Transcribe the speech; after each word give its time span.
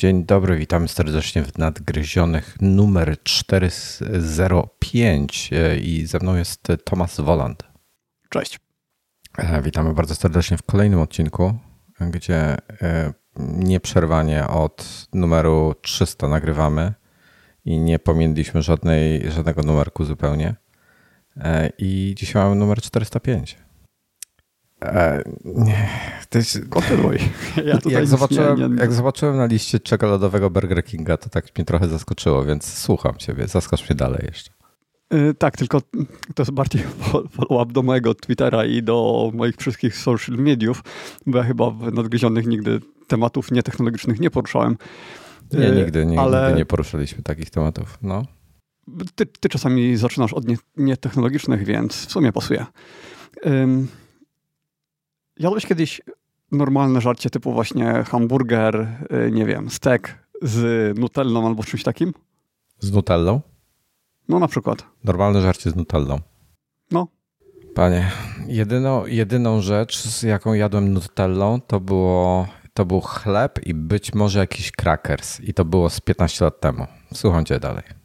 Dzień 0.00 0.24
dobry, 0.24 0.56
witam 0.56 0.88
serdecznie 0.88 1.42
w 1.42 1.58
Nadgryzionych 1.58 2.56
numer 2.60 3.22
405 3.22 5.50
e, 5.52 5.76
i 5.76 6.06
ze 6.06 6.18
mną 6.18 6.36
jest 6.36 6.68
Tomasz 6.84 7.16
Woland. 7.16 7.62
Cześć. 8.28 8.60
E, 9.38 9.62
witamy 9.62 9.94
bardzo 9.94 10.14
serdecznie 10.14 10.56
w 10.56 10.62
kolejnym 10.62 11.00
odcinku, 11.00 11.54
gdzie 12.00 12.56
e, 12.82 13.12
nieprzerwanie 13.38 14.48
od 14.48 15.08
numeru 15.12 15.74
300 15.82 16.28
nagrywamy 16.28 16.94
i 17.64 17.78
nie 17.78 17.98
pominęliśmy 17.98 18.62
żadnej, 18.62 19.30
żadnego 19.30 19.62
numerku 19.62 20.04
zupełnie. 20.04 20.54
I 21.78 22.14
dzisiaj 22.18 22.42
mamy 22.42 22.56
numer 22.56 22.82
405. 22.82 23.58
E, 24.82 25.22
nie, 25.44 25.88
to 26.28 26.38
jest... 26.38 26.68
Kontynuuj. 26.68 27.18
Ja 27.64 27.78
jak, 27.90 28.06
zobaczyłem, 28.06 28.58
nie, 28.58 28.68
nie... 28.68 28.80
jak 28.80 28.92
zobaczyłem 28.92 29.36
na 29.36 29.46
liście 29.46 29.80
czekoladowego 29.80 30.50
Burger 30.50 30.84
Kinga, 30.84 31.16
to 31.16 31.28
tak 31.28 31.44
mnie 31.56 31.64
trochę 31.64 31.88
zaskoczyło, 31.88 32.44
więc 32.44 32.64
słucham 32.78 33.16
ciebie. 33.16 33.46
Zaskocz 33.46 33.88
mnie 33.90 33.96
dalej 33.96 34.24
jeszcze. 34.26 34.50
Yy, 35.12 35.34
tak, 35.34 35.56
tylko 35.56 35.80
to 36.34 36.42
jest 36.42 36.50
bardziej 36.50 36.82
follow-up 37.30 37.72
do 37.72 37.82
mojego 37.82 38.14
Twittera 38.14 38.64
i 38.64 38.82
do 38.82 39.30
moich 39.34 39.56
wszystkich 39.56 39.96
social 39.96 40.36
mediów, 40.36 40.82
bo 41.26 41.38
ja 41.38 41.44
chyba 41.44 41.70
w 41.70 41.92
nadgryzionych 41.92 42.46
nigdy 42.46 42.80
tematów 43.06 43.50
nietechnologicznych 43.50 44.20
nie 44.20 44.30
poruszałem. 44.30 44.76
Nie, 45.52 45.60
yy, 45.60 45.76
nigdy, 45.76 46.06
nigdy, 46.06 46.20
ale... 46.20 46.42
nigdy 46.42 46.58
nie 46.58 46.66
poruszaliśmy 46.66 47.22
takich 47.22 47.50
tematów. 47.50 47.98
No. 48.02 48.24
Ty, 49.14 49.26
ty 49.26 49.48
czasami 49.48 49.96
zaczynasz 49.96 50.32
od 50.32 50.44
nietechnologicznych, 50.76 51.64
więc 51.64 52.06
w 52.06 52.12
sumie 52.12 52.32
pasuje. 52.32 52.66
Jadłeś 55.40 55.66
kiedyś 55.66 56.02
normalne 56.52 57.00
żarcie 57.00 57.30
typu 57.30 57.52
właśnie 57.52 58.04
hamburger, 58.06 58.88
y, 59.26 59.30
nie 59.30 59.46
wiem, 59.46 59.70
stek 59.70 60.26
z 60.42 60.98
nutellą 60.98 61.46
albo 61.46 61.64
czymś 61.64 61.82
takim? 61.82 62.14
Z 62.78 62.92
nutellą? 62.92 63.40
No 64.28 64.38
na 64.38 64.48
przykład. 64.48 64.86
Normalne 65.04 65.40
żarcie 65.40 65.70
z 65.70 65.76
nutellą. 65.76 66.18
No. 66.90 67.08
Panie, 67.74 68.10
jedyną, 68.46 69.06
jedyną 69.06 69.60
rzecz, 69.60 69.98
z 69.98 70.22
jaką 70.22 70.54
jadłem 70.54 70.92
nutellą, 70.92 71.60
to 71.60 71.80
było 71.80 72.46
to 72.74 72.84
był 72.84 73.00
chleb 73.00 73.66
i 73.66 73.74
być 73.74 74.14
może 74.14 74.38
jakiś 74.38 74.72
crackers. 74.72 75.40
I 75.40 75.54
to 75.54 75.64
było 75.64 75.90
z 75.90 76.00
15 76.00 76.44
lat 76.44 76.60
temu. 76.60 76.86
Słucham 77.14 77.44
cię 77.44 77.60
dalej 77.60 77.99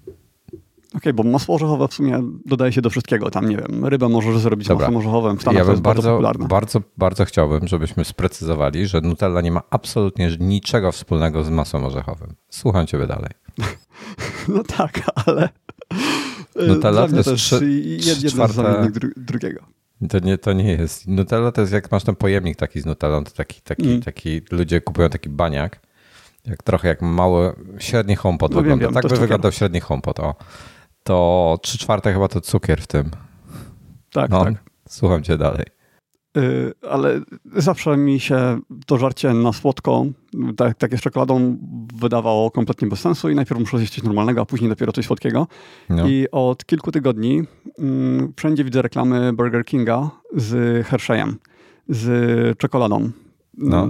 okay, 0.97 1.13
bo 1.13 1.23
masło 1.23 1.55
orzechowe 1.55 1.87
w 1.87 1.93
sumie 1.93 2.23
dodaje 2.45 2.71
się 2.71 2.81
do 2.81 2.89
wszystkiego. 2.89 3.31
Tam, 3.31 3.49
nie 3.49 3.57
wiem, 3.57 3.85
rybę 3.85 4.09
możesz 4.09 4.37
zrobić 4.37 4.67
Dobra. 4.67 4.87
masłem 4.87 4.97
orzechowym. 4.97 5.37
W 5.37 5.41
Stanach 5.41 5.57
ja 5.57 5.65
bym 5.65 5.81
bardzo, 5.81 5.81
bardzo, 5.81 6.09
popularne. 6.09 6.47
bardzo, 6.47 6.81
bardzo 6.97 7.25
chciałbym, 7.25 7.67
żebyśmy 7.67 8.05
sprecyzowali, 8.05 8.87
że 8.87 9.01
Nutella 9.01 9.41
nie 9.41 9.51
ma 9.51 9.61
absolutnie 9.69 10.29
niczego 10.39 10.91
wspólnego 10.91 11.43
z 11.43 11.49
masłem 11.49 11.85
orzechowym. 11.85 12.35
Słucham 12.49 12.87
ciebie 12.87 13.07
dalej. 13.07 13.31
no 14.47 14.63
tak, 14.63 15.01
ale... 15.25 15.49
E, 16.55 16.67
Nutella 16.67 17.07
to 17.07 17.15
jest 17.15 17.35
trzy, 17.35 17.69
jeden 17.81 18.31
czwarte... 18.31 18.89
dru 18.91 19.09
drugiego. 19.17 19.75
To 20.09 20.19
nie, 20.19 20.37
to 20.37 20.53
nie 20.53 20.71
jest. 20.71 21.07
Nutella 21.07 21.51
to 21.51 21.61
jest 21.61 21.73
jak 21.73 21.91
masz 21.91 22.03
ten 22.03 22.15
pojemnik 22.15 22.57
taki 22.57 22.81
z 22.81 22.85
Nutellą, 22.85 23.23
to 23.23 23.31
taki, 23.31 23.61
taki, 23.61 23.87
mm. 23.87 24.01
taki 24.01 24.41
ludzie 24.51 24.81
kupują 24.81 25.09
taki 25.09 25.29
baniak, 25.29 25.79
jak 26.45 26.63
trochę 26.63 26.87
jak 26.87 27.01
mały, 27.01 27.53
średni 27.79 28.15
HomePod 28.15 28.51
no 28.51 28.57
wygląda. 28.57 28.85
Wiem, 28.85 28.93
wiem, 28.93 29.01
tak 29.01 29.11
by 29.11 29.17
wyglądał 29.17 29.51
średni 29.51 29.79
HomePod, 29.79 30.19
o 30.19 30.35
to 31.05 31.57
3 31.61 31.77
czwarte 31.77 32.13
chyba 32.13 32.27
to 32.27 32.41
cukier 32.41 32.81
w 32.81 32.87
tym. 32.87 33.11
Tak, 34.11 34.31
no, 34.31 34.43
tak. 34.43 34.53
Słucham 34.89 35.23
cię 35.23 35.37
dalej. 35.37 35.65
Yy, 36.35 36.73
ale 36.89 37.21
zawsze 37.55 37.97
mi 37.97 38.19
się 38.19 38.59
to 38.85 38.97
żarcie 38.97 39.33
na 39.33 39.53
słodko, 39.53 40.05
tak, 40.57 40.77
takie 40.77 40.97
z 40.97 41.01
czekoladą, 41.01 41.57
wydawało 41.95 42.51
kompletnie 42.51 42.87
bez 42.87 42.99
sensu 42.99 43.29
i 43.29 43.35
najpierw 43.35 43.59
muszę 43.59 43.77
zjeść 43.77 43.93
coś 43.93 44.03
normalnego, 44.03 44.41
a 44.41 44.45
później 44.45 44.69
dopiero 44.69 44.91
coś 44.91 45.05
słodkiego. 45.05 45.47
No. 45.89 46.07
I 46.07 46.27
od 46.31 46.65
kilku 46.65 46.91
tygodni 46.91 47.35
yy, 47.77 48.31
wszędzie 48.35 48.63
widzę 48.63 48.81
reklamy 48.81 49.33
Burger 49.33 49.65
Kinga 49.65 50.09
z 50.35 50.87
Hersheyem, 50.87 51.37
z 51.89 52.57
czekoladą. 52.57 53.11
No. 53.57 53.87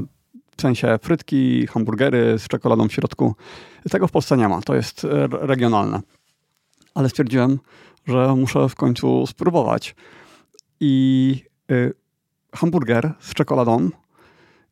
W 0.58 0.62
sensie 0.62 1.00
frytki, 1.02 1.68
hamburgery 1.68 2.40
z 2.40 2.48
czekoladą 2.48 2.88
w 2.88 2.94
środku. 2.94 3.36
Tego 3.90 4.08
w 4.08 4.12
Polsce 4.12 4.38
nie 4.38 4.48
ma, 4.48 4.62
to 4.62 4.76
jest 4.76 5.08
regionalne 5.32 6.02
ale 6.96 7.10
stwierdziłem, 7.10 7.60
że 8.06 8.36
muszę 8.36 8.70
w 8.70 8.76
końcu 8.76 9.28
spróbować. 9.28 9.96
I 10.80 11.44
y, 11.72 11.94
hamburger 12.54 13.14
z 13.20 13.34
czekoladą 13.34 13.90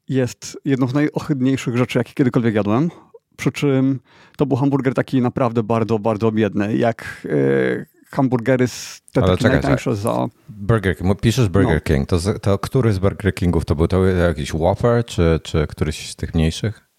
jest 0.09 0.57
jedną 0.66 0.88
z 0.88 0.94
najohydniejszych 0.94 1.78
rzeczy, 1.78 1.97
jakie 1.97 2.13
kiedykolwiek 2.13 2.56
jadłem. 2.56 2.89
Przy 3.38 3.51
czym 3.51 4.00
to 4.38 4.45
był 4.45 4.57
hamburger 4.57 4.94
taki 4.94 5.22
naprawdę 5.22 5.63
bardzo, 5.63 6.00
bardzo 6.00 6.31
biedny. 6.31 6.78
Jak 6.78 7.22
y, 7.25 7.85
hamburgery 8.11 8.67
z 8.67 9.01
te 9.11 9.23
Ale 9.23 9.38
czekaj, 9.38 9.51
najtańsze 9.51 9.95
za... 9.95 10.28
Burger 10.50 10.97
King, 10.97 11.22
piszesz 11.22 11.50
Burger 11.50 11.73
no. 11.73 11.81
King, 11.81 12.09
to, 12.09 12.19
to 12.41 12.59
który 12.59 12.94
z 12.94 13.00
Burger 13.00 13.34
Kingów 13.34 13.66
to 13.66 13.75
był? 13.75 13.88
To 13.88 14.05
jakiś 14.05 14.53
Whopper, 14.53 15.05
czy, 15.05 15.40
czy 15.44 15.67
któryś 15.67 16.09
z 16.09 16.16
tych 16.16 16.34
mniejszych? 16.34 16.90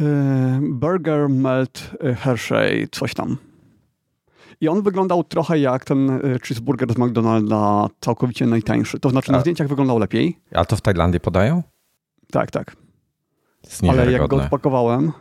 Y, 0.00 0.04
Burger 0.60 1.28
Melt 1.28 1.90
Hershey, 2.16 2.88
coś 2.90 3.14
tam. 3.14 3.36
I 4.60 4.68
on 4.68 4.82
wyglądał 4.82 5.24
trochę 5.24 5.58
jak 5.58 5.84
ten 5.84 6.10
e, 6.10 6.20
cheeseburger 6.38 6.92
z 6.92 6.98
McDonalda, 6.98 7.86
całkowicie 8.00 8.46
najtańszy. 8.46 9.00
To 9.00 9.10
znaczy 9.10 9.32
na 9.32 9.38
A. 9.38 9.40
zdjęciach 9.40 9.68
wyglądał 9.68 9.98
lepiej. 9.98 10.38
A 10.54 10.64
to 10.64 10.76
w 10.76 10.80
Tajlandii 10.80 11.20
podają? 11.20 11.62
Tak, 12.30 12.50
tak. 12.50 12.76
Ale 13.88 14.12
jak 14.12 14.28
go 14.28 14.36
odpakowałem, 14.36 15.12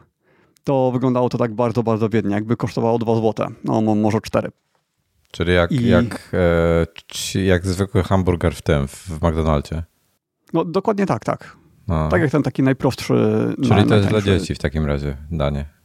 to 0.63 0.91
wyglądało 0.91 1.29
to 1.29 1.37
tak 1.37 1.53
bardzo, 1.53 1.83
bardzo 1.83 2.09
biednie. 2.09 2.35
Jakby 2.35 2.55
kosztowało 2.55 2.99
2 2.99 3.15
zł, 3.15 3.47
no 3.63 3.81
może 3.81 4.21
4. 4.21 4.49
Czyli 5.31 5.53
jak, 5.53 5.71
I... 5.71 5.87
jak, 5.87 6.31
e, 7.35 7.39
jak 7.45 7.67
zwykły 7.67 8.03
hamburger 8.03 8.55
w 8.55 8.61
tym, 8.61 8.87
w 8.87 9.11
McDonaldzie. 9.11 9.83
No 10.53 10.65
dokładnie 10.65 11.05
tak, 11.05 11.25
tak. 11.25 11.57
No. 11.87 12.09
Tak 12.09 12.21
jak 12.21 12.31
ten 12.31 12.43
taki 12.43 12.63
najprostszy. 12.63 13.13
Czyli 13.55 13.69
na, 13.69 13.85
to 13.85 13.95
jest 13.95 14.07
dla 14.09 14.21
dzieci 14.21 14.55
w 14.55 14.59
takim 14.59 14.85
razie 14.85 15.17
danie. 15.31 15.78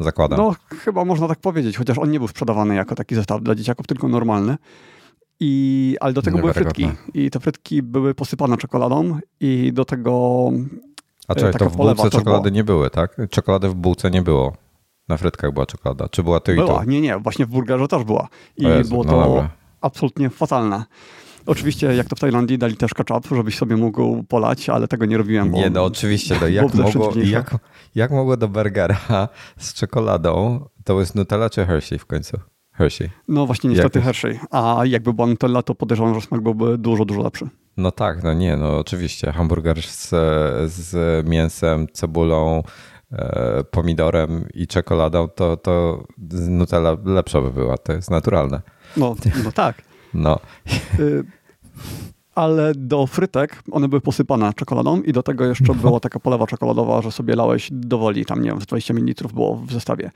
Zakładam. 0.00 0.38
No, 0.38 0.54
chyba 0.78 1.04
można 1.04 1.28
tak 1.28 1.38
powiedzieć, 1.38 1.76
chociaż 1.76 1.98
on 1.98 2.10
nie 2.10 2.18
był 2.18 2.28
sprzedawany 2.28 2.74
jako 2.74 2.94
taki 2.94 3.14
zestaw 3.14 3.42
dla 3.42 3.54
dzieciaków, 3.54 3.86
tylko 3.86 4.08
normalny. 4.08 4.56
I, 5.40 5.96
ale 6.00 6.12
do 6.12 6.22
tego 6.22 6.38
były 6.38 6.52
frytki. 6.52 6.88
I 7.14 7.30
te 7.30 7.40
frytki 7.40 7.82
były 7.82 8.14
posypane 8.14 8.56
czekoladą 8.56 9.18
i 9.40 9.72
do 9.72 9.84
tego 9.84 10.50
A 11.28 11.34
czekaj, 11.34 11.52
to 11.52 11.70
w 11.70 11.76
bułce 11.76 12.10
czekolady 12.10 12.50
nie 12.52 12.64
były, 12.64 12.90
tak? 12.90 13.16
Czekolady 13.30 13.68
w 13.68 13.74
bułce 13.74 14.10
nie 14.10 14.22
było. 14.22 14.52
Na 15.08 15.16
frytkach 15.16 15.52
była 15.52 15.66
czekolada. 15.66 16.08
Czy 16.08 16.22
była 16.22 16.40
to 16.40 16.52
była. 16.52 16.64
i 16.64 16.68
to? 16.68 16.84
Nie, 16.84 17.00
nie. 17.00 17.18
Właśnie 17.18 17.46
w 17.46 17.48
burgerze 17.48 17.88
też 17.88 18.04
była. 18.04 18.28
I 18.56 18.62
Jezu, 18.64 18.90
było 18.90 19.04
no 19.04 19.10
to 19.10 19.28
dobra. 19.28 19.50
absolutnie 19.80 20.30
fatalne. 20.30 20.84
Oczywiście, 21.46 21.94
jak 21.94 22.08
to 22.08 22.16
w 22.16 22.20
Tajlandii, 22.20 22.58
dali 22.58 22.76
też 22.76 22.94
ketchup, 22.94 23.26
żebyś 23.36 23.58
sobie 23.58 23.76
mógł 23.76 24.22
polać, 24.22 24.68
ale 24.68 24.88
tego 24.88 25.06
nie 25.06 25.18
robiłem. 25.18 25.50
Nie, 25.50 25.70
no 25.70 25.84
oczywiście. 25.84 26.36
No, 26.40 26.48
jak, 26.58 26.74
mogło, 26.74 27.12
jak, 27.24 27.56
jak 27.94 28.10
mogło 28.10 28.36
do 28.36 28.48
burgera 28.48 29.28
z 29.56 29.74
czekoladą, 29.74 30.60
to 30.84 31.00
jest 31.00 31.14
Nutella 31.14 31.50
czy 31.50 31.66
Hershey 31.66 31.98
w 31.98 32.06
końcu? 32.06 32.38
Hershey. 32.72 33.10
No 33.28 33.46
właśnie, 33.46 33.70
niestety 33.70 34.00
Hershey. 34.00 34.38
A 34.50 34.80
jakby 34.84 35.12
była 35.12 35.26
Nutella, 35.26 35.62
to 35.62 35.74
podejrzewam, 35.74 36.14
że 36.14 36.20
smak 36.20 36.40
byłby 36.40 36.78
dużo, 36.78 37.04
dużo 37.04 37.22
lepszy. 37.22 37.48
No 37.76 37.90
tak, 37.90 38.22
no 38.22 38.34
nie, 38.34 38.56
no 38.56 38.78
oczywiście. 38.78 39.32
Hamburger 39.32 39.82
z, 39.82 40.10
z 40.72 41.26
mięsem, 41.26 41.86
cebulą, 41.92 42.62
e, 43.12 43.64
pomidorem 43.70 44.48
i 44.54 44.66
czekoladą, 44.66 45.28
to, 45.28 45.56
to 45.56 46.04
Nutella 46.48 46.96
lepsza 47.04 47.40
by 47.40 47.50
była. 47.50 47.78
To 47.78 47.92
jest 47.92 48.10
naturalne. 48.10 48.62
No, 48.96 49.16
no 49.44 49.52
tak. 49.52 49.82
No. 50.14 50.40
Ale 52.34 52.72
do 52.74 53.06
frytek 53.06 53.62
one 53.72 53.88
były 53.88 54.00
posypane 54.00 54.52
czekoladą 54.54 55.02
i 55.02 55.12
do 55.12 55.22
tego 55.22 55.44
jeszcze 55.44 55.64
no. 55.68 55.74
była 55.74 56.00
taka 56.00 56.20
polewa 56.20 56.46
czekoladowa, 56.46 57.02
że 57.02 57.12
sobie 57.12 57.36
lałeś 57.36 57.68
dowoli, 57.72 58.24
tam 58.24 58.42
nie 58.42 58.50
wiem, 58.50 58.58
20 58.58 58.94
ml 58.94 59.28
było 59.34 59.56
w 59.56 59.72
zestawie. 59.72 60.10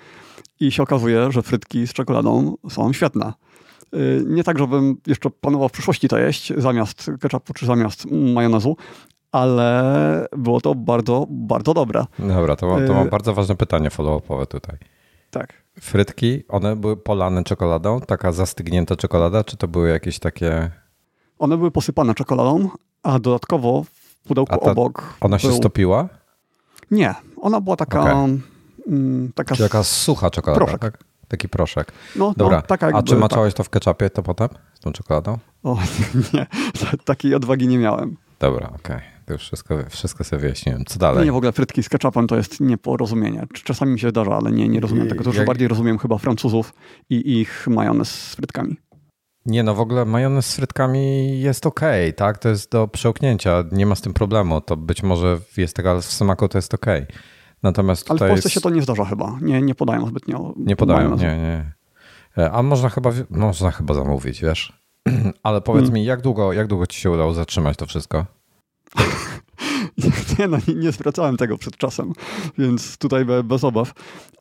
I 0.61 0.73
się 0.73 0.83
okazuje, 0.83 1.33
że 1.33 1.43
frytki 1.43 1.87
z 1.87 1.93
czekoladą 1.93 2.57
są 2.71 2.93
świetne. 2.93 3.33
Y, 3.95 4.25
nie 4.27 4.45
tak, 4.45 4.59
żebym 4.59 4.97
jeszcze 5.07 5.31
planował 5.31 5.69
w 5.69 5.73
przyszłości 5.73 6.09
to 6.09 6.19
jeść 6.19 6.53
zamiast 6.57 7.11
ketchupu 7.21 7.53
czy 7.55 7.67
zamiast 7.67 8.07
majonezu, 8.11 8.77
ale 9.33 10.27
było 10.37 10.61
to 10.61 10.75
bardzo, 10.75 11.27
bardzo 11.31 11.75
dobre. 11.75 12.05
Dobra, 12.19 12.57
to, 12.57 12.67
mam, 12.67 12.87
to 12.87 12.95
mam 12.95 13.07
y, 13.07 13.11
bardzo 13.11 13.35
ważne 13.35 13.57
pytanie 13.57 13.91
follow-upowe 13.91 14.47
tutaj. 14.47 14.77
Tak. 15.31 15.53
Frytki, 15.81 16.43
one 16.49 16.77
były 16.77 16.97
polane 16.97 17.45
czekoladą, 17.45 18.01
taka 18.01 18.33
zastygnięta 18.33 18.97
czekolada, 18.97 19.45
czy 19.45 19.57
to 19.57 19.69
były 19.69 19.89
jakieś 19.89 20.19
takie... 20.19 20.71
One 21.41 21.57
były 21.57 21.71
posypane 21.71 22.15
czekoladą, 22.15 22.69
a 23.03 23.19
dodatkowo 23.19 23.85
w 23.85 24.29
pudełku 24.29 24.59
ta, 24.65 24.71
obok 24.71 25.15
Ona 25.21 25.39
się 25.39 25.53
stopiła? 25.53 26.09
Nie, 26.91 27.15
ona 27.37 27.61
była 27.61 27.77
taka... 27.77 28.01
Okay. 28.01 28.41
Mm, 28.89 29.33
taka, 29.35 29.57
Czyli 29.57 29.69
taka 29.69 29.83
sucha 29.83 30.31
czekolada, 30.31 30.65
proszek. 30.65 30.81
tak? 30.81 30.99
Taki 31.29 31.49
proszek. 31.49 31.93
No, 32.17 32.27
no 32.29 32.35
Dobra, 32.37 32.57
no, 32.57 32.63
taka 32.63 32.87
a 32.87 33.03
czy 33.03 33.17
maczałeś 33.17 33.55
tak. 33.55 33.57
to 33.57 33.65
w 33.65 33.71
ketchupie 33.71 34.11
to 34.11 34.23
potem, 34.23 34.49
z 34.75 34.81
tą 34.81 34.93
czekoladą? 34.93 35.39
O, 35.63 35.79
nie, 36.35 36.47
takiej 37.05 37.35
odwagi 37.35 37.69
nie 37.69 37.79
miałem. 37.79 38.17
Dobra, 38.41 38.67
okej. 38.67 38.97
Okay. 38.97 39.03
to 39.27 39.33
już 39.33 39.43
wszystko, 39.43 39.79
wszystko 39.89 40.25
sobie 40.25 40.43
wyjaśniłem. 40.43 40.85
Co 40.85 40.99
dalej? 40.99 41.25
Nie, 41.25 41.33
w 41.33 41.37
ogóle 41.37 41.53
frytki 41.53 41.83
z 41.83 41.89
ketchupem 41.89 42.27
to 42.27 42.37
jest 42.37 42.61
nieporozumienie. 42.61 43.47
Czasami 43.65 43.93
mi 43.93 44.01
się 44.01 44.11
zdarza, 44.11 44.37
ale 44.37 44.53
nie, 44.53 44.69
nie 44.69 44.81
rozumiem 44.81 45.09
tego. 45.09 45.25
To 45.25 45.31
już 45.31 45.37
Jak... 45.37 45.47
bardziej 45.47 45.69
rozumiem 45.69 45.99
chyba 45.99 46.19
Francuzów 46.19 46.75
i 47.11 47.41
ich 47.41 47.67
majonez 47.69 48.11
z 48.11 48.35
frytkami. 48.35 48.77
Nie, 49.47 49.63
no 49.63 49.75
w 49.75 49.81
ogóle 49.81 50.05
majonez 50.05 50.47
z 50.47 50.57
frytkami 50.57 51.41
jest 51.41 51.67
ok, 51.67 51.81
tak? 52.17 52.39
To 52.39 52.49
jest 52.49 52.73
do 52.73 52.89
przełknięcia, 52.89 53.65
nie 53.73 53.87
ma 53.87 53.95
z 53.95 54.01
tym 54.01 54.13
problemu. 54.13 54.61
To 54.61 54.77
być 54.77 55.03
może 55.03 55.39
jest 55.57 55.77
tego, 55.77 55.91
ale 55.91 56.01
w 56.01 56.05
smaku 56.05 56.49
to 56.49 56.59
jest 56.59 56.75
ok. 56.75 56.87
Natomiast 57.63 58.11
ale 58.11 58.19
w 58.19 58.21
Polsce 58.21 58.35
jest... 58.35 58.55
się 58.55 58.61
to 58.61 58.71
nie 58.71 58.83
zdarza 58.83 59.05
chyba. 59.05 59.39
Nie, 59.43 59.63
nie 59.63 59.75
podają 59.75 60.07
zbytnio. 60.07 60.55
Nie 60.57 60.77
podają, 60.77 60.99
majonezu. 60.99 61.25
nie, 61.25 61.37
nie. 61.37 61.73
E, 62.39 62.51
a 62.51 62.63
można 62.63 62.89
chyba, 62.89 63.11
można 63.31 63.71
chyba 63.71 63.95
zamówić, 63.95 64.41
wiesz? 64.41 64.73
Ale 65.43 65.61
powiedz 65.61 65.85
hmm. 65.85 65.95
mi, 65.95 66.05
jak 66.05 66.21
długo, 66.21 66.53
jak 66.53 66.67
długo 66.67 66.87
ci 66.87 67.01
się 67.01 67.11
udało 67.11 67.33
zatrzymać 67.33 67.77
to 67.77 67.87
wszystko? 67.87 68.27
nie, 70.41 70.49
no, 70.49 70.59
nie 70.77 70.93
zwracałem 70.93 71.37
tego 71.37 71.59
przed 71.59 71.77
czasem, 71.77 72.13
więc 72.59 72.99
tutaj 72.99 73.25
bez 73.45 73.65
obaw. 73.65 73.93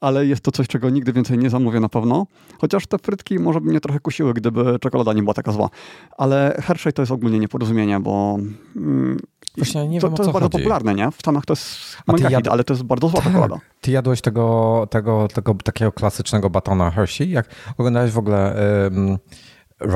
Ale 0.01 0.25
jest 0.25 0.41
to 0.41 0.51
coś, 0.51 0.67
czego 0.67 0.89
nigdy 0.89 1.13
więcej 1.13 1.37
nie 1.37 1.49
zamówię 1.49 1.79
na 1.79 1.89
pewno. 1.89 2.27
Chociaż 2.61 2.87
te 2.87 2.97
frytki 2.97 3.39
może 3.39 3.61
by 3.61 3.69
mnie 3.69 3.79
trochę 3.79 3.99
kusiły, 3.99 4.33
gdyby 4.33 4.79
czekolada 4.79 5.13
nie 5.13 5.21
była 5.21 5.33
taka 5.33 5.51
zła. 5.51 5.69
Ale 6.17 6.61
Hershey 6.65 6.93
to 6.93 7.01
jest 7.01 7.11
ogólnie 7.11 7.39
nieporozumienie, 7.39 7.99
bo 7.99 8.37
mm, 8.75 9.19
Właśnie 9.57 9.87
nie 9.87 10.01
to, 10.01 10.07
wiem, 10.07 10.17
to 10.17 10.23
jest 10.23 10.33
bardzo 10.33 10.49
popularne, 10.49 10.95
nie? 10.95 11.11
W 11.11 11.15
Stanach 11.15 11.45
to 11.45 11.51
jest 11.51 11.97
mega 12.07 12.29
hit, 12.29 12.47
ale 12.47 12.63
to 12.63 12.73
jest 12.73 12.83
bardzo 12.83 13.09
zła 13.09 13.21
tak. 13.21 13.27
czekolada. 13.29 13.59
Ty 13.81 13.91
jadłeś 13.91 14.21
tego, 14.21 14.87
tego, 14.91 15.27
tego 15.27 15.53
takiego 15.53 15.91
klasycznego 15.91 16.49
batona 16.49 16.91
Hershey? 16.91 17.29
Jak 17.29 17.49
oglądałeś 17.77 18.11
w 18.11 18.17
ogóle 18.17 18.55
um, 18.93 19.17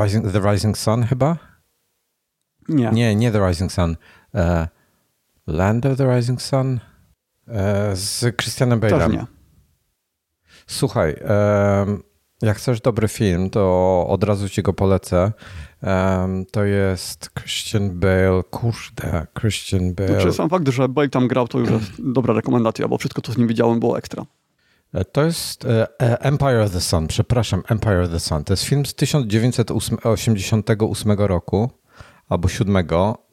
Rising, 0.03 0.31
The 0.31 0.51
Rising 0.51 0.77
Sun 0.77 1.03
chyba? 1.03 1.37
Nie. 2.69 2.89
Nie, 2.93 3.15
nie 3.15 3.31
The 3.31 3.47
Rising 3.47 3.71
Sun. 3.71 3.95
Uh, 4.33 4.41
Land 5.47 5.85
of 5.85 5.97
the 5.97 6.15
Rising 6.15 6.41
Sun? 6.41 6.79
Uh, 7.47 7.55
z 7.93 8.41
Christianem 8.41 8.79
Bale'em. 8.79 9.25
Słuchaj, 10.67 11.15
um, 11.85 12.03
jak 12.41 12.57
chcesz 12.57 12.81
dobry 12.81 13.07
film, 13.07 13.49
to 13.49 14.05
od 14.09 14.23
razu 14.23 14.49
ci 14.49 14.63
go 14.63 14.73
polecę. 14.73 15.31
Um, 15.81 16.45
to 16.45 16.63
jest 16.63 17.29
Christian 17.39 17.99
Bale. 17.99 18.43
Kurde, 18.51 19.27
Christian 19.39 19.93
Bale. 19.93 20.07
Znaczy 20.07 20.33
sam 20.33 20.49
fakt, 20.49 20.67
że 20.67 20.89
Bale 20.89 21.09
tam 21.09 21.27
grał, 21.27 21.47
to 21.47 21.59
już 21.59 21.69
jest 21.69 21.91
dobra 22.13 22.33
rekomendacja, 22.33 22.87
bo 22.87 22.97
wszystko, 22.97 23.21
co 23.21 23.31
z 23.31 23.37
nim 23.37 23.47
widziałem, 23.47 23.79
było 23.79 23.97
ekstra. 23.97 24.25
E, 24.93 25.05
to 25.05 25.23
jest 25.23 25.65
e, 25.65 25.87
e, 26.01 26.21
Empire 26.21 26.61
of 26.61 26.71
the 26.71 26.81
Sun, 26.81 27.07
przepraszam, 27.07 27.63
Empire 27.67 28.03
of 28.03 28.09
the 28.09 28.19
Sun. 28.19 28.43
To 28.43 28.53
jest 28.53 28.63
film 28.63 28.85
z 28.85 28.95
1988 28.95 31.11
roku 31.11 31.69
albo 32.29 32.47
7. 32.47 32.87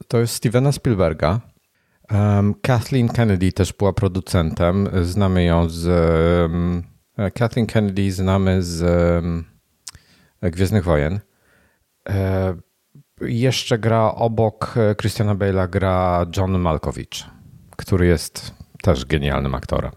To 0.09 0.19
jest 0.19 0.35
Stevena 0.35 0.73
Spielberga. 0.73 1.41
Um, 2.11 2.55
Kathleen 2.62 3.09
Kennedy 3.09 3.53
też 3.53 3.73
była 3.73 3.93
producentem. 3.93 4.89
Znamy 5.03 5.45
ją 5.45 5.69
z. 5.69 5.87
Um, 6.51 6.83
Kathleen 7.35 7.67
Kennedy 7.67 8.12
znamy 8.12 8.62
z 8.62 8.83
um, 8.83 9.45
Gwiezdnych 10.43 10.85
Wojen. 10.85 11.21
E, 12.09 12.55
jeszcze 13.21 13.79
gra 13.79 14.15
obok 14.15 14.75
Christiana 15.01 15.35
Bale'a 15.35 15.71
gra 15.71 16.27
John 16.37 16.59
Malkovich, 16.59 17.25
który 17.77 18.07
jest 18.07 18.55
też 18.83 19.05
genialnym 19.05 19.55
aktorem. 19.55 19.93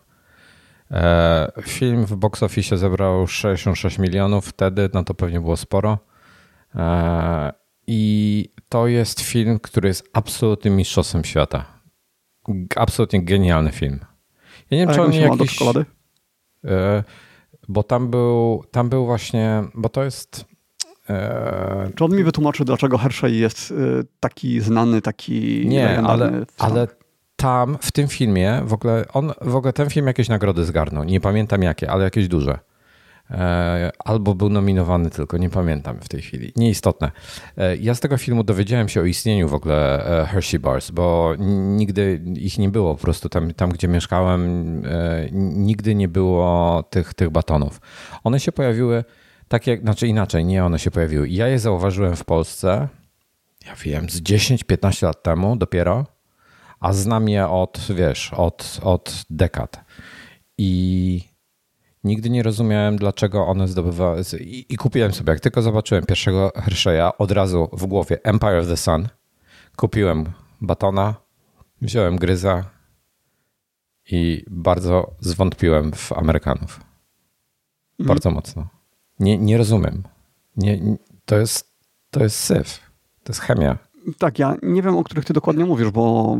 E, 0.91 1.51
film 1.61 2.05
w 2.05 2.15
box 2.15 2.43
office 2.43 2.77
zebrał 2.77 3.27
66 3.27 3.99
milionów 3.99 4.45
wtedy, 4.45 4.89
no 4.93 5.03
to 5.03 5.13
pewnie 5.13 5.41
było 5.41 5.57
sporo. 5.57 5.97
E, 6.75 7.53
I 7.87 8.49
to 8.69 8.87
jest 8.87 9.21
film, 9.21 9.59
który 9.59 9.87
jest 9.87 10.09
absolutnym 10.13 10.75
mistrzostwem 10.75 11.23
świata. 11.23 11.72
Absolutnie 12.75 13.23
genialny 13.23 13.71
film. 13.71 13.99
Ja 14.71 14.77
nie 14.77 14.85
wiem, 14.85 14.95
czy 14.95 15.01
on 15.01 15.13
jakiś... 15.13 15.37
do 15.37 15.45
czekolady? 15.45 15.85
Bo 17.67 17.83
tam 17.83 18.09
był, 18.09 18.63
tam 18.71 18.89
był 18.89 19.05
właśnie, 19.05 19.63
bo 19.73 19.89
to 19.89 20.03
jest 20.03 20.45
czy 21.95 22.05
on 22.05 22.15
mi 22.15 22.23
wytłumaczy, 22.23 22.65
dlaczego 22.65 22.97
Hershey 22.97 23.35
jest 23.35 23.71
y, 23.71 23.75
taki 24.19 24.61
znany, 24.61 25.01
taki 25.01 25.67
Nie, 25.67 25.99
ale, 25.99 26.45
ale 26.57 26.87
tam, 27.35 27.77
w 27.81 27.91
tym 27.91 28.07
filmie, 28.07 28.61
w 28.65 28.73
ogóle, 28.73 29.05
on, 29.13 29.31
w 29.41 29.55
ogóle 29.55 29.73
ten 29.73 29.89
film 29.89 30.07
jakieś 30.07 30.29
nagrody 30.29 30.65
zgarnął. 30.65 31.03
Nie 31.03 31.19
pamiętam 31.19 31.63
jakie, 31.63 31.91
ale 31.91 32.03
jakieś 32.03 32.27
duże. 32.27 32.59
E, 33.33 33.91
albo 33.99 34.35
był 34.35 34.49
nominowany 34.49 35.09
tylko, 35.09 35.37
nie 35.37 35.49
pamiętam 35.49 35.99
w 36.01 36.09
tej 36.09 36.21
chwili. 36.21 36.53
Nieistotne. 36.55 37.11
E, 37.57 37.77
ja 37.77 37.95
z 37.95 37.99
tego 37.99 38.17
filmu 38.17 38.43
dowiedziałem 38.43 38.89
się 38.89 39.01
o 39.01 39.03
istnieniu 39.03 39.49
w 39.49 39.53
ogóle 39.53 40.05
e, 40.21 40.25
Hershey 40.25 40.59
Bars, 40.59 40.91
bo 40.91 41.33
nigdy 41.77 42.21
ich 42.35 42.57
nie 42.57 42.69
było. 42.69 42.95
Po 42.95 43.01
prostu 43.01 43.29
tam, 43.29 43.53
tam 43.53 43.69
gdzie 43.69 43.87
mieszkałem, 43.87 44.81
nigdy 45.53 45.95
nie 45.95 46.07
było 46.07 46.83
tych, 46.89 47.13
tych 47.13 47.29
batonów. 47.29 47.81
One 48.23 48.39
się 48.39 48.51
pojawiły 48.51 49.03
tak 49.47 49.67
jak, 49.67 49.81
znaczy 49.81 50.07
inaczej, 50.07 50.45
nie 50.45 50.65
one 50.65 50.79
się 50.79 50.91
pojawiły. 50.91 51.29
Ja 51.29 51.47
je 51.47 51.59
zauważyłem 51.59 52.15
w 52.15 52.25
Polsce, 52.25 52.87
ja 53.65 53.75
wiem, 53.75 54.09
z 54.09 54.21
10-15 54.21 55.03
lat 55.03 55.23
temu 55.23 55.55
dopiero, 55.55 56.05
a 56.79 56.93
znam 56.93 57.29
je 57.29 57.47
od, 57.47 57.79
wiesz, 57.95 58.33
od, 58.33 58.79
od 58.83 59.23
dekad. 59.29 59.85
I 60.57 61.32
nigdy 62.03 62.29
nie 62.29 62.43
rozumiałem, 62.43 62.97
dlaczego 62.97 63.47
one 63.47 63.67
zdobywały. 63.67 64.21
I, 64.39 64.65
I, 64.69 64.77
kupiłem 64.77 65.13
sobie, 65.13 65.31
jak 65.33 65.39
tylko 65.39 65.61
zobaczyłem 65.61 66.05
pierwszego 66.05 66.51
Hershey'a, 66.55 67.11
od 67.17 67.31
razu 67.31 67.69
w 67.73 67.85
głowie 67.85 68.23
Empire 68.23 68.59
of 68.59 68.67
the 68.67 68.77
Sun. 68.77 69.07
Kupiłem 69.75 70.25
batona, 70.61 71.15
wziąłem 71.81 72.15
gryza 72.15 72.65
i 74.11 74.45
bardzo 74.49 75.15
zwątpiłem 75.19 75.91
w 75.91 76.11
Amerykanów. 76.11 76.79
Mhm. 77.99 78.07
Bardzo 78.07 78.31
mocno. 78.31 78.67
Nie, 79.19 79.37
nie 79.37 79.57
rozumiem. 79.57 80.03
Nie, 80.57 80.97
to, 81.25 81.37
jest, 81.37 81.73
to 82.11 82.23
jest 82.23 82.39
syf. 82.39 82.79
To 83.23 83.31
jest 83.31 83.41
chemia. 83.41 83.77
Tak, 84.17 84.39
ja 84.39 84.55
nie 84.63 84.81
wiem, 84.81 84.97
o 84.97 85.03
których 85.03 85.25
ty 85.25 85.33
dokładnie 85.33 85.65
mówisz, 85.65 85.89
bo 85.89 86.37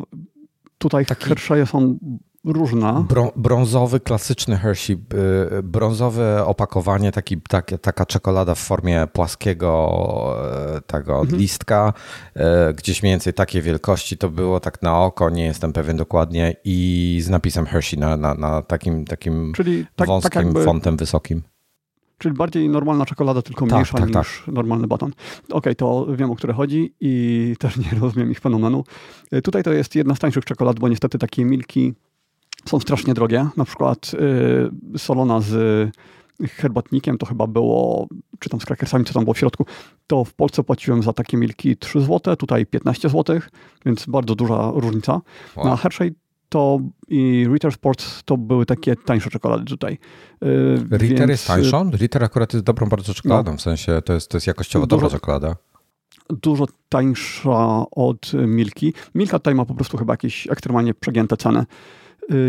tutaj 0.78 1.06
Taki... 1.06 1.26
Hershey'e 1.26 1.66
są 1.66 1.98
różne. 2.46 3.06
brązowy, 3.36 4.00
klasyczny 4.00 4.58
Hershey, 4.58 4.94
y, 4.94 5.64
brązowe 5.64 6.46
opakowanie, 6.46 7.12
taki, 7.12 7.42
tak, 7.42 7.72
taka 7.82 8.06
czekolada 8.06 8.56
w 8.56 8.60
formie 8.60 9.08
płaskiego 9.14 9.90
y, 10.78 10.82
tego 10.82 11.20
mhm. 11.20 11.40
listka, 11.40 11.94
y, 12.38 12.74
gdzieś 12.74 13.04
mniej 13.04 13.14
więcej 13.14 13.34
takiej 13.34 13.62
wielkości 13.62 14.18
to 14.18 14.30
było, 14.30 14.60
tak 14.60 14.82
na 14.82 15.00
oko, 15.00 15.30
nie 15.30 15.46
jestem 15.46 15.74
pewien 15.74 15.98
dokładnie 15.98 16.56
i 16.64 17.20
z 17.24 17.30
napisem 17.30 17.66
Hershey 17.66 18.00
na, 18.00 18.18
na, 18.18 18.34
na 18.34 18.62
takim, 18.62 19.06
takim 19.06 19.54
Czyli 19.56 19.86
tak, 19.96 20.08
wąskim 20.08 20.32
tak 20.32 20.46
jakby... 20.46 20.64
fontem 20.64 20.98
wysokim. 20.98 21.42
Czyli 22.18 22.36
bardziej 22.36 22.70
normalna 22.70 23.06
czekolada, 23.06 23.42
tylko 23.42 23.66
tak, 23.66 23.74
mniejsza 23.74 23.98
tak, 23.98 24.08
niż 24.08 24.44
tak. 24.46 24.54
normalny 24.54 24.88
baton. 24.88 25.10
Okej, 25.10 25.58
okay, 25.58 25.76
to 25.76 26.08
wiem, 26.16 26.32
o 26.32 26.36
które 26.36 26.54
chodzi 26.54 26.94
i 27.00 27.56
też 27.60 27.78
nie 27.78 28.00
rozumiem 28.00 28.32
ich 28.32 28.40
fenomenu. 28.40 28.84
Y, 29.34 29.42
tutaj 29.42 29.64
to 29.64 29.74
jest 29.74 29.96
jedna 29.96 30.16
z 30.16 30.20
tańszych 30.20 30.46
czekolad, 30.46 30.80
bo 30.80 30.90
niestety 30.90 31.18
takie 31.18 31.46
milki 31.46 31.94
są 32.66 32.80
strasznie 32.80 33.14
drogie. 33.14 33.48
Na 33.58 33.66
przykład 33.66 34.12
yy, 34.14 35.00
solona 35.00 35.42
z 35.42 35.90
herbatnikiem 36.48 37.18
to 37.18 37.26
chyba 37.26 37.48
było, 37.48 38.08
czy 38.40 38.50
tam 38.50 38.62
z 38.62 38.66
krakersami, 38.66 39.06
co 39.06 39.14
tam 39.14 39.24
było 39.24 39.34
w 39.34 39.38
środku, 39.38 39.66
to 40.08 40.24
w 40.24 40.34
Polsce 40.34 40.64
płaciłem 40.64 41.04
za 41.04 41.14
takie 41.14 41.38
milki 41.38 41.78
3 41.78 42.02
zł, 42.02 42.36
tutaj 42.36 42.66
15 42.66 43.10
zł, 43.10 43.40
więc 43.86 44.06
bardzo 44.06 44.36
duża 44.36 44.72
różnica. 44.76 45.22
Wow. 45.56 45.66
Na 45.66 45.78
Hershey 45.78 46.14
to 46.50 46.80
i 47.08 47.48
Ritter 47.54 47.74
Sports 47.74 48.22
to 48.26 48.38
były 48.38 48.66
takie 48.66 48.96
tańsze 48.96 49.30
czekolady 49.30 49.66
tutaj. 49.66 49.98
Y, 50.44 50.98
Ritter 50.98 51.20
Więc... 51.20 51.30
jest 51.30 51.48
tańszą? 51.48 51.92
Ritter 51.92 52.24
akurat 52.24 52.54
jest 52.54 52.66
dobrą 52.66 52.90
bardzo 52.90 53.14
czekoladą, 53.14 53.52
no. 53.52 53.58
w 53.58 53.62
sensie 53.62 54.02
to 54.06 54.14
jest, 54.14 54.30
to 54.30 54.38
jest 54.38 54.48
jakościowo 54.48 54.88
dużo, 54.88 55.02
dobra 55.02 55.18
czekolada. 55.18 55.56
Dużo 56.30 56.66
tańsza 56.90 57.86
od 57.92 58.32
Milki. 58.34 58.94
Milka 59.16 59.40
tutaj 59.40 59.56
ma 59.56 59.66
po 59.66 59.74
prostu 59.74 59.98
chyba 59.98 60.14
jakieś 60.14 60.48
ekstremalnie 60.48 60.94
przegięte 60.94 61.38
ceny 61.38 61.60
y, 61.60 61.66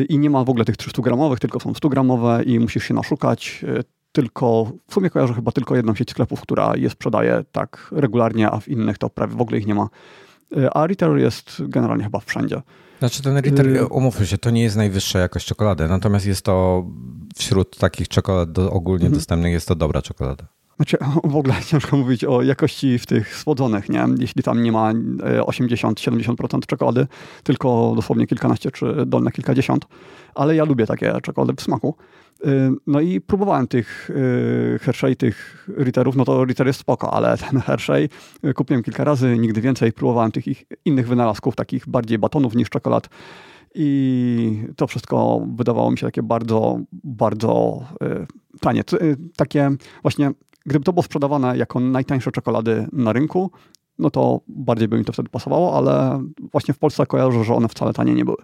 i 0.09 0.19
nie 0.19 0.31
ma 0.31 0.45
w 0.45 0.51
ogóle 0.51 0.65
tych 0.65 0.77
300 0.77 1.03
gramowych, 1.03 1.39
tylko 1.41 1.61
są 1.61 1.75
100 1.75 1.89
gramowe 1.89 2.43
i 2.47 2.61
musisz 2.61 2.85
się 2.85 2.95
naszukać. 2.95 3.65
Y, 3.69 3.85
tylko, 4.13 4.73
w 4.89 4.95
sumie 4.95 5.11
kojarzę 5.11 5.35
chyba 5.35 5.53
tylko 5.53 5.77
jedną 5.77 5.95
sieć 5.95 6.11
sklepów, 6.11 6.41
która 6.41 6.77
je 6.77 6.91
sprzedaje 6.91 7.45
tak 7.53 7.89
regularnie, 7.93 8.51
a 8.51 8.61
w 8.61 8.69
innych 8.69 8.99
to 8.99 9.11
prawie 9.11 9.37
w 9.37 9.41
ogóle 9.41 9.59
ich 9.59 9.67
nie 9.67 9.75
ma. 9.75 9.89
A 10.75 10.87
Ritter 10.87 11.17
jest 11.17 11.63
generalnie 11.69 12.05
chyba 12.05 12.21
wszędzie. 12.21 12.63
Znaczy 12.99 13.23
ten 13.23 13.41
Ritter, 13.41 13.69
y- 13.69 13.87
umówmy 13.87 14.27
się, 14.27 14.39
to 14.39 14.51
nie 14.51 14.63
jest 14.63 14.77
najwyższa 14.77 15.19
jakość 15.19 15.47
czekolady, 15.47 15.89
natomiast 15.89 16.27
jest 16.27 16.45
to 16.45 16.87
wśród 17.37 17.79
takich 17.79 18.09
czekolad 18.09 18.53
do, 18.53 18.71
ogólnie 18.71 19.07
mhm. 19.07 19.15
dostępnych 19.15 19.53
jest 19.53 19.69
to 19.69 19.75
dobra 19.75 20.03
czekolada. 20.03 20.45
Znaczy, 20.77 20.97
w 21.25 21.37
ogóle 21.37 21.55
ciężko 21.67 21.97
mówić 21.97 22.25
o 22.25 22.43
jakości 22.43 22.99
w 22.99 23.07
tych 23.07 23.37
słodzonych, 23.37 23.89
nie? 23.89 24.05
Jeśli 24.19 24.43
tam 24.43 24.63
nie 24.63 24.73
ma 24.73 24.93
80-70% 24.93 26.59
e, 26.59 26.61
czekolady, 26.61 27.07
tylko 27.43 27.93
dosłownie 27.97 28.27
kilkanaście 28.27 28.71
czy 28.71 29.07
dolne 29.07 29.31
kilkadziesiąt. 29.31 29.87
Ale 30.35 30.57
ja 30.57 30.65
lubię 30.65 30.87
takie 30.87 31.21
czekolady 31.23 31.53
w 31.57 31.61
smaku. 31.61 31.95
Y, 32.47 32.71
no 32.87 33.01
i 33.01 33.21
próbowałem 33.21 33.69
tych 33.69 34.11
y, 34.11 34.79
Hershey, 34.83 35.17
tych 35.17 35.69
Ritterów, 35.79 36.17
no 36.17 36.25
to 36.25 36.45
Ritter 36.45 36.67
jest 36.67 36.81
spoko, 36.81 37.15
ale 37.15 37.39
ten 37.39 37.61
Hershey 37.61 38.09
kupiłem 38.55 38.83
kilka 38.83 39.05
razy, 39.05 39.39
nigdy 39.39 39.61
więcej. 39.61 39.93
Próbowałem 39.93 40.33
tych 40.33 40.49
ich 40.49 40.65
innych 40.85 41.09
wynalazków, 41.09 41.57
takich 41.57 41.89
bardziej 41.89 42.19
batonów 42.19 42.55
niż 42.55 42.71
czekolad. 42.71 43.09
I 43.75 44.63
to 44.77 44.87
wszystko 44.87 45.47
wydawało 45.57 45.91
mi 45.91 45.99
się 45.99 46.07
takie 46.07 46.23
bardzo, 46.23 46.79
bardzo 47.05 47.83
tanie. 48.61 48.83
Takie 49.37 49.71
właśnie, 50.03 50.31
gdyby 50.67 50.85
to 50.85 50.93
było 50.93 51.03
sprzedawane 51.03 51.57
jako 51.59 51.81
najtańsze 51.81 52.33
czekolady 52.33 52.87
na 52.93 53.13
rynku, 53.13 53.51
no 53.99 54.11
to 54.11 54.41
bardziej 54.49 54.89
by 54.89 54.99
mi 54.99 55.05
to 55.05 55.13
wtedy 55.13 55.29
pasowało, 55.29 55.77
ale 55.77 56.23
właśnie 56.53 56.75
w 56.75 56.79
Polsce 56.79 57.07
kojarzę, 57.07 57.45
że 57.45 57.55
one 57.55 57.69
wcale 57.69 57.93
tanie 57.93 58.15
nie 58.15 58.25
były. 58.25 58.37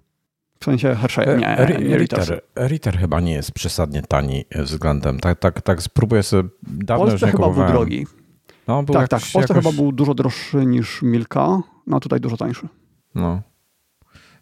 W 0.60 0.64
sensie 0.64 0.94
Hershey, 0.94 1.26
nie, 1.26 1.88
nie 1.88 1.98
Ritter. 1.98 2.42
Ritter 2.56 2.98
chyba 2.98 3.20
nie 3.20 3.32
jest 3.32 3.52
przesadnie 3.52 4.02
tani 4.02 4.44
względem. 4.50 5.20
Tak, 5.20 5.38
tak, 5.38 5.62
tak 5.62 5.82
spróbuję 5.82 6.22
sobie 6.22 6.48
dawno 6.62 7.06
Polsce 7.06 7.26
już 7.26 7.36
chyba 7.36 7.50
był 7.50 7.66
drogi. 7.66 8.06
No, 8.68 8.82
był 8.82 8.94
tak, 8.94 9.08
tak. 9.08 9.22
W 9.22 9.32
Polsce 9.32 9.54
jakoś... 9.54 9.72
chyba 9.72 9.82
był 9.82 9.92
dużo 9.92 10.14
droższy 10.14 10.66
niż 10.66 11.02
Milka, 11.02 11.62
no 11.86 12.00
tutaj 12.00 12.20
dużo 12.20 12.36
tańszy. 12.36 12.68
No. 13.14 13.42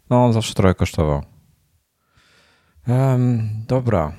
No, 0.09 0.25
on 0.25 0.33
zawsze 0.33 0.53
trochę 0.53 0.75
kosztował. 0.75 1.23
Um, 2.87 3.49
dobra. 3.67 4.11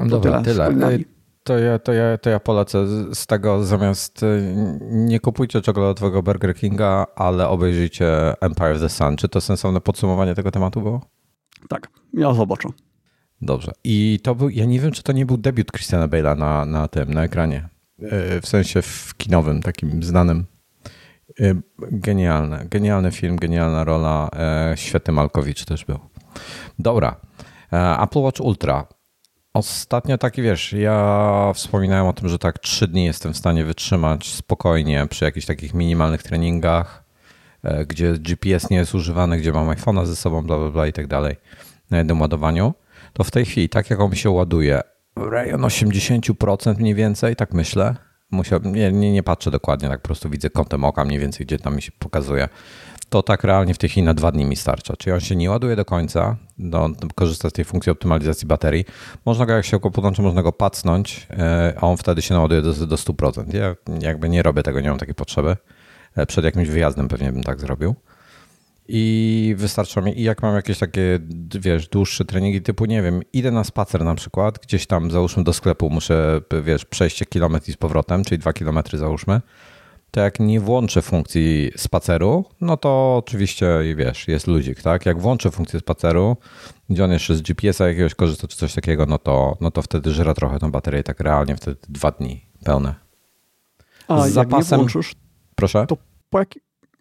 Dobra, 0.00 0.42
tyle. 0.42 0.72
tyle 0.72 0.98
to 1.46 1.58
ja, 1.58 1.78
to, 1.78 1.92
ja, 1.92 2.18
to 2.18 2.30
ja 2.30 2.40
polecę 2.40 2.86
z 3.14 3.26
tego 3.26 3.64
zamiast 3.64 4.22
y, 4.22 4.54
nie 4.90 5.20
kupujcie 5.20 5.60
czekoladowego 5.60 6.22
Burger 6.22 6.54
Kinga, 6.54 7.06
ale 7.16 7.48
obejrzyjcie 7.48 8.40
Empire 8.40 8.72
of 8.72 8.80
the 8.80 8.88
Sun. 8.88 9.16
Czy 9.16 9.28
to 9.28 9.40
sensowne 9.40 9.80
podsumowanie 9.80 10.34
tego 10.34 10.50
tematu 10.50 10.80
było? 10.80 11.00
Tak, 11.68 11.88
ja 12.14 12.34
zobaczę. 12.34 12.68
Dobrze. 13.42 13.72
I 13.84 14.20
to 14.22 14.34
był, 14.34 14.48
ja 14.48 14.64
nie 14.64 14.80
wiem, 14.80 14.92
czy 14.92 15.02
to 15.02 15.12
nie 15.12 15.26
był 15.26 15.36
debiut 15.36 15.72
Christiana 15.72 16.08
Bale'a 16.08 16.38
na, 16.38 16.64
na 16.64 16.88
tym, 16.88 17.14
na 17.14 17.24
ekranie. 17.24 17.68
Y, 18.02 18.40
w 18.40 18.46
sensie 18.46 18.82
w 18.82 19.14
kinowym, 19.16 19.62
takim 19.62 20.02
znanym. 20.02 20.46
Y, 21.40 21.56
genialny, 21.78 22.66
genialny 22.70 23.12
film, 23.12 23.36
genialna 23.36 23.84
rola. 23.84 24.30
Świetny 24.74 25.12
Malkowicz 25.12 25.64
też 25.64 25.84
był. 25.84 25.98
Dobra. 26.78 27.16
Apple 28.02 28.20
Watch 28.20 28.40
Ultra. 28.40 28.86
Ostatnio 29.56 30.18
taki 30.18 30.42
wiesz, 30.42 30.72
ja 30.72 31.52
wspominałem 31.54 32.06
o 32.06 32.12
tym, 32.12 32.28
że 32.28 32.38
tak 32.38 32.58
trzy 32.58 32.88
dni 32.88 33.04
jestem 33.04 33.32
w 33.32 33.36
stanie 33.36 33.64
wytrzymać 33.64 34.32
spokojnie 34.32 35.06
przy 35.10 35.24
jakichś 35.24 35.46
takich 35.46 35.74
minimalnych 35.74 36.22
treningach, 36.22 37.04
e, 37.62 37.86
gdzie 37.86 38.12
GPS 38.12 38.70
nie 38.70 38.76
jest 38.76 38.94
używany, 38.94 39.38
gdzie 39.38 39.52
mam 39.52 39.68
iPhone'a 39.68 40.06
ze 40.06 40.16
sobą, 40.16 40.42
bla, 40.42 40.58
bla, 40.58 40.70
bla 40.70 40.86
i 40.86 40.92
tak 40.92 41.06
dalej 41.06 41.36
na 41.90 41.98
jednym 41.98 42.20
ładowaniu. 42.20 42.74
To 43.12 43.24
w 43.24 43.30
tej 43.30 43.44
chwili, 43.44 43.68
tak 43.68 43.90
jak 43.90 44.00
on 44.00 44.14
się 44.14 44.30
ładuje, 44.30 44.80
rejon 45.16 45.60
80% 45.60 46.78
mniej 46.78 46.94
więcej, 46.94 47.36
tak 47.36 47.52
myślę. 47.52 47.94
Musiał, 48.30 48.60
nie, 48.62 48.92
nie, 48.92 49.12
nie 49.12 49.22
patrzę 49.22 49.50
dokładnie, 49.50 49.88
tak 49.88 50.00
po 50.00 50.06
prostu 50.06 50.30
widzę 50.30 50.50
kątem 50.50 50.84
oka 50.84 51.04
mniej 51.04 51.18
więcej, 51.18 51.46
gdzie 51.46 51.58
tam 51.58 51.76
mi 51.76 51.82
się 51.82 51.92
pokazuje 51.98 52.48
to 53.08 53.22
tak 53.22 53.44
realnie 53.44 53.74
w 53.74 53.78
tej 53.78 53.90
chwili 53.90 54.06
na 54.06 54.14
dwa 54.14 54.32
dni 54.32 54.44
mi 54.44 54.56
starcza. 54.56 54.96
Czyli 54.96 55.14
on 55.14 55.20
się 55.20 55.36
nie 55.36 55.50
ładuje 55.50 55.76
do 55.76 55.84
końca, 55.84 56.36
do, 56.58 56.90
korzysta 57.14 57.50
z 57.50 57.52
tej 57.52 57.64
funkcji 57.64 57.92
optymalizacji 57.92 58.46
baterii. 58.46 58.84
Można 59.26 59.46
go, 59.46 59.52
jak 59.52 59.64
się 59.64 59.78
go 59.78 59.90
podłączy, 59.90 60.22
można 60.22 60.42
go 60.42 60.52
pacnąć, 60.52 61.26
e, 61.30 61.74
a 61.76 61.80
on 61.80 61.96
wtedy 61.96 62.22
się 62.22 62.34
naładuje 62.34 62.62
do, 62.62 62.72
do 62.72 62.96
100%. 62.96 63.54
Ja 63.54 63.74
jakby 64.00 64.28
nie 64.28 64.42
robię 64.42 64.62
tego, 64.62 64.80
nie 64.80 64.88
mam 64.88 64.98
takiej 64.98 65.14
potrzeby. 65.14 65.56
E, 66.16 66.26
przed 66.26 66.44
jakimś 66.44 66.68
wyjazdem 66.68 67.08
pewnie 67.08 67.32
bym 67.32 67.42
tak 67.42 67.60
zrobił. 67.60 67.94
I 68.88 69.54
wystarcza 69.58 70.00
mi, 70.00 70.20
i 70.20 70.22
jak 70.22 70.42
mam 70.42 70.54
jakieś 70.54 70.78
takie, 70.78 71.18
wiesz, 71.60 71.88
dłuższe 71.88 72.24
treningi 72.24 72.62
typu, 72.62 72.84
nie 72.84 73.02
wiem, 73.02 73.22
idę 73.32 73.50
na 73.50 73.64
spacer 73.64 74.04
na 74.04 74.14
przykład, 74.14 74.58
gdzieś 74.58 74.86
tam 74.86 75.10
załóżmy 75.10 75.44
do 75.44 75.52
sklepu 75.52 75.90
muszę, 75.90 76.40
wiesz, 76.62 76.84
przejść 76.84 77.24
kilometr 77.28 77.68
i 77.68 77.72
z 77.72 77.76
powrotem, 77.76 78.24
czyli 78.24 78.38
dwa 78.38 78.52
kilometry 78.52 78.98
załóżmy, 78.98 79.40
to 80.16 80.20
jak 80.20 80.40
nie 80.40 80.60
włączę 80.60 81.02
funkcji 81.02 81.72
spaceru, 81.76 82.44
no 82.60 82.76
to 82.76 83.16
oczywiście, 83.16 83.66
wiesz, 83.96 84.28
jest 84.28 84.46
ludzik, 84.46 84.82
tak? 84.82 85.06
Jak 85.06 85.20
włączę 85.20 85.50
funkcję 85.50 85.80
spaceru, 85.80 86.36
gdzie 86.90 87.04
on 87.04 87.12
jeszcze 87.12 87.34
z 87.34 87.42
GPS-a 87.42 87.88
jakiegoś 87.88 88.14
korzysta 88.14 88.48
czy 88.48 88.56
coś 88.56 88.74
takiego, 88.74 89.06
no 89.06 89.18
to, 89.18 89.56
no 89.60 89.70
to 89.70 89.82
wtedy 89.82 90.10
żera 90.10 90.34
trochę 90.34 90.58
tą 90.58 90.70
baterię 90.70 91.02
tak 91.02 91.20
realnie 91.20 91.56
wtedy 91.56 91.76
dwa 91.88 92.10
dni 92.10 92.46
pełne. 92.64 92.94
A 94.08 94.28
z 94.28 94.32
zapasem... 94.32 94.58
jak 94.58 94.70
nie 94.70 94.76
włączysz, 94.76 95.14
Proszę? 95.54 95.86
To 95.88 95.96
po 96.30 96.38
jak... 96.38 96.48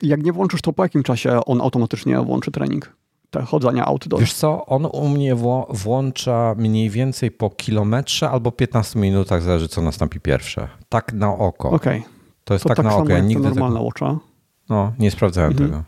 jak 0.01 0.23
nie 0.23 0.33
włączysz, 0.33 0.61
to 0.61 0.73
po 0.73 0.83
jakim 0.83 1.03
czasie 1.03 1.45
on 1.45 1.61
automatycznie 1.61 2.19
włączy 2.19 2.51
trening? 2.51 2.95
Te 3.29 3.41
chodzenia 3.41 3.85
outdoor. 3.85 4.21
Wiesz 4.21 4.33
co, 4.33 4.65
on 4.65 4.85
u 4.85 5.09
mnie 5.09 5.35
włącza 5.69 6.55
mniej 6.57 6.89
więcej 6.89 7.31
po 7.31 7.49
kilometrze 7.49 8.29
albo 8.29 8.51
15 8.51 8.99
minutach, 8.99 9.41
zależy 9.41 9.67
co 9.67 9.81
nastąpi 9.81 10.19
pierwsze. 10.19 10.67
Tak 10.89 11.13
na 11.13 11.33
oko. 11.33 11.69
Okej. 11.69 11.99
Okay. 11.99 12.14
To 12.45 12.53
jest 12.53 12.63
to 12.63 12.69
tak, 12.69 12.77
tak 12.77 12.85
na 12.85 12.95
oko. 12.95 13.09
Ja 13.09 13.19
nigdy 13.19 13.43
normalna 13.43 13.75
tego... 13.75 13.85
watcha. 13.85 14.17
No, 14.69 14.93
nie 14.99 15.11
sprawdzałem 15.11 15.51
mhm. 15.51 15.69
tego. 15.69 15.83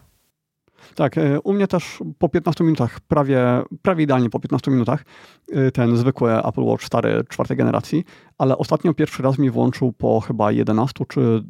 Tak, 0.95 1.17
e, 1.17 1.41
u 1.41 1.53
mnie 1.53 1.67
też 1.67 1.99
po 2.17 2.29
15 2.29 2.63
minutach, 2.63 2.99
prawie, 2.99 3.41
prawie 3.81 4.03
idealnie 4.03 4.29
po 4.29 4.39
15 4.39 4.71
minutach, 4.71 5.05
e, 5.51 5.71
ten 5.71 5.97
zwykły 5.97 6.45
Apple 6.45 6.63
Watch 6.63 6.83
stary 6.83 7.23
czwartej 7.29 7.57
generacji, 7.57 8.03
ale 8.37 8.57
ostatnio 8.57 8.93
pierwszy 8.93 9.23
raz 9.23 9.37
mi 9.37 9.49
włączył 9.49 9.93
po 9.93 10.19
chyba 10.19 10.51
11 10.51 11.05
czy 11.07 11.43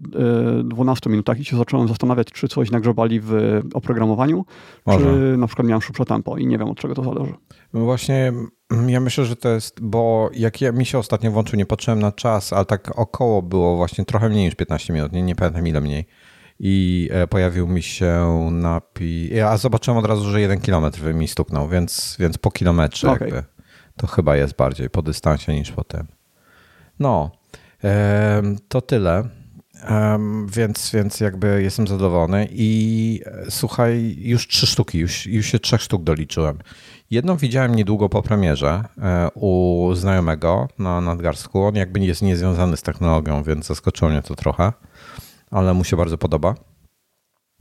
12 0.63 1.09
e, 1.09 1.11
minutach 1.11 1.39
i 1.39 1.45
się 1.45 1.57
zacząłem 1.57 1.87
zastanawiać, 1.87 2.27
czy 2.27 2.47
coś 2.47 2.71
nagrzebali 2.71 3.19
w 3.19 3.61
oprogramowaniu, 3.73 4.45
Może. 4.85 4.99
czy 4.99 5.37
na 5.37 5.47
przykład 5.47 5.67
miałem 5.67 5.81
szybsze 5.81 6.05
tempo 6.05 6.37
i 6.37 6.47
nie 6.47 6.57
wiem 6.57 6.69
od 6.69 6.77
czego 6.77 6.95
to 6.95 7.03
zależy. 7.03 7.33
No 7.77 7.85
właśnie 7.85 8.33
mm, 8.71 8.89
ja 8.89 8.99
myślę, 8.99 9.25
że 9.25 9.35
to 9.35 9.49
jest, 9.49 9.81
bo 9.81 10.29
jak 10.33 10.61
ja, 10.61 10.71
mi 10.71 10.85
się 10.85 10.97
ostatnio 10.97 11.31
włączył, 11.31 11.57
nie 11.57 11.65
patrzyłem 11.65 11.99
na 11.99 12.11
czas, 12.11 12.53
ale 12.53 12.65
tak 12.65 12.99
około 12.99 13.41
było 13.41 13.77
właśnie 13.77 14.05
trochę 14.05 14.29
mniej 14.29 14.45
niż 14.45 14.55
15 14.55 14.93
minut, 14.93 15.11
nie, 15.11 15.21
nie 15.21 15.35
pamiętam 15.35 15.67
ile 15.67 15.81
mniej 15.81 16.07
i 16.59 17.09
e, 17.11 17.27
pojawił 17.27 17.67
mi 17.67 17.81
się 17.81 18.49
napis. 18.51 19.31
Ja 19.31 19.57
zobaczyłem 19.57 19.97
od 19.97 20.05
razu, 20.05 20.31
że 20.31 20.41
jeden 20.41 20.61
kilometr 20.61 21.13
mi 21.13 21.27
stuknął, 21.27 21.69
więc, 21.69 22.15
więc 22.19 22.37
po 22.37 22.51
kilometrze 22.51 23.11
okay. 23.11 23.27
jakby. 23.27 23.43
To 23.97 24.07
chyba 24.07 24.35
jest 24.35 24.55
bardziej 24.55 24.89
po 24.89 25.01
dystansie 25.01 25.53
niż 25.53 25.71
po 25.71 25.83
tym. 25.83 26.07
No, 26.99 27.31
to 28.67 28.81
tyle. 28.81 29.29
Więc, 30.47 30.91
więc 30.93 31.19
jakby 31.19 31.63
jestem 31.63 31.87
zadowolony 31.87 32.47
i 32.51 33.21
e, 33.25 33.51
słuchaj, 33.51 34.15
już 34.19 34.47
trzy 34.47 34.67
sztuki, 34.67 34.99
już, 34.99 35.25
już 35.25 35.45
się 35.45 35.59
trzech 35.59 35.81
sztuk 35.81 36.03
doliczyłem. 36.03 36.57
Jedną 37.11 37.37
widziałem 37.37 37.75
niedługo 37.75 38.09
po 38.09 38.21
premierze 38.21 38.83
e, 38.97 39.29
u 39.35 39.89
znajomego 39.95 40.67
na 40.79 41.01
nadgarstku. 41.01 41.63
On 41.63 41.75
jakby 41.75 41.99
jest 41.99 42.21
niezwiązany 42.21 42.77
z 42.77 42.81
technologią, 42.81 43.43
więc 43.43 43.65
zaskoczyło 43.65 44.11
mnie 44.11 44.21
to 44.21 44.35
trochę 44.35 44.73
ale 45.51 45.73
mu 45.73 45.83
się 45.83 45.97
bardzo 45.97 46.17
podoba. 46.17 46.55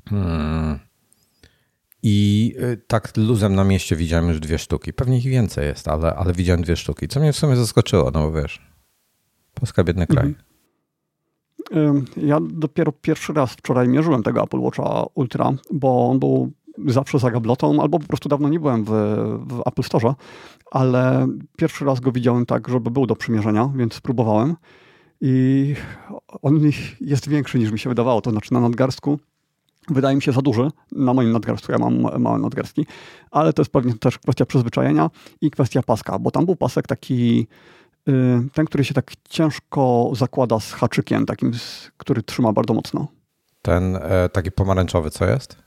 Hmm. 0.09 0.79
I 2.03 2.55
y, 2.63 2.77
tak 2.87 3.17
luzem 3.17 3.55
na 3.55 3.65
mieście 3.65 3.97
widziałem 3.97 4.29
już 4.29 4.41
dwie 4.41 4.59
sztuki. 4.59 4.93
Pewnie 4.93 5.19
ich 5.19 5.25
więcej 5.25 5.67
jest, 5.67 5.89
ale, 5.89 6.15
ale 6.15 6.33
widziałem 6.33 6.63
dwie 6.63 6.77
sztuki. 6.77 7.09
Co 7.09 7.21
mnie 7.21 7.33
w 7.33 7.37
sumie 7.37 7.57
zaskoczyło, 7.57 8.11
no 8.15 8.21
bo 8.21 8.33
wiesz, 8.43 8.61
Polska 9.55 9.85
biedny 9.85 10.07
kraj. 10.07 10.35
Mhm. 11.71 12.05
Ja 12.17 12.39
dopiero 12.41 12.93
pierwszy 12.93 13.33
raz 13.33 13.53
wczoraj 13.53 13.89
mierzyłem 13.89 14.23
tego 14.23 14.43
Apple 14.43 14.61
Watcha 14.61 15.05
Ultra, 15.15 15.53
bo 15.73 16.11
on 16.11 16.19
był 16.19 16.53
zawsze 16.87 17.19
za 17.19 17.31
gablotą, 17.31 17.83
albo 17.83 17.99
po 17.99 18.07
prostu 18.07 18.29
dawno 18.29 18.49
nie 18.49 18.61
byłem 18.61 18.85
w, 18.85 18.91
w 19.49 19.63
Apple 19.67 19.83
Store, 19.83 20.15
ale 20.71 21.29
pierwszy 21.57 21.85
raz 21.85 22.01
go 22.01 22.13
widziałem 22.13 22.47
tak, 22.47 22.69
żeby 22.69 22.91
był 22.91 23.07
do 23.07 23.17
przymierzenia, 23.17 23.73
więc 23.77 23.95
spróbowałem. 23.95 24.57
I 25.21 25.75
on 26.43 26.61
jest 27.01 27.29
większy 27.29 27.59
niż 27.59 27.73
mi 27.73 27.79
się 27.79 27.89
wydawało, 27.89 28.21
to 28.21 28.31
znaczy 28.31 28.53
na 28.53 28.61
nadgarstku 28.61 29.19
wydaje 29.89 30.17
mi 30.17 30.23
się 30.23 30.33
za 30.33 30.43
duży. 30.43 30.71
Na 30.93 31.15
moim 31.15 31.33
nadgarstku 31.33 31.73
ja 31.73 31.79
mam 31.79 32.21
małe 32.23 32.39
nadgarstki, 32.39 32.87
ale 33.31 33.53
to 33.53 33.63
jest 33.63 33.73
pewnie 33.73 33.95
też 33.95 34.19
kwestia 34.19 34.47
przyzwyczajenia 34.47 35.11
i 35.41 35.51
kwestia 35.51 35.83
paska, 35.83 36.19
bo 36.19 36.31
tam 36.31 36.47
był 36.47 36.57
pasek 36.57 36.87
taki, 36.87 37.47
y, 38.09 38.13
ten, 38.53 38.67
który 38.67 38.85
się 38.85 38.95
tak 38.95 39.13
ciężko 39.29 40.11
zakłada 40.15 40.61
z 40.61 40.73
haczykiem, 40.73 41.27
takim, 41.27 41.53
który 41.97 42.23
trzyma 42.23 42.53
bardzo 42.53 42.75
mocno. 42.75 43.09
Ten 43.63 43.97
e, 43.97 44.29
taki 44.29 44.53
pomarańczowy, 44.53 45.11
co 45.11 45.27
jest? 45.27 45.66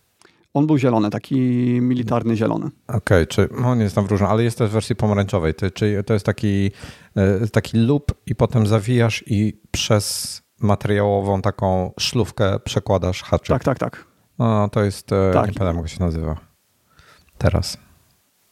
On 0.54 0.68
był 0.68 0.78
zielony, 0.78 1.10
taki 1.10 1.40
militarny 1.82 2.36
zielony. 2.36 2.66
Okej, 2.88 2.98
okay, 2.98 3.28
czy 3.28 3.50
on 3.66 3.80
jest 3.80 3.96
tam 3.96 4.08
w 4.08 4.12
różnym, 4.12 4.30
ale 4.30 4.44
jest 4.44 4.58
też 4.58 4.70
w 4.70 4.74
wersji 4.74 4.96
pomarańczowej. 4.96 5.54
Czy 5.74 6.04
to 6.06 6.14
jest 6.14 6.26
taki, 6.26 6.72
e, 7.16 7.48
taki 7.48 7.78
loop 7.78 8.12
i 8.26 8.36
potem 8.36 8.68
zawijasz 8.68 9.24
i 9.28 9.62
przez 9.72 10.42
materiałową 10.62 11.42
taką 11.42 11.92
szlówkę 12.00 12.60
przekładasz 12.60 13.24
haczyk. 13.24 13.48
Tak, 13.48 13.64
tak, 13.64 13.80
tak. 13.80 14.06
No, 14.40 14.70
to 14.70 14.84
jest, 14.84 15.12
e, 15.12 15.32
tak. 15.34 15.48
nie 15.48 15.54
pamiętam 15.54 15.78
jak 15.78 15.90
się 15.90 16.00
nazywa 16.00 16.36
teraz. 17.38 17.78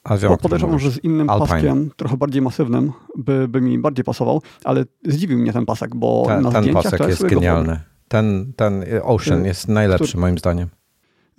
A 0.04 0.18
wiem, 0.18 0.38
podejrzewam, 0.38 0.80
że 0.80 0.92
z 0.92 1.04
innym 1.04 1.30
Alpine. 1.30 1.50
paskiem, 1.50 1.92
trochę 1.96 2.18
bardziej 2.18 2.42
masywnym, 2.42 2.92
by, 3.16 3.48
by 3.48 3.62
mi 3.62 3.80
bardziej 3.80 4.06
pasował, 4.06 4.42
ale 4.64 4.86
zdziwił 5.06 5.38
mnie 5.38 5.54
ten 5.54 5.66
pasek, 5.66 5.96
bo 5.96 6.24
ten, 6.28 6.44
na 6.44 6.52
ten 6.52 6.74
pasek 6.74 7.00
jest, 7.00 7.10
jest 7.10 7.26
genialny. 7.26 7.80
Ten, 8.08 8.54
ten 8.56 8.86
Ocean 9.04 9.46
y, 9.46 9.48
jest 9.48 9.68
najlepszy 9.68 10.08
który, 10.08 10.22
moim 10.22 10.38
zdaniem. 10.38 10.70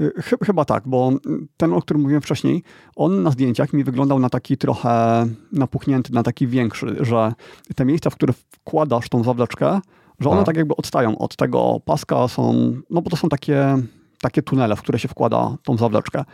Y, 0.00 0.12
chyba 0.45 0.64
tak, 0.64 0.88
bo 0.88 1.12
ten, 1.57 1.73
o 1.73 1.83
którym 1.83 2.02
mówiłem 2.02 2.23
wcześniej, 2.23 2.62
on 2.97 3.23
na 3.23 3.31
zdjęciach 3.31 3.73
mi 3.73 3.85
wyglądał 3.85 4.19
na 4.19 4.31
taki 4.31 4.57
trochę 4.57 5.26
napuchnięty, 5.52 6.12
na 6.12 6.23
taki 6.23 6.47
większy, 6.47 6.97
że 7.00 7.33
te 7.76 7.85
miejsca, 7.85 8.11
w 8.11 8.14
które 8.14 8.33
wkładasz 8.33 9.09
tą 9.09 9.25
zawleczkę, 9.25 9.81
że 10.21 10.31
one 10.31 10.40
A. 10.40 10.45
tak 10.45 10.57
jakby 10.57 10.76
odstają 10.76 11.19
od 11.19 11.37
tego 11.37 11.81
paska, 11.85 12.28
są, 12.28 12.73
no 12.90 13.02
bo 13.02 13.11
to 13.11 13.17
są 13.17 13.28
takie, 13.28 13.76
takie 14.21 14.43
tunele, 14.43 14.76
w 14.76 14.83
które 14.83 14.99
się 14.99 15.09
wkłada 15.09 15.57
tą 15.62 15.76
zawleczkę. 15.76 16.25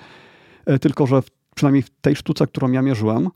Y, 0.71 0.79
tylko, 0.79 1.07
że 1.07 1.23
przynajmniej 1.55 1.83
w 1.83 1.91
tej 1.91 2.17
sztuce, 2.17 2.47
którą 2.47 2.71
ja 2.73 2.83
mierzyłem, 2.83 3.29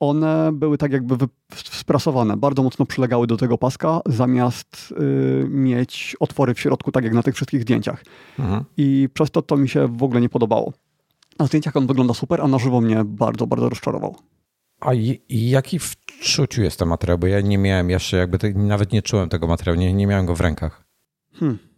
one 0.00 0.50
były 0.52 0.78
tak 0.78 0.92
jakby 0.92 1.16
sprasowane, 1.54 2.36
bardzo 2.36 2.62
mocno 2.62 2.86
przylegały 2.86 3.26
do 3.26 3.36
tego 3.36 3.58
paska, 3.58 4.00
zamiast 4.06 4.94
y, 5.00 5.46
mieć 5.48 6.16
otwory 6.20 6.54
w 6.54 6.60
środku, 6.60 6.92
tak 6.92 7.04
jak 7.04 7.12
na 7.12 7.22
tych 7.22 7.34
wszystkich 7.34 7.62
zdjęciach. 7.62 8.04
Mhm. 8.38 8.64
I 8.76 9.08
przez 9.14 9.30
to 9.30 9.42
to 9.42 9.56
mi 9.56 9.68
się 9.68 9.88
w 9.88 10.02
ogóle 10.02 10.20
nie 10.20 10.28
podobało. 10.28 10.72
Na 11.38 11.46
zdjęciach 11.46 11.76
on 11.76 11.86
wygląda 11.86 12.14
super, 12.14 12.40
a 12.40 12.48
na 12.48 12.58
żywo 12.58 12.80
mnie 12.80 13.02
bardzo, 13.04 13.46
bardzo 13.46 13.68
rozczarował. 13.68 14.16
A 14.80 14.90
jaki 15.28 15.78
w 15.78 15.96
czuciu 16.22 16.62
jest 16.62 16.78
ten 16.78 16.88
materiał? 16.88 17.18
Bo 17.18 17.26
ja 17.26 17.40
nie 17.40 17.58
miałem 17.58 17.90
jeszcze, 17.90 18.16
jakby 18.16 18.38
te, 18.38 18.50
nawet 18.50 18.92
nie 18.92 19.02
czułem 19.02 19.28
tego 19.28 19.46
materiału, 19.46 19.78
nie, 19.78 19.92
nie 19.92 20.06
miałem 20.06 20.26
go 20.26 20.34
w 20.34 20.40
rękach. 20.40 20.84
Hmm 21.32 21.69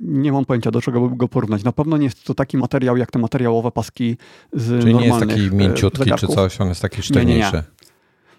nie 0.00 0.32
mam 0.32 0.44
pojęcia, 0.44 0.70
do 0.70 0.80
czego 0.80 1.08
by 1.08 1.16
go 1.16 1.28
porównać. 1.28 1.64
Na 1.64 1.72
pewno 1.72 1.96
nie 1.96 2.04
jest 2.04 2.24
to 2.24 2.34
taki 2.34 2.56
materiał, 2.56 2.96
jak 2.96 3.10
te 3.10 3.18
materiałowe 3.18 3.70
paski 3.70 4.16
z 4.52 4.80
Czyli 4.80 4.94
nie 4.94 5.06
jest 5.06 5.20
taki 5.20 5.46
e, 5.46 5.50
mięciutki 5.50 6.04
zegarków. 6.04 6.28
czy 6.28 6.34
coś, 6.34 6.60
on 6.60 6.68
jest 6.68 6.82
taki 6.82 7.02
sztywniejszy. 7.02 7.52
Nie, 7.52 7.62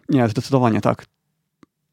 nie, 0.09 0.17
nie. 0.17 0.21
nie, 0.21 0.29
zdecydowanie 0.29 0.81
tak. 0.81 1.05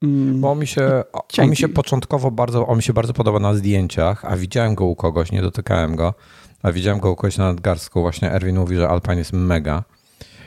Mm, 0.02 0.40
Bo 0.40 0.50
on 0.50 0.58
mi 0.58 0.66
się, 0.66 1.04
on 1.38 1.50
mi 1.50 1.56
się 1.56 1.68
początkowo 1.68 2.30
bardzo, 2.30 2.66
on 2.66 2.76
mi 2.76 2.82
się 2.82 2.92
bardzo 2.92 3.12
podoba 3.12 3.38
na 3.38 3.54
zdjęciach, 3.54 4.24
a 4.24 4.36
widziałem 4.36 4.74
go 4.74 4.84
u 4.84 4.96
kogoś, 4.96 5.32
nie 5.32 5.42
dotykałem 5.42 5.96
go, 5.96 6.14
a 6.62 6.72
widziałem 6.72 7.00
go 7.00 7.10
u 7.10 7.16
kogoś 7.16 7.38
na 7.38 7.44
nadgarstku. 7.44 8.00
Właśnie 8.00 8.32
Erwin 8.32 8.56
mówi, 8.56 8.76
że 8.76 8.88
Alpine 8.88 9.18
jest 9.18 9.32
mega. 9.32 9.84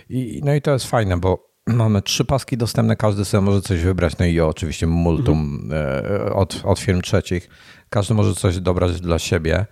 I, 0.09 0.41
no 0.43 0.53
i 0.53 0.61
to 0.61 0.71
jest 0.71 0.85
fajne, 0.85 1.17
bo 1.17 1.49
mamy 1.67 2.01
trzy 2.01 2.25
paski 2.25 2.57
dostępne, 2.57 2.95
każdy 2.95 3.25
sobie 3.25 3.41
może 3.41 3.61
coś 3.61 3.81
wybrać. 3.81 4.17
No 4.17 4.25
i 4.25 4.39
oczywiście 4.39 4.87
multum 4.87 5.59
mhm. 5.63 6.27
E, 6.27 6.33
od, 6.33 6.61
od 6.63 6.79
firm 6.79 7.01
trzecich. 7.01 7.49
Każdy 7.93 8.13
może 8.13 8.35
coś 8.35 8.59
dobrać 8.59 9.01
dla 9.01 9.19
siebie. 9.19 9.65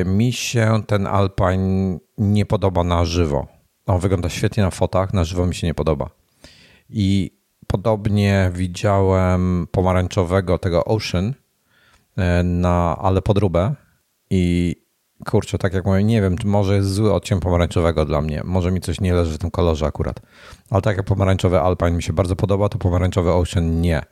Y, 0.00 0.04
mi 0.04 0.32
się 0.32 0.82
ten 0.86 1.06
Alpine 1.06 1.98
nie 2.18 2.46
podoba 2.46 2.84
na 2.84 3.04
żywo. 3.04 3.46
On 3.86 4.00
wygląda 4.00 4.28
świetnie 4.28 4.62
na 4.62 4.70
fotach, 4.70 5.14
na 5.14 5.24
żywo 5.24 5.46
mi 5.46 5.54
się 5.54 5.66
nie 5.66 5.74
podoba. 5.74 6.10
I 6.90 7.38
podobnie 7.66 8.50
widziałem 8.54 9.66
pomarańczowego 9.70 10.58
tego 10.58 10.84
Ocean 10.84 11.28
y, 11.28 12.44
na 12.44 12.96
ale 12.98 13.22
podróbę 13.22 13.74
i 14.30 14.76
kurczę, 15.26 15.58
tak 15.58 15.74
jak 15.74 15.84
mówię, 15.84 16.04
nie 16.04 16.22
wiem, 16.22 16.36
może 16.44 16.74
jest 16.74 16.94
zły 16.94 17.14
odcień 17.14 17.40
pomarańczowego 17.40 18.04
dla 18.04 18.20
mnie. 18.20 18.42
Może 18.44 18.70
mi 18.70 18.80
coś 18.80 19.00
nie 19.00 19.14
leży 19.14 19.34
w 19.34 19.38
tym 19.38 19.50
kolorze 19.50 19.86
akurat. 19.86 20.20
Ale 20.70 20.82
tak 20.82 20.96
jak 20.96 21.06
pomarańczowy 21.06 21.60
Alpine 21.60 21.92
mi 21.92 22.02
się 22.02 22.12
bardzo 22.12 22.36
podoba, 22.36 22.68
to 22.68 22.78
pomarańczowy 22.78 23.32
Ocean 23.32 23.80
nie. 23.80 24.02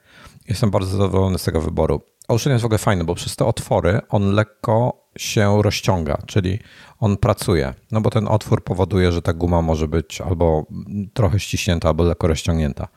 Jestem 0.49 0.71
bardzo 0.71 0.91
zadowolony 0.91 1.39
z 1.39 1.45
tego 1.45 1.61
wyboru. 1.61 2.01
Ocean 2.29 2.53
jest 2.53 2.63
w 2.63 2.65
ogóle 2.65 2.79
fajny, 2.79 3.05
bo 3.05 3.15
przez 3.15 3.37
te 3.37 3.45
otwory 3.45 4.01
on 4.09 4.33
lekko 4.33 5.07
się 5.19 5.63
rozciąga, 5.63 6.19
czyli 6.27 6.59
on 7.01 7.17
pracuje. 7.17 7.75
No 7.93 8.01
bo 8.01 8.11
ten 8.11 8.29
otwór 8.29 8.65
powoduje, 8.65 9.13
że 9.13 9.23
ta 9.23 9.33
guma 9.33 9.63
może 9.63 9.89
być 9.89 10.21
albo 10.21 10.67
trochę 11.15 11.41
ściśnięta, 11.41 11.89
albo 11.89 12.05
lekko 12.05 12.27
rozciągnięta. 12.27 12.89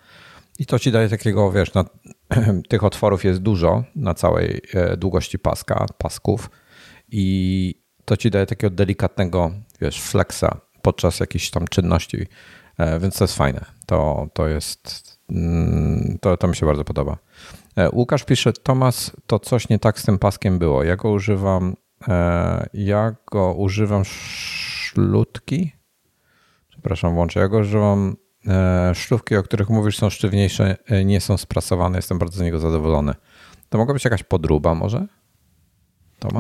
I 0.59 0.65
to 0.65 0.79
ci 0.79 0.91
daje 0.91 1.09
takiego, 1.09 1.51
wiesz, 1.51 1.73
na, 1.73 1.85
tych 2.69 2.83
otworów 2.83 3.25
jest 3.25 3.39
dużo 3.39 3.83
na 3.95 4.13
całej 4.13 4.61
e, 4.73 4.97
długości 4.97 5.39
paska, 5.39 5.85
pasków 5.97 6.49
i 7.11 7.75
to 8.05 8.17
ci 8.17 8.31
daje 8.31 8.45
takiego 8.45 8.75
delikatnego, 8.75 9.51
wiesz, 9.81 10.01
flexa 10.01 10.61
podczas 10.81 11.19
jakiejś 11.19 11.49
tam 11.49 11.67
czynności, 11.67 12.27
e, 12.77 12.99
więc 12.99 13.17
to 13.17 13.23
jest 13.23 13.35
fajne. 13.35 13.65
To, 13.85 14.27
to 14.33 14.47
jest, 14.47 15.19
mm, 15.29 16.17
to, 16.21 16.37
to 16.37 16.47
mi 16.47 16.55
się 16.55 16.65
bardzo 16.65 16.83
podoba. 16.83 17.17
E, 17.79 17.89
Łukasz 17.91 18.23
pisze, 18.23 18.53
Tomas, 18.53 19.11
to 19.27 19.39
coś 19.39 19.69
nie 19.69 19.79
tak 19.79 19.99
z 19.99 20.03
tym 20.03 20.19
paskiem 20.19 20.59
było. 20.59 20.83
Ja 20.83 20.95
go 20.95 21.11
używam, 21.11 21.75
e, 22.07 22.69
ja 22.73 23.15
go 23.31 23.53
używam 23.53 24.05
szlutki. 24.05 25.71
Przepraszam, 26.69 27.13
włączę. 27.13 27.39
Ja 27.39 27.47
go 27.47 27.57
używam 27.57 28.15
e, 28.47 28.91
szlówki, 28.95 29.35
o 29.35 29.43
których 29.43 29.69
mówisz, 29.69 29.97
są 29.97 30.09
sztywniejsze, 30.09 30.77
nie 31.05 31.21
są 31.21 31.37
sprasowane. 31.37 31.97
Jestem 31.97 32.19
bardzo 32.19 32.37
z 32.37 32.41
niego 32.41 32.59
zadowolony. 32.59 33.13
To 33.69 33.77
mogła 33.77 33.93
być 33.93 34.03
jakaś 34.03 34.23
podruba 34.23 34.75
może? 34.75 35.07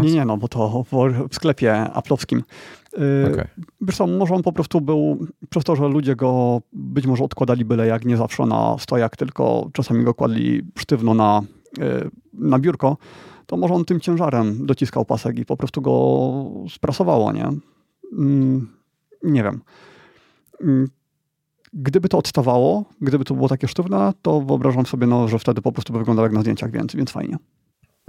Nie, 0.01 0.11
nie, 0.11 0.25
no 0.25 0.37
bo 0.37 0.47
to 0.47 0.85
w 1.29 1.35
sklepie 1.35 1.73
aplowskim. 1.73 2.43
Okay. 3.33 3.47
Wiesz 3.81 3.97
co, 3.97 4.07
może 4.07 4.35
on 4.35 4.43
po 4.43 4.51
prostu 4.51 4.81
był, 4.81 5.27
przez 5.49 5.63
to, 5.63 5.75
że 5.75 5.87
ludzie 5.87 6.15
go 6.15 6.61
być 6.73 7.07
może 7.07 7.23
odkładali 7.23 7.65
byle 7.65 7.87
jak, 7.87 8.05
nie 8.05 8.17
zawsze 8.17 8.45
na 8.45 8.75
stojak, 8.79 9.17
tylko 9.17 9.69
czasami 9.73 10.03
go 10.03 10.13
kładli 10.13 10.61
sztywno 10.77 11.13
na, 11.13 11.41
y, 11.79 12.09
na 12.33 12.59
biurko, 12.59 12.97
to 13.45 13.57
może 13.57 13.73
on 13.73 13.85
tym 13.85 13.99
ciężarem 13.99 14.65
dociskał 14.65 15.05
pasek 15.05 15.39
i 15.39 15.45
po 15.45 15.57
prostu 15.57 15.81
go 15.81 16.45
sprasowało, 16.69 17.31
nie? 17.31 17.49
Mm, 18.17 18.67
nie 19.23 19.43
wiem. 19.43 19.61
Mm, 20.61 20.87
gdyby 21.73 22.09
to 22.09 22.17
odstawało, 22.17 22.85
gdyby 23.01 23.25
to 23.25 23.33
było 23.33 23.47
takie 23.47 23.67
sztywne, 23.67 24.13
to 24.21 24.41
wyobrażam 24.41 24.85
sobie, 24.85 25.07
no, 25.07 25.27
że 25.27 25.39
wtedy 25.39 25.61
po 25.61 25.71
prostu 25.71 25.93
by 25.93 25.99
wyglądał 25.99 26.25
jak 26.25 26.33
na 26.33 26.41
zdjęciach, 26.41 26.71
więc, 26.71 26.95
więc 26.95 27.11
fajnie. 27.11 27.37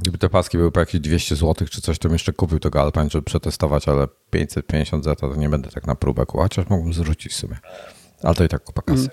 Gdyby 0.01 0.19
te 0.19 0.29
paski 0.29 0.59
były 0.59 0.73
po 0.73 0.81
jakieś 0.81 1.01
200 1.01 1.37
zł 1.37 1.69
czy 1.69 1.81
coś, 1.81 1.99
to 1.99 2.09
bym 2.09 2.13
jeszcze 2.15 2.33
kupił 2.33 2.59
tego 2.59 2.81
Alpine, 2.81 3.11
żeby 3.11 3.25
przetestować, 3.25 3.89
ale 3.89 4.09
550 4.31 5.05
za 5.05 5.17
to, 5.17 5.37
nie 5.37 5.49
będę 5.49 5.71
tak 5.71 5.87
na 5.87 5.95
próbę 5.95 6.27
kupował, 6.27 6.45
chociaż 6.45 6.69
mógłbym 6.69 6.93
zwrócić 6.93 7.35
sobie. 7.35 7.59
Ale 8.23 8.35
to 8.35 8.45
i 8.45 8.49
tak 8.49 8.65
kupa 8.65 8.83
kasy. 8.83 9.09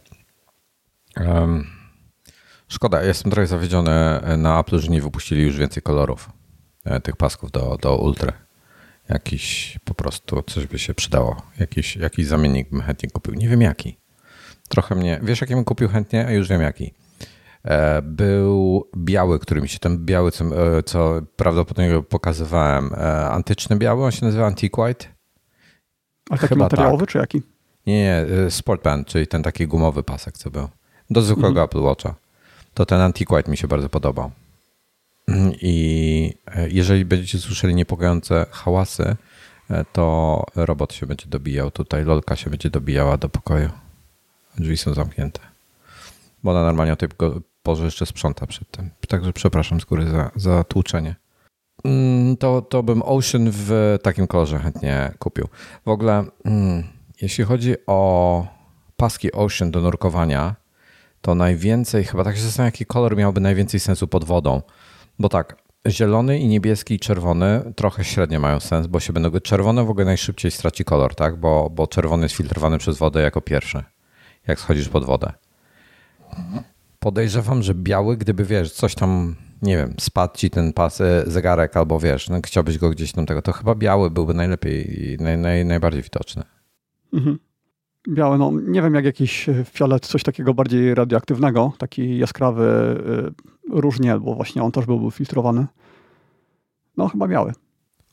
Mm. 1.16 1.38
Um, 1.38 1.68
szkoda, 2.68 3.04
jestem 3.04 3.32
trochę 3.32 3.48
zawiedziony 3.48 3.92
na 4.38 4.60
Apple, 4.60 4.80
że 4.80 4.88
nie 4.88 5.02
wypuścili 5.02 5.44
już 5.44 5.58
więcej 5.58 5.84
kolorów 5.84 6.30
e, 6.86 7.00
tych 7.00 7.16
pasków 7.16 7.52
do, 7.52 7.78
do 7.82 7.98
Ultra. 7.98 8.34
Jakiś 9.10 9.78
po 9.86 9.94
prostu 9.94 10.44
coś 10.48 10.68
by 10.68 10.80
się 10.80 10.94
przydało. 10.94 11.42
Jakiś, 11.60 11.96
jakiś 11.96 12.28
zamiennik 12.28 12.70
bym 12.70 12.82
chętnie 12.82 13.10
kupił. 13.10 13.34
Nie 13.34 13.50
wiem 13.50 13.62
jaki. 13.62 13.98
Trochę 14.70 14.96
mnie. 14.96 15.20
Wiesz, 15.24 15.42
jaki 15.42 15.56
bym 15.56 15.64
kupił 15.64 15.90
chętnie, 15.90 16.28
a 16.28 16.32
już 16.32 16.48
wiem 16.48 16.62
jaki. 16.62 16.94
E, 17.68 18.02
był 18.02 18.88
biały, 18.98 19.40
który 19.40 19.62
mi 19.62 19.70
się 19.70 19.80
ten 19.80 20.06
biały, 20.06 20.32
co, 20.32 20.46
e, 20.78 20.84
co 20.84 21.22
prawdopodobnie 21.36 22.02
pokazywałem, 22.02 22.94
e, 22.94 23.30
antyczny 23.30 23.76
biały, 23.76 24.06
on 24.06 24.12
się 24.12 24.26
nazywa 24.26 24.46
Antique 24.46 24.78
White. 24.84 25.06
A 26.30 26.36
taki 26.36 26.48
Chyba 26.48 26.66
materiałowy 26.66 27.06
tak. 27.06 27.12
czy 27.12 27.18
jaki? 27.18 27.42
Nie, 27.88 28.04
nie, 28.04 28.26
Sportband, 28.52 29.08
czyli 29.08 29.28
ten 29.28 29.44
taki 29.44 29.68
gumowy 29.68 30.04
pasek, 30.04 30.38
co 30.38 30.52
był. 30.52 30.68
Do 31.10 31.22
zwykłego 31.22 31.50
mhm. 31.50 31.66
Apple 31.66 31.82
Watcha. 31.82 32.16
To 32.74 32.86
ten 32.86 33.02
Antique 33.02 33.36
White 33.36 33.52
mi 33.52 33.58
się 33.58 33.68
bardzo 33.68 33.90
podobał. 33.90 34.32
I 35.62 36.34
jeżeli 36.68 37.06
będziecie 37.06 37.40
słyszeli 37.40 37.76
niepokojące 37.76 38.46
hałasy, 38.52 39.16
to 39.94 40.44
robot 40.56 40.94
się 40.94 41.06
będzie 41.06 41.26
dobijał 41.28 41.72
tutaj, 41.72 42.04
lolka 42.04 42.36
się 42.36 42.50
będzie 42.50 42.70
dobijała 42.70 43.18
do 43.18 43.30
pokoju. 43.30 43.70
Drzwi 44.58 44.78
są 44.78 44.94
zamknięte. 44.94 45.40
Bo 46.44 46.52
ona 46.52 46.64
normalnie 46.64 46.94
o 46.94 46.96
tej 46.96 47.10
porze 47.68 47.86
jeszcze 47.86 48.06
sprząta 48.06 48.48
przed 48.48 48.72
tym. 48.72 48.90
Także 49.08 49.34
przepraszam 49.34 49.82
z 49.82 49.86
góry 49.86 50.10
za, 50.10 50.32
za 50.36 50.64
tłuczenie. 50.64 51.16
Mm, 51.84 52.38
to, 52.38 52.62
to 52.62 52.84
bym 52.84 53.02
Ocean 53.02 53.50
w 53.52 53.98
takim 54.04 54.28
kolorze 54.28 54.60
chętnie 54.60 55.12
kupił. 55.20 55.48
W 55.86 55.90
ogóle, 55.90 56.26
mm, 56.46 56.84
jeśli 57.22 57.44
chodzi 57.44 57.76
o 57.88 58.48
paski 58.98 59.32
Ocean 59.32 59.72
do 59.72 59.82
nurkowania, 59.82 60.56
to 61.22 61.36
najwięcej, 61.36 62.04
chyba 62.04 62.24
tak 62.24 62.36
się 62.36 62.42
zastanawiam, 62.42 62.68
jaki 62.68 62.86
kolor 62.86 63.18
miałby 63.18 63.42
najwięcej 63.42 63.80
sensu 63.80 64.08
pod 64.08 64.24
wodą. 64.24 64.62
Bo 65.20 65.30
tak, 65.30 65.56
zielony 65.88 66.40
i 66.40 66.48
niebieski 66.48 66.94
i 66.94 67.00
czerwony 67.00 67.74
trochę 67.76 68.04
średnio 68.04 68.40
mają 68.40 68.60
sens, 68.60 68.88
bo 68.88 69.00
się 69.00 69.14
będą 69.14 69.40
czerwone 69.40 69.86
w 69.86 69.90
ogóle 69.90 70.06
najszybciej 70.06 70.52
straci 70.52 70.86
kolor, 70.86 71.16
tak? 71.16 71.36
Bo, 71.36 71.70
bo 71.70 71.88
czerwony 71.88 72.24
jest 72.26 72.36
filtrowany 72.36 72.78
przez 72.78 72.98
wodę 72.98 73.22
jako 73.22 73.42
pierwszy, 73.42 73.84
jak 74.48 74.60
schodzisz 74.60 74.90
pod 74.90 75.06
wodę. 75.06 75.34
Podejrzewam, 77.00 77.64
że 77.64 77.76
biały, 77.76 78.18
gdyby 78.18 78.46
wiesz, 78.46 78.72
coś 78.72 78.96
tam, 78.96 79.36
nie 79.62 79.78
wiem, 79.78 79.94
spadł 80.00 80.38
ci 80.38 80.50
ten 80.50 80.74
pas, 80.74 81.02
e, 81.02 81.24
zegarek 81.28 81.78
albo 81.78 82.00
wiesz, 82.00 82.30
no, 82.30 82.40
chciałbyś 82.46 82.78
go 82.78 82.90
gdzieś 82.90 83.12
tam 83.12 83.26
tego, 83.26 83.42
to 83.42 83.54
chyba 83.54 83.76
biały 83.76 84.12
byłby 84.12 84.34
najlepiej 84.34 85.04
i 85.04 85.18
naj, 85.18 85.38
naj, 85.38 85.66
najbardziej 85.66 86.02
widoczny. 86.02 86.44
Mhm. 87.14 87.40
Biały, 88.10 88.38
no 88.38 88.52
nie 88.68 88.82
wiem, 88.82 88.96
jak 88.96 89.06
jakiś 89.06 89.50
fiolet, 89.74 90.06
coś 90.06 90.24
takiego 90.24 90.54
bardziej 90.54 90.96
radioaktywnego, 90.96 91.74
taki 91.78 92.18
jaskrawy, 92.18 92.64
y, 93.72 93.82
różnie, 93.82 94.20
bo 94.20 94.36
właśnie 94.36 94.64
on 94.64 94.72
też 94.72 94.86
byłby 94.86 95.12
filtrowany. 95.12 95.68
No 96.98 97.08
chyba 97.08 97.28
biały. 97.28 97.54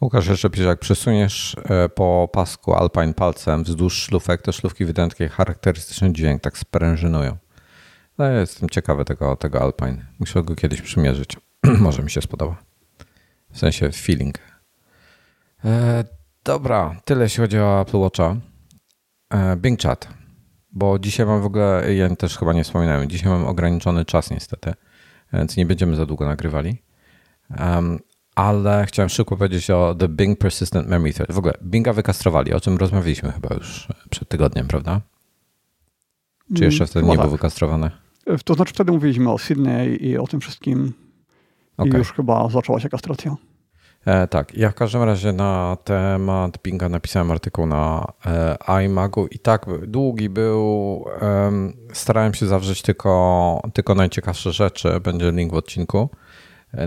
Łukasz 0.01 0.27
jeszcze 0.27 0.51
pisze, 0.51 0.64
jak 0.64 0.79
przesuniesz 0.79 1.57
e, 1.64 1.88
po 1.88 2.29
pasku 2.33 2.75
Alpine 2.75 3.14
palcem 3.14 3.64
wzdłuż 3.64 3.94
szlufek, 3.94 4.42
to 4.42 4.53
szlufki 4.53 4.85
wydają 4.85 5.09
taki 5.09 5.29
charakterystyczny 5.29 6.12
dźwięk, 6.12 6.42
tak 6.42 6.59
sprężynują. 6.59 7.37
No, 8.18 8.31
jestem 8.31 8.68
ciekawy 8.68 9.05
tego, 9.05 9.37
tego 9.37 9.62
Alpine. 9.62 10.07
Muszę 10.18 10.42
go 10.42 10.55
kiedyś 10.55 10.83
przymierzyć. 10.83 11.37
Może 11.81 12.03
mi 12.03 12.11
się 12.11 12.22
spodoba. 12.22 12.57
W 13.53 13.59
sensie 13.59 13.92
feeling. 13.92 14.38
E, 15.64 16.05
dobra, 16.44 17.00
tyle 17.05 17.22
jeśli 17.22 17.40
chodzi 17.40 17.59
o 17.59 17.81
Apple 17.81 17.98
Watcha. 17.98 18.37
E, 19.31 19.57
Bing 19.57 19.83
Chat. 19.83 20.09
Bo 20.72 20.98
dzisiaj 20.98 21.27
mam 21.27 21.42
w 21.42 21.44
ogóle, 21.44 21.94
ja 21.94 22.16
też 22.16 22.38
chyba 22.38 22.53
nie 22.53 22.64
wspominałem, 22.64 23.11
dzisiaj 23.11 23.29
mam 23.31 23.46
ograniczony 23.46 24.05
czas 24.05 24.31
niestety, 24.31 24.74
więc 25.33 25.57
nie 25.57 25.66
będziemy 25.66 25.96
za 25.96 26.07
długo 26.07 26.27
nagrywali. 26.27 26.83
Um, 27.59 27.98
ale 28.35 28.87
chciałem 28.87 29.09
szybko 29.09 29.37
powiedzieć 29.37 29.70
o 29.70 29.94
The 29.98 30.09
Bing 30.09 30.38
Persistent 30.38 30.88
Memory 30.88 31.12
Thread. 31.14 31.33
W 31.33 31.38
ogóle 31.38 31.55
Binga 31.62 31.92
wykastrowali, 31.92 32.53
o 32.53 32.61
czym 32.61 32.77
rozmawialiśmy 32.77 33.33
chyba 33.33 33.55
już 33.55 33.88
przed 34.11 34.29
tygodniem, 34.29 34.68
prawda? 34.68 35.00
Czy 36.57 36.64
jeszcze 36.64 36.87
wtedy 36.87 37.07
nie 37.07 37.12
tak. 37.12 37.20
był 37.20 37.31
wykastrowany? 37.31 37.90
To 38.45 38.55
znaczy 38.55 38.75
wtedy 38.75 38.93
mówiliśmy 38.93 39.33
o 39.33 39.39
Sydney 39.39 40.07
i 40.07 40.19
o 40.19 40.27
tym 40.27 40.41
wszystkim 40.41 40.93
okay. 41.77 41.93
i 41.93 41.97
już 41.97 42.13
chyba 42.13 42.49
zaczęła 42.49 42.81
się 42.81 42.89
kastracja. 42.89 43.37
E, 44.05 44.27
tak, 44.27 44.55
ja 44.57 44.71
w 44.71 44.75
każdym 44.75 45.03
razie 45.03 45.33
na 45.33 45.77
temat 45.85 46.59
Binga 46.63 46.89
napisałem 46.89 47.31
artykuł 47.31 47.67
na 47.67 48.13
e, 48.27 48.85
iMagu 48.85 49.27
i 49.27 49.39
tak 49.39 49.67
długi 49.87 50.29
był. 50.29 51.05
E, 51.23 51.53
starałem 51.93 52.35
się 52.35 52.47
zawrzeć 52.47 52.83
tylko, 52.83 53.61
tylko 53.75 53.95
najciekawsze 53.95 54.53
rzeczy. 54.53 55.01
Będzie 55.01 55.33
link 55.33 55.53
w 55.53 55.57
odcinku. 55.57 56.09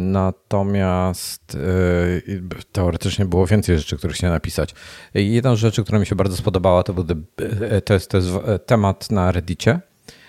Natomiast 0.02 1.56
e, 1.56 2.62
teoretycznie 2.72 3.26
było 3.26 3.46
więcej 3.46 3.78
rzeczy, 3.78 3.98
które 3.98 4.14
chciałem 4.14 4.34
napisać. 4.34 4.76
Jedna 5.14 5.56
z 5.56 5.60
rzeczy, 5.60 5.84
która 5.84 6.00
mi 6.00 6.06
się 6.06 6.16
bardzo 6.16 6.38
spodobała, 6.38 6.84
to 6.84 6.94
był 6.94 7.06
e, 7.62 7.82
to 7.82 7.94
jest, 7.94 8.12
to 8.12 8.18
jest 8.18 8.30
temat 8.66 9.12
na 9.12 9.32
Reddicie, 9.32 9.80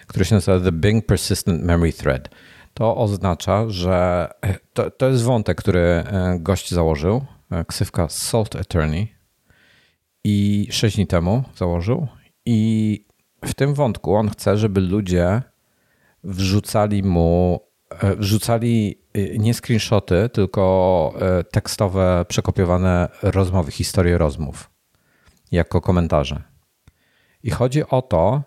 który 0.08 0.24
się 0.24 0.34
nazywa 0.34 0.60
The 0.60 0.72
Bing 0.72 1.06
Persistent 1.06 1.62
Memory 1.62 1.92
Thread. 1.92 2.28
To 2.74 2.96
oznacza, 2.96 3.68
że 3.68 4.28
to, 4.72 4.90
to 4.90 5.08
jest 5.08 5.22
wątek, 5.22 5.58
który 5.58 5.80
e, 5.80 6.36
gość 6.40 6.70
założył, 6.70 7.24
ksywka 7.66 8.08
Salt 8.08 8.56
Attorney 8.56 9.14
i 10.24 10.68
6 10.70 10.96
dni 10.96 11.06
temu 11.06 11.44
założył 11.56 12.08
i 12.46 13.04
w 13.44 13.54
tym 13.54 13.74
wątku 13.74 14.14
on 14.14 14.30
chce, 14.30 14.56
żeby 14.56 14.80
ludzie 14.80 15.42
wrzucali 16.24 17.02
mu, 17.02 17.60
wrzucali 18.16 19.02
nie 19.38 19.54
screenshoty, 19.54 20.28
tylko 20.32 21.14
e, 21.20 21.44
tekstowe, 21.44 22.24
przekopiowane 22.28 23.08
rozmowy, 23.22 23.72
historie 23.72 24.18
rozmów 24.18 24.70
jako 25.52 25.80
komentarze. 25.80 26.42
I 27.42 27.50
chodzi 27.50 27.82
o 27.88 28.02
to, 28.02 28.42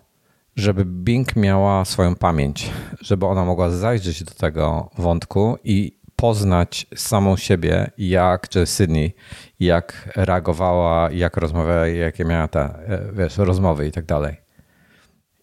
żeby 0.55 0.85
Bing 0.85 1.35
miała 1.35 1.85
swoją 1.85 2.15
pamięć, 2.15 2.69
żeby 3.01 3.25
ona 3.25 3.45
mogła 3.45 3.69
zajrzeć 3.69 4.23
do 4.23 4.31
tego 4.31 4.89
wątku 4.97 5.57
i 5.63 6.01
poznać 6.15 6.87
samą 6.95 7.37
siebie, 7.37 7.91
jak, 7.97 8.49
czy 8.49 8.65
Sydney, 8.65 9.15
jak 9.59 10.09
reagowała, 10.15 11.11
jak 11.11 11.37
rozmawiała, 11.37 11.87
jakie 11.87 12.25
miała 12.25 12.47
te, 12.47 12.59
e, 12.61 13.11
wiesz, 13.13 13.37
rozmowy 13.37 13.87
i 13.87 13.91
tak 13.91 14.05
dalej. 14.05 14.35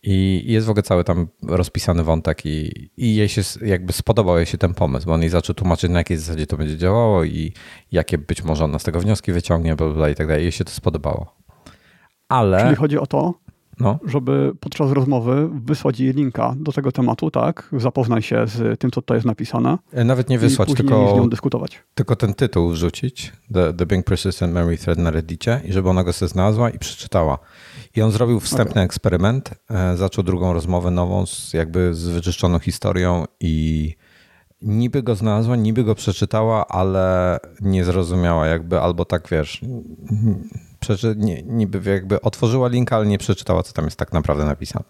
I 0.03 0.45
jest 0.47 0.67
w 0.67 0.71
ogóle 0.71 0.83
cały 0.83 1.05
tam 1.05 1.29
rozpisany 1.43 2.05
wątek 2.05 2.47
i, 2.47 2.91
i 2.97 3.15
jej 3.17 3.29
się 3.29 3.43
jakby 3.63 3.93
spodobał 3.93 4.37
jej 4.37 4.47
się 4.47 4.59
ten 4.59 4.75
pomysł, 4.75 5.07
bo 5.07 5.13
on 5.13 5.21
jej 5.21 5.31
zaczął 5.31 5.55
tłumaczyć 5.55 5.91
na 5.91 5.99
jakiej 5.99 6.17
zasadzie 6.17 6.47
to 6.47 6.57
będzie 6.57 6.77
działało 6.77 7.25
i 7.25 7.53
jakie 7.93 8.19
być 8.19 8.45
może 8.45 8.65
ona 8.65 8.79
z 8.79 8.85
tego 8.85 9.01
wnioski 9.01 9.33
wyciągnie, 9.33 9.77
bla, 9.77 9.89
bla 9.89 10.09
i 10.09 10.15
tak 10.15 10.27
dalej. 10.27 10.43
Jej 10.43 10.53
się 10.53 10.65
to 10.65 10.71
spodobało. 10.71 11.37
Ale... 12.29 12.63
Czyli 12.63 12.77
chodzi 12.77 12.99
o 12.99 13.07
to, 13.07 13.35
no. 13.81 13.99
żeby 14.07 14.53
podczas 14.61 14.91
rozmowy 14.91 15.49
wysłać 15.53 16.01
jej 16.01 16.13
linka 16.13 16.55
do 16.57 16.73
tego 16.73 16.93
tematu, 16.93 17.31
tak? 17.31 17.71
Zapoznaj 17.73 18.23
się 18.23 18.47
z 18.47 18.81
tym, 18.81 18.91
co 18.91 19.03
tutaj 19.03 19.17
jest 19.17 19.27
napisane. 19.27 19.79
E, 19.93 20.05
nawet 20.05 20.29
nie 20.29 20.39
wysłać, 20.39 20.75
tylko, 20.75 21.15
z 21.15 21.17
nią 21.17 21.29
dyskutować. 21.29 21.83
tylko 21.95 22.17
ten 22.17 22.35
tytuł 22.35 22.71
wrzucić, 22.71 23.33
The, 23.55 23.75
the 23.75 23.87
Bing 23.87 24.07
Persistent 24.07 24.55
Memory 24.55 24.79
Thread 24.79 24.99
na 24.99 25.11
Reddicie 25.11 25.61
i 25.65 25.73
żeby 25.73 25.89
ona 25.89 26.05
go 26.05 26.13
sobie 26.13 26.29
znalazła 26.29 26.71
i 26.71 26.79
przeczytała. 26.79 27.39
I 27.97 28.03
on 28.03 28.11
zrobił 28.11 28.41
wstępny 28.41 28.73
okay. 28.73 28.85
eksperyment, 28.85 29.51
e, 29.71 29.97
zaczął 29.97 30.25
drugą 30.25 30.53
rozmowę 30.53 30.91
nową, 30.91 31.27
z, 31.27 31.53
jakby 31.55 31.95
z 31.95 32.09
wyczyszczoną 32.09 32.59
historią 32.59 33.25
i 33.41 33.95
niby 34.63 35.03
go 35.03 35.15
znalazła, 35.15 35.57
niby 35.57 35.85
go 35.85 35.95
przeczytała, 35.95 36.67
ale 36.69 37.39
nie 37.61 37.85
zrozumiała 37.85 38.47
jakby, 38.47 38.81
albo 38.81 39.05
tak 39.05 39.29
wiesz, 39.29 39.61
przeczy, 40.97 41.15
nie, 41.17 41.43
niby 41.43 41.91
jakby 41.91 42.21
otworzyła 42.21 42.69
linka, 42.69 42.97
ale 42.97 43.07
nie 43.07 43.19
przeczytała, 43.19 43.63
co 43.63 43.73
tam 43.73 43.85
jest 43.85 43.97
tak 43.97 44.13
naprawdę 44.13 44.45
napisane. 44.45 44.85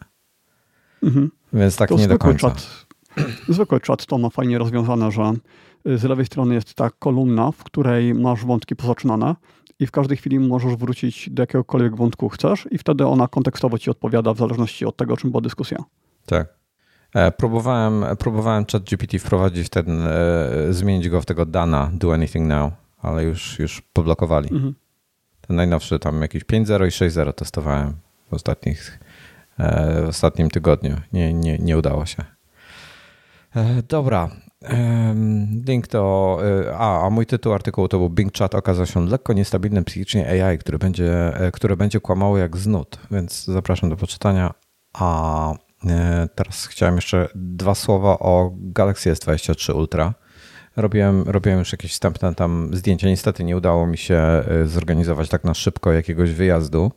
Mhm. 1.03 1.31
Więc 1.53 1.77
tak 1.77 1.89
to 1.89 1.97
nie 1.97 2.09
do 2.09 2.19
końca. 2.19 2.51
Czat, 2.51 2.87
zwykły 3.49 3.81
czat 3.81 4.07
to 4.07 4.19
ma 4.19 4.31
fajnie 4.31 4.59
rozwiązane, 4.59 5.11
że 5.11 5.33
z 5.85 6.05
lewej 6.05 6.27
strony 6.27 6.55
jest 6.55 6.75
ta 6.75 6.91
kolumna, 6.91 7.53
w 7.53 7.65
której 7.65 8.15
masz 8.15 8.45
wątki 8.45 8.77
pozaczynane 8.77 9.35
i 9.79 9.87
w 9.87 9.91
każdej 9.91 10.17
chwili 10.17 10.41
możesz 10.41 10.77
wrócić 10.77 11.31
do 11.31 11.43
jakiegokolwiek 11.43 11.97
wątku 11.97 12.29
chcesz 12.29 12.69
i 12.71 12.79
wtedy 12.79 13.07
ona 13.07 13.29
kontekstowo 13.29 13.79
ci 13.79 13.91
odpowiada 13.91 14.35
w 14.35 14.39
zależności 14.39 14.87
od 14.87 14.97
tego, 14.97 15.17
czym 15.17 15.31
była 15.31 15.41
dyskusja. 15.41 15.79
Tak. 16.27 16.59
E, 17.15 17.33
próbowałem, 17.33 18.05
próbowałem 18.19 18.65
ChatGPT 18.73 19.19
wprowadzić 19.19 19.69
ten, 19.69 20.03
e, 20.03 20.13
zmienić 20.71 21.09
go 21.09 21.21
w 21.21 21.27
tego 21.27 21.47
Dana, 21.47 21.91
do 21.95 22.15
anything 22.15 22.49
now, 22.49 22.73
ale 22.99 23.25
już, 23.25 23.59
już 23.59 23.83
poblokowali. 23.93 24.49
Mhm. 24.53 24.75
Ten 25.49 25.57
najnowszy 25.57 25.99
tam 25.99 26.23
jakiś 26.23 26.45
5.0 26.45 26.87
i 26.87 27.11
6.0 27.11 27.33
testowałem 27.33 27.95
w, 28.31 28.35
ostatnich, 28.35 28.99
e, 29.59 30.03
w 30.03 30.09
ostatnim 30.09 30.51
tygodniu. 30.51 30.97
Nie, 31.13 31.35
nie, 31.35 31.59
nie 31.59 31.79
udało 31.79 32.07
się. 32.07 32.25
Dobra, 33.89 34.31
Link 35.67 35.87
to. 35.87 36.39
Y, 36.45 36.75
a, 36.75 37.07
a 37.07 37.11
mój 37.11 37.27
tytuł 37.27 37.53
artykułu 37.53 37.89
to 37.89 37.99
był 37.99 38.11
Bing 38.11 38.39
Chat 38.39 38.55
okazał 38.55 38.87
się 38.87 39.07
lekko 39.07 39.33
niestabilnym 39.33 39.85
psychicznie 39.85 40.45
AI, 40.45 40.59
które 40.59 40.79
będzie, 40.79 41.41
e, 41.41 41.53
które 41.53 41.77
będzie 41.77 42.01
kłamało 42.01 42.39
jak 42.39 42.57
znud, 42.57 42.99
więc 43.11 43.45
zapraszam 43.45 43.91
do 43.91 43.97
poczytania. 43.97 44.55
A 44.93 45.53
e, 45.87 46.29
teraz 46.35 46.67
chciałem 46.67 46.95
jeszcze 46.95 47.29
dwa 47.35 47.75
słowa 47.75 48.19
o 48.19 48.51
Galaxy 48.57 49.13
S23 49.13 49.75
Ultra. 49.75 50.15
Robiłem, 50.79 51.23
robiłem 51.27 51.59
już 51.59 51.73
jakieś 51.73 51.93
wstępne 51.93 52.35
tam 52.35 52.71
zdjęcia. 52.73 53.09
Niestety 53.09 53.45
nie 53.45 53.57
udało 53.57 53.87
mi 53.87 53.99
się 53.99 54.15
e, 54.15 54.45
zorganizować 54.67 55.29
tak 55.29 55.45
na 55.45 55.55
szybko 55.55 55.93
jakiegoś 55.93 56.33
wyjazdu 56.33 56.93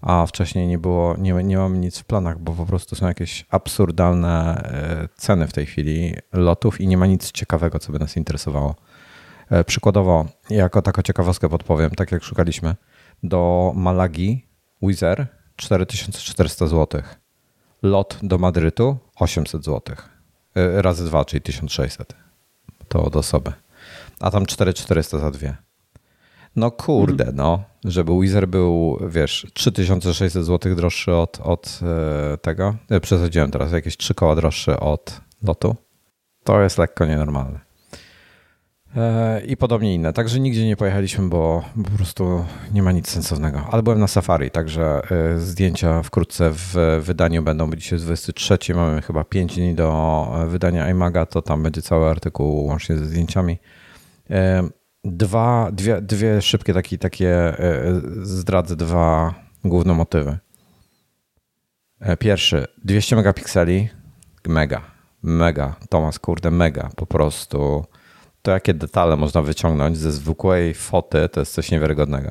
a 0.00 0.26
wcześniej 0.26 0.66
nie 0.66 0.78
było, 0.78 1.16
nie, 1.18 1.32
nie 1.32 1.56
mam 1.56 1.80
nic 1.80 1.98
w 1.98 2.04
planach, 2.04 2.38
bo 2.38 2.52
po 2.52 2.66
prostu 2.66 2.96
są 2.96 3.06
jakieś 3.06 3.46
absurdalne 3.50 4.62
e, 4.64 5.08
ceny 5.16 5.46
w 5.46 5.52
tej 5.52 5.66
chwili 5.66 6.14
lotów 6.32 6.80
i 6.80 6.86
nie 6.86 6.96
ma 6.96 7.06
nic 7.06 7.32
ciekawego, 7.32 7.78
co 7.78 7.92
by 7.92 7.98
nas 7.98 8.16
interesowało. 8.16 8.74
E, 9.50 9.64
przykładowo, 9.64 10.26
jako 10.50 10.82
taką 10.82 11.02
ciekawostkę 11.02 11.48
podpowiem, 11.48 11.90
tak 11.90 12.12
jak 12.12 12.22
szukaliśmy, 12.22 12.74
do 13.22 13.72
Malagi 13.76 14.46
Wizz 14.82 15.00
4400 15.56 16.66
zł. 16.66 17.02
Lot 17.82 18.18
do 18.22 18.38
Madrytu 18.38 18.96
800 19.16 19.64
zł. 19.64 19.96
Razy 20.54 21.04
dwa, 21.04 21.24
czyli 21.24 21.42
1600. 21.42 22.25
To 22.88 23.04
od 23.04 23.16
osoby. 23.16 23.52
A 24.20 24.30
tam 24.30 24.46
4400 24.46 25.18
za 25.18 25.30
dwie. 25.30 25.56
No 26.56 26.70
kurde, 26.70 27.24
mhm. 27.24 27.36
no. 27.36 27.64
Żeby 27.84 28.12
Wizer 28.20 28.48
był, 28.48 28.98
wiesz, 29.08 29.46
3600 29.54 30.44
zł 30.44 30.74
droższy 30.74 31.14
od, 31.14 31.40
od 31.42 31.80
e, 31.82 32.36
tego. 32.38 32.74
Ja 32.90 33.00
przesadziłem 33.00 33.50
teraz, 33.50 33.72
jakieś 33.72 33.96
3 33.96 34.14
koła 34.14 34.36
droższy 34.36 34.80
od 34.80 35.20
lotu. 35.42 35.76
To 36.44 36.60
jest 36.60 36.78
lekko 36.78 37.06
nienormalne. 37.06 37.65
E, 38.96 39.40
I 39.40 39.56
podobnie 39.56 39.94
inne. 39.94 40.12
Także 40.12 40.40
nigdzie 40.40 40.66
nie 40.66 40.76
pojechaliśmy, 40.76 41.28
bo, 41.28 41.64
po 41.84 41.90
prostu 41.90 42.44
nie 42.72 42.82
ma 42.82 42.92
nic 42.92 43.08
sensownego. 43.08 43.66
Ale 43.70 43.82
byłem 43.82 44.00
na 44.00 44.06
safari, 44.06 44.50
także 44.50 45.02
e, 45.10 45.38
zdjęcia 45.38 46.02
wkrótce 46.02 46.50
w 46.52 47.00
wydaniu 47.00 47.42
będą. 47.42 47.70
Dzisiaj 47.70 47.96
jest 47.96 48.04
23, 48.04 48.74
mamy 48.74 49.02
chyba 49.02 49.24
5 49.24 49.54
dni 49.54 49.74
do 49.74 50.26
wydania 50.48 50.90
iMaga, 50.90 51.26
to 51.26 51.42
tam 51.42 51.62
będzie 51.62 51.82
cały 51.82 52.10
artykuł 52.10 52.64
łącznie 52.64 52.96
ze 52.96 53.04
zdjęciami 53.04 53.58
dwa, 55.12 55.70
dwie, 55.72 56.02
dwie 56.02 56.42
szybkie 56.42 56.74
takie, 56.74 56.98
takie 56.98 57.28
e, 57.28 58.00
zdradzę 58.22 58.76
dwa 58.76 59.34
główne 59.64 59.94
motywy. 59.94 60.38
E, 62.00 62.16
pierwszy, 62.16 62.66
200 62.84 63.16
megapikseli, 63.16 63.88
mega, 64.46 64.80
mega, 65.22 65.76
Tomas, 65.88 66.18
kurde, 66.18 66.50
mega, 66.50 66.90
po 66.96 67.06
prostu. 67.06 67.84
To 68.46 68.50
jakie 68.50 68.74
detale 68.74 69.16
można 69.16 69.42
wyciągnąć 69.42 69.98
ze 69.98 70.12
zwykłej 70.12 70.74
foty, 70.74 71.28
to 71.28 71.40
jest 71.40 71.52
coś 71.52 71.70
niewiarygodnego. 71.70 72.30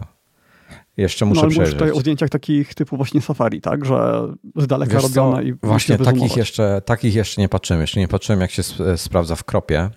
Jeszcze 0.97 1.25
muszę 1.25 1.41
no, 1.41 1.47
przejrzeć. 1.47 1.73
tutaj 1.73 1.91
o 1.91 1.99
zdjęciach 1.99 2.29
takich 2.29 2.73
typu 2.73 2.97
właśnie 2.97 3.21
safari, 3.21 3.61
tak? 3.61 3.85
Że 3.85 4.27
z 4.55 4.67
daleka 4.67 4.93
Wiesz 4.93 5.03
robione 5.03 5.37
co? 5.37 5.41
i 5.41 5.53
Właśnie 5.63 5.97
takich 5.97 6.37
jeszcze, 6.37 6.81
takich 6.85 7.15
jeszcze 7.15 7.41
nie 7.41 7.49
patrzymy. 7.49 7.81
Jeszcze 7.81 7.99
nie 7.99 8.07
patrzyłem, 8.07 8.41
jak 8.41 8.51
się 8.51 8.63
sprawdza 8.95 9.35
w 9.35 9.43
kropie 9.43 9.89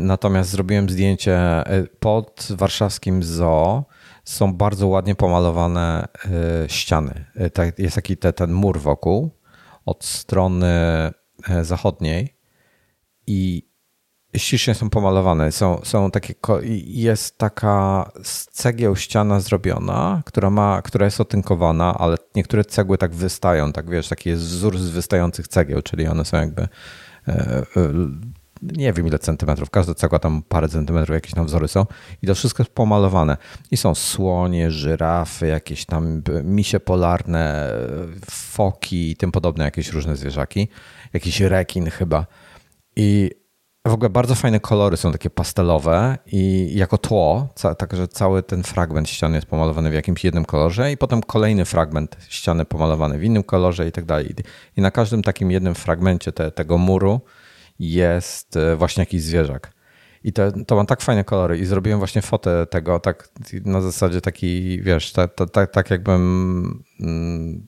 Natomiast 0.00 0.50
zrobiłem 0.50 0.88
zdjęcie 0.88 1.40
pod 2.00 2.48
warszawskim 2.50 3.22
zoo. 3.22 3.84
Są 4.24 4.54
bardzo 4.54 4.86
ładnie 4.86 5.14
pomalowane 5.14 6.08
ściany. 6.66 7.24
Jest 7.78 7.94
taki 7.94 8.16
ten 8.16 8.52
mur 8.52 8.80
wokół 8.80 9.30
od 9.86 10.04
strony 10.04 10.72
zachodniej 11.62 12.36
i 13.26 13.68
ślicznie 14.36 14.74
są 14.74 14.90
pomalowane. 14.90 15.52
Są, 15.52 15.80
są 15.84 16.10
takie, 16.10 16.34
jest 16.86 17.38
taka 17.38 18.10
z 18.22 18.46
cegieł 18.46 18.96
ściana 18.96 19.40
zrobiona, 19.40 20.22
która, 20.26 20.50
ma, 20.50 20.82
która 20.82 21.04
jest 21.04 21.20
otynkowana, 21.20 21.98
ale 21.98 22.16
niektóre 22.34 22.64
cegły 22.64 22.98
tak 22.98 23.14
wystają, 23.14 23.72
tak 23.72 23.90
wiesz, 23.90 24.08
taki 24.08 24.28
jest 24.28 24.42
wzór 24.42 24.78
z 24.78 24.88
wystających 24.88 25.48
cegieł, 25.48 25.82
czyli 25.82 26.06
one 26.06 26.24
są 26.24 26.36
jakby 26.36 26.62
e, 26.62 26.68
e, 27.28 27.64
nie 28.62 28.92
wiem 28.92 29.06
ile 29.06 29.18
centymetrów, 29.18 29.70
każda 29.70 29.94
cegła 29.94 30.18
tam 30.18 30.42
parę 30.42 30.68
centymetrów, 30.68 31.14
jakieś 31.14 31.32
tam 31.32 31.46
wzory 31.46 31.68
są 31.68 31.86
i 32.22 32.26
to 32.26 32.34
wszystko 32.34 32.62
jest 32.62 32.74
pomalowane. 32.74 33.36
I 33.70 33.76
są 33.76 33.94
słonie, 33.94 34.70
żyrafy, 34.70 35.46
jakieś 35.46 35.84
tam 35.84 36.22
misie 36.44 36.80
polarne, 36.80 37.72
foki 38.30 39.10
i 39.10 39.16
tym 39.16 39.32
podobne 39.32 39.64
jakieś 39.64 39.92
różne 39.92 40.16
zwierzaki. 40.16 40.68
Jakiś 41.12 41.40
rekin 41.40 41.90
chyba. 41.90 42.26
I 42.96 43.30
w 43.88 43.92
ogóle 43.92 44.10
bardzo 44.10 44.34
fajne 44.34 44.60
kolory 44.60 44.96
są 44.96 45.12
takie 45.12 45.30
pastelowe 45.30 46.18
i 46.26 46.72
jako 46.74 46.98
tło, 46.98 47.48
także 47.78 48.08
cały 48.08 48.42
ten 48.42 48.62
fragment 48.62 49.08
ściany 49.08 49.36
jest 49.36 49.46
pomalowany 49.46 49.90
w 49.90 49.94
jakimś 49.94 50.24
jednym 50.24 50.44
kolorze 50.44 50.92
i 50.92 50.96
potem 50.96 51.22
kolejny 51.22 51.64
fragment 51.64 52.16
ściany 52.28 52.64
pomalowany 52.64 53.18
w 53.18 53.24
innym 53.24 53.42
kolorze 53.42 53.88
i 53.88 53.92
tak 53.92 54.04
dalej. 54.04 54.34
I 54.76 54.80
na 54.80 54.90
każdym 54.90 55.22
takim 55.22 55.50
jednym 55.50 55.74
fragmencie 55.74 56.32
te, 56.32 56.50
tego 56.50 56.78
muru 56.78 57.20
jest 57.78 58.56
e, 58.56 58.76
właśnie 58.76 59.02
jakiś 59.02 59.22
zwierzak. 59.22 59.72
I 60.24 60.32
to, 60.32 60.42
to 60.66 60.76
ma 60.76 60.84
tak 60.84 61.00
fajne 61.00 61.24
kolory 61.24 61.58
i 61.58 61.64
zrobiłem 61.64 61.98
właśnie 61.98 62.22
fotę 62.22 62.66
tego 62.66 63.00
tak 63.00 63.28
na 63.64 63.80
zasadzie 63.80 64.20
taki, 64.20 64.82
wiesz, 64.82 65.12
tak, 65.12 65.30
tak, 65.72 65.90
jakbym 65.90 66.84
mm, 67.00 67.66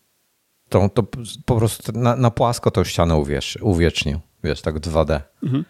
to, 0.68 0.88
to 0.88 1.02
po 1.46 1.56
prostu 1.56 1.92
na, 1.92 2.16
na 2.16 2.30
płasko 2.30 2.70
tą 2.70 2.84
ścianę 2.84 3.16
uwiecznił, 3.60 4.20
wiesz, 4.44 4.62
tak 4.62 4.74
2D. 4.74 5.20
Mhm. 5.42 5.64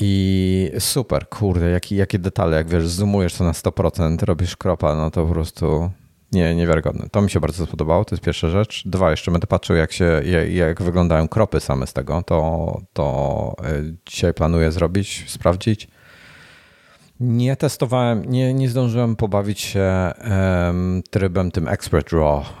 I 0.00 0.70
super, 0.78 1.28
kurde, 1.28 1.80
jakie, 1.90 2.18
detale, 2.18 2.56
jak 2.56 2.68
wiesz, 2.68 2.88
zoomujesz 2.88 3.34
to 3.34 3.44
na 3.44 3.52
100%, 3.52 4.22
robisz 4.22 4.56
kropa, 4.56 4.94
no 4.94 5.10
to 5.10 5.26
po 5.26 5.32
prostu 5.32 5.90
nie, 6.32 6.54
niewiarygodne. 6.54 7.08
To 7.10 7.22
mi 7.22 7.30
się 7.30 7.40
bardzo 7.40 7.66
spodobało, 7.66 8.04
to 8.04 8.14
jest 8.14 8.24
pierwsza 8.24 8.48
rzecz. 8.48 8.82
Dwa, 8.86 9.10
jeszcze 9.10 9.30
będę 9.30 9.46
patrzył, 9.46 9.76
jak, 9.76 9.92
się, 9.92 10.22
jak 10.50 10.82
wyglądają 10.82 11.28
kropy 11.28 11.60
same 11.60 11.86
z 11.86 11.92
tego. 11.92 12.22
To, 12.26 12.80
to 12.92 13.56
e, 13.64 13.82
dzisiaj 14.06 14.34
planuję 14.34 14.72
zrobić, 14.72 15.24
sprawdzić. 15.26 15.88
Nie 17.20 17.56
testowałem, 17.56 18.24
nie, 18.24 18.54
nie 18.54 18.68
zdążyłem 18.68 19.16
pobawić 19.16 19.60
się 19.60 20.12
um, 20.30 21.02
trybem 21.10 21.50
tym 21.50 21.68
Expert 21.68 22.12
Raw. 22.12 22.52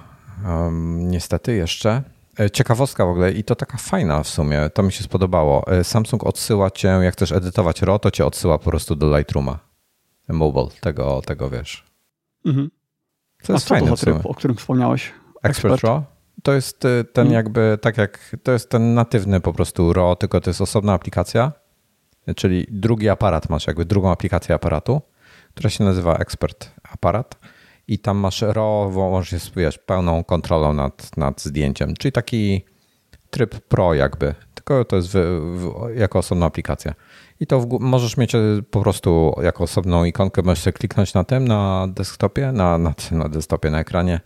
Um, 0.46 1.10
niestety 1.10 1.54
jeszcze. 1.54 2.02
E, 2.40 2.50
ciekawostka 2.50 3.06
w 3.06 3.08
ogóle 3.08 3.32
i 3.32 3.44
to 3.44 3.56
taka 3.56 3.78
fajna 3.78 4.22
w 4.22 4.28
sumie, 4.28 4.70
to 4.74 4.82
mi 4.82 4.92
się 4.92 5.04
spodobało. 5.04 5.66
E, 5.66 5.84
Samsung 5.84 6.24
odsyła 6.24 6.70
cię, 6.70 6.88
jak 6.88 7.14
chcesz 7.14 7.32
edytować 7.32 7.82
RAW, 7.82 8.00
to 8.00 8.10
cię 8.10 8.26
odsyła 8.26 8.58
po 8.58 8.70
prostu 8.70 8.96
do 8.96 9.18
Lightrooma. 9.18 9.58
Mobile, 10.28 10.68
tego, 10.80 11.22
tego 11.26 11.50
wiesz. 11.50 11.84
Mhm. 12.46 12.70
To 13.42 13.52
jest 13.52 13.66
A 13.66 13.68
fajne 13.68 13.90
to 13.90 13.96
tryb, 13.96 14.26
o 14.26 14.34
którym 14.34 14.56
wspomniałeś? 14.56 15.12
Expert, 15.42 15.74
Expert 15.74 15.84
RAW? 15.84 16.02
To 16.42 16.52
jest 16.52 16.84
e, 16.84 17.04
ten 17.04 17.26
mhm. 17.26 17.34
jakby, 17.34 17.78
tak 17.82 17.96
jak, 17.96 18.36
to 18.42 18.52
jest 18.52 18.70
ten 18.70 18.94
natywny 18.94 19.40
po 19.40 19.52
prostu 19.52 19.92
RAW, 19.92 20.18
tylko 20.18 20.40
to 20.40 20.50
jest 20.50 20.60
osobna 20.60 20.92
aplikacja, 20.92 21.52
czyli 22.36 22.66
drugi 22.70 23.08
aparat 23.08 23.50
masz, 23.50 23.66
jakby 23.66 23.84
drugą 23.84 24.10
aplikację 24.10 24.54
aparatu, 24.54 25.00
która 25.54 25.70
się 25.70 25.84
nazywa 25.84 26.16
Expert 26.16 26.70
Aparat 26.82 27.38
i 27.88 27.98
tam 27.98 28.16
masz 28.16 28.42
RAW, 28.42 28.94
możesz 28.94 29.52
wiesz, 29.56 29.78
pełną 29.78 30.24
kontrolą 30.24 30.72
nad, 30.72 31.16
nad 31.16 31.42
zdjęciem, 31.42 31.94
czyli 31.98 32.12
taki 32.12 32.64
tryb 33.30 33.60
pro 33.60 33.94
jakby, 33.94 34.34
tylko 34.54 34.84
to 34.84 34.96
jest 34.96 35.08
w, 35.08 35.14
w, 35.14 35.96
jako 35.96 36.18
osobna 36.18 36.46
aplikacja. 36.46 36.94
I 37.40 37.46
to 37.46 37.60
w, 37.60 37.80
możesz 37.80 38.16
mieć 38.16 38.34
e, 38.34 38.40
po 38.70 38.80
prostu 38.80 39.34
jako 39.42 39.64
osobną 39.64 40.04
ikonkę, 40.04 40.42
możesz 40.42 40.64
sobie 40.64 40.72
kliknąć 40.72 41.14
na 41.14 41.24
tym, 41.24 41.48
na 41.48 41.86
desktopie, 41.88 42.52
na, 42.52 42.78
na, 42.78 42.94
na 43.10 43.28
desktopie, 43.28 43.70
na 43.70 43.80
ekranie, 43.80 44.20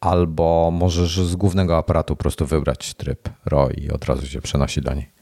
albo 0.00 0.70
możesz 0.72 1.20
z 1.20 1.36
głównego 1.36 1.76
aparatu 1.76 2.16
po 2.16 2.22
prostu 2.22 2.46
wybrać 2.46 2.94
tryb 2.94 3.28
RAW 3.46 3.70
i 3.78 3.90
od 3.90 4.04
razu 4.04 4.26
się 4.26 4.40
przenosi 4.40 4.82
do 4.82 4.94
niej. 4.94 5.14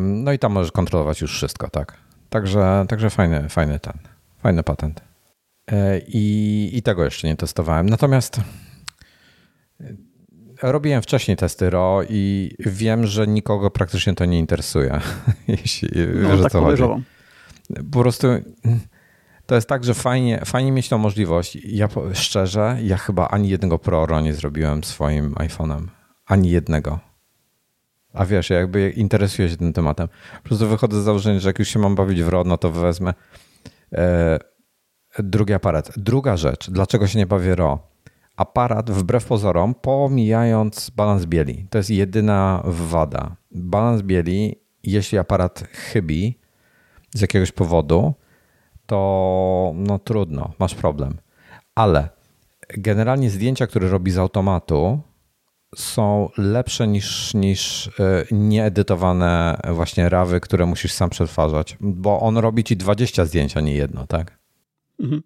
No 0.00 0.32
i 0.32 0.38
tam 0.38 0.52
możesz 0.52 0.72
kontrolować 0.72 1.20
już 1.20 1.32
wszystko, 1.32 1.70
tak? 1.70 1.96
Także, 2.30 2.84
także 2.88 3.10
fajny, 3.10 3.48
fajny 3.48 3.80
ten, 3.80 3.98
fajny 4.42 4.62
patent. 4.62 5.13
E, 5.72 5.98
I, 5.98 6.70
I 6.72 6.82
tego 6.82 7.04
jeszcze 7.04 7.28
nie 7.28 7.36
testowałem. 7.36 7.88
Natomiast 7.88 8.40
e, 9.80 9.94
robiłem 10.62 11.02
wcześniej 11.02 11.36
testy 11.36 11.70
RO 11.70 12.02
i 12.08 12.50
wiem, 12.58 13.06
że 13.06 13.26
nikogo 13.26 13.70
praktycznie 13.70 14.14
to 14.14 14.24
nie 14.24 14.38
interesuje. 14.38 15.00
Jeśli 15.48 15.90
no, 16.22 16.28
wiesz, 16.28 16.42
tak 16.42 16.52
co 16.52 16.60
chodzi. 16.60 16.82
Po 17.92 18.00
prostu 18.00 18.28
to 19.46 19.54
jest 19.54 19.68
tak, 19.68 19.84
że 19.84 19.94
fajnie, 19.94 20.42
fajnie 20.44 20.72
mieć 20.72 20.88
tą 20.88 20.98
możliwość. 20.98 21.58
Ja 21.64 21.88
szczerze, 22.12 22.78
ja 22.82 22.96
chyba 22.96 23.28
ani 23.28 23.48
jednego 23.48 23.78
Pro 23.78 24.06
RO 24.06 24.20
nie 24.20 24.34
zrobiłem 24.34 24.84
swoim 24.84 25.34
iPhone'em. 25.34 25.86
Ani 26.26 26.50
jednego. 26.50 26.98
A 28.12 28.24
wiesz, 28.24 28.50
ja 28.50 28.58
jakby 28.58 28.90
interesuję 28.90 29.48
się 29.48 29.56
tym 29.56 29.72
tematem. 29.72 30.08
Po 30.42 30.48
prostu 30.48 30.68
wychodzę 30.68 31.00
z 31.00 31.04
założenia, 31.04 31.40
że 31.40 31.48
jak 31.48 31.58
już 31.58 31.68
się 31.68 31.78
mam 31.78 31.94
bawić 31.94 32.22
w 32.22 32.28
RO, 32.28 32.44
no 32.44 32.58
to 32.58 32.70
wezmę. 32.70 33.14
E, 33.92 34.38
drugi 35.18 35.52
aparat. 35.52 35.90
Druga 35.96 36.36
rzecz, 36.36 36.70
dlaczego 36.70 37.06
się 37.06 37.18
nie 37.18 37.26
bawię 37.26 37.54
RAW? 37.54 37.78
Aparat, 38.36 38.90
wbrew 38.90 39.24
pozorom, 39.24 39.74
pomijając 39.74 40.90
balans 40.90 41.26
bieli, 41.26 41.66
to 41.70 41.78
jest 41.78 41.90
jedyna 41.90 42.62
wada. 42.64 43.36
Balans 43.50 44.02
bieli, 44.02 44.60
jeśli 44.82 45.18
aparat 45.18 45.64
chybi 45.72 46.38
z 47.14 47.20
jakiegoś 47.20 47.52
powodu, 47.52 48.14
to 48.86 49.72
no 49.74 49.98
trudno, 49.98 50.52
masz 50.58 50.74
problem. 50.74 51.18
Ale 51.74 52.08
generalnie 52.68 53.30
zdjęcia, 53.30 53.66
które 53.66 53.88
robi 53.88 54.10
z 54.10 54.18
automatu, 54.18 55.00
są 55.76 56.28
lepsze 56.38 56.88
niż, 56.88 57.34
niż 57.34 57.88
e, 58.00 58.24
nieedytowane 58.30 59.60
właśnie 59.72 60.08
rawy, 60.08 60.40
które 60.40 60.66
musisz 60.66 60.92
sam 60.92 61.10
przetwarzać, 61.10 61.76
bo 61.80 62.20
on 62.20 62.38
robi 62.38 62.64
ci 62.64 62.76
20 62.76 63.24
zdjęć, 63.24 63.56
a 63.56 63.60
nie 63.60 63.74
jedno, 63.74 64.06
tak? 64.06 64.43
Mhm. 65.00 65.22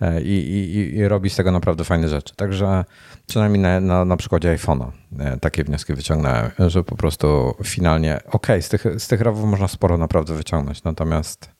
E, 0.00 0.22
I, 0.22 0.50
i, 0.50 0.96
I, 0.96 1.08
robi 1.08 1.30
z 1.30 1.36
tego 1.36 1.52
naprawdę 1.52 1.84
fajne 1.84 2.08
rzeczy. 2.08 2.34
Także 2.36 2.84
przynajmniej 3.26 3.62
na, 3.62 3.80
na, 3.80 4.04
na 4.04 4.16
przykładzie 4.16 4.56
iPhone'a 4.56 4.90
e, 5.18 5.36
takie 5.36 5.64
wnioski 5.64 5.94
wyciągnąłem, 5.94 6.50
że 6.58 6.84
po 6.84 6.96
prostu 6.96 7.54
finalnie, 7.64 8.20
ok, 8.26 8.46
z 8.60 8.68
tych, 8.68 8.84
z 8.98 9.08
tych 9.08 9.20
rawów 9.20 9.44
można 9.44 9.68
sporo 9.68 9.98
naprawdę 9.98 10.34
wyciągnąć, 10.34 10.84
natomiast 10.84 11.54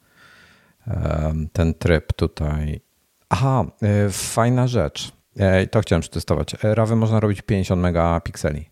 ten 1.52 1.74
tryb 1.74 2.12
tutaj. 2.12 2.80
Aha, 3.28 3.64
e, 3.82 4.10
fajna 4.10 4.66
rzecz. 4.66 5.12
To 5.70 5.80
chciałem 5.80 6.00
przetestować. 6.00 6.56
Rawy 6.62 6.96
można 6.96 7.20
robić 7.20 7.42
50 7.42 7.82
megapikseli. 7.82 8.70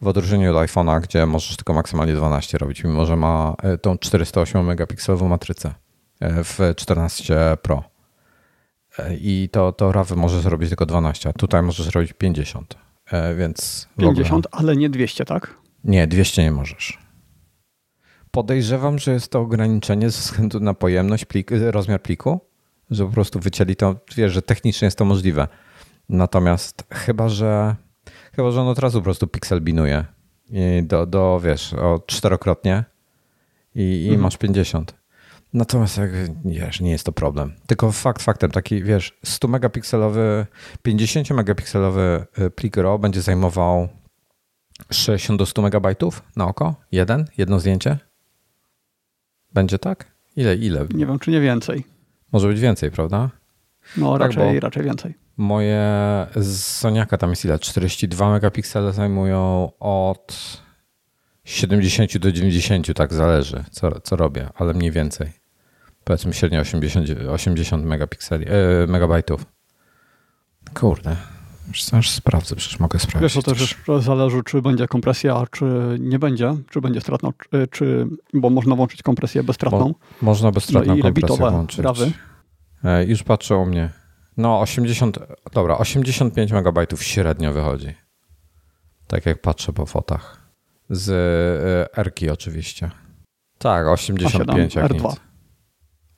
W 0.00 0.08
odróżnieniu 0.08 0.56
od 0.56 0.66
iPhone'a, 0.66 1.00
gdzie 1.00 1.26
możesz 1.26 1.56
tylko 1.56 1.74
maksymalnie 1.74 2.14
12 2.14 2.58
robić, 2.58 2.84
mimo 2.84 3.06
że 3.06 3.16
ma 3.16 3.56
tą 3.82 3.98
408 3.98 4.66
megapikselową 4.66 5.28
matrycę 5.28 5.74
w 6.20 6.74
14 6.76 7.56
Pro 7.62 7.93
i 9.20 9.48
to, 9.52 9.72
to 9.72 9.92
RAW 9.92 10.16
może 10.16 10.40
zrobić 10.40 10.68
tylko 10.68 10.86
12, 10.86 11.28
a 11.28 11.32
tutaj 11.32 11.62
możesz 11.62 11.86
zrobić 11.86 12.12
50, 12.12 12.74
e, 13.12 13.34
więc... 13.34 13.88
50, 13.98 14.46
ale 14.50 14.76
nie 14.76 14.90
200, 14.90 15.24
tak? 15.24 15.54
Nie, 15.84 16.06
200 16.06 16.42
nie 16.42 16.50
możesz. 16.50 16.98
Podejrzewam, 18.30 18.98
że 18.98 19.12
jest 19.12 19.30
to 19.30 19.40
ograniczenie 19.40 20.10
ze 20.10 20.20
względu 20.20 20.60
na 20.60 20.74
pojemność, 20.74 21.24
plik, 21.24 21.50
rozmiar 21.70 22.02
pliku, 22.02 22.40
że 22.90 23.06
po 23.06 23.12
prostu 23.12 23.40
wycięli 23.40 23.76
to, 23.76 23.96
wiesz, 24.16 24.32
że 24.32 24.42
technicznie 24.42 24.86
jest 24.86 24.98
to 24.98 25.04
możliwe. 25.04 25.48
Natomiast 26.08 26.84
chyba, 26.90 27.28
że 27.28 27.76
chyba, 28.36 28.50
że 28.50 28.60
on 28.60 28.68
od 28.68 28.78
razu 28.78 28.98
po 28.98 29.04
prostu 29.04 29.26
pixel 29.26 29.60
binuje 29.60 30.04
do, 30.82 31.06
do 31.06 31.40
wiesz, 31.44 31.74
o 31.74 32.02
czterokrotnie 32.06 32.84
i, 33.74 33.82
i 33.82 34.04
mhm. 34.04 34.20
masz 34.20 34.36
50. 34.36 34.94
Natomiast 35.54 35.98
jak 35.98 36.10
wiesz, 36.44 36.80
nie 36.80 36.90
jest 36.90 37.06
to 37.06 37.12
problem. 37.12 37.52
Tylko 37.66 37.92
fakt 37.92 38.22
faktem, 38.22 38.50
taki 38.50 38.82
wiesz, 38.82 39.18
100 39.24 39.48
megapikselowy, 39.48 40.46
50 40.82 41.30
megapikselowy 41.30 42.26
y, 42.38 42.50
plik 42.50 42.76
RAW 42.76 43.00
będzie 43.00 43.22
zajmował 43.22 43.88
60 44.90 45.38
do 45.38 45.46
100 45.46 45.62
megabajtów 45.62 46.22
na 46.36 46.46
oko? 46.46 46.74
Jeden? 46.92 47.24
Jedno 47.38 47.60
zdjęcie? 47.60 47.98
Będzie 49.52 49.78
tak? 49.78 50.14
Ile, 50.36 50.56
ile? 50.56 50.86
Nie 50.94 51.06
wiem, 51.06 51.18
czy 51.18 51.30
nie 51.30 51.40
więcej. 51.40 51.84
Może 52.32 52.48
być 52.48 52.60
więcej, 52.60 52.90
prawda? 52.90 53.30
No, 53.96 54.18
tak, 54.18 54.20
raczej, 54.20 54.60
raczej 54.60 54.82
więcej. 54.84 55.14
Moje 55.36 55.80
z 56.36 56.64
Soniaka 56.64 57.18
tam 57.18 57.30
jest 57.30 57.44
ile? 57.44 57.58
42 57.58 58.30
megapiksele 58.30 58.92
zajmują 58.92 59.70
od 59.80 60.36
70 61.44 62.18
do 62.18 62.32
90, 62.32 62.94
tak 62.94 63.14
zależy, 63.14 63.64
co, 63.70 64.00
co 64.00 64.16
robię, 64.16 64.48
ale 64.54 64.74
mniej 64.74 64.90
więcej. 64.90 65.43
Powiedzmy 66.04 66.32
średnio 66.32 66.60
80, 66.60 67.08
80 67.30 67.84
megapikseli, 67.84 68.46
e, 68.48 68.86
megabajtów. 68.86 69.46
Kurde, 70.74 71.16
już 71.92 72.10
sprawdzę, 72.10 72.56
przecież 72.56 72.80
mogę 72.80 72.98
sprawdzić. 72.98 73.34
Wiesz, 73.34 73.44
to 73.44 73.52
też 73.52 74.04
zależy, 74.04 74.42
czy 74.44 74.62
będzie 74.62 74.88
kompresja, 74.88 75.44
czy 75.50 75.64
nie 76.00 76.18
będzie, 76.18 76.56
czy 76.70 76.80
będzie 76.80 77.00
stratna, 77.00 77.30
czy, 77.50 77.68
czy 77.70 78.06
bo 78.34 78.50
można 78.50 78.76
włączyć 78.76 79.02
kompresję 79.02 79.42
bezstratną. 79.42 79.88
Bo, 79.88 80.26
można 80.26 80.50
bezstratną 80.50 80.96
no 80.96 81.02
kompresję 81.02 81.36
włączyć. 81.36 81.78
Rawy. 81.78 82.12
E, 82.84 83.04
już 83.04 83.22
patrzę 83.22 83.56
u 83.56 83.66
mnie. 83.66 83.90
No 84.36 84.60
80, 84.60 85.18
dobra, 85.52 85.78
85 85.78 86.52
megabajtów 86.52 87.02
średnio 87.02 87.52
wychodzi. 87.52 87.94
Tak 89.06 89.26
jak 89.26 89.40
patrzę 89.40 89.72
po 89.72 89.86
fotach. 89.86 90.50
Z 90.90 91.10
e, 91.10 91.98
Erki 91.98 92.30
oczywiście. 92.30 92.90
Tak, 93.58 93.86
85 93.86 94.74
A7, 94.74 94.80
jak 94.80 94.90
R2. 94.90 95.04
Nic. 95.04 95.20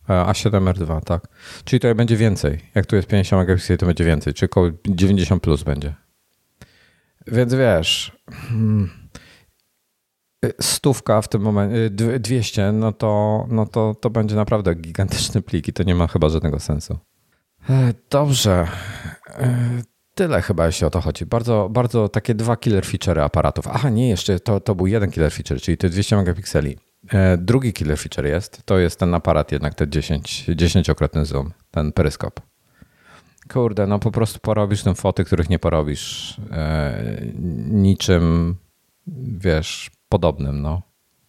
A7 0.09 0.73
R2, 0.73 1.01
tak. 1.01 1.29
Czyli 1.65 1.81
to 1.81 1.95
będzie 1.95 2.17
więcej. 2.17 2.61
Jak 2.75 2.87
tu 2.87 2.97
jest 2.97 3.09
50 3.09 3.41
megapikseli, 3.41 3.79
to 3.79 3.87
będzie 3.87 4.05
więcej. 4.05 4.35
Czyli 4.35 4.51
około 4.51 4.71
90 4.87 5.43
plus 5.43 5.63
będzie. 5.63 5.95
Więc 7.27 7.55
wiesz, 7.55 8.17
hmm, 8.31 8.91
stówka 10.61 11.23
w 11.23 11.29
tym 11.29 11.43
momencie, 11.43 11.91
200, 12.21 12.73
no 12.73 12.93
to, 12.93 13.45
no 13.51 13.67
to, 13.67 13.95
to 14.01 14.11
będzie 14.11 14.37
naprawdę 14.37 14.75
gigantyczny 14.75 15.43
plik 15.43 15.69
i 15.69 15.73
to 15.73 15.83
nie 15.83 15.95
ma 15.95 16.07
chyba 16.07 16.29
żadnego 16.29 16.61
sensu. 16.61 16.99
E, 17.71 17.95
dobrze. 18.11 18.69
E, 19.29 19.83
tyle 20.15 20.43
chyba, 20.43 20.67
jeśli 20.67 20.87
o 20.87 20.91
to 20.91 21.01
chodzi. 21.01 21.27
Bardzo, 21.27 21.69
bardzo 21.73 22.09
takie 22.09 22.35
dwa 22.35 22.57
killer 22.57 22.87
feature 22.87 23.21
aparatów. 23.21 23.69
Aha, 23.69 23.91
nie, 23.91 24.09
jeszcze 24.09 24.41
to, 24.41 24.61
to 24.61 24.75
był 24.75 24.87
jeden 24.87 25.11
killer 25.11 25.33
feature, 25.33 25.61
czyli 25.61 25.77
te 25.77 25.89
200 25.89 26.17
megapikseli. 26.17 26.79
E, 27.13 27.37
drugi 27.37 27.73
killer 27.73 27.99
feature 27.99 28.27
jest, 28.27 28.63
to 28.65 28.79
jest 28.79 29.01
ten 29.01 29.15
aparat 29.15 29.53
jednak, 29.53 29.75
ten 29.75 29.91
10, 29.91 30.45
10-krotny 30.49 31.25
zoom, 31.25 31.53
ten 31.71 31.93
peryskop. 31.93 32.41
Kurde, 33.53 33.87
no 33.87 33.99
po 33.99 34.11
prostu 34.11 34.39
porobisz 34.39 34.83
tym 34.83 34.95
foty, 34.95 35.25
których 35.25 35.51
nie 35.51 35.59
porobisz 35.59 36.37
e, 36.51 37.03
niczym, 37.71 38.57
wiesz, 39.39 39.91
podobnym, 40.09 40.63
no. 40.63 40.83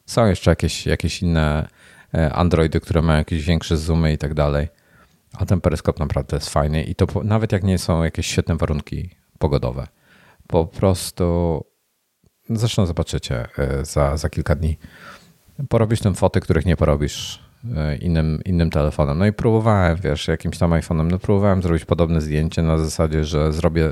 Są 0.06 0.26
jeszcze 0.26 0.52
jakieś, 0.52 0.86
jakieś 0.86 1.22
inne 1.22 1.68
e, 2.14 2.34
Androidy, 2.34 2.80
które 2.80 3.02
mają 3.02 3.18
jakieś 3.18 3.46
większe 3.46 3.78
zoomy 3.78 4.14
i 4.14 4.18
tak 4.18 4.34
dalej. 4.34 4.68
A 5.34 5.46
ten 5.46 5.62
peryskop 5.62 6.00
naprawdę 6.00 6.38
jest 6.38 6.50
fajny 6.50 6.84
i 6.84 6.96
to 6.96 7.08
po, 7.08 7.24
nawet 7.24 7.52
jak 7.52 7.64
nie 7.64 7.78
są 7.78 8.04
jakieś 8.04 8.28
świetne 8.28 8.56
warunki 8.56 9.10
pogodowe. 9.40 9.88
Po 10.48 10.66
prostu 10.66 11.64
zresztą 12.50 12.86
zobaczycie 12.86 13.48
za, 13.84 14.18
za 14.18 14.30
kilka 14.30 14.56
dni 14.56 14.78
porobisz 15.70 16.00
tym 16.00 16.16
foty, 16.16 16.40
których 16.40 16.66
nie 16.66 16.78
porobisz 16.78 17.40
e, 17.76 17.98
innym, 17.98 18.40
innym 18.46 18.70
telefonem. 18.70 19.18
No 19.18 19.26
i 19.26 19.34
próbowałem, 19.34 19.98
wiesz, 20.04 20.28
jakimś 20.28 20.58
tam 20.58 20.72
iPhone'em, 20.72 21.12
no 21.12 21.20
próbowałem 21.20 21.62
zrobić 21.62 21.86
podobne 21.86 22.22
zdjęcie 22.22 22.62
na 22.62 22.78
zasadzie, 22.78 23.24
że 23.24 23.54
zrobię 23.54 23.86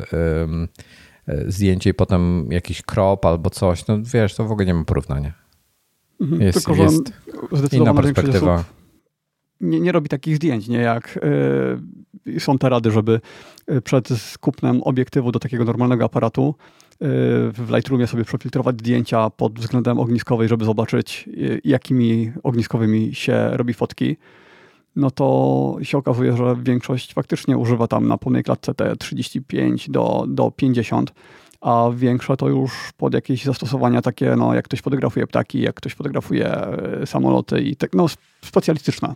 y, 1.28 1.52
zdjęcie 1.52 1.90
i 1.90 1.94
potem 1.94 2.52
jakiś 2.52 2.82
crop 2.82 3.26
albo 3.26 3.50
coś. 3.50 3.88
No 3.88 3.98
wiesz, 4.02 4.36
to 4.36 4.46
w 4.46 4.52
ogóle 4.52 4.66
nie 4.66 4.74
ma 4.74 4.84
porównania. 4.84 5.34
Mhm, 6.22 6.42
jest, 6.42 6.66
tylko, 6.66 6.84
jest 7.52 7.74
inna 7.74 7.94
perspektywa. 7.94 8.64
Nie, 9.62 9.80
nie 9.80 9.92
robi 9.92 10.10
takich 10.10 10.36
zdjęć, 10.36 10.68
nie 10.68 10.78
jak 10.78 11.20
yy, 12.26 12.40
są 12.40 12.58
te 12.58 12.70
rady, 12.70 12.92
żeby 12.92 13.22
przed 13.84 14.10
kupnem 14.40 14.84
obiektywu 14.84 15.32
do 15.32 15.40
takiego 15.40 15.66
normalnego 15.66 16.06
aparatu 16.06 16.56
w 17.00 17.66
Lightroomie 17.70 18.08
sobie 18.08 18.26
przefiltrować 18.26 18.80
zdjęcia 18.80 19.30
pod 19.30 19.60
względem 19.60 20.00
ogniskowej, 20.00 20.48
żeby 20.48 20.66
zobaczyć, 20.66 21.30
y, 21.38 21.62
jakimi 21.64 22.32
ogniskowymi 22.44 23.16
się 23.16 23.50
robi 23.54 23.74
fotki, 23.74 24.18
no 24.96 25.12
to 25.12 25.78
się 25.82 25.98
okazuje, 25.98 26.38
że 26.38 26.56
większość 26.64 27.14
faktycznie 27.14 27.58
używa 27.58 27.88
tam 27.88 28.08
na 28.08 28.18
pełnej 28.18 28.44
klatce 28.44 28.74
te 28.74 28.96
35 28.96 29.90
do, 29.90 30.26
do 30.28 30.52
50, 30.52 31.14
a 31.62 31.90
większe 31.96 32.38
to 32.38 32.50
już 32.50 32.92
pod 32.98 33.14
jakieś 33.14 33.44
zastosowania 33.44 34.02
takie, 34.02 34.36
no 34.36 34.54
jak 34.54 34.66
ktoś 34.66 34.82
fotografuje 34.82 35.28
ptaki, 35.28 35.62
jak 35.62 35.76
ktoś 35.76 35.94
fotografuje 35.94 36.68
y, 37.04 37.06
samoloty 37.06 37.62
i 37.62 37.76
tak, 37.76 37.94
no 37.94 38.06
specjalistyczne. 38.46 39.16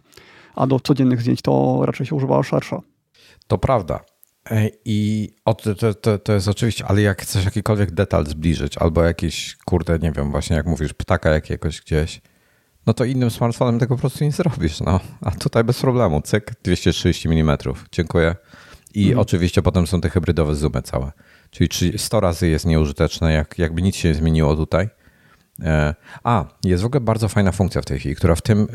A 0.55 0.67
do 0.67 0.79
codziennych 0.79 1.21
zdjęć 1.21 1.41
to 1.41 1.79
raczej 1.85 2.05
się 2.05 2.15
używa 2.15 2.43
szersza. 2.43 2.81
To 3.47 3.57
prawda. 3.57 3.99
I 4.85 5.29
o, 5.45 5.53
to, 5.53 5.93
to, 5.93 6.17
to 6.17 6.33
jest 6.33 6.47
oczywiście, 6.47 6.85
ale 6.85 7.01
jak 7.01 7.21
chcesz 7.21 7.45
jakikolwiek 7.45 7.91
detal 7.91 8.25
zbliżyć, 8.25 8.77
albo 8.77 9.03
jakiś, 9.03 9.57
kurde, 9.65 9.99
nie 9.99 10.11
wiem, 10.11 10.31
właśnie 10.31 10.55
jak 10.55 10.65
mówisz, 10.65 10.93
ptaka 10.93 11.29
jakiegoś 11.29 11.81
gdzieś, 11.81 12.21
no 12.85 12.93
to 12.93 13.05
innym 13.05 13.31
smartfonem 13.31 13.79
tego 13.79 13.95
po 13.95 14.01
prostu 14.01 14.23
nie 14.23 14.31
zrobisz. 14.31 14.79
No. 14.79 14.99
A 15.21 15.31
tutaj 15.31 15.63
bez 15.63 15.81
problemu, 15.81 16.21
cyk, 16.21 16.53
230 16.63 17.29
mm, 17.29 17.57
dziękuję. 17.91 18.35
I 18.93 19.03
mhm. 19.03 19.19
oczywiście 19.19 19.61
potem 19.61 19.87
są 19.87 20.01
te 20.01 20.09
hybrydowe 20.09 20.55
zoomy 20.55 20.81
całe. 20.81 21.11
Czyli 21.51 21.99
100 21.99 22.19
razy 22.19 22.47
jest 22.47 22.65
nieużyteczne, 22.65 23.33
jak, 23.33 23.59
jakby 23.59 23.81
nic 23.81 23.95
się 23.95 24.09
nie 24.09 24.15
zmieniło 24.15 24.55
tutaj. 24.55 24.89
E, 25.63 25.95
a, 26.23 26.45
jest 26.63 26.83
w 26.83 26.85
ogóle 26.85 27.01
bardzo 27.01 27.27
fajna 27.27 27.51
funkcja 27.51 27.81
w 27.81 27.85
tej 27.85 27.99
chwili, 27.99 28.15
która 28.15 28.35
w 28.35 28.41
tym 28.41 28.67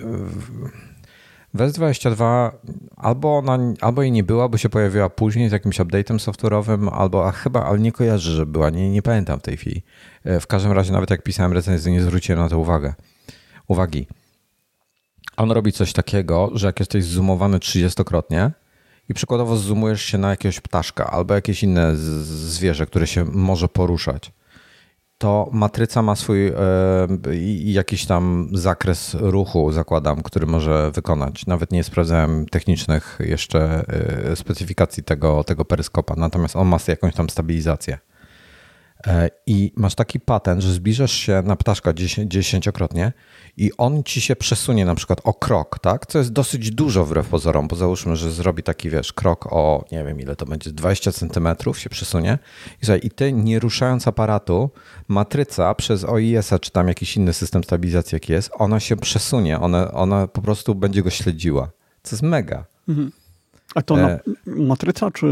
WES22 1.54 2.50
albo, 2.96 3.38
ona, 3.38 3.58
albo 3.80 4.02
jej 4.02 4.12
nie 4.12 4.24
była, 4.24 4.48
bo 4.48 4.58
się 4.58 4.68
pojawiła 4.68 5.10
później 5.10 5.48
z 5.48 5.52
jakimś 5.52 5.80
update'em 5.80 6.16
software'owym, 6.16 6.88
albo 6.92 7.28
a 7.28 7.32
chyba, 7.32 7.64
ale 7.64 7.78
nie 7.78 7.92
kojarzę, 7.92 8.30
że 8.30 8.46
była, 8.46 8.70
nie, 8.70 8.90
nie 8.90 9.02
pamiętam 9.02 9.38
w 9.38 9.42
tej 9.42 9.56
chwili. 9.56 9.82
E, 10.24 10.40
w 10.40 10.46
każdym 10.46 10.72
razie 10.72 10.92
nawet 10.92 11.10
jak 11.10 11.22
pisałem 11.22 11.52
recenzję, 11.52 11.92
nie 11.92 12.02
zwróciłem 12.02 12.38
na 12.38 12.48
to 12.48 12.58
uwagę. 12.58 12.94
uwagi. 13.68 14.06
On 15.36 15.50
robi 15.50 15.72
coś 15.72 15.92
takiego, 15.92 16.50
że 16.54 16.66
jak 16.66 16.80
jesteś 16.80 17.04
zoomowany 17.04 17.58
30-krotnie 17.58 18.50
i 19.08 19.14
przykładowo 19.14 19.56
zoomujesz 19.56 20.02
się 20.02 20.18
na 20.18 20.30
jakiegoś 20.30 20.60
ptaszka 20.60 21.10
albo 21.10 21.34
jakieś 21.34 21.62
inne 21.62 21.96
zwierzę, 21.96 22.86
które 22.86 23.06
się 23.06 23.24
może 23.24 23.68
poruszać, 23.68 24.32
to 25.24 25.48
matryca 25.52 26.02
ma 26.02 26.16
swój 26.16 26.46
e, 26.46 26.54
jakiś 27.64 28.06
tam 28.06 28.48
zakres 28.52 29.16
ruchu, 29.20 29.72
zakładam, 29.72 30.22
który 30.22 30.46
może 30.46 30.90
wykonać. 30.90 31.46
Nawet 31.46 31.72
nie 31.72 31.84
sprawdzałem 31.84 32.46
technicznych 32.46 33.18
jeszcze 33.20 33.84
e, 34.30 34.36
specyfikacji 34.36 35.02
tego, 35.02 35.44
tego 35.44 35.64
peryskopa, 35.64 36.14
natomiast 36.16 36.56
on 36.56 36.68
ma 36.68 36.78
jakąś 36.88 37.14
tam 37.14 37.30
stabilizację. 37.30 37.98
E, 39.06 39.30
I 39.46 39.72
masz 39.76 39.94
taki 39.94 40.20
patent, 40.20 40.62
że 40.62 40.72
zbliżasz 40.72 41.12
się 41.12 41.42
na 41.44 41.56
ptaszka 41.56 41.92
dziesięciokrotnie 42.26 43.12
i 43.56 43.70
on 43.78 44.02
ci 44.02 44.20
się 44.20 44.36
przesunie 44.36 44.84
na 44.84 44.94
przykład 44.94 45.20
o 45.24 45.34
krok, 45.34 45.78
tak? 45.78 46.06
Co 46.06 46.18
jest 46.18 46.32
dosyć 46.32 46.70
dużo 46.70 47.04
wbrew 47.04 47.28
pozorom, 47.28 47.68
bo 47.68 47.76
załóżmy, 47.76 48.16
że 48.16 48.32
zrobi 48.32 48.62
taki, 48.62 48.90
wiesz, 48.90 49.12
krok 49.12 49.46
o, 49.52 49.84
nie 49.92 50.04
wiem 50.04 50.20
ile 50.20 50.36
to 50.36 50.46
będzie, 50.46 50.72
20 50.72 51.12
centymetrów 51.12 51.78
się 51.78 51.90
przesunie 51.90 52.38
i, 52.82 52.86
słuchaj, 52.86 53.00
i 53.02 53.10
ty 53.10 53.32
nie 53.32 53.58
ruszając 53.58 54.08
aparatu, 54.08 54.70
matryca 55.08 55.74
przez 55.74 56.04
OIS-a 56.04 56.58
czy 56.58 56.70
tam 56.70 56.88
jakiś 56.88 57.16
inny 57.16 57.32
system 57.32 57.64
stabilizacji 57.64 58.16
jaki 58.16 58.32
jest, 58.32 58.50
ona 58.58 58.80
się 58.80 58.96
przesunie, 58.96 59.60
ona, 59.60 59.92
ona 59.92 60.26
po 60.26 60.42
prostu 60.42 60.74
będzie 60.74 61.02
go 61.02 61.10
śledziła. 61.10 61.70
Co 62.02 62.16
jest 62.16 62.22
mega. 62.22 62.64
Mhm. 62.88 63.12
A 63.74 63.82
to 63.82 64.00
e... 64.00 64.20
matryca, 64.46 65.10
czy 65.10 65.26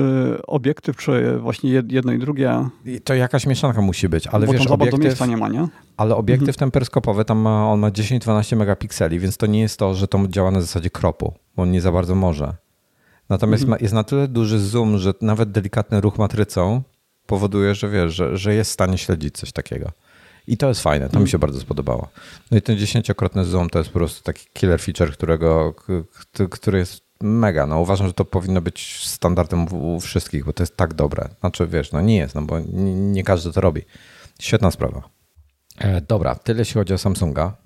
obiektyw, 0.46 0.96
czy 0.96 1.38
właśnie 1.38 1.70
jedno 1.88 2.12
i 2.12 2.18
drugie? 2.18 2.68
To 3.04 3.14
jakaś 3.14 3.46
mieszanka 3.46 3.80
musi 3.80 4.08
być, 4.08 4.26
ale 4.26 4.46
Bo 4.46 4.52
wiesz, 4.52 4.66
obiektyw... 4.66 5.00
do 5.00 5.04
miejsca 5.04 5.26
nie 5.26 5.36
ma, 5.36 5.48
nie? 5.48 5.68
Ale 5.96 6.16
obiektyw 6.16 6.48
mhm. 6.48 6.58
ten 6.58 6.70
peryskopowy, 6.70 7.24
tam 7.24 7.38
ma, 7.38 7.68
on 7.68 7.80
ma 7.80 7.90
10-12 7.90 8.56
megapikseli, 8.56 9.18
więc 9.18 9.36
to 9.36 9.46
nie 9.46 9.60
jest 9.60 9.78
to, 9.78 9.94
że 9.94 10.08
to 10.08 10.28
działa 10.28 10.50
na 10.50 10.60
zasadzie 10.60 10.90
kropu, 10.90 11.34
bo 11.56 11.62
on 11.62 11.70
nie 11.70 11.80
za 11.80 11.92
bardzo 11.92 12.14
może. 12.14 12.54
Natomiast 13.28 13.62
mhm. 13.62 13.82
jest 13.82 13.94
na 13.94 14.04
tyle 14.04 14.28
duży 14.28 14.60
zoom, 14.60 14.98
że 14.98 15.14
nawet 15.20 15.50
delikatny 15.50 16.00
ruch 16.00 16.18
matrycą 16.18 16.82
powoduje, 17.26 17.74
że 17.74 17.88
wiesz, 17.88 18.14
że, 18.14 18.36
że 18.36 18.54
jest 18.54 18.70
w 18.70 18.74
stanie 18.74 18.98
śledzić 18.98 19.34
coś 19.34 19.52
takiego. 19.52 19.92
I 20.46 20.56
to 20.56 20.68
jest 20.68 20.82
fajne, 20.82 21.08
to 21.08 21.20
mi 21.20 21.28
się 21.28 21.38
bardzo 21.38 21.60
spodobało. 21.60 22.08
No 22.50 22.58
i 22.58 22.62
ten 22.62 22.78
dziesięciokrotny 22.78 23.44
zoom 23.44 23.70
to 23.70 23.78
jest 23.78 23.90
po 23.90 23.98
prostu 23.98 24.22
taki 24.22 24.46
killer 24.52 24.80
feature, 24.80 25.12
którego, 25.12 25.74
który 26.50 26.78
jest 26.78 27.11
mega. 27.22 27.66
No 27.66 27.80
uważam, 27.80 28.06
że 28.06 28.12
to 28.12 28.24
powinno 28.24 28.60
być 28.60 29.06
standardem 29.06 29.74
u 29.74 30.00
wszystkich, 30.00 30.44
bo 30.44 30.52
to 30.52 30.62
jest 30.62 30.76
tak 30.76 30.94
dobre. 30.94 31.28
Znaczy, 31.40 31.66
wiesz, 31.66 31.92
no 31.92 32.00
nie 32.00 32.16
jest, 32.16 32.34
no 32.34 32.42
bo 32.42 32.60
nie, 32.82 33.24
każdy 33.24 33.52
to 33.52 33.60
robi. 33.60 33.82
Świetna 34.40 34.70
sprawa. 34.70 35.02
E, 35.78 36.00
dobra, 36.00 36.34
tyle 36.34 36.58
jeśli 36.58 36.74
chodzi 36.74 36.94
o 36.94 36.98
Samsunga. 36.98 37.56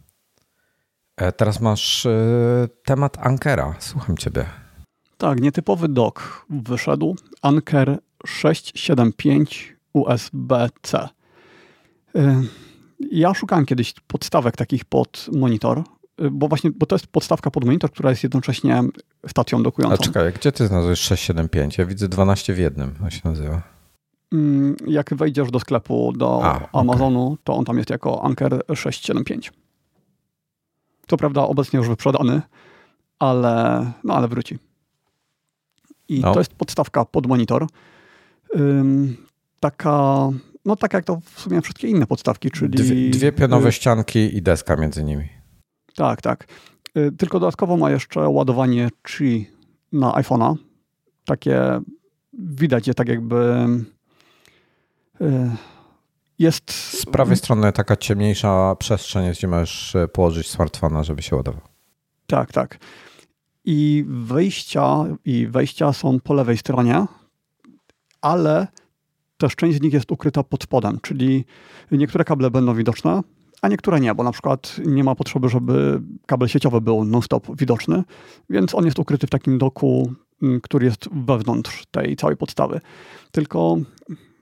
E, 1.16 1.32
teraz 1.32 1.60
masz 1.60 2.06
e, 2.06 2.18
temat 2.84 3.18
Ankera. 3.20 3.74
Słucham 3.78 4.16
ciebie. 4.16 4.46
Tak, 5.18 5.40
nietypowy 5.40 5.88
dock 5.88 6.46
wyszedł. 6.50 7.16
Anker 7.42 7.98
675 8.26 9.76
USB-C. 9.92 11.08
Ja 13.10 13.34
szukałem 13.34 13.66
kiedyś 13.66 13.94
podstawek 14.06 14.56
takich 14.56 14.84
pod 14.84 15.26
monitor 15.32 15.82
bo 16.30 16.48
właśnie, 16.48 16.70
bo 16.70 16.86
to 16.86 16.94
jest 16.94 17.06
podstawka 17.06 17.50
pod 17.50 17.64
monitor, 17.64 17.90
która 17.90 18.10
jest 18.10 18.22
jednocześnie 18.22 18.82
stacją 19.26 19.62
dokującą. 19.62 19.94
A 19.94 20.04
czekaj, 20.04 20.32
gdzie 20.32 20.52
ty 20.52 20.66
znalazłeś 20.66 21.00
675? 21.00 21.78
Ja 21.78 21.84
widzę 21.84 22.08
12 22.08 22.54
w 22.54 22.58
jednym, 22.58 22.94
to 22.94 23.10
się 23.10 23.20
nazywa. 23.24 23.62
Mm, 24.32 24.76
jak 24.86 25.14
wejdziesz 25.14 25.50
do 25.50 25.60
sklepu, 25.60 26.12
do 26.16 26.44
A, 26.44 26.80
Amazonu, 26.80 27.26
okay. 27.26 27.38
to 27.44 27.54
on 27.54 27.64
tam 27.64 27.78
jest 27.78 27.90
jako 27.90 28.24
Anker 28.24 28.62
675. 28.74 29.52
Co 31.06 31.16
prawda 31.16 31.42
obecnie 31.42 31.76
już 31.78 31.88
wyprzedany, 31.88 32.42
ale, 33.18 33.86
no, 34.04 34.14
ale 34.14 34.28
wróci. 34.28 34.58
I 36.08 36.20
no. 36.20 36.32
to 36.32 36.40
jest 36.40 36.54
podstawka 36.54 37.04
pod 37.04 37.26
monitor. 37.26 37.66
Ym, 38.56 39.16
taka, 39.60 40.28
no 40.64 40.76
tak 40.76 40.92
jak 40.92 41.04
to 41.04 41.20
w 41.34 41.40
sumie 41.40 41.60
wszystkie 41.60 41.88
inne 41.88 42.06
podstawki, 42.06 42.50
czyli... 42.50 42.70
Dwie, 42.70 43.10
dwie 43.10 43.32
pionowe 43.32 43.68
y 43.68 43.72
ścianki 43.72 44.36
i 44.36 44.42
deska 44.42 44.76
między 44.76 45.04
nimi. 45.04 45.35
Tak, 45.96 46.22
tak. 46.22 46.46
Y 46.96 47.12
tylko 47.12 47.40
dodatkowo 47.40 47.76
ma 47.76 47.90
jeszcze 47.90 48.28
ładowanie 48.28 48.88
Qi 49.02 49.50
na 49.92 50.12
iPhone'a. 50.12 50.54
Takie 51.24 51.80
widać 52.32 52.86
je 52.86 52.94
tak 52.94 53.08
jakby 53.08 53.66
y, 55.20 55.50
jest... 56.38 56.70
Z 56.70 57.06
prawej 57.06 57.36
strony 57.36 57.72
taka 57.72 57.96
ciemniejsza 57.96 58.76
przestrzeń 58.78 59.30
gdzie 59.30 59.48
możesz 59.48 59.94
y, 59.94 60.08
położyć 60.08 60.50
smartfona, 60.50 61.02
żeby 61.02 61.22
się 61.22 61.36
ładował. 61.36 61.62
Tak, 62.26 62.52
tak. 62.52 62.78
I 63.64 64.04
wyjścia, 64.08 65.04
i 65.24 65.46
wejścia 65.46 65.92
są 65.92 66.20
po 66.20 66.34
lewej 66.34 66.58
stronie, 66.58 67.06
ale 68.20 68.66
też 69.36 69.56
część 69.56 69.78
z 69.78 69.80
nich 69.80 69.92
jest 69.92 70.12
ukryta 70.12 70.42
pod 70.42 70.62
spodem, 70.62 70.98
czyli 71.02 71.44
niektóre 71.90 72.24
kable 72.24 72.50
będą 72.50 72.74
widoczne, 72.74 73.22
a 73.66 73.68
niektóre 73.68 74.00
nie, 74.00 74.14
bo 74.14 74.22
na 74.22 74.32
przykład 74.32 74.76
nie 74.86 75.04
ma 75.04 75.14
potrzeby, 75.14 75.48
żeby 75.48 76.00
kabel 76.26 76.48
sieciowy 76.48 76.80
był 76.80 77.04
non-stop 77.04 77.56
widoczny, 77.58 78.02
więc 78.50 78.74
on 78.74 78.84
jest 78.84 78.98
ukryty 78.98 79.26
w 79.26 79.30
takim 79.30 79.58
doku, 79.58 80.12
mm, 80.42 80.60
który 80.60 80.86
jest 80.86 81.08
wewnątrz 81.12 81.86
tej 81.90 82.16
całej 82.16 82.36
podstawy. 82.36 82.80
Tylko 83.30 83.76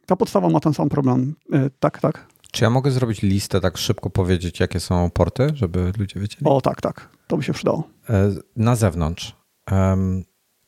ta 0.07 0.17
podstawa 0.17 0.49
ma 0.49 0.61
ten 0.61 0.75
sam 0.75 0.89
problem. 0.89 1.35
E, 1.53 1.71
tak, 1.81 2.01
tak. 2.01 2.27
Czy 2.53 2.65
ja 2.65 2.71
mogę 2.71 2.91
zrobić 2.91 3.23
listę, 3.23 3.61
tak 3.61 3.79
szybko 3.79 4.11
powiedzieć, 4.11 4.61
jakie 4.61 4.81
są 4.81 5.11
porty, 5.11 5.51
żeby 5.55 5.93
ludzie 5.99 6.21
wiedzieli? 6.21 6.45
O, 6.45 6.61
tak, 6.61 6.81
tak. 6.81 7.09
To 7.27 7.37
by 7.37 7.43
się 7.43 7.53
przydało. 7.53 7.85
E, 8.11 8.31
na 8.57 8.77
zewnątrz. 8.77 9.37
Um, 9.73 10.25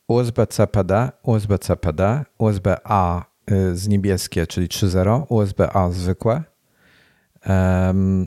USB-C 0.08 0.66
PD, 0.66 1.10
USB-C 1.22 1.76
PD, 1.76 2.24
USB-A 2.38 3.24
y, 3.50 3.76
z 3.76 3.88
niebieskie, 3.88 4.46
czyli 4.46 4.68
3.0, 4.68 5.22
USB-A 5.28 5.90
zwykłe, 5.90 6.42
um, 7.46 8.26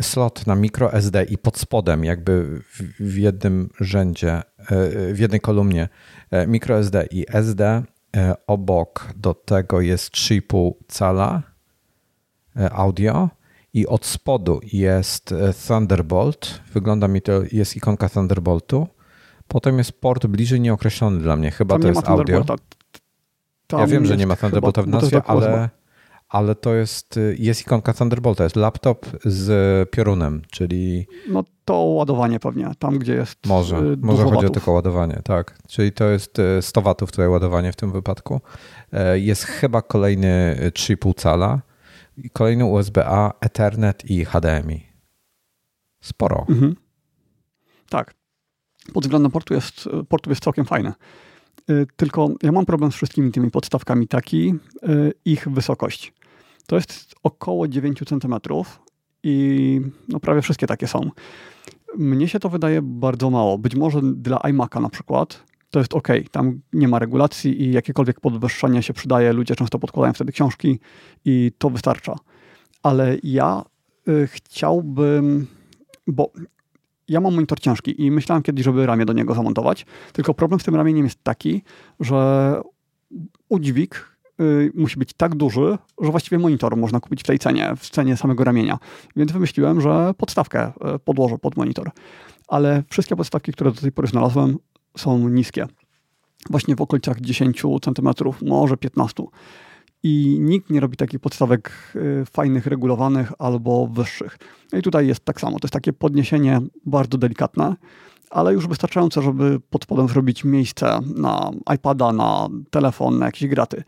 slot 0.00 0.46
na 0.46 0.54
micro 0.54 0.92
SD 0.92 1.24
i 1.24 1.38
pod 1.38 1.58
spodem, 1.58 2.04
jakby 2.04 2.62
w, 3.00 3.16
jednym 3.16 3.70
rzędzie, 3.80 4.32
e, 4.32 4.42
w 5.14 5.18
jednej 5.18 5.40
kolumnie 5.40 5.88
e, 6.30 6.46
micro 6.46 6.78
SD 6.78 7.06
i 7.10 7.24
SD. 7.28 7.82
E, 8.16 8.34
obok 8.46 9.08
do 9.16 9.34
tego 9.34 9.80
jest 9.80 10.12
3,5 10.12 10.72
cala 10.88 11.42
audio 12.70 13.28
i 13.74 13.86
od 13.86 14.06
spodu 14.06 14.60
jest 14.72 15.34
Thunderbolt. 15.66 16.60
Wygląda 16.72 17.08
mi 17.08 17.22
to, 17.22 17.42
jest 17.52 17.76
ikonka 17.76 18.08
Thunderboltu. 18.08 18.86
Potem 19.48 19.78
jest 19.78 20.00
port 20.00 20.26
bliżej 20.26 20.60
nieokreślony 20.60 21.18
dla 21.18 21.36
mnie. 21.36 21.50
Chyba 21.50 21.74
Tam 21.74 21.82
to 21.82 21.88
jest 21.88 22.08
audio. 22.08 22.44
ja 23.72 23.86
wiem, 23.86 24.06
że 24.06 24.16
nie 24.16 24.26
ma 24.26 24.36
Thunderbolta 24.36 24.82
w 24.82 24.88
nazwie, 24.88 25.22
ale 25.22 25.70
ale 26.28 26.54
to 26.54 26.74
jest, 26.74 27.16
y, 27.16 27.36
jest 27.38 27.60
ikonka 27.60 27.92
Thunderbolta, 27.92 28.44
jest 28.44 28.56
laptop 28.56 29.06
z 29.24 29.90
piorunem, 29.90 30.42
czyli... 30.50 31.06
No 31.28 31.44
to 31.64 31.74
ładowanie 31.74 32.40
pewnie, 32.40 32.70
tam 32.78 32.98
gdzie 32.98 33.14
jest 33.14 33.46
Może, 33.46 33.76
y, 33.76 33.96
może 33.96 34.24
chodzi 34.24 34.46
o 34.46 34.50
tylko 34.50 34.72
ładowanie, 34.72 35.20
tak. 35.24 35.58
Czyli 35.68 35.92
to 35.92 36.04
jest 36.04 36.36
100 36.60 36.80
y, 36.80 36.84
watów 36.84 37.10
tutaj 37.10 37.28
ładowanie 37.28 37.72
w 37.72 37.76
tym 37.76 37.92
wypadku. 37.92 38.40
E, 38.92 39.18
jest 39.18 39.44
chyba 39.44 39.82
kolejny 39.82 40.56
3,5 40.72 41.14
cala, 41.14 41.60
kolejny 42.32 42.64
USB-A, 42.64 43.32
Ethernet 43.40 44.10
i 44.10 44.24
HDMI. 44.24 44.86
Sporo. 46.00 46.46
Mhm. 46.48 46.76
Tak. 47.88 48.14
Pod 48.92 49.04
względem 49.04 49.30
portu 49.30 49.54
jest, 49.54 49.88
portu 50.08 50.30
jest 50.30 50.42
całkiem 50.42 50.64
fajne. 50.64 50.94
Tylko 51.96 52.28
ja 52.42 52.52
mam 52.52 52.66
problem 52.66 52.92
z 52.92 52.94
wszystkimi 52.94 53.32
tymi 53.32 53.50
podstawkami 53.50 54.08
taki, 54.08 54.54
ich 55.24 55.48
wysokość. 55.48 56.12
To 56.68 56.76
jest 56.76 57.14
około 57.22 57.68
9 57.68 58.02
cm 58.08 58.34
i 59.22 59.80
no 60.08 60.20
prawie 60.20 60.42
wszystkie 60.42 60.66
takie 60.66 60.86
są. 60.86 61.10
Mnie 61.96 62.28
się 62.28 62.40
to 62.40 62.48
wydaje 62.48 62.82
bardzo 62.82 63.30
mało. 63.30 63.58
Być 63.58 63.74
może 63.74 64.00
dla 64.02 64.36
iMac'a 64.36 64.82
na 64.82 64.88
przykład 64.88 65.44
to 65.70 65.78
jest 65.78 65.94
ok, 65.94 66.08
tam 66.30 66.60
nie 66.72 66.88
ma 66.88 66.98
regulacji 66.98 67.62
i 67.62 67.72
jakiekolwiek 67.72 68.20
podwyższenie 68.20 68.82
się 68.82 68.92
przydaje. 68.92 69.32
Ludzie 69.32 69.56
często 69.56 69.78
podkładają 69.78 70.12
wtedy 70.12 70.32
książki 70.32 70.78
i 71.24 71.52
to 71.58 71.70
wystarcza. 71.70 72.16
Ale 72.82 73.16
ja 73.22 73.64
y, 74.08 74.26
chciałbym, 74.26 75.46
bo 76.06 76.32
ja 77.08 77.20
mam 77.20 77.34
monitor 77.34 77.60
ciężki 77.60 78.02
i 78.02 78.10
myślałem 78.10 78.42
kiedyś, 78.42 78.64
żeby 78.64 78.86
ramię 78.86 79.06
do 79.06 79.12
niego 79.12 79.34
zamontować. 79.34 79.86
Tylko 80.12 80.34
problem 80.34 80.60
z 80.60 80.64
tym 80.64 80.74
ramieniem 80.74 81.04
jest 81.04 81.24
taki, 81.24 81.62
że 82.00 82.60
udźwig 83.48 84.17
Y, 84.40 84.72
musi 84.74 84.98
być 84.98 85.12
tak 85.12 85.34
duży, 85.34 85.78
że 86.00 86.10
właściwie 86.10 86.38
monitor 86.38 86.76
można 86.76 87.00
kupić 87.00 87.22
w 87.22 87.26
tej 87.26 87.38
cenie, 87.38 87.74
w 87.76 87.90
cenie 87.90 88.16
samego 88.16 88.44
ramienia. 88.44 88.78
Więc 89.16 89.32
wymyśliłem, 89.32 89.80
że 89.80 90.14
podstawkę 90.16 90.72
y, 90.94 90.98
podłożę 90.98 91.38
pod 91.38 91.56
monitor. 91.56 91.90
Ale 92.48 92.82
wszystkie 92.90 93.16
podstawki, 93.16 93.52
które 93.52 93.72
do 93.72 93.80
tej 93.80 93.92
pory 93.92 94.08
znalazłem, 94.08 94.58
są 94.96 95.28
niskie. 95.28 95.66
Właśnie 96.50 96.76
w 96.76 96.80
okolicach 96.80 97.20
10 97.20 97.62
cm, 97.82 98.08
może 98.42 98.76
15 98.76 99.22
i 100.02 100.38
nikt 100.40 100.70
nie 100.70 100.80
robi 100.80 100.96
takich 100.96 101.20
podstawek 101.20 101.72
y, 101.96 102.24
fajnych, 102.24 102.66
regulowanych 102.66 103.32
albo 103.38 103.86
wyższych. 103.86 104.38
No 104.72 104.78
i 104.78 104.82
tutaj 104.82 105.06
jest 105.06 105.24
tak 105.24 105.40
samo. 105.40 105.58
To 105.58 105.66
jest 105.66 105.72
takie 105.72 105.92
podniesienie 105.92 106.60
bardzo 106.86 107.18
delikatne, 107.18 107.76
ale 108.30 108.52
już 108.52 108.68
wystarczające, 108.68 109.22
żeby 109.22 109.60
pod 109.70 109.84
spodem 109.84 110.08
zrobić 110.08 110.44
miejsce 110.44 111.00
na 111.16 111.50
iPada, 111.74 112.12
na 112.12 112.48
telefon, 112.70 113.18
na 113.18 113.26
jakieś 113.26 113.48
graty. 113.48 113.84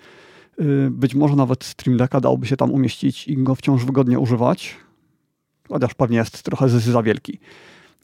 Y, 0.60 0.90
być 0.90 1.14
może 1.14 1.36
nawet 1.36 1.64
Stream 1.64 1.98
Decka 1.98 2.20
dałoby 2.20 2.46
się 2.46 2.56
tam 2.56 2.70
umieścić 2.70 3.28
i 3.28 3.36
go 3.36 3.54
wciąż 3.54 3.84
wygodnie 3.84 4.18
używać, 4.18 4.76
chociaż 5.68 5.94
pewnie 5.94 6.18
jest 6.18 6.42
trochę 6.42 6.68
za 6.68 7.02
wielki. 7.02 7.38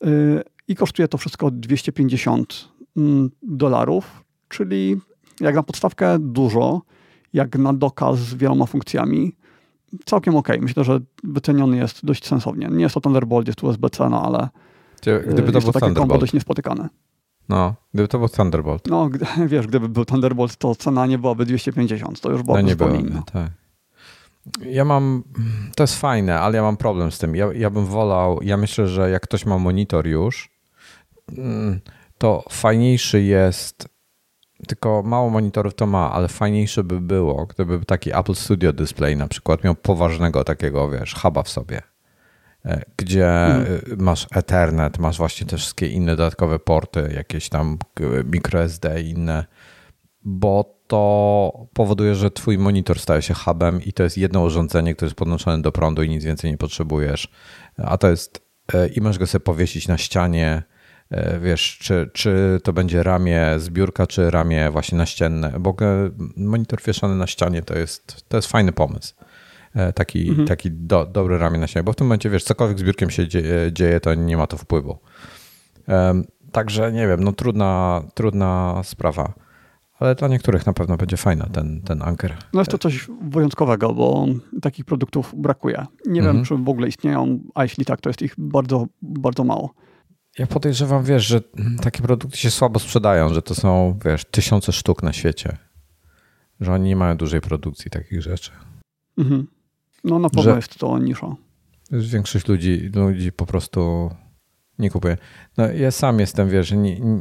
Y, 0.05 0.43
I 0.69 0.77
kosztuje 0.77 1.09
to 1.09 1.19
wszystko 1.19 1.51
250 1.51 2.69
mm, 2.97 3.31
dolarów, 3.43 4.25
czyli 4.49 4.97
jak 5.41 5.55
na 5.55 5.63
podstawkę 5.63 6.19
dużo, 6.19 6.83
jak 7.33 7.59
na 7.59 7.73
doka 7.73 8.13
z 8.13 8.35
wieloma 8.35 8.67
funkcjami, 8.67 9.37
całkiem 10.05 10.37
ok. 10.37 10.49
Myślę, 10.61 10.85
że 10.85 11.01
wyceniony 11.25 11.77
jest 11.77 12.05
dość 12.05 12.27
sensownie. 12.27 12.69
Nie 12.71 12.83
jest 12.83 12.95
to 12.95 13.01
Thunderbolt, 13.01 13.47
jest 13.47 13.63
USB-C, 13.63 14.11
no 14.11 14.23
ale 14.23 14.49
Gdyby 15.33 15.53
to 15.53 15.59
jest 15.59 15.67
to 15.67 15.73
takie 15.73 15.95
kombo 15.95 16.19
dość 16.19 16.33
niespotykane. 16.33 16.89
No, 17.49 17.75
gdyby 17.95 18.09
to 18.09 18.19
był 18.19 18.29
Thunderbolt. 18.29 18.87
No, 18.87 19.11
wiesz, 19.53 19.67
gdyby 19.67 19.89
był 19.89 20.05
Thunderbolt, 20.05 20.57
to 20.57 20.75
cena 20.75 21.07
nie 21.07 21.19
byłaby 21.19 21.47
250, 21.47 22.21
to 22.21 22.31
już 22.31 22.43
byłaby 22.43 22.63
no, 22.63 22.69
nie 22.69 22.77
byłaby. 22.77 23.23
Tak. 23.33 23.51
Ja 24.61 24.85
mam, 24.85 25.23
to 25.77 25.83
jest 25.83 26.01
fajne, 26.01 26.41
ale 26.41 26.57
ja 26.57 26.63
mam 26.63 26.77
problem 26.77 27.13
z 27.13 27.19
tym. 27.19 27.37
Ja, 27.37 27.53
ja 27.55 27.71
bym 27.71 27.87
wolał, 27.87 28.43
ja 28.43 28.57
myślę, 28.57 28.89
że 28.89 29.11
jak 29.11 29.23
ktoś 29.23 29.47
ma 29.47 29.59
monitor 29.59 30.07
już, 30.07 30.51
mm, 31.39 31.81
to 32.19 32.45
fajniejszy 32.51 33.23
jest, 33.23 33.89
tylko 34.69 35.03
mało 35.03 35.31
monitorów 35.31 35.75
to 35.75 35.87
ma, 35.87 36.13
ale 36.13 36.29
fajniejsze 36.29 36.85
by 36.85 37.01
było, 37.01 37.47
gdyby 37.47 37.85
taki 37.85 38.17
Apple 38.19 38.35
Studio 38.35 38.73
Display 38.73 39.17
na 39.17 39.29
przykład 39.29 39.65
miał 39.65 39.75
poważnego 39.75 40.45
takiego, 40.45 40.91
wiesz, 40.91 41.15
huba 41.15 41.43
w 41.43 41.49
sobie 41.49 41.83
gdzie 42.97 43.25
hmm. 43.25 43.81
masz 43.99 44.27
Ethernet, 44.35 44.99
masz 44.99 45.19
właśnie 45.19 45.47
te 45.47 45.57
wszystkie 45.57 45.89
inne 45.89 46.17
dodatkowe 46.17 46.59
porty, 46.59 47.13
jakieś 47.17 47.49
tam 47.49 47.79
microSD 48.25 49.01
i 49.03 49.11
inne, 49.11 49.45
bo 50.25 50.77
to 50.87 51.67
powoduje, 51.73 52.15
że 52.15 52.31
twój 52.31 52.59
monitor 52.59 52.99
staje 52.99 53.23
się 53.23 53.35
hubem 53.35 53.83
i 53.83 53.93
to 53.93 54.03
jest 54.03 54.19
jedno 54.19 54.43
urządzenie, 54.43 54.95
które 54.95 55.07
jest 55.07 55.17
podłączone 55.17 55.63
do 55.63 55.73
prądu 55.73 56.03
i 56.03 56.09
nic 56.09 56.25
więcej 56.25 56.51
nie 56.51 56.59
potrzebujesz. 56.59 57.29
A 57.77 57.99
to 57.99 58.11
jest 58.11 58.43
e, 58.75 58.89
i 58.89 59.01
możesz 59.01 59.19
go 59.19 59.27
sobie 59.27 59.45
powiesić 59.45 59.89
na 59.89 59.99
ścianie, 59.99 60.63
wiesz, 61.41 61.79
czy, 61.83 62.11
czy 62.13 62.61
to 62.65 62.73
będzie 62.73 63.03
ramię 63.03 63.47
z 63.59 63.71
biurka, 63.71 64.07
czy 64.07 64.31
ramię 64.31 64.71
właśnie 64.71 64.99
naścienne, 64.99 65.53
bo 65.61 65.77
monitor 66.37 66.83
wieszany 66.83 67.17
na 67.17 67.27
ścianie 67.27 67.63
to 67.63 67.79
jest, 67.79 68.29
to 68.29 68.37
jest 68.37 68.49
fajny 68.49 68.73
pomysł. 68.73 69.15
E, 69.77 69.93
taki, 69.93 70.29
mhm. 70.29 70.49
taki 70.49 70.71
do, 70.71 71.07
dobry 71.07 71.39
ramię 71.39 71.59
na 71.59 71.67
siebie, 71.67 71.83
bo 71.85 71.93
w 71.93 71.97
tym 71.97 72.07
momencie, 72.07 72.31
wiesz, 72.31 72.45
cokolwiek 72.45 72.79
z 72.79 72.83
biurkiem 72.83 73.11
się 73.11 73.29
dzieje, 73.29 73.73
dzieje 73.73 74.01
to 74.01 74.15
nie 74.15 74.37
ma 74.37 74.47
to 74.47 74.57
wpływu. 74.57 74.99
Także 76.53 76.93
nie 76.93 77.09
wiem, 77.09 77.25
no 77.25 77.33
trudna, 77.33 78.03
trudna 78.15 78.81
sprawa. 78.85 79.33
Ale 79.99 80.15
dla 80.15 80.29
niektórych 80.29 80.67
na 80.67 80.73
pewno 80.73 80.97
będzie 80.97 81.17
fajna 81.17 81.47
ten, 81.53 81.81
ten 81.83 82.03
anker. 82.03 82.37
No 82.53 82.61
jest 82.61 82.71
to 82.71 82.79
coś 82.79 83.07
wyjątkowego, 83.23 83.95
bo 83.95 84.27
takich 84.63 84.85
produktów 84.85 85.35
brakuje. 85.37 85.87
Nie 86.07 86.21
mhm. 86.21 86.37
wiem, 86.37 86.45
czy 86.45 86.57
w 86.57 86.69
ogóle 86.69 86.89
istnieją, 86.89 87.41
a 87.55 87.63
jeśli 87.63 87.85
tak, 87.85 88.01
to 88.01 88.11
jest 88.11 88.23
ich 88.23 88.35
bardzo, 88.39 88.87
bardzo 89.03 89.45
mało. 89.45 89.75
Ja 90.39 90.47
podejrzewam, 90.47 91.05
wiesz, 91.05 91.27
że 91.27 91.41
takie 91.83 92.03
produkty 92.03 92.37
się 92.37 92.51
słabo 92.51 92.79
sprzedają, 92.79 93.35
że 93.35 93.43
to 93.43 93.55
są, 93.55 93.99
wiesz, 94.05 94.25
tysiące 94.25 94.73
sztuk 94.73 95.03
na 95.03 95.13
świecie. 95.13 95.57
że 96.61 96.73
oni 96.73 96.89
nie 96.89 96.97
mają 96.97 97.17
dużej 97.17 97.41
produkcji 97.41 97.91
takich 97.91 98.23
rzeczy. 98.23 98.51
Mhm. 99.19 99.47
No 100.07 100.19
na 100.19 100.31
pewno 100.31 100.57
jest 100.57 100.79
to 100.79 100.99
nisza. 100.99 101.37
Większość 101.91 102.49
ludzi, 102.49 102.91
ludzi 102.95 103.33
po 103.33 103.47
prostu 103.47 104.11
nie 104.79 104.91
kupuje. 104.91 105.17
No 105.59 105.73
ja 105.73 105.91
sam 105.91 106.21
jestem, 106.21 106.49
wiesz, 106.49 106.75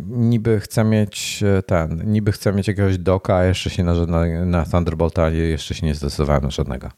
niby 0.07 0.59
chcę 0.59 0.83
mieć 0.83 1.43
e, 1.43 1.63
ten, 1.63 2.11
niby 2.11 2.31
chcę 2.31 2.53
mieć 2.53 2.67
jakiegoś 2.67 2.97
doka, 2.97 3.35
a 3.35 3.43
jeszcze 3.43 3.69
się 3.69 3.83
na, 3.83 4.05
na, 4.05 4.45
na 4.45 4.65
Thunderbolta 4.65 5.29
jeszcze 5.29 5.75
się 5.75 5.87
nie 5.87 5.95
zdecydowałem 5.95 6.43
na 6.43 6.49
żadnego. 6.49 6.89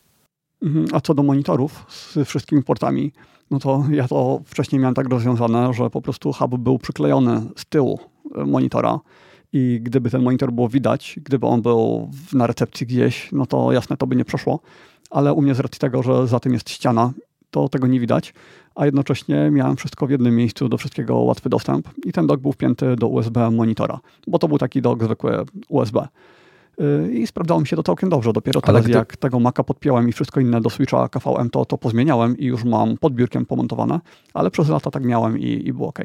Mhm. 0.62 0.86
A 0.94 1.02
co 1.02 1.14
do 1.14 1.24
monitorów 1.24 1.86
z 1.90 2.28
wszystkimi 2.28 2.64
portami, 2.64 3.12
no 3.52 3.60
to 3.60 3.86
ja 3.92 4.08
to 4.08 4.42
wcześniej 4.46 4.80
miałem 4.80 4.96
tak 4.96 5.10
rozwiązane, 5.10 5.74
że 5.74 5.90
po 5.90 6.02
prostu 6.02 6.34
hub 6.34 6.58
był 6.58 6.80
przyklejony 6.80 7.42
z 7.56 7.66
tyłu 7.66 8.00
e, 8.36 8.46
monitora 8.46 9.00
i 9.54 9.80
gdyby 9.84 10.10
ten 10.10 10.24
monitor 10.24 10.52
było 10.52 10.70
widać, 10.70 11.20
gdyby 11.24 11.48
on 11.48 11.62
był 11.62 12.12
na 12.34 12.48
recepcji 12.48 12.88
gdzieś, 12.88 13.30
no 13.32 13.46
to 13.46 13.72
jasne, 13.72 13.98
to 13.98 14.08
by 14.08 14.16
nie 14.16 14.26
przeszło, 14.26 14.60
ale 15.10 15.34
u 15.34 15.42
mnie 15.42 15.56
z 15.56 15.60
racji 15.60 15.80
tego, 15.80 16.04
że 16.04 16.28
za 16.28 16.40
tym 16.40 16.54
jest 16.54 16.70
ściana, 16.70 17.14
to 17.52 17.70
tego 17.70 17.88
nie 17.88 18.00
widać, 18.00 18.34
a 18.76 18.86
jednocześnie 18.86 19.50
miałem 19.52 19.76
wszystko 19.76 20.08
w 20.08 20.10
jednym 20.10 20.36
miejscu, 20.36 20.70
do 20.70 20.78
wszystkiego 20.78 21.18
łatwy 21.18 21.50
dostęp 21.50 21.90
i 22.06 22.12
ten 22.12 22.28
dock 22.28 22.42
był 22.42 22.52
wpięty 22.52 22.96
do 22.96 23.08
USB 23.08 23.52
monitora, 23.52 24.00
bo 24.28 24.40
to 24.40 24.48
był 24.48 24.58
taki 24.58 24.82
dock 24.82 25.04
zwykły 25.04 25.46
USB. 25.70 26.08
Y, 26.82 27.14
I 27.14 27.28
sprawdzało 27.28 27.60
mi 27.60 27.68
się 27.68 27.76
to 27.76 27.84
całkiem 27.84 28.10
dobrze. 28.10 28.34
Dopiero 28.34 28.62
teraz, 28.62 28.84
gdy... 28.84 28.94
jak 28.94 29.18
tego 29.18 29.40
Maca 29.40 29.64
podpiąłem 29.64 30.10
i 30.10 30.12
wszystko 30.12 30.40
inne 30.40 30.62
do 30.62 30.70
Switcha 30.70 31.10
KVM, 31.10 31.50
to, 31.50 31.66
to 31.66 31.78
pozmieniałem 31.78 32.38
i 32.38 32.46
już 32.46 32.64
mam 32.64 32.98
pod 32.98 33.14
biurkiem 33.14 33.46
pomontowane, 33.46 34.00
ale 34.34 34.52
przez 34.52 34.70
lata 34.70 34.92
tak 34.92 35.04
miałem 35.04 35.40
i, 35.40 35.68
i 35.68 35.74
było 35.74 35.88
ok. 35.88 36.00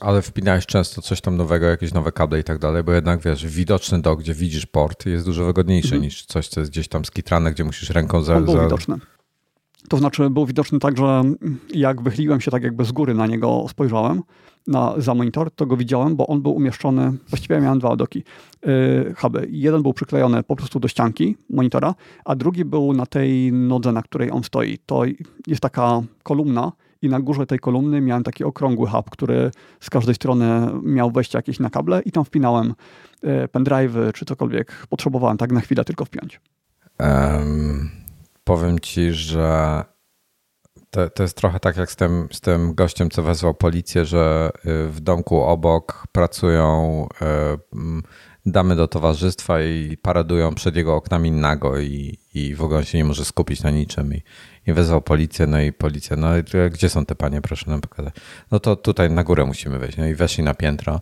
Ale 0.00 0.22
wpinałeś 0.22 0.66
często 0.66 1.02
coś 1.02 1.20
tam 1.20 1.36
nowego, 1.36 1.66
jakieś 1.66 1.94
nowe 1.94 2.12
kable 2.12 2.40
i 2.40 2.44
tak 2.44 2.58
dalej, 2.58 2.82
bo 2.82 2.92
jednak 2.92 3.20
wiesz, 3.20 3.46
widoczny 3.46 4.02
dock, 4.02 4.22
gdzie 4.22 4.34
widzisz 4.34 4.66
port, 4.66 5.06
jest 5.06 5.24
dużo 5.24 5.44
wygodniejszy 5.44 5.88
mhm. 5.88 6.02
niż 6.02 6.26
coś, 6.26 6.48
co 6.48 6.60
jest 6.60 6.72
gdzieś 6.72 6.88
tam 6.88 7.04
skitrane, 7.04 7.52
gdzie 7.52 7.64
musisz 7.64 7.90
ręką 7.90 8.22
za. 8.22 8.36
On 8.36 8.44
był 8.44 8.54
za... 8.54 8.62
widoczny. 8.62 8.96
To 9.88 9.96
znaczy, 9.96 10.30
był 10.30 10.46
widoczny 10.46 10.78
tak, 10.78 10.98
że 10.98 11.22
jak 11.74 12.02
wychyliłem 12.02 12.40
się 12.40 12.50
tak 12.50 12.62
jakby 12.62 12.84
z 12.84 12.92
góry 12.92 13.14
na 13.14 13.26
niego 13.26 13.66
spojrzałem, 13.68 14.22
na, 14.66 14.94
za 14.96 15.14
monitor, 15.14 15.50
to 15.50 15.66
go 15.66 15.76
widziałem, 15.76 16.16
bo 16.16 16.26
on 16.26 16.42
był 16.42 16.52
umieszczony, 16.52 17.12
właściwie 17.28 17.60
miałem 17.60 17.78
dwa 17.78 17.96
doki, 17.96 18.24
yy, 18.66 19.14
huby. 19.18 19.48
Jeden 19.50 19.82
był 19.82 19.92
przyklejony 19.92 20.42
po 20.42 20.56
prostu 20.56 20.80
do 20.80 20.88
ścianki 20.88 21.36
monitora, 21.50 21.94
a 22.24 22.36
drugi 22.36 22.64
był 22.64 22.92
na 22.92 23.06
tej 23.06 23.52
nodze, 23.52 23.92
na 23.92 24.02
której 24.02 24.30
on 24.30 24.44
stoi. 24.44 24.78
To 24.86 25.02
jest 25.46 25.60
taka 25.60 26.02
kolumna 26.22 26.72
i 27.04 27.08
na 27.08 27.20
górze 27.20 27.46
tej 27.46 27.58
kolumny 27.58 28.00
miałem 28.00 28.22
taki 28.22 28.44
okrągły 28.44 28.88
hub, 28.88 29.10
który 29.10 29.50
z 29.80 29.90
każdej 29.90 30.14
strony 30.14 30.70
miał 30.82 31.10
wejście 31.10 31.38
jakieś 31.38 31.60
na 31.60 31.70
kable 31.70 32.02
i 32.02 32.12
tam 32.12 32.24
wpinałem 32.24 32.74
yy, 33.22 33.48
pendrive'y 33.48 34.12
czy 34.12 34.24
cokolwiek 34.24 34.86
potrzebowałem, 34.88 35.36
tak 35.36 35.52
na 35.52 35.60
chwilę 35.60 35.84
tylko 35.84 36.04
wpiąć. 36.04 36.40
Um, 37.00 37.90
powiem 38.44 38.78
ci, 38.78 39.12
że 39.12 39.84
to, 40.90 41.10
to 41.10 41.22
jest 41.22 41.36
trochę 41.36 41.60
tak 41.60 41.76
jak 41.76 41.90
z 41.90 41.96
tym, 41.96 42.28
z 42.32 42.40
tym 42.40 42.74
gościem, 42.74 43.10
co 43.10 43.22
wezwał 43.22 43.54
policję, 43.54 44.04
że 44.04 44.50
y, 44.56 44.88
w 44.88 45.00
domku 45.00 45.42
obok 45.42 46.06
pracują 46.12 47.06
y, 47.22 47.76
damy 48.46 48.76
do 48.76 48.88
towarzystwa 48.88 49.62
i 49.62 49.96
paradują 50.02 50.54
przed 50.54 50.76
jego 50.76 50.94
oknami 50.94 51.32
nago 51.32 51.78
i, 51.78 52.18
i 52.34 52.54
w 52.54 52.62
ogóle 52.62 52.84
się 52.84 52.98
nie 52.98 53.04
może 53.04 53.24
skupić 53.24 53.62
na 53.62 53.70
niczym. 53.70 54.14
I, 54.14 54.22
i 54.66 54.72
wezwał 54.72 55.02
policję, 55.02 55.46
no 55.46 55.60
i 55.60 55.72
policja, 55.72 56.16
no 56.16 56.28
gdzie 56.70 56.88
są 56.88 57.06
te 57.06 57.14
panie, 57.14 57.40
proszę 57.40 57.70
nam 57.70 57.80
pokazać. 57.80 58.14
No 58.50 58.60
to 58.60 58.76
tutaj 58.76 59.10
na 59.10 59.24
górę 59.24 59.44
musimy 59.44 59.78
wejść. 59.78 59.96
No 59.96 60.06
i 60.06 60.14
weszli 60.14 60.44
na 60.44 60.54
piętro. 60.54 61.00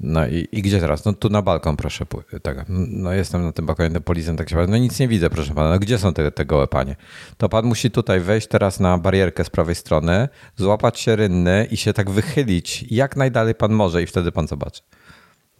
No 0.00 0.26
i, 0.26 0.48
i 0.52 0.62
gdzie 0.62 0.80
teraz? 0.80 1.04
No 1.04 1.12
tu 1.12 1.28
na 1.28 1.42
balkon, 1.42 1.76
proszę. 1.76 2.06
Tak. 2.42 2.64
No 2.68 3.12
jestem 3.12 3.42
na 3.42 3.52
tym 3.52 3.66
balkonie, 3.66 4.00
policjant 4.00 4.38
tak 4.38 4.50
się 4.50 4.66
no 4.68 4.76
nic 4.76 4.98
nie 4.98 5.08
widzę, 5.08 5.30
proszę 5.30 5.54
pana. 5.54 5.70
No 5.70 5.78
gdzie 5.78 5.98
są 5.98 6.14
te, 6.14 6.32
te 6.32 6.44
gołe 6.44 6.66
panie? 6.66 6.96
To 7.36 7.48
pan 7.48 7.64
musi 7.64 7.90
tutaj 7.90 8.20
wejść 8.20 8.46
teraz 8.46 8.80
na 8.80 8.98
barierkę 8.98 9.44
z 9.44 9.50
prawej 9.50 9.74
strony, 9.74 10.28
złapać 10.56 11.00
się 11.00 11.16
rynny 11.16 11.68
i 11.70 11.76
się 11.76 11.92
tak 11.92 12.10
wychylić 12.10 12.84
jak 12.90 13.16
najdalej 13.16 13.54
pan 13.54 13.72
może 13.72 14.02
i 14.02 14.06
wtedy 14.06 14.32
pan 14.32 14.48
zobaczy. 14.48 14.82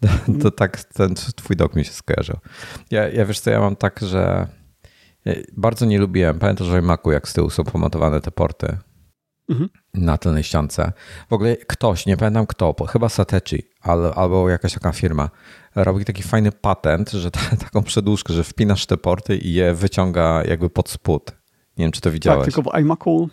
To 0.43 0.51
tak 0.51 0.85
ten 0.85 1.15
twój 1.15 1.57
dok 1.57 1.77
mi 1.77 1.85
się 1.85 1.93
skojarzył. 1.93 2.37
Ja, 2.91 3.09
ja 3.09 3.27
wiesz 3.27 3.41
co, 3.41 3.51
ja 3.51 3.61
mam 3.61 3.77
tak, 3.77 4.01
że 4.01 4.47
bardzo 5.57 5.87
nie 5.87 5.99
lubiłem, 5.99 6.39
pamiętasz 6.39 6.69
w 6.71 6.83
Macu, 6.83 7.11
jak 7.11 7.29
z 7.29 7.33
tyłu 7.33 7.51
są 7.51 7.65
pomontowane 7.65 8.21
te 8.21 8.31
porty 8.31 8.77
mhm. 9.49 9.69
na 9.95 10.19
tylnej 10.19 10.43
ściance. 10.43 10.93
W 11.31 11.33
ogóle 11.33 11.57
ktoś, 11.57 12.07
nie 12.07 12.17
pamiętam 12.17 12.47
kto, 12.47 12.75
chyba 12.89 13.09
Satechi 13.09 13.63
albo, 13.81 14.19
albo 14.19 14.49
jakaś 14.49 14.75
taka 14.75 14.93
firma, 14.93 15.31
robi 15.75 16.05
taki 16.05 16.23
fajny 16.23 16.53
patent, 16.53 17.11
że 17.11 17.31
ta, 17.31 17.41
taką 17.65 17.83
przedłużkę, 17.83 18.35
że 18.35 18.45
wpinasz 18.45 18.87
te 18.87 18.97
porty 18.97 19.37
i 19.37 19.53
je 19.53 19.75
wyciąga 19.75 20.43
jakby 20.45 20.71
pod 20.71 20.89
spód. 20.89 21.33
Nie 21.79 21.85
wiem, 21.85 21.93
czy 21.93 22.01
to 22.01 22.11
widziałeś. 22.11 22.45
Tak, 22.45 22.55
tylko 22.55 22.71
w 22.71 22.81
iMacu 22.81 23.29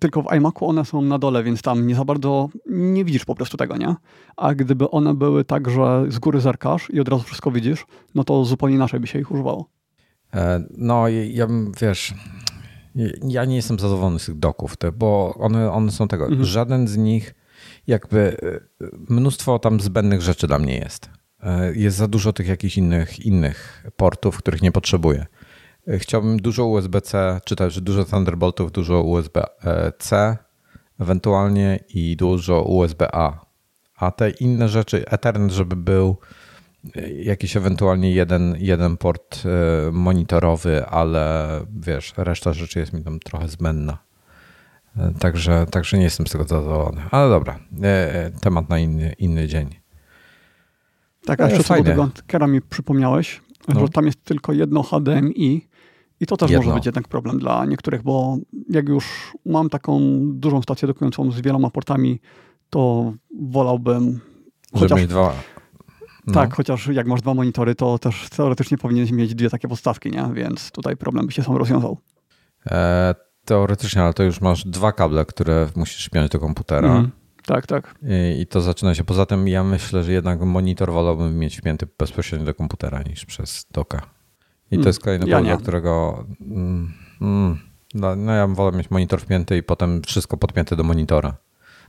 tylko 0.00 0.22
w 0.22 0.32
iMacu 0.32 0.66
one 0.66 0.84
są 0.84 1.02
na 1.02 1.18
dole, 1.18 1.42
więc 1.42 1.62
tam 1.62 1.86
nie 1.86 1.94
za 1.94 2.04
bardzo 2.04 2.48
nie 2.66 3.04
widzisz 3.04 3.24
po 3.24 3.34
prostu 3.34 3.56
tego, 3.56 3.76
nie? 3.76 3.94
A 4.36 4.54
gdyby 4.54 4.90
one 4.90 5.14
były 5.14 5.44
tak, 5.44 5.70
że 5.70 6.04
z 6.08 6.18
góry 6.18 6.40
zerkasz 6.40 6.90
i 6.90 7.00
od 7.00 7.08
razu 7.08 7.22
wszystko 7.22 7.50
widzisz, 7.50 7.86
no 8.14 8.24
to 8.24 8.44
zupełnie 8.44 8.74
inaczej 8.74 9.00
by 9.00 9.06
się 9.06 9.18
ich 9.18 9.30
używało. 9.30 9.77
E, 10.34 10.64
no, 10.76 11.08
ja 11.08 11.46
wiesz, 11.80 12.14
ja 13.28 13.44
nie 13.44 13.56
jestem 13.56 13.78
zadowolony 13.78 14.18
z 14.18 14.26
tych 14.26 14.38
doków, 14.38 14.74
bo 14.94 15.34
one, 15.38 15.72
one 15.72 15.92
są 15.92 16.08
tego. 16.08 16.26
Mhm. 16.26 16.44
Żaden 16.44 16.88
z 16.88 16.96
nich, 16.96 17.34
jakby 17.86 18.36
e, 18.80 18.86
mnóstwo 19.08 19.58
tam 19.58 19.80
zbędnych 19.80 20.22
rzeczy 20.22 20.46
dla 20.46 20.58
mnie 20.58 20.78
jest. 20.78 21.10
E, 21.42 21.74
jest 21.74 21.96
za 21.96 22.08
dużo 22.08 22.32
tych 22.32 22.48
jakichś 22.48 22.76
innych, 22.76 23.26
innych 23.26 23.86
portów, 23.96 24.38
których 24.38 24.62
nie 24.62 24.72
potrzebuję. 24.72 25.26
Chciałbym 25.98 26.36
dużo 26.36 26.66
USB-C, 26.66 27.40
czy 27.44 27.56
też 27.56 27.80
dużo 27.80 28.04
Thunderboltów, 28.04 28.72
dużo 28.72 29.02
USB-C 29.02 30.36
ewentualnie 31.00 31.84
i 31.88 32.16
dużo 32.16 32.62
USB-A. 32.62 33.46
A 33.96 34.10
te 34.10 34.30
inne 34.30 34.68
rzeczy, 34.68 35.08
Ethernet, 35.08 35.52
żeby 35.52 35.76
był 35.76 36.16
jakiś 37.22 37.56
ewentualnie 37.56 38.12
jeden, 38.12 38.56
jeden 38.58 38.96
port 38.96 39.42
e, 39.44 39.92
monitorowy, 39.92 40.86
ale 40.86 41.48
wiesz, 41.80 42.14
reszta 42.16 42.52
rzeczy 42.52 42.78
jest 42.78 42.92
mi 42.92 43.04
tam 43.04 43.20
trochę 43.20 43.48
zbędna. 43.48 43.98
E, 44.96 45.12
także, 45.18 45.66
także 45.70 45.98
nie 45.98 46.04
jestem 46.04 46.26
z 46.26 46.30
tego 46.30 46.44
zadowolony. 46.44 47.02
Ale 47.10 47.28
dobra, 47.28 47.58
e, 47.82 48.30
temat 48.40 48.68
na 48.68 48.78
inny, 48.78 49.14
inny 49.18 49.48
dzień. 49.48 49.68
Tak, 51.24 51.40
a 51.40 51.48
jeszcze 51.48 51.64
co 51.64 51.76
do 51.76 51.84
tego 51.84 52.08
Kera 52.26 52.46
mi 52.46 52.62
przypomniałeś, 52.62 53.40
no. 53.68 53.80
że 53.80 53.88
tam 53.88 54.06
jest 54.06 54.24
tylko 54.24 54.52
jedno 54.52 54.82
HDMI 54.82 55.68
i 56.20 56.26
to 56.26 56.36
też 56.36 56.50
jedno. 56.50 56.66
może 56.66 56.76
być 56.76 56.86
jednak 56.86 57.08
problem 57.08 57.38
dla 57.38 57.66
niektórych, 57.66 58.02
bo 58.02 58.36
jak 58.70 58.88
już 58.88 59.32
mam 59.46 59.68
taką 59.68 60.20
dużą 60.24 60.62
stację 60.62 60.88
dokującą 60.88 61.32
z 61.32 61.40
wieloma 61.40 61.70
portami, 61.70 62.20
to 62.70 63.12
wolałbym 63.40 64.20
chociaż... 64.72 65.06
dwa, 65.06 65.34
no. 66.28 66.34
Tak, 66.34 66.54
chociaż 66.54 66.86
jak 66.86 67.06
masz 67.06 67.20
dwa 67.20 67.34
monitory, 67.34 67.74
to 67.74 67.98
też 67.98 68.28
teoretycznie 68.28 68.78
powinieneś 68.78 69.10
mieć 69.10 69.34
dwie 69.34 69.50
takie 69.50 69.68
podstawki, 69.68 70.10
nie? 70.10 70.30
Więc 70.34 70.70
tutaj 70.70 70.96
problem 70.96 71.26
by 71.26 71.32
się 71.32 71.42
sam 71.42 71.56
rozwiązał. 71.56 71.98
E, 72.70 73.14
teoretycznie, 73.44 74.02
ale 74.02 74.14
to 74.14 74.22
już 74.22 74.40
masz 74.40 74.64
dwa 74.64 74.92
kable, 74.92 75.24
które 75.24 75.68
musisz 75.76 76.04
śpiąć 76.04 76.30
do 76.30 76.38
komputera. 76.38 76.88
Mm. 76.88 77.10
Tak, 77.46 77.66
tak. 77.66 77.94
I, 78.02 78.40
I, 78.40 78.46
to 78.46 78.60
zaczyna 78.60 78.94
się. 78.94 79.04
Poza 79.04 79.26
tym 79.26 79.48
ja 79.48 79.64
myślę, 79.64 80.04
że 80.04 80.12
jednak 80.12 80.40
monitor 80.40 80.92
wolałbym 80.92 81.38
mieć 81.38 81.56
wpięty 81.56 81.86
bezpośrednio 81.98 82.46
do 82.46 82.54
komputera 82.54 83.02
niż 83.02 83.24
przez 83.24 83.66
doka. 83.70 84.02
I 84.70 84.74
mm. 84.74 84.82
to 84.82 84.88
jest 84.88 85.00
kolejny 85.00 85.26
ja 85.26 85.36
problem, 85.36 85.58
którego... 85.58 86.24
Mm, 86.40 86.92
mm, 87.20 87.58
no, 87.94 88.16
no 88.16 88.32
ja 88.32 88.46
wolę 88.46 88.78
mieć 88.78 88.90
monitor 88.90 89.20
wpięty 89.20 89.56
i 89.56 89.62
potem 89.62 90.02
wszystko 90.02 90.36
podpięte 90.36 90.76
do 90.76 90.84
monitora. 90.84 91.36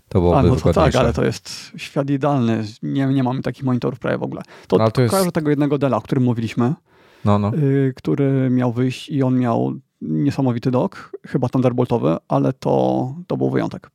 To 0.10 0.20
byłoby 0.20 0.38
A, 0.38 0.43
no 0.43 0.55
to 0.55 0.74
tak, 0.74 0.95
ale 0.95 1.14
to 1.14 1.26
jest 1.26 1.72
świat 1.78 2.10
idealny. 2.10 2.64
Nie, 2.84 3.05
nie 3.05 3.24
mamy 3.24 3.41
takich 3.41 3.64
monitorów 3.64 3.99
prawie 3.99 4.18
w 4.18 4.24
ogóle. 4.24 4.41
To, 4.68 4.78
no, 4.78 4.91
to 4.91 5.01
jest... 5.01 5.12
kojarzę 5.12 5.32
tego 5.32 5.49
jednego 5.49 5.78
Dela, 5.78 5.97
o 5.97 6.01
którym 6.01 6.24
mówiliśmy, 6.24 6.74
no, 7.26 7.39
no. 7.39 7.51
Y, 7.55 7.93
który 7.95 8.49
miał 8.49 8.72
wyjść 8.72 9.10
i 9.10 9.24
on 9.24 9.39
miał 9.39 9.74
niesamowity 10.01 10.72
dok, 10.72 11.12
chyba 11.28 11.49
Thunderboltowy, 11.49 12.18
ale 12.28 12.53
to, 12.53 13.16
to 13.28 13.38
był 13.38 13.49
wyjątek. 13.49 13.89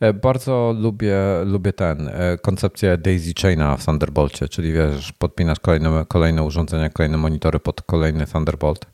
E, 0.00 0.12
bardzo 0.12 0.74
lubię, 0.78 1.16
lubię 1.44 1.72
ten, 1.72 2.08
e, 2.08 2.38
koncepcję 2.38 2.98
daisy 2.98 3.32
chaina 3.42 3.76
w 3.76 3.84
Thunderbolcie, 3.84 4.48
czyli 4.48 4.72
wiesz, 4.72 5.12
podpinasz 5.12 5.60
kolejne, 5.60 6.04
kolejne 6.08 6.42
urządzenia, 6.42 6.90
kolejne 6.90 7.16
monitory 7.16 7.60
pod 7.60 7.82
kolejny 7.82 8.26
Thunderbolt 8.26 8.86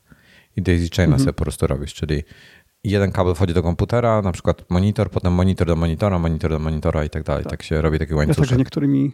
i 0.55 0.61
daisy 0.61 0.89
chaina 0.95 1.13
mhm. 1.13 1.19
sobie 1.19 1.33
po 1.33 1.43
prostu 1.43 1.67
robisz, 1.67 1.93
czyli 1.93 2.23
jeden 2.89 3.11
kabel 3.11 3.35
wchodzi 3.35 3.53
do 3.53 3.63
komputera, 3.63 4.21
na 4.21 4.31
przykład 4.31 4.65
monitor, 4.69 5.09
potem 5.09 5.33
monitor 5.33 5.67
do 5.67 5.75
monitora, 5.75 6.19
monitor 6.19 6.51
do 6.51 6.59
monitora 6.59 7.03
i 7.03 7.09
tak 7.09 7.23
dalej. 7.23 7.43
Tak, 7.43 7.51
tak 7.51 7.63
się 7.63 7.81
robi 7.81 7.99
taki 7.99 8.13
łańcuszek. 8.13 8.39
Ja 8.39 8.47
tak 8.47 8.55
z 8.55 8.57
niektórymi, 8.57 9.11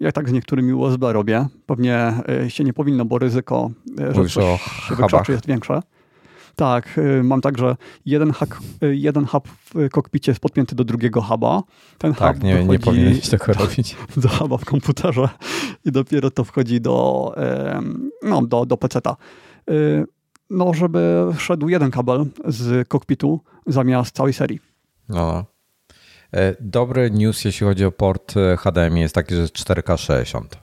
ja 0.00 0.12
tak 0.12 0.28
z 0.28 0.32
niektórymi 0.32 0.72
USB 0.72 1.12
robię. 1.12 1.46
Pewnie 1.66 2.14
e, 2.44 2.50
się 2.50 2.64
nie 2.64 2.72
powinno, 2.72 3.04
bo 3.04 3.18
ryzyko, 3.18 3.70
e, 4.00 4.14
że 4.14 4.18
Mówisz 4.18 4.34
coś 4.34 4.62
się 4.62 4.94
wykrzaczy 4.94 5.32
jest 5.32 5.46
większe. 5.46 5.82
Tak, 6.56 6.98
e, 6.98 7.22
mam 7.22 7.40
tak, 7.40 7.58
że 7.58 7.76
jeden, 8.06 8.30
hak, 8.30 8.58
jeden 8.90 9.26
hub 9.26 9.48
w 9.48 9.88
kokpicie 9.90 10.30
jest 10.30 10.40
podpięty 10.40 10.74
do 10.74 10.84
drugiego 10.84 11.22
huba. 11.22 11.62
Ten 11.98 12.14
tak, 12.14 12.34
hub 12.34 12.44
nie, 12.44 12.64
nie 12.64 12.78
powinieneś 12.78 13.28
tego 13.28 13.52
robić. 13.60 13.96
Do 14.16 14.28
huba 14.28 14.56
w 14.56 14.64
komputerze 14.64 15.28
i 15.84 15.92
dopiero 15.92 16.30
to 16.30 16.44
wchodzi 16.44 16.80
do, 16.80 17.34
no, 18.22 18.42
do, 18.46 18.66
do 18.66 18.76
PC-ta. 18.76 19.16
No, 20.50 20.74
żeby 20.74 21.26
szedł 21.38 21.68
jeden 21.68 21.90
kabel 21.90 22.26
z 22.46 22.88
kokpitu 22.88 23.40
zamiast 23.66 24.16
całej 24.16 24.32
serii. 24.32 24.60
No. 25.08 25.44
E, 26.32 26.56
dobry 26.60 27.10
news, 27.10 27.44
jeśli 27.44 27.66
chodzi 27.66 27.84
o 27.84 27.92
port 27.92 28.36
e, 28.36 28.56
HDMI, 28.56 29.00
jest 29.00 29.14
taki, 29.14 29.34
że 29.34 29.40
jest 29.40 29.54
4K 29.54 29.96
60. 29.96 30.58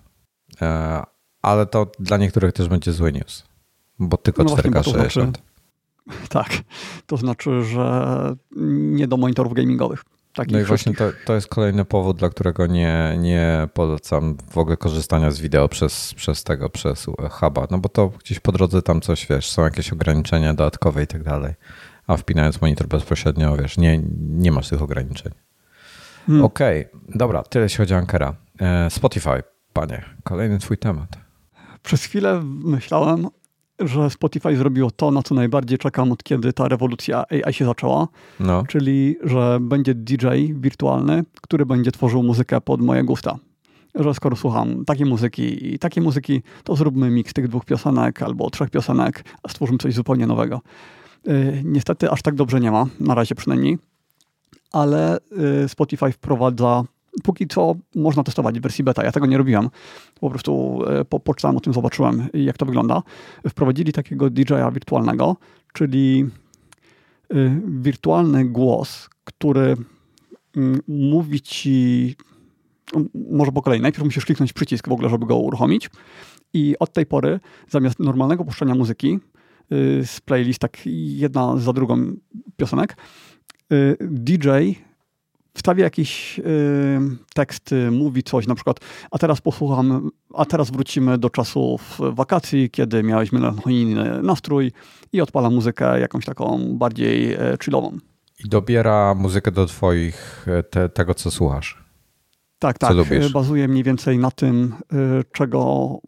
E, 0.62 1.04
ale 1.42 1.66
to 1.66 1.92
dla 2.00 2.18
niektórych 2.18 2.54
też 2.54 2.68
będzie 2.68 2.94
zły 2.94 3.12
news, 3.12 3.44
bo 4.00 4.18
tylko 4.18 4.44
no 4.44 4.56
4K 4.56 4.72
właśnie, 4.72 4.94
60. 4.94 5.38
Znaczy, 5.38 6.30
tak, 6.30 6.50
to 7.06 7.18
znaczy, 7.18 7.64
że 7.64 8.36
nie 8.72 9.08
do 9.08 9.18
monitorów 9.18 9.54
gamingowych. 9.54 10.04
No 10.52 10.60
i 10.60 10.64
właśnie 10.64 10.94
to, 10.94 11.12
to 11.26 11.36
jest 11.36 11.48
kolejny 11.48 11.86
powód, 11.86 12.18
dla 12.18 12.30
którego 12.30 12.68
nie, 12.68 13.16
nie 13.20 13.68
polecam 13.74 14.38
w 14.52 14.58
ogóle 14.58 14.78
korzystania 14.78 15.32
z 15.32 15.40
wideo 15.40 15.68
przez, 15.68 16.14
przez 16.14 16.44
tego, 16.44 16.70
przez 16.70 17.06
huba, 17.30 17.68
no 17.72 17.78
bo 17.78 17.90
to 17.90 18.10
gdzieś 18.10 18.40
po 18.40 18.52
drodze 18.52 18.82
tam 18.82 19.02
coś, 19.02 19.28
wiesz, 19.28 19.52
są 19.52 19.64
jakieś 19.64 19.94
ograniczenia 19.94 20.54
dodatkowe 20.54 21.04
i 21.04 21.08
tak 21.08 21.24
dalej, 21.24 21.54
a 22.08 22.18
wpinając 22.18 22.62
monitor 22.62 22.88
bezpośrednio, 22.88 23.58
wiesz, 23.58 23.78
nie, 23.78 24.02
nie 24.20 24.52
masz 24.52 24.70
tych 24.70 24.82
ograniczeń. 24.82 25.32
Hmm. 26.28 26.46
Okej, 26.46 26.88
okay. 26.88 27.02
dobra, 27.16 27.44
tyle 27.44 27.64
jeśli 27.64 27.78
chodzi 27.78 27.94
o 27.94 27.98
Ankera. 27.98 28.36
E, 28.60 28.90
Spotify, 28.90 29.44
panie, 29.74 30.06
kolejny 30.24 30.60
twój 30.60 30.78
temat. 30.78 31.10
Przez 31.84 32.04
chwilę 32.04 32.42
myślałem, 32.44 33.28
że 33.80 34.10
Spotify 34.10 34.58
zrobiło 34.58 34.92
to, 34.92 35.12
na 35.12 35.24
co 35.24 35.36
najbardziej 35.36 35.78
czekam 35.78 36.12
od 36.12 36.24
kiedy 36.24 36.54
ta 36.54 36.68
rewolucja 36.68 37.26
AI 37.30 37.54
się 37.54 37.66
zaczęła, 37.66 38.08
no. 38.40 38.64
czyli 38.68 39.16
że 39.24 39.58
będzie 39.62 39.96
DJ 39.96 40.28
wirtualny, 40.54 41.24
który 41.42 41.66
będzie 41.66 41.92
tworzył 41.92 42.24
muzykę 42.24 42.62
pod 42.62 42.82
moje 42.82 43.04
gusta. 43.04 43.36
Że 43.96 44.14
skoro 44.14 44.36
słucham 44.36 44.86
takiej 44.86 45.06
muzyki 45.06 45.74
i 45.74 45.80
takiej 45.80 46.04
muzyki, 46.04 46.42
to 46.64 46.76
zróbmy 46.76 47.10
miks 47.10 47.34
tych 47.34 47.48
dwóch 47.48 47.66
piosenek 47.66 48.22
albo 48.22 48.50
trzech 48.50 48.70
piosenek, 48.70 49.24
a 49.44 49.50
stworzymy 49.50 49.78
coś 49.78 49.94
zupełnie 49.94 50.28
nowego. 50.28 50.62
Yy, 51.26 51.62
niestety 51.66 52.12
aż 52.12 52.22
tak 52.22 52.36
dobrze 52.36 52.60
nie 52.60 52.72
ma, 52.72 52.86
na 53.00 53.16
razie 53.16 53.36
przynajmniej 53.36 53.78
ale 54.72 55.18
y, 55.64 55.70
Spotify 55.70 56.12
wprowadza 56.12 56.84
póki 57.24 57.48
co 57.48 57.76
można 57.96 58.24
testować 58.24 58.60
w 58.60 58.62
wersji 58.62 58.84
beta. 58.84 59.04
Ja 59.04 59.12
tego 59.12 59.26
nie 59.26 59.38
robiłem. 59.38 59.70
Po 60.20 60.30
prostu 60.30 60.82
y, 61.02 61.06
po, 61.06 61.20
poczytałem 61.20 61.58
o 61.58 61.60
tym, 61.60 61.74
zobaczyłem, 61.74 62.28
jak 62.34 62.58
to 62.58 62.66
wygląda. 62.66 63.04
Wprowadzili 63.50 63.94
takiego 63.94 64.30
DJ-a 64.30 64.72
wirtualnego, 64.72 65.38
czyli 65.74 66.26
y, 67.34 67.62
wirtualny 67.68 68.46
głos, 68.46 69.10
który 69.24 69.78
mm, 70.58 70.80
mówi 70.88 71.42
ci, 71.42 72.16
może 73.32 73.52
po 73.52 73.62
kolei, 73.62 73.82
najpierw 73.82 74.06
musisz 74.06 74.26
kliknąć 74.26 74.54
przycisk 74.54 74.90
w 74.90 74.92
ogóle, 74.92 75.10
żeby 75.10 75.26
go 75.26 75.38
uruchomić 75.38 75.90
i 76.54 76.76
od 76.80 76.94
tej 76.94 77.06
pory 77.06 77.40
zamiast 77.70 78.00
normalnego 78.00 78.46
puszczania 78.46 78.76
muzyki 78.76 79.20
z 80.06 80.22
playlist 80.22 80.60
tak 80.60 80.78
jedna 80.86 81.58
za 81.58 81.74
drugą 81.74 82.14
piosenek, 82.58 82.98
DJ 84.00 84.50
wstawia 85.58 85.84
jakiś 85.84 86.40
y, 86.40 87.00
tekst, 87.34 87.76
mówi 87.92 88.24
coś, 88.24 88.48
na 88.48 88.56
przykład, 88.56 88.80
a 89.12 89.18
teraz 89.18 89.42
posłucham, 89.42 90.10
a 90.34 90.46
teraz 90.46 90.72
wrócimy 90.72 91.18
do 91.18 91.30
czasów 91.30 92.00
wakacji, 92.00 92.70
kiedy 92.70 93.04
miałeś 93.04 93.32
melancholijny 93.32 94.24
nastrój 94.24 94.72
i 95.14 95.22
odpala 95.22 95.50
muzykę 95.50 96.00
jakąś 96.00 96.26
taką 96.26 96.78
bardziej 96.78 97.34
e, 97.34 97.58
chillową. 97.64 97.98
I 98.46 98.50
dobiera 98.50 99.16
muzykę 99.16 99.52
do 99.52 99.66
twoich, 99.66 100.46
e, 100.48 100.64
te, 100.64 100.90
tego 100.90 101.14
co 101.14 101.32
słuchasz. 101.32 101.88
Tak, 102.60 102.78
tak. 102.78 102.94
Lubisz? 102.94 103.34
Bazuje 103.34 103.68
mniej 103.68 103.84
więcej 103.84 104.18
na 104.18 104.32
tym, 104.32 104.74
y, 104.94 105.24
czego 105.32 105.60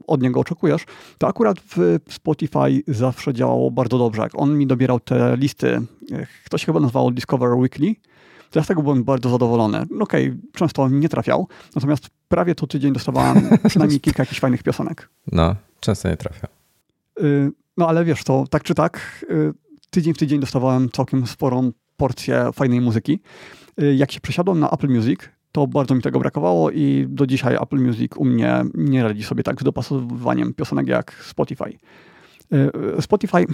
od 0.07 0.21
niego 0.21 0.39
oczekujesz. 0.39 0.85
To 1.17 1.27
akurat 1.27 1.59
w 1.59 1.99
Spotify 2.09 2.83
zawsze 2.87 3.33
działało 3.33 3.71
bardzo 3.71 3.97
dobrze. 3.97 4.21
Jak 4.21 4.31
on 4.35 4.57
mi 4.57 4.67
dobierał 4.67 4.99
te 4.99 5.37
listy, 5.37 5.81
ktoś 6.45 6.65
chyba 6.65 6.79
nazwał 6.79 7.11
Discover 7.11 7.53
Weekly, 7.53 7.95
to 8.49 8.59
ja 8.59 8.63
z 8.63 8.67
tego 8.67 8.81
byłem 8.81 9.03
bardzo 9.03 9.29
zadowolony. 9.29 9.85
No 9.91 10.03
okej, 10.03 10.27
okay, 10.27 10.39
często 10.53 10.89
nie 10.89 11.09
trafiał, 11.09 11.47
natomiast 11.75 12.07
prawie 12.27 12.55
co 12.55 12.67
tydzień 12.67 12.93
dostawałem 12.93 13.49
przynajmniej 13.69 13.99
kilka 13.99 14.23
jakichś 14.23 14.39
fajnych 14.39 14.63
piosenek. 14.63 15.09
No, 15.31 15.55
często 15.79 16.09
nie 16.09 16.17
trafiał. 16.17 16.49
Y, 17.21 17.51
no 17.77 17.87
ale 17.87 18.05
wiesz, 18.05 18.23
to 18.23 18.45
tak 18.49 18.63
czy 18.63 18.75
tak, 18.75 19.25
y, 19.31 19.53
tydzień 19.89 20.13
w 20.13 20.17
tydzień 20.17 20.39
dostawałem 20.39 20.89
całkiem 20.89 21.27
sporą 21.27 21.71
porcję 21.97 22.49
fajnej 22.53 22.81
muzyki. 22.81 23.19
Jak 23.95 24.11
się 24.11 24.21
przesiadłem 24.21 24.59
na 24.59 24.69
Apple 24.69 24.89
Music, 24.89 25.19
to 25.51 25.67
bardzo 25.67 25.95
mi 25.95 26.01
tego 26.01 26.19
brakowało 26.19 26.71
i 26.71 27.05
do 27.09 27.27
dzisiaj 27.27 27.55
Apple 27.61 27.77
Music 27.77 28.11
u 28.17 28.25
mnie 28.25 28.63
nie 28.73 29.03
radzi 29.03 29.23
sobie 29.23 29.43
tak 29.43 29.61
z 29.61 29.63
dopasowywaniem 29.63 30.53
piosenek 30.53 30.87
jak 30.87 31.23
Spotify. 31.23 31.77
Y, 32.53 33.01
Spotify, 33.01 33.45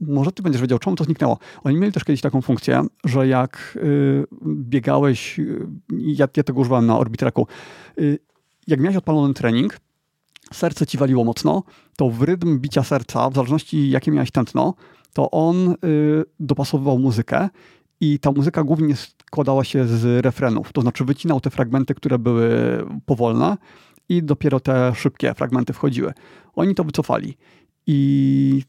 może 0.00 0.32
ty 0.32 0.42
będziesz 0.42 0.62
wiedział, 0.62 0.78
czemu 0.78 0.96
to 0.96 1.04
zniknęło. 1.04 1.38
Oni 1.64 1.76
mieli 1.76 1.92
też 1.92 2.04
kiedyś 2.04 2.20
taką 2.20 2.42
funkcję, 2.42 2.82
że 3.04 3.28
jak 3.28 3.78
y, 3.82 4.24
biegałeś, 4.46 5.38
y, 5.38 5.66
ja, 5.92 6.28
ja 6.36 6.42
tego 6.42 6.60
używałem 6.60 6.86
na 6.86 6.98
Orbitraku, 6.98 7.46
jak 8.66 8.80
miałeś 8.80 8.96
odpalony 8.96 9.34
trening, 9.34 9.80
serce 10.52 10.86
ci 10.86 10.98
waliło 10.98 11.24
mocno, 11.24 11.62
to 11.96 12.10
w 12.10 12.22
rytm 12.22 12.58
bicia 12.58 12.82
serca, 12.82 13.30
w 13.30 13.34
zależności 13.34 13.90
jakie 13.90 14.10
miałeś 14.10 14.30
tętno, 14.30 14.74
to 15.12 15.30
on 15.30 15.74
dopasowywał 16.40 16.98
muzykę 16.98 17.48
i 18.00 18.18
ta 18.18 18.32
muzyka 18.32 18.64
głównie 18.64 18.94
składała 18.96 19.64
się 19.64 19.86
z 19.86 20.24
refrenów, 20.24 20.72
to 20.72 20.80
znaczy 20.80 21.04
wycinał 21.04 21.40
te 21.40 21.50
fragmenty, 21.50 21.94
które 21.94 22.18
były 22.18 22.48
powolne 23.06 23.56
i 24.08 24.22
dopiero 24.22 24.60
te 24.60 24.92
szybkie 24.94 25.34
fragmenty 25.34 25.72
wchodziły. 25.72 26.12
Oni 26.54 26.74
to 26.74 26.84
wycofali 26.84 27.36
i 27.86 28.62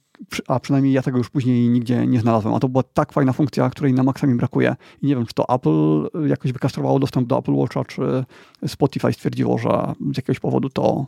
a 0.47 0.59
przynajmniej 0.59 0.93
ja 0.93 1.01
tego 1.01 1.17
już 1.17 1.29
później 1.29 1.69
nigdzie 1.69 2.07
nie 2.07 2.19
znalazłem. 2.19 2.53
A 2.53 2.59
to 2.59 2.69
była 2.69 2.83
tak 2.83 3.13
fajna 3.13 3.33
funkcja, 3.33 3.69
której 3.69 3.93
na 3.93 4.03
maksa 4.03 4.27
mi 4.27 4.35
brakuje. 4.35 4.75
I 5.01 5.07
nie 5.07 5.15
wiem, 5.15 5.25
czy 5.25 5.33
to 5.33 5.55
Apple 5.55 6.09
jakoś 6.27 6.51
wykastrowało 6.51 6.99
dostęp 6.99 7.27
do 7.27 7.37
Apple 7.37 7.53
Watcha, 7.53 7.85
czy 7.85 8.25
Spotify 8.67 9.13
stwierdziło, 9.13 9.57
że 9.57 9.93
z 10.13 10.17
jakiegoś 10.17 10.39
powodu 10.39 10.69
to 10.69 11.05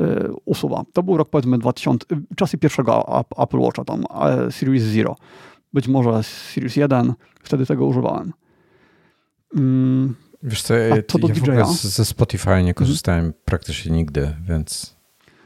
y, 0.00 0.02
usuwa. 0.44 0.84
To 0.92 1.02
był 1.02 1.16
rok 1.16 1.30
powiedzmy 1.30 1.58
2000, 1.58 2.06
czasy 2.36 2.58
pierwszego 2.58 3.24
Apple 3.38 3.58
Watcha, 3.58 3.84
tam 3.84 4.04
Series 4.50 4.82
Zero. 4.82 5.16
Być 5.72 5.88
może 5.88 6.22
Series 6.22 6.76
1, 6.76 7.14
wtedy 7.42 7.66
tego 7.66 7.86
używałem. 7.86 8.32
Mm, 9.56 10.14
Wiesz 10.42 10.62
co, 10.62 10.74
ja, 10.74 11.02
to 11.02 11.18
do 11.18 11.28
ja 11.28 11.34
DJ-a? 11.34 11.64
ze 11.64 12.04
Spotify 12.04 12.62
nie 12.64 12.74
korzystałem 12.74 13.32
praktycznie 13.44 13.92
nigdy, 13.92 14.36
więc... 14.48 14.96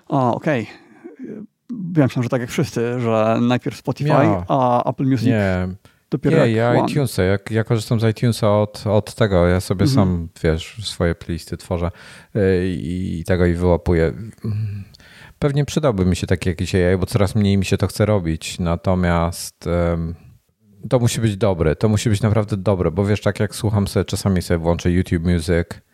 A, 0.08 0.32
okej. 0.34 0.62
Okay. 0.62 0.85
Ja 1.70 2.02
myślałem, 2.02 2.22
że 2.22 2.28
tak 2.28 2.40
jak 2.40 2.50
wszyscy, 2.50 3.00
że 3.00 3.38
najpierw 3.40 3.76
Spotify, 3.76 4.10
ja. 4.10 4.44
a 4.48 4.90
Apple 4.90 5.04
Music 5.04 5.26
nie. 5.26 5.68
dopiero 6.10 6.46
Nie, 6.46 6.52
ja 6.52 6.86
iTunesa, 6.86 7.22
ja, 7.22 7.38
ja 7.50 7.64
korzystam 7.64 8.00
z 8.00 8.04
iTunesa 8.04 8.60
od, 8.60 8.86
od 8.86 9.14
tego, 9.14 9.46
ja 9.46 9.60
sobie 9.60 9.84
mhm. 9.84 9.94
sam, 9.94 10.28
wiesz, 10.42 10.76
swoje 10.82 11.14
playlisty 11.14 11.56
tworzę 11.56 11.90
y, 12.36 12.40
i 12.78 13.24
tego 13.26 13.46
i 13.46 13.54
wyłapuję. 13.54 14.12
Pewnie 15.38 15.64
przydałby 15.64 16.06
mi 16.06 16.16
się 16.16 16.26
taki 16.26 16.48
jakiś 16.48 16.74
AI, 16.74 16.96
bo 16.98 17.06
coraz 17.06 17.34
mniej 17.34 17.56
mi 17.56 17.64
się 17.64 17.76
to 17.76 17.86
chce 17.86 18.06
robić, 18.06 18.58
natomiast 18.58 19.68
to 20.88 20.98
musi 20.98 21.20
być 21.20 21.36
dobre, 21.36 21.76
to 21.76 21.88
musi 21.88 22.10
być 22.10 22.22
naprawdę 22.22 22.56
dobre, 22.56 22.90
bo 22.90 23.04
wiesz, 23.04 23.20
tak 23.20 23.40
jak 23.40 23.54
słucham 23.54 23.88
sobie, 23.88 24.04
czasami 24.04 24.42
sobie 24.42 24.58
włączę 24.58 24.90
YouTube 24.90 25.24
Music 25.24 25.85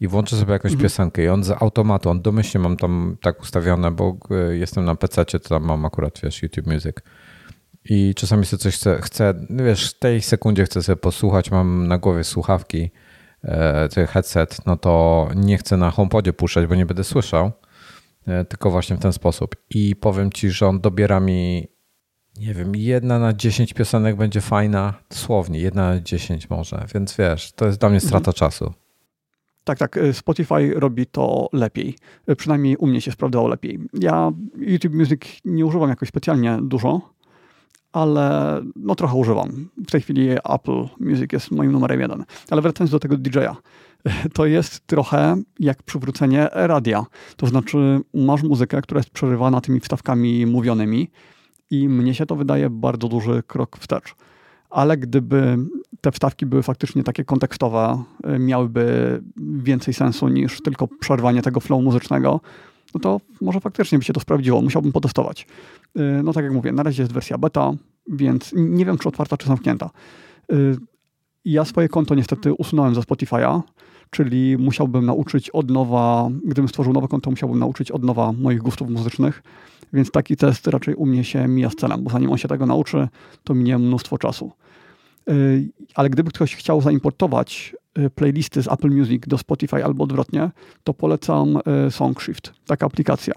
i 0.00 0.08
włączę 0.08 0.36
sobie 0.36 0.52
jakąś 0.52 0.72
mhm. 0.72 0.82
piosenkę 0.82 1.24
i 1.24 1.28
on 1.28 1.44
z 1.44 1.50
automatu, 1.50 2.10
on 2.10 2.22
domyślnie 2.22 2.62
mam 2.62 2.76
tam 2.76 3.16
tak 3.22 3.42
ustawione, 3.42 3.90
bo 3.90 4.16
e, 4.30 4.56
jestem 4.56 4.84
na 4.84 4.94
PC, 4.94 5.24
to 5.24 5.38
tam 5.38 5.64
mam 5.64 5.84
akurat, 5.84 6.20
wiesz, 6.22 6.42
YouTube 6.42 6.66
Music. 6.66 6.96
I 7.84 8.14
czasami 8.14 8.46
sobie 8.46 8.60
coś 8.60 8.76
chcę, 8.76 8.98
chcę, 9.02 9.34
wiesz, 9.50 9.90
w 9.90 9.98
tej 9.98 10.22
sekundzie 10.22 10.64
chcę 10.64 10.82
sobie 10.82 10.96
posłuchać, 10.96 11.50
mam 11.50 11.88
na 11.88 11.98
głowie 11.98 12.24
słuchawki, 12.24 12.90
e, 13.44 14.06
headset, 14.06 14.66
no 14.66 14.76
to 14.76 15.28
nie 15.34 15.58
chcę 15.58 15.76
na 15.76 15.90
HomePodzie 15.90 16.32
puszczać, 16.32 16.66
bo 16.66 16.74
nie 16.74 16.86
będę 16.86 17.04
słyszał, 17.04 17.52
e, 18.26 18.44
tylko 18.44 18.70
właśnie 18.70 18.96
w 18.96 19.00
ten 19.00 19.12
sposób. 19.12 19.56
I 19.70 19.96
powiem 19.96 20.32
ci, 20.32 20.50
że 20.50 20.66
on 20.66 20.80
dobiera 20.80 21.20
mi 21.20 21.68
nie 22.40 22.54
wiem, 22.54 22.76
jedna 22.76 23.18
na 23.18 23.32
dziesięć 23.32 23.74
piosenek 23.74 24.16
będzie 24.16 24.40
fajna, 24.40 24.94
dosłownie, 25.10 25.58
jedna 25.58 25.90
na 25.94 26.00
dziesięć 26.00 26.50
może, 26.50 26.86
więc 26.94 27.16
wiesz, 27.16 27.52
to 27.52 27.66
jest 27.66 27.80
dla 27.80 27.88
mnie 27.88 28.00
strata 28.00 28.30
mhm. 28.30 28.34
czasu. 28.34 28.74
Tak, 29.66 29.78
tak. 29.78 29.96
Y, 29.96 30.12
Spotify 30.12 30.74
robi 30.74 31.06
to 31.06 31.48
lepiej. 31.52 31.96
Y, 32.30 32.36
przynajmniej 32.36 32.76
u 32.76 32.86
mnie 32.86 33.00
się 33.00 33.12
sprawdzało 33.12 33.48
lepiej. 33.48 33.78
Ja 34.00 34.32
YouTube 34.58 34.94
Music 34.94 35.22
nie 35.44 35.66
używam 35.66 35.88
jakoś 35.88 36.08
specjalnie 36.08 36.58
dużo, 36.62 37.00
ale 37.92 38.60
no 38.76 38.94
trochę 38.94 39.14
używam. 39.14 39.68
W 39.86 39.90
tej 39.90 40.00
chwili 40.00 40.30
Apple 40.30 40.84
Music 41.00 41.32
jest 41.32 41.50
moim 41.50 41.72
numerem 41.72 42.00
jeden. 42.00 42.24
Ale 42.50 42.62
wracając 42.62 42.90
do 42.90 42.98
tego 42.98 43.16
DJ-a, 43.16 43.56
to 44.34 44.46
jest 44.46 44.86
trochę 44.86 45.36
jak 45.60 45.82
przywrócenie 45.82 46.48
radia. 46.52 47.06
To 47.36 47.46
znaczy 47.46 48.00
masz 48.14 48.42
muzykę, 48.42 48.82
która 48.82 48.98
jest 48.98 49.10
przerywana 49.10 49.60
tymi 49.60 49.80
wstawkami 49.80 50.46
mówionymi, 50.46 51.10
i 51.70 51.88
mnie 51.88 52.14
się 52.14 52.26
to 52.26 52.36
wydaje 52.36 52.70
bardzo 52.70 53.08
duży 53.08 53.42
krok 53.46 53.78
wstecz. 53.78 54.14
Ale 54.70 54.96
gdyby 54.96 55.58
te 56.06 56.12
wstawki 56.12 56.46
były 56.46 56.62
faktycznie 56.62 57.02
takie 57.02 57.24
kontekstowe, 57.24 58.02
y, 58.34 58.38
miałyby 58.38 59.22
więcej 59.36 59.94
sensu 59.94 60.28
niż 60.28 60.60
tylko 60.60 60.88
przerwanie 60.88 61.42
tego 61.42 61.60
flow 61.60 61.84
muzycznego, 61.84 62.40
no 62.94 63.00
to 63.00 63.20
może 63.40 63.60
faktycznie 63.60 63.98
by 63.98 64.04
się 64.04 64.12
to 64.12 64.20
sprawdziło, 64.20 64.62
musiałbym 64.62 64.92
potestować. 64.92 65.46
Y, 65.96 66.22
no 66.24 66.32
tak 66.32 66.44
jak 66.44 66.52
mówię, 66.52 66.72
na 66.72 66.82
razie 66.82 67.02
jest 67.02 67.12
wersja 67.12 67.38
beta, 67.38 67.72
więc 68.08 68.52
nie 68.56 68.84
wiem, 68.84 68.98
czy 68.98 69.08
otwarta, 69.08 69.36
czy 69.36 69.46
zamknięta. 69.46 69.90
Y, 70.52 70.76
ja 71.44 71.64
swoje 71.64 71.88
konto 71.88 72.14
niestety 72.14 72.54
usunąłem 72.54 72.94
ze 72.94 73.00
Spotify'a, 73.00 73.60
czyli 74.10 74.58
musiałbym 74.58 75.06
nauczyć 75.06 75.50
od 75.50 75.70
nowa, 75.70 76.28
gdybym 76.44 76.68
stworzył 76.68 76.92
nowe 76.92 77.08
konto, 77.08 77.30
musiałbym 77.30 77.58
nauczyć 77.58 77.90
od 77.90 78.04
nowa 78.04 78.32
moich 78.32 78.58
gustów 78.58 78.90
muzycznych, 78.90 79.42
więc 79.92 80.10
taki 80.10 80.36
test 80.36 80.66
raczej 80.66 80.94
u 80.94 81.06
mnie 81.06 81.24
się 81.24 81.48
mija 81.48 81.70
z 81.70 81.74
celem, 81.74 82.04
bo 82.04 82.10
zanim 82.10 82.30
on 82.32 82.38
się 82.38 82.48
tego 82.48 82.66
nauczy, 82.66 83.08
to 83.44 83.54
minie 83.54 83.78
mnóstwo 83.78 84.18
czasu. 84.18 84.52
Y, 85.30 85.68
ale 85.94 86.10
gdyby 86.10 86.30
ktoś 86.30 86.56
chciał 86.56 86.80
zaimportować 86.80 87.76
y, 87.98 88.10
playlisty 88.10 88.62
z 88.62 88.72
Apple 88.72 88.90
Music 88.90 89.22
do 89.26 89.38
Spotify 89.38 89.84
albo 89.84 90.04
odwrotnie, 90.04 90.50
to 90.84 90.94
polecam 90.94 91.56
y, 91.86 91.90
SongShift, 91.90 92.52
taka 92.66 92.86
aplikacja. 92.86 93.34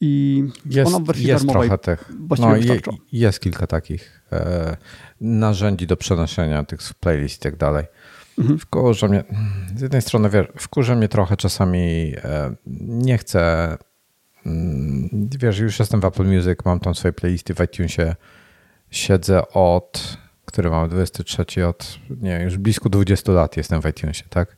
I 0.00 0.44
jest, 0.66 0.88
ona 0.88 0.98
w 0.98 1.04
wersji 1.04 1.26
jest 1.26 1.46
darmowej 1.46 1.68
trochę 1.68 1.84
tych. 1.84 2.12
No, 2.38 2.56
je, 2.56 2.80
jest 3.12 3.40
kilka 3.40 3.66
takich 3.66 4.22
e, 4.32 4.76
narzędzi 5.20 5.86
do 5.86 5.96
przenoszenia 5.96 6.64
tych 6.64 6.80
playlist 7.00 7.36
i 7.36 7.42
tak 7.42 7.56
dalej. 7.56 7.84
Mhm. 8.38 8.58
Wkurza 8.58 9.08
mnie, 9.08 9.24
z 9.76 9.80
jednej 9.80 10.02
strony 10.02 10.30
wiesz, 10.30 10.46
wkurza 10.56 10.94
mnie 10.94 11.08
trochę 11.08 11.36
czasami, 11.36 12.12
e, 12.24 12.54
nie 12.86 13.18
chcę, 13.18 13.76
mm, 14.46 15.28
wiesz, 15.38 15.58
już 15.58 15.78
jestem 15.78 16.00
w 16.00 16.04
Apple 16.04 16.24
Music, 16.24 16.58
mam 16.64 16.80
tam 16.80 16.94
swoje 16.94 17.12
playlisty 17.12 17.54
w 17.54 17.60
iTunesie, 17.60 18.14
siedzę 18.90 19.48
od, 19.48 20.18
który 20.48 20.70
mam 20.70 20.88
23, 20.88 21.66
od, 21.66 21.98
nie 22.20 22.40
już 22.42 22.56
blisko 22.56 22.88
20 22.88 23.32
lat 23.32 23.56
jestem 23.56 23.82
w 23.82 23.86
iTunesie, 23.86 24.24
tak? 24.30 24.56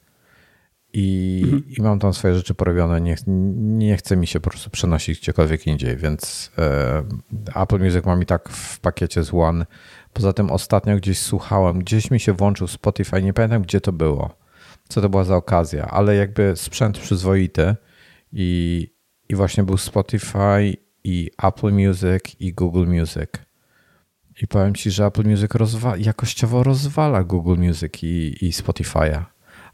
I, 0.93 1.41
mhm. 1.45 1.65
i 1.79 1.83
mam 1.83 1.99
tam 1.99 2.15
swoje 2.15 2.35
rzeczy 2.35 2.55
porobione, 2.55 3.01
nie, 3.01 3.17
nie 3.57 3.97
chce 3.97 4.17
mi 4.17 4.27
się 4.27 4.41
po 4.41 4.51
prostu 4.51 4.71
przenosić 4.71 5.21
gdziekolwiek 5.21 5.67
indziej, 5.67 5.97
więc 5.97 6.51
e, 6.59 7.03
Apple 7.63 7.79
Music 7.79 8.05
mam 8.05 8.23
i 8.23 8.27
tak 8.27 8.49
w 8.49 8.81
pakiecie 8.81 9.25
z 9.25 9.35
One, 9.35 9.67
Poza 10.13 10.33
tym 10.33 10.51
ostatnio 10.51 10.97
gdzieś 10.97 11.19
słuchałem, 11.19 11.79
gdzieś 11.79 12.11
mi 12.11 12.21
się 12.21 12.33
włączył 12.33 12.67
Spotify, 12.67 13.23
nie 13.23 13.33
pamiętam 13.33 13.63
gdzie 13.63 13.81
to 13.81 13.93
było, 13.93 14.31
co 14.89 15.01
to 15.01 15.09
była 15.09 15.25
za 15.25 15.37
okazja, 15.37 15.87
ale 15.87 16.17
jakby 16.17 16.53
sprzęt 16.57 16.99
przyzwoity 16.99 17.77
i, 18.33 18.89
i 19.29 19.35
właśnie 19.35 19.65
był 19.65 19.77
Spotify 19.77 20.77
i 21.05 21.31
Apple 21.43 21.73
Music 21.73 22.37
i 22.41 22.53
Google 22.53 22.87
Music. 22.87 23.31
I 24.43 24.47
powiem 24.47 24.75
ci, 24.75 24.91
że 24.91 25.07
Apple 25.07 25.25
Music 25.25 25.55
rozwa 25.55 25.97
jakościowo 25.97 26.63
rozwala 26.63 27.25
Google 27.25 27.57
Music 27.59 28.03
i, 28.03 28.37
i 28.41 28.51
Spotify'a. 28.51 29.23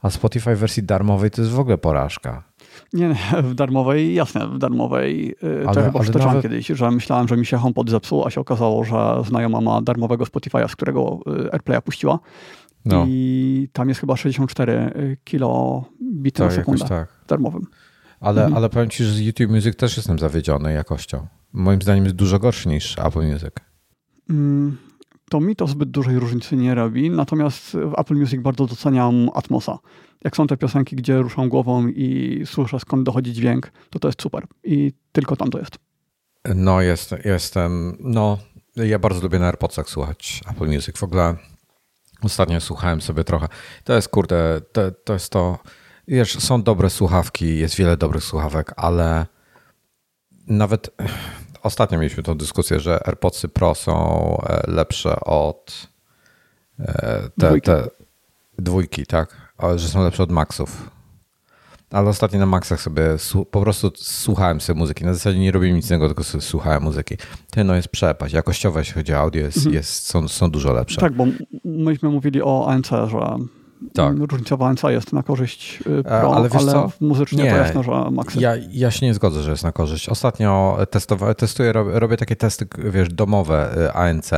A 0.02 0.10
Spotify 0.10 0.56
w 0.56 0.58
wersji 0.58 0.82
darmowej 0.82 1.30
to 1.30 1.42
jest 1.42 1.54
w 1.54 1.60
ogóle 1.60 1.78
porażka. 1.78 2.42
Nie, 2.92 3.14
w 3.42 3.54
darmowej, 3.54 4.14
jasne, 4.14 4.48
w 4.48 4.58
darmowej. 4.58 5.34
Y, 5.42 5.64
ale, 5.66 5.74
to 5.74 5.82
chyba 5.82 6.00
przytoczyłem 6.00 6.34
nawet... 6.34 6.42
kiedyś, 6.42 6.66
że 6.66 6.90
myślałem, 6.90 7.28
że 7.28 7.36
mi 7.36 7.46
się 7.46 7.56
HomePod 7.56 7.90
zepsuł, 7.90 8.26
a 8.26 8.30
się 8.30 8.40
okazało, 8.40 8.84
że 8.84 9.22
znajoma 9.26 9.60
ma 9.60 9.82
darmowego 9.82 10.24
Spotify'a, 10.24 10.68
z 10.68 10.76
którego 10.76 11.20
y, 11.44 11.52
AirPlaya 11.52 11.82
puściła. 11.82 12.18
No. 12.84 13.04
I 13.08 13.68
tam 13.72 13.88
jest 13.88 14.00
chyba 14.00 14.16
64 14.16 14.72
y, 14.72 15.16
kilobity 15.24 16.38
tak, 16.38 16.48
na 16.48 16.54
sekundę 16.54 16.84
tak. 16.88 17.08
darmowym. 17.28 17.62
Ale, 18.20 18.42
mhm. 18.42 18.56
ale 18.56 18.68
powiem 18.68 18.90
ci, 18.90 19.04
że 19.04 19.12
z 19.12 19.20
YouTube 19.20 19.50
Music 19.50 19.76
też 19.76 19.96
jestem 19.96 20.18
zawiedziony 20.18 20.72
jakością. 20.72 21.26
Moim 21.52 21.82
zdaniem 21.82 22.04
jest 22.04 22.16
dużo 22.16 22.38
gorszy 22.38 22.68
niż 22.68 22.98
Apple 22.98 23.32
Music. 23.32 23.54
Mm, 24.30 24.76
to 25.30 25.40
mi 25.40 25.56
to 25.56 25.66
zbyt 25.66 25.90
dużej 25.90 26.18
różnicy 26.18 26.56
nie 26.56 26.74
robi, 26.74 27.10
natomiast 27.10 27.72
w 27.72 27.94
Apple 27.98 28.14
Music 28.14 28.40
bardzo 28.40 28.66
doceniam 28.66 29.30
Atmosa 29.34 29.78
jak 30.24 30.36
są 30.36 30.46
te 30.46 30.56
piosenki, 30.56 30.96
gdzie 30.96 31.18
ruszam 31.18 31.48
głową 31.48 31.88
i 31.88 32.42
słyszę 32.46 32.80
skąd 32.80 33.02
dochodzi 33.02 33.32
dźwięk, 33.32 33.70
to 33.90 33.98
to 33.98 34.08
jest 34.08 34.22
super. 34.22 34.46
I 34.64 34.92
tylko 35.12 35.36
tam 35.36 35.50
to 35.50 35.58
jest. 35.58 35.78
No, 36.54 36.80
jest, 36.80 37.14
jestem, 37.24 37.96
no, 38.00 38.38
ja 38.76 38.98
bardzo 38.98 39.20
lubię 39.20 39.38
na 39.38 39.46
AirPodsach 39.46 39.88
słuchać 39.88 40.40
Apple 40.50 40.66
Music. 40.66 40.98
W 40.98 41.02
ogóle 41.02 41.36
ostatnio 42.22 42.60
słuchałem 42.60 43.00
sobie 43.00 43.24
trochę. 43.24 43.48
To 43.84 43.94
jest, 43.94 44.08
kurde, 44.08 44.60
to, 44.72 44.90
to 44.90 45.12
jest 45.12 45.32
to, 45.32 45.58
wiesz, 46.08 46.38
są 46.38 46.62
dobre 46.62 46.90
słuchawki, 46.90 47.58
jest 47.58 47.76
wiele 47.76 47.96
dobrych 47.96 48.24
słuchawek, 48.24 48.72
ale 48.76 49.26
nawet 50.46 50.90
ostatnio 51.66 51.98
mieliśmy 51.98 52.22
tą 52.22 52.34
dyskusję, 52.34 52.80
że 52.80 53.06
AirPodsy 53.06 53.48
Pro 53.48 53.74
są 53.74 54.36
e, 54.48 54.70
lepsze 54.70 55.20
od 55.20 55.88
e, 56.78 56.84
te, 57.38 57.48
dwójki. 57.48 57.66
te 57.66 57.88
dwójki, 58.58 59.06
tak 59.06 59.46
że 59.76 59.88
są 59.88 60.04
lepsze 60.04 60.22
od 60.22 60.30
Maxów. 60.30 60.90
Ale 61.90 62.08
ostatnio 62.08 62.38
na 62.38 62.46
Maxach 62.46 62.80
sobie 62.80 63.02
po 63.50 63.60
prostu 63.60 63.92
słuchałem 63.96 64.60
sobie 64.60 64.78
muzyki. 64.78 65.04
Na 65.04 65.14
zasadzie 65.14 65.38
nie 65.38 65.52
robię 65.52 65.72
nic 65.72 65.90
innego, 65.90 66.06
tylko 66.06 66.24
sobie 66.24 66.42
słuchałem 66.42 66.82
muzyki. 66.82 67.16
Ty 67.50 67.64
no 67.64 67.74
jest 67.74 67.88
przepaść. 67.88 68.34
Jakościowo, 68.34 68.78
jeśli 68.78 68.94
chodzi 68.94 69.14
o 69.14 69.18
audio, 69.18 69.42
jest, 69.42 69.56
mhm. 69.56 69.74
jest, 69.74 70.06
są, 70.06 70.28
są 70.28 70.50
dużo 70.50 70.72
lepsze. 70.72 71.00
Tak, 71.00 71.12
bo 71.12 71.26
myśmy 71.64 72.08
mówili 72.08 72.42
o 72.42 72.68
ANC, 72.68 72.88
że 72.88 73.36
tak. 73.94 74.16
różnica 74.18 74.56
w 74.56 74.62
ANC 74.62 74.82
jest 74.82 75.12
na 75.12 75.22
korzyść 75.22 75.80
y, 75.80 76.02
Pro, 76.02 76.36
ale, 76.36 76.48
ale 76.52 76.72
co? 76.72 76.90
muzycznie 77.00 77.44
nie, 77.44 77.50
to 77.50 77.56
jasne, 77.56 77.82
że 77.82 78.10
Maxy. 78.10 78.40
Ja, 78.40 78.52
ja 78.70 78.90
się 78.90 79.06
nie 79.06 79.14
zgodzę, 79.14 79.42
że 79.42 79.50
jest 79.50 79.64
na 79.64 79.72
korzyść. 79.72 80.08
Ostatnio 80.08 80.78
testowa- 80.90 81.34
testuję, 81.34 81.72
robię, 81.72 82.00
robię 82.00 82.16
takie 82.16 82.36
testy, 82.36 82.66
wiesz, 82.78 83.08
domowe 83.08 83.78
y, 83.86 83.92
ANC 83.92 84.30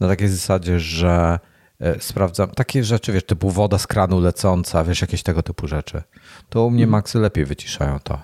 na 0.00 0.08
takiej 0.08 0.28
zasadzie, 0.28 0.80
że 0.80 1.38
E, 1.82 2.00
sprawdzam 2.00 2.50
takie 2.50 2.84
rzeczy, 2.84 3.12
wiesz, 3.12 3.24
typu 3.24 3.50
woda 3.50 3.78
z 3.78 3.86
kranu 3.86 4.20
lecąca, 4.20 4.84
wiesz, 4.84 5.00
jakieś 5.00 5.22
tego 5.22 5.42
typu 5.42 5.66
rzeczy. 5.66 6.02
To 6.48 6.66
u 6.66 6.70
mnie 6.70 6.84
mhm. 6.84 6.90
Maxy 6.90 7.18
lepiej 7.18 7.44
wyciszają 7.44 7.98
to. 7.98 8.18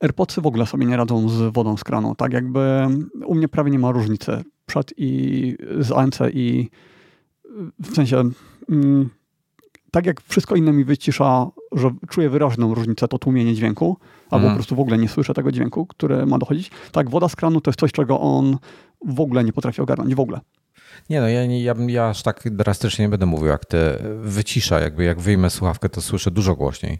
AirPodsy 0.00 0.40
w 0.40 0.46
ogóle 0.46 0.66
sobie 0.66 0.86
nie 0.86 0.96
radzą 0.96 1.28
z 1.28 1.54
wodą 1.54 1.76
z 1.76 1.84
kranu. 1.84 2.14
Tak 2.14 2.32
jakby 2.32 2.88
u 3.26 3.34
mnie 3.34 3.48
prawie 3.48 3.70
nie 3.70 3.78
ma 3.78 3.92
różnicy 3.92 4.44
przed 4.66 4.92
i 4.96 5.56
z 5.80 5.92
ANC 5.92 6.18
i 6.32 6.70
w 7.82 7.94
sensie 7.94 8.22
mm, 8.68 9.10
tak 9.94 10.06
jak 10.06 10.20
wszystko 10.20 10.56
inne 10.56 10.72
mi 10.72 10.84
wycisza, 10.84 11.46
że 11.72 11.90
czuję 12.08 12.30
wyraźną 12.30 12.74
różnicę, 12.74 13.08
to 13.08 13.18
tłumienie 13.18 13.54
dźwięku, 13.54 13.96
albo 14.30 14.44
mm. 14.44 14.50
po 14.50 14.56
prostu 14.56 14.76
w 14.76 14.80
ogóle 14.80 14.98
nie 14.98 15.08
słyszę 15.08 15.34
tego 15.34 15.52
dźwięku, 15.52 15.86
który 15.86 16.26
ma 16.26 16.38
dochodzić. 16.38 16.70
Tak, 16.92 17.10
woda 17.10 17.28
z 17.28 17.36
kranu 17.36 17.60
to 17.60 17.70
jest 17.70 17.80
coś, 17.80 17.92
czego 17.92 18.20
on 18.20 18.58
w 19.06 19.20
ogóle 19.20 19.44
nie 19.44 19.52
potrafi 19.52 19.82
ogarnąć, 19.82 20.14
w 20.14 20.20
ogóle. 20.20 20.40
Nie 21.10 21.20
no, 21.20 21.28
ja, 21.28 21.44
ja, 21.44 21.74
ja 21.86 22.08
aż 22.08 22.22
tak 22.22 22.50
drastycznie 22.50 23.04
nie 23.04 23.08
będę 23.08 23.26
mówił 23.26 23.46
jak 23.46 23.64
ty. 23.64 23.78
Wycisza, 24.20 24.80
jakby 24.80 25.04
jak 25.04 25.20
wyjmę 25.20 25.50
słuchawkę, 25.50 25.88
to 25.88 26.00
słyszę 26.00 26.30
dużo 26.30 26.54
głośniej. 26.54 26.98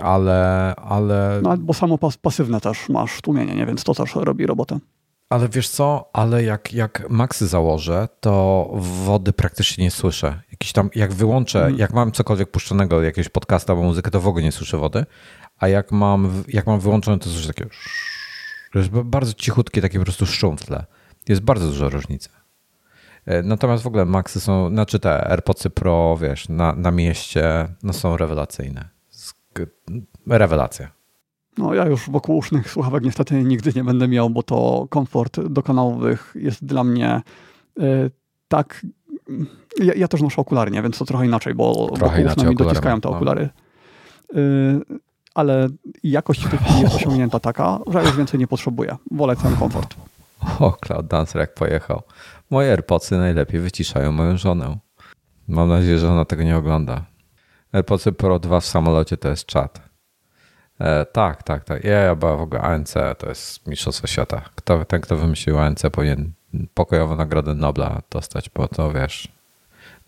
Ale, 0.00 0.74
ale... 0.76 1.40
No, 1.42 1.56
bo 1.58 1.74
samo 1.74 1.98
pas 1.98 2.16
pasywne 2.16 2.60
też 2.60 2.88
masz 2.88 3.20
tłumienie, 3.20 3.54
nie? 3.54 3.66
więc 3.66 3.84
to 3.84 3.94
też 3.94 4.14
robi 4.14 4.46
robotę. 4.46 4.78
Ale 5.32 5.48
wiesz 5.48 5.68
co, 5.68 6.10
ale 6.12 6.44
jak, 6.44 6.72
jak 6.72 7.10
maksy 7.10 7.46
założę, 7.46 8.08
to 8.20 8.68
wody 8.74 9.32
praktycznie 9.32 9.84
nie 9.84 9.90
słyszę. 9.90 10.42
Jakiś 10.50 10.72
tam, 10.72 10.90
jak 10.94 11.12
wyłączę, 11.12 11.58
hmm. 11.58 11.78
jak 11.78 11.92
mam 11.92 12.12
cokolwiek 12.12 12.50
puszczonego, 12.50 13.02
jakiegoś 13.02 13.28
podcasta 13.28 13.72
albo 13.72 13.82
muzykę, 13.82 14.10
to 14.10 14.20
w 14.20 14.26
ogóle 14.26 14.44
nie 14.44 14.52
słyszę 14.52 14.78
wody. 14.78 15.06
A 15.58 15.68
jak 15.68 15.92
mam, 15.92 16.44
jak 16.48 16.66
mam 16.66 16.80
wyłączone, 16.80 17.18
to 17.18 17.30
słyszę 17.30 17.48
takie... 17.48 17.66
To 18.72 18.78
jest 18.78 18.90
bardzo 18.90 19.32
cichutkie, 19.32 19.82
takie 19.82 19.98
po 19.98 20.04
prostu 20.04 20.26
szum 20.26 20.56
w 20.56 20.66
tle. 20.66 20.84
Jest 21.28 21.42
bardzo 21.42 21.66
duża 21.66 21.88
różnica. 21.88 22.30
E, 23.26 23.42
natomiast 23.42 23.82
w 23.82 23.86
ogóle 23.86 24.04
Maxy 24.04 24.40
są, 24.40 24.68
znaczy 24.68 24.98
te 24.98 25.30
AirPodsy 25.30 25.70
Pro, 25.70 26.16
wiesz, 26.20 26.48
na, 26.48 26.72
na 26.72 26.90
mieście, 26.90 27.68
no 27.82 27.92
są 27.92 28.16
rewelacyjne. 28.16 28.88
Rewelacja. 30.26 30.90
No 31.58 31.74
ja 31.74 31.86
już 31.86 32.10
wokół 32.10 32.36
usznych 32.36 32.70
słuchawek 32.70 33.04
niestety 33.04 33.34
nigdy 33.44 33.72
nie 33.76 33.84
będę 33.84 34.08
miał, 34.08 34.30
bo 34.30 34.42
to 34.42 34.86
komfort 34.90 35.40
dokonałowych 35.40 36.34
jest 36.34 36.64
dla 36.64 36.84
mnie 36.84 37.22
y, 37.80 38.10
tak... 38.48 38.86
Ja, 39.82 39.94
ja, 39.94 40.08
też 40.08 40.22
noszę 40.22 40.40
okulary, 40.40 40.82
więc 40.82 40.98
to 40.98 41.04
trochę 41.04 41.26
inaczej, 41.26 41.54
bo 41.54 41.90
trochę 41.94 42.24
wokół 42.24 42.44
mi 42.44 42.56
dociskają 42.56 43.00
te 43.00 43.08
no. 43.08 43.16
okulary. 43.16 43.48
Y, 44.36 44.80
ale 45.34 45.68
jakość 46.02 46.44
w 46.46 46.50
tej 46.50 46.58
chwili 46.58 46.80
jest 46.80 46.94
osiągnięta 46.94 47.40
taka, 47.40 47.78
że 47.86 48.02
już 48.02 48.16
więcej 48.16 48.40
nie 48.40 48.46
potrzebuję. 48.46 48.96
Wolę 49.10 49.36
ten 49.36 49.56
komfort. 49.56 49.94
O, 50.60 50.72
Cloud 50.72 51.06
Dancer 51.06 51.40
jak 51.40 51.54
pojechał. 51.54 52.02
Moje 52.50 52.70
AirPodsy 52.70 53.18
najlepiej 53.18 53.60
wyciszają 53.60 54.12
moją 54.12 54.36
żonę. 54.36 54.78
Mam 55.48 55.68
nadzieję, 55.68 55.98
że 55.98 56.10
ona 56.10 56.24
tego 56.24 56.42
nie 56.42 56.56
ogląda. 56.56 57.04
AirPodsy 57.72 58.12
Pro 58.12 58.38
2 58.38 58.60
w 58.60 58.66
samolocie 58.66 59.16
to 59.16 59.28
jest 59.28 59.46
czat. 59.46 59.81
E, 60.78 61.04
tak, 61.04 61.42
tak, 61.42 61.64
tak. 61.64 61.84
Ja, 61.84 61.98
ja 61.98 62.14
w 62.14 62.24
ogóle 62.24 62.60
ANC 62.60 62.94
to 63.18 63.28
jest 63.28 63.66
mistrzostwo 63.66 64.06
świata. 64.06 64.42
Kto, 64.54 64.84
ten, 64.84 65.00
kto 65.00 65.16
wymyślił 65.16 65.58
ANC 65.58 65.82
powinien 65.92 66.32
pokojową 66.74 67.16
nagrodę 67.16 67.54
Nobla 67.54 68.02
dostać, 68.10 68.50
bo 68.50 68.68
to 68.68 68.92
wiesz, 68.92 69.28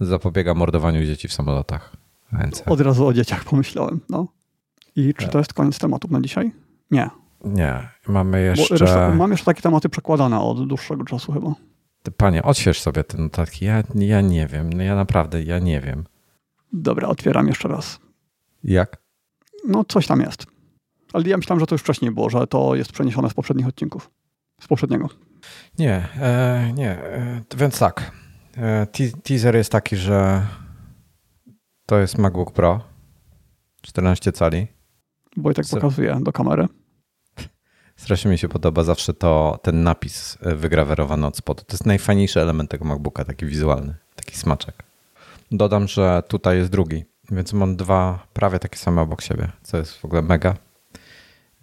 zapobiega 0.01 0.55
mordowaniu 0.55 1.05
dzieci 1.05 1.29
w 1.29 1.33
samolotach. 1.33 1.93
ANC. 2.33 2.63
Od 2.67 2.81
razu 2.81 3.07
o 3.07 3.13
dzieciach 3.13 3.45
pomyślałem, 3.45 4.01
no. 4.09 4.27
I 4.97 5.15
czy 5.15 5.29
to 5.29 5.39
jest 5.39 5.53
koniec 5.53 5.79
tematów 5.79 6.11
na 6.11 6.21
dzisiaj? 6.21 6.53
Nie. 6.91 7.11
Nie, 7.45 7.89
mamy 8.09 8.43
jeszcze... 8.43 8.77
Reszta, 8.77 9.15
mam 9.15 9.31
jeszcze 9.31 9.47
takie 9.47 9.63
tematy 9.63 9.89
przekładane 9.89 10.41
od 10.41 10.69
dłuższego 10.69 11.05
czasu 11.05 11.33
chyba. 11.33 11.55
Panie, 12.17 12.43
odśwież 12.43 12.81
sobie 12.81 13.05
te 13.05 13.19
notatki. 13.19 13.65
Ja, 13.65 13.83
ja 13.95 14.21
nie 14.21 14.47
wiem. 14.47 14.73
No 14.73 14.83
ja 14.83 14.95
naprawdę, 14.95 15.43
ja 15.43 15.59
nie 15.59 15.81
wiem. 15.81 16.05
Dobra, 16.73 17.09
otwieram 17.09 17.47
jeszcze 17.49 17.69
raz. 17.69 17.99
Jak? 18.65 18.97
No, 19.69 19.85
coś 19.85 20.07
tam 20.07 20.21
jest. 20.21 20.47
Ale 21.15 21.29
ja 21.29 21.37
myślałem, 21.37 21.61
że 21.61 21.67
to 21.67 21.75
już 21.75 21.83
wcześniej 21.83 22.11
było, 22.11 22.31
że 22.31 22.47
to 22.47 22.75
jest 22.75 22.93
przeniesione 22.93 23.31
z 23.31 23.35
poprzednich 23.35 23.67
odcinków. 23.67 24.11
Z 24.61 24.69
poprzedniego. 24.69 25.09
Nie, 25.79 26.09
e, 26.21 26.73
nie. 26.75 26.91
E, 26.91 27.41
więc 27.57 27.79
tak. 27.79 28.13
E, 28.57 28.87
teaser 29.23 29.57
jest 29.57 29.73
taki, 29.73 29.97
że 29.97 30.47
to 31.87 31.99
jest 31.99 32.19
MacBook 32.19 32.53
Pro 32.53 32.81
14 33.83 34.33
cali. 34.33 34.67
Wojtek 35.37 35.67
pokazuje 35.71 36.19
do 36.21 36.33
kamery. 36.33 36.67
Strasznie 37.97 38.31
mi 38.31 38.39
się 38.39 38.49
podoba 38.49 38.85
zawsze 38.85 39.15
to, 39.15 39.59
ten 39.63 39.83
napis 39.83 40.39
e, 40.41 40.55
wygrawerowany 40.55 41.27
od 41.27 41.37
spodu. 41.37 41.65
To 41.65 41.75
jest 41.75 41.87
najfajniejszy 41.87 42.41
element 42.41 42.71
tego 42.71 42.85
MacBooka, 42.85 43.25
taki 43.25 43.47
wizualny, 43.47 43.95
taki 44.15 44.37
smaczek. 44.37 44.83
Dodam, 45.51 45.89
że 45.89 46.23
tutaj 46.29 46.57
jest 46.57 46.71
drugi, 46.71 47.05
więc 47.31 47.53
mam 47.53 47.77
dwa 47.77 48.27
prawie 48.33 48.59
takie 48.59 48.79
same 48.79 49.03
obok 49.03 49.23
siebie, 49.23 49.53
co 49.63 49.77
jest 49.77 49.97
w 49.97 50.05
ogóle 50.05 50.23
mega. 50.23 50.64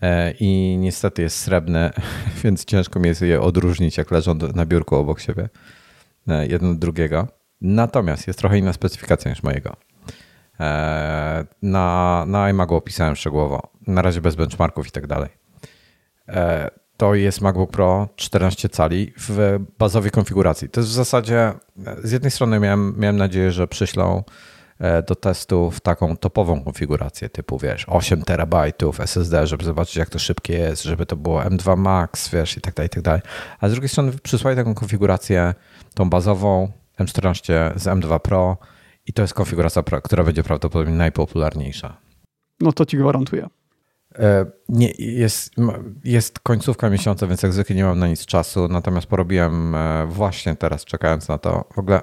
E, 0.02 0.34
I 0.40 0.78
niestety 0.80 1.22
jest 1.22 1.38
srebrny, 1.38 1.92
więc 2.44 2.66
ciężko 2.66 3.00
mi 3.00 3.08
jest 3.08 3.22
je 3.22 3.42
odróżnić, 3.42 3.98
jak 3.98 4.12
leżą 4.12 4.36
na 4.56 4.66
biurku 4.66 4.96
obok 4.96 5.20
siebie, 5.20 5.50
e, 6.28 6.48
jeden 6.48 6.72
od 6.72 6.80
drugiego. 6.80 7.28
Natomiast 7.62 8.28
jest 8.28 8.40
trochę 8.40 8.58
inna 8.58 8.74
specyfikacja 8.74 9.32
niż 9.32 9.44
mojego. 9.44 9.76
Na, 11.62 12.24
na 12.28 12.50
iMagu 12.50 12.76
opisałem 12.76 13.16
szczegółowo, 13.16 13.72
na 13.88 14.02
razie 14.02 14.22
bez 14.22 14.36
benchmarków 14.36 14.88
i 14.88 14.92
tak 14.92 15.08
dalej. 15.08 15.30
E, 16.28 16.72
to 16.98 17.16
jest 17.16 17.42
MacBook 17.42 17.72
Pro 17.72 18.10
14 18.16 18.70
cali 18.70 19.14
w 19.18 19.60
bazowej 19.80 20.12
konfiguracji. 20.12 20.70
To 20.70 20.80
jest 20.80 20.92
w 20.92 20.94
zasadzie, 20.94 21.40
e, 21.40 21.54
z 22.04 22.12
jednej 22.12 22.32
strony 22.32 22.60
miałem, 22.60 22.94
miałem 22.98 23.18
nadzieję, 23.18 23.52
że 23.52 23.68
przyślą 23.68 24.18
e, 24.18 24.24
do 25.08 25.16
testów 25.16 25.80
taką 25.80 26.18
topową 26.18 26.64
konfigurację 26.64 27.30
typu, 27.30 27.58
wiesz, 27.58 27.86
8 27.88 28.22
terabajtów 28.24 29.00
SSD, 29.00 29.48
żeby 29.48 29.66
zobaczyć, 29.66 29.96
jak 29.96 30.10
to 30.10 30.20
szybkie 30.20 30.54
jest, 30.54 30.84
żeby 30.84 31.06
to 31.06 31.16
było 31.16 31.42
M2 31.42 31.78
Max, 31.78 32.30
wiesz, 32.30 32.58
i 32.58 32.62
tak 32.62 32.74
dalej, 32.74 32.88
i 32.88 32.90
tak 32.90 33.04
dalej. 33.04 33.22
A 33.60 33.70
z 33.70 33.72
drugiej 33.72 33.90
strony 33.90 34.12
przysłali 34.24 34.58
taką 34.58 34.74
konfigurację, 34.74 35.54
tą 35.94 36.10
bazową 36.10 36.72
M14 37.00 37.72
z 37.76 37.84
M2 37.84 38.20
Pro 38.20 38.58
i 39.08 39.14
to 39.14 39.22
jest 39.22 39.34
konfiguracja, 39.34 39.84
która 40.04 40.24
będzie 40.24 40.44
prawdopodobnie 40.44 40.96
najpopularniejsza. 40.96 41.98
No 42.60 42.72
to 42.72 42.86
ci 42.86 42.98
gwarantuję. 42.98 43.48
E, 44.16 44.46
nie, 44.70 44.92
jest, 44.98 45.52
jest 46.04 46.40
końcówka 46.40 46.90
miesiąca, 46.90 47.28
więc 47.28 47.44
jak 47.44 47.54
zwykle 47.54 47.76
nie 47.76 47.84
mam 47.84 48.00
na 48.00 48.08
nic 48.08 48.26
czasu, 48.26 48.68
natomiast 48.68 49.08
porobiłem 49.08 49.76
e, 49.76 50.06
właśnie 50.06 50.56
teraz, 50.56 50.86
czekając 50.86 51.28
na 51.28 51.38
to. 51.38 51.66
W 51.74 51.80
ogóle 51.80 52.02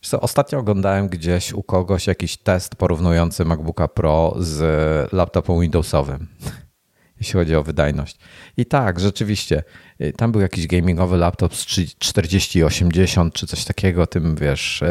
co, 0.00 0.20
ostatnio 0.20 0.58
oglądałem 0.58 1.08
gdzieś 1.08 1.52
u 1.52 1.62
kogoś 1.62 2.06
jakiś 2.06 2.36
test 2.36 2.76
porównujący 2.76 3.44
MacBooka 3.44 3.88
Pro 3.88 4.34
z 4.38 5.12
laptopem 5.12 5.60
Windowsowym, 5.60 6.28
jeśli 7.20 7.32
chodzi 7.32 7.56
o 7.56 7.62
wydajność. 7.62 8.18
I 8.56 8.66
tak, 8.66 9.00
rzeczywiście, 9.00 9.62
e, 9.98 10.12
tam 10.12 10.32
był 10.32 10.40
jakiś 10.40 10.66
gamingowy 10.66 11.16
laptop 11.16 11.54
z 11.54 11.66
4080 11.98 13.34
czy 13.34 13.46
coś 13.46 13.64
takiego, 13.64 14.06
tym 14.06 14.36
wiesz, 14.36 14.84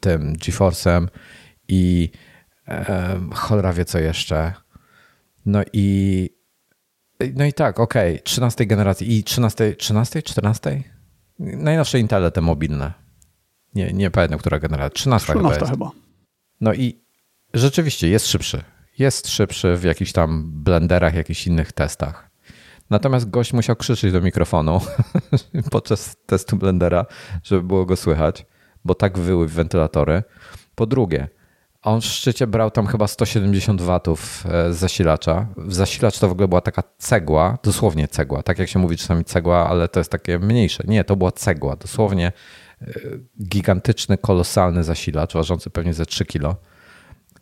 tym 0.00 0.36
GeForce'em 0.36 1.06
i 1.68 2.10
cholera 3.34 3.72
wie 3.72 3.84
co 3.84 3.98
jeszcze 3.98 4.52
no 5.46 5.62
i 5.72 6.28
no 7.34 7.44
i 7.44 7.52
tak, 7.52 7.80
okej, 7.80 8.14
okay. 8.14 8.22
13 8.24 8.66
generacji 8.66 9.18
i 9.18 9.24
13, 9.24 9.76
13, 9.76 10.22
14? 10.22 10.82
Najnowsze 11.38 11.98
Intele 11.98 12.30
te 12.30 12.40
mobilne. 12.40 13.01
Nie, 13.74 13.92
nie 13.92 14.10
pamiętam, 14.10 14.38
która 14.38 14.58
generacja. 14.58 14.94
13, 14.94 15.32
13 15.32 15.60
chyba, 15.60 15.70
chyba. 15.70 15.90
No 16.60 16.74
i 16.74 17.00
rzeczywiście 17.54 18.08
jest 18.08 18.26
szybszy. 18.26 18.62
Jest 18.98 19.28
szybszy 19.28 19.76
w 19.76 19.84
jakichś 19.84 20.12
tam 20.12 20.50
blenderach, 20.62 21.14
jakichś 21.14 21.46
innych 21.46 21.72
testach. 21.72 22.30
Natomiast 22.90 23.30
gość 23.30 23.52
musiał 23.52 23.76
krzyczeć 23.76 24.12
do 24.12 24.20
mikrofonu 24.20 24.80
podczas 25.70 26.16
testu 26.26 26.56
blendera, 26.56 27.06
żeby 27.42 27.62
było 27.62 27.86
go 27.86 27.96
słychać, 27.96 28.46
bo 28.84 28.94
tak 28.94 29.18
wyły 29.18 29.48
wentylatory. 29.48 30.22
Po 30.74 30.86
drugie, 30.86 31.28
on 31.82 32.00
w 32.00 32.04
szczycie 32.04 32.46
brał 32.46 32.70
tam 32.70 32.86
chyba 32.86 33.06
170 33.06 33.82
watów 33.82 34.44
e, 34.46 34.72
z 34.72 34.76
zasilacza. 34.76 35.46
Zasilacz 35.68 36.18
to 36.18 36.28
w 36.28 36.32
ogóle 36.32 36.48
była 36.48 36.60
taka 36.60 36.82
cegła, 36.98 37.58
dosłownie 37.62 38.08
cegła. 38.08 38.42
Tak 38.42 38.58
jak 38.58 38.68
się 38.68 38.78
mówi 38.78 38.96
czasami 38.96 39.24
cegła, 39.24 39.68
ale 39.68 39.88
to 39.88 40.00
jest 40.00 40.10
takie 40.10 40.38
mniejsze. 40.38 40.84
Nie, 40.86 41.04
to 41.04 41.16
była 41.16 41.32
cegła. 41.32 41.76
Dosłownie 41.76 42.26
e, 42.26 42.32
gigantyczny, 43.42 44.18
kolosalny 44.18 44.84
zasilacz, 44.84 45.34
ważący 45.34 45.70
pewnie 45.70 45.94
ze 45.94 46.06
3 46.06 46.24
kilo, 46.24 46.56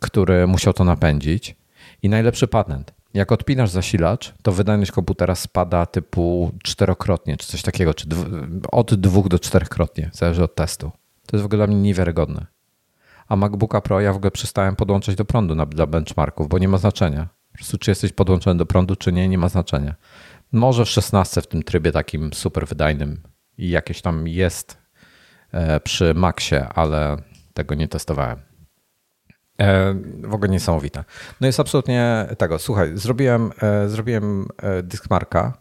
który 0.00 0.46
musiał 0.46 0.72
to 0.72 0.84
napędzić. 0.84 1.56
I 2.02 2.08
najlepszy 2.08 2.48
patent. 2.48 2.94
Jak 3.14 3.32
odpinasz 3.32 3.70
zasilacz, 3.70 4.34
to 4.42 4.52
wydajność 4.52 4.92
komputera 4.92 5.34
spada 5.34 5.86
typu 5.86 6.52
czterokrotnie, 6.62 7.36
czy 7.36 7.46
coś 7.46 7.62
takiego, 7.62 7.94
czy 7.94 8.06
od 8.72 8.94
dwóch 8.94 9.28
do 9.28 9.38
czterechkrotnie, 9.38 10.10
zależy 10.12 10.44
od 10.44 10.54
testu. 10.54 10.90
To 11.26 11.36
jest 11.36 11.42
w 11.42 11.46
ogóle 11.46 11.56
dla 11.56 11.66
mnie 11.66 11.82
niewiarygodne 11.82 12.46
a 13.30 13.36
MacBooka 13.36 13.80
Pro 13.80 14.00
ja 14.00 14.12
w 14.12 14.16
ogóle 14.16 14.30
przestałem 14.30 14.76
podłączać 14.76 15.16
do 15.16 15.24
prądu 15.24 15.54
na, 15.54 15.66
dla 15.66 15.86
benchmarków, 15.86 16.48
bo 16.48 16.58
nie 16.58 16.68
ma 16.68 16.78
znaczenia. 16.78 17.28
Po 17.52 17.58
prostu 17.58 17.78
czy 17.78 17.90
jesteś 17.90 18.12
podłączony 18.12 18.58
do 18.58 18.66
prądu, 18.66 18.96
czy 18.96 19.12
nie, 19.12 19.28
nie 19.28 19.38
ma 19.38 19.48
znaczenia. 19.48 19.94
Może 20.52 20.84
w 20.84 20.88
16 20.88 21.40
w 21.40 21.46
tym 21.46 21.62
trybie 21.62 21.92
takim 21.92 22.32
super 22.32 22.66
wydajnym 22.66 23.22
i 23.58 23.70
jakieś 23.70 24.02
tam 24.02 24.28
jest 24.28 24.78
przy 25.84 26.14
Maxie, 26.14 26.68
ale 26.68 27.16
tego 27.54 27.74
nie 27.74 27.88
testowałem. 27.88 28.38
E, 29.60 29.94
w 30.22 30.34
ogóle 30.34 30.48
niesamowite. 30.48 31.04
No 31.40 31.46
jest 31.46 31.60
absolutnie 31.60 32.26
tego. 32.38 32.58
Słuchaj, 32.58 32.90
zrobiłem, 32.94 33.50
e, 33.62 33.88
zrobiłem 33.88 34.48
Diskmarka 34.82 35.60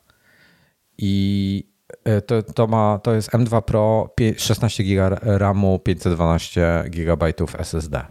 i 0.98 1.70
E, 2.04 2.22
to, 2.22 2.44
to, 2.44 2.68
ma, 2.68 3.00
to 3.04 3.14
jest 3.14 3.30
M2 3.30 3.62
Pro 3.62 4.16
16 4.38 4.84
GB 4.84 5.18
RAMu, 5.22 5.80
512 5.80 6.84
GB 6.90 7.34
SSD. 7.58 8.06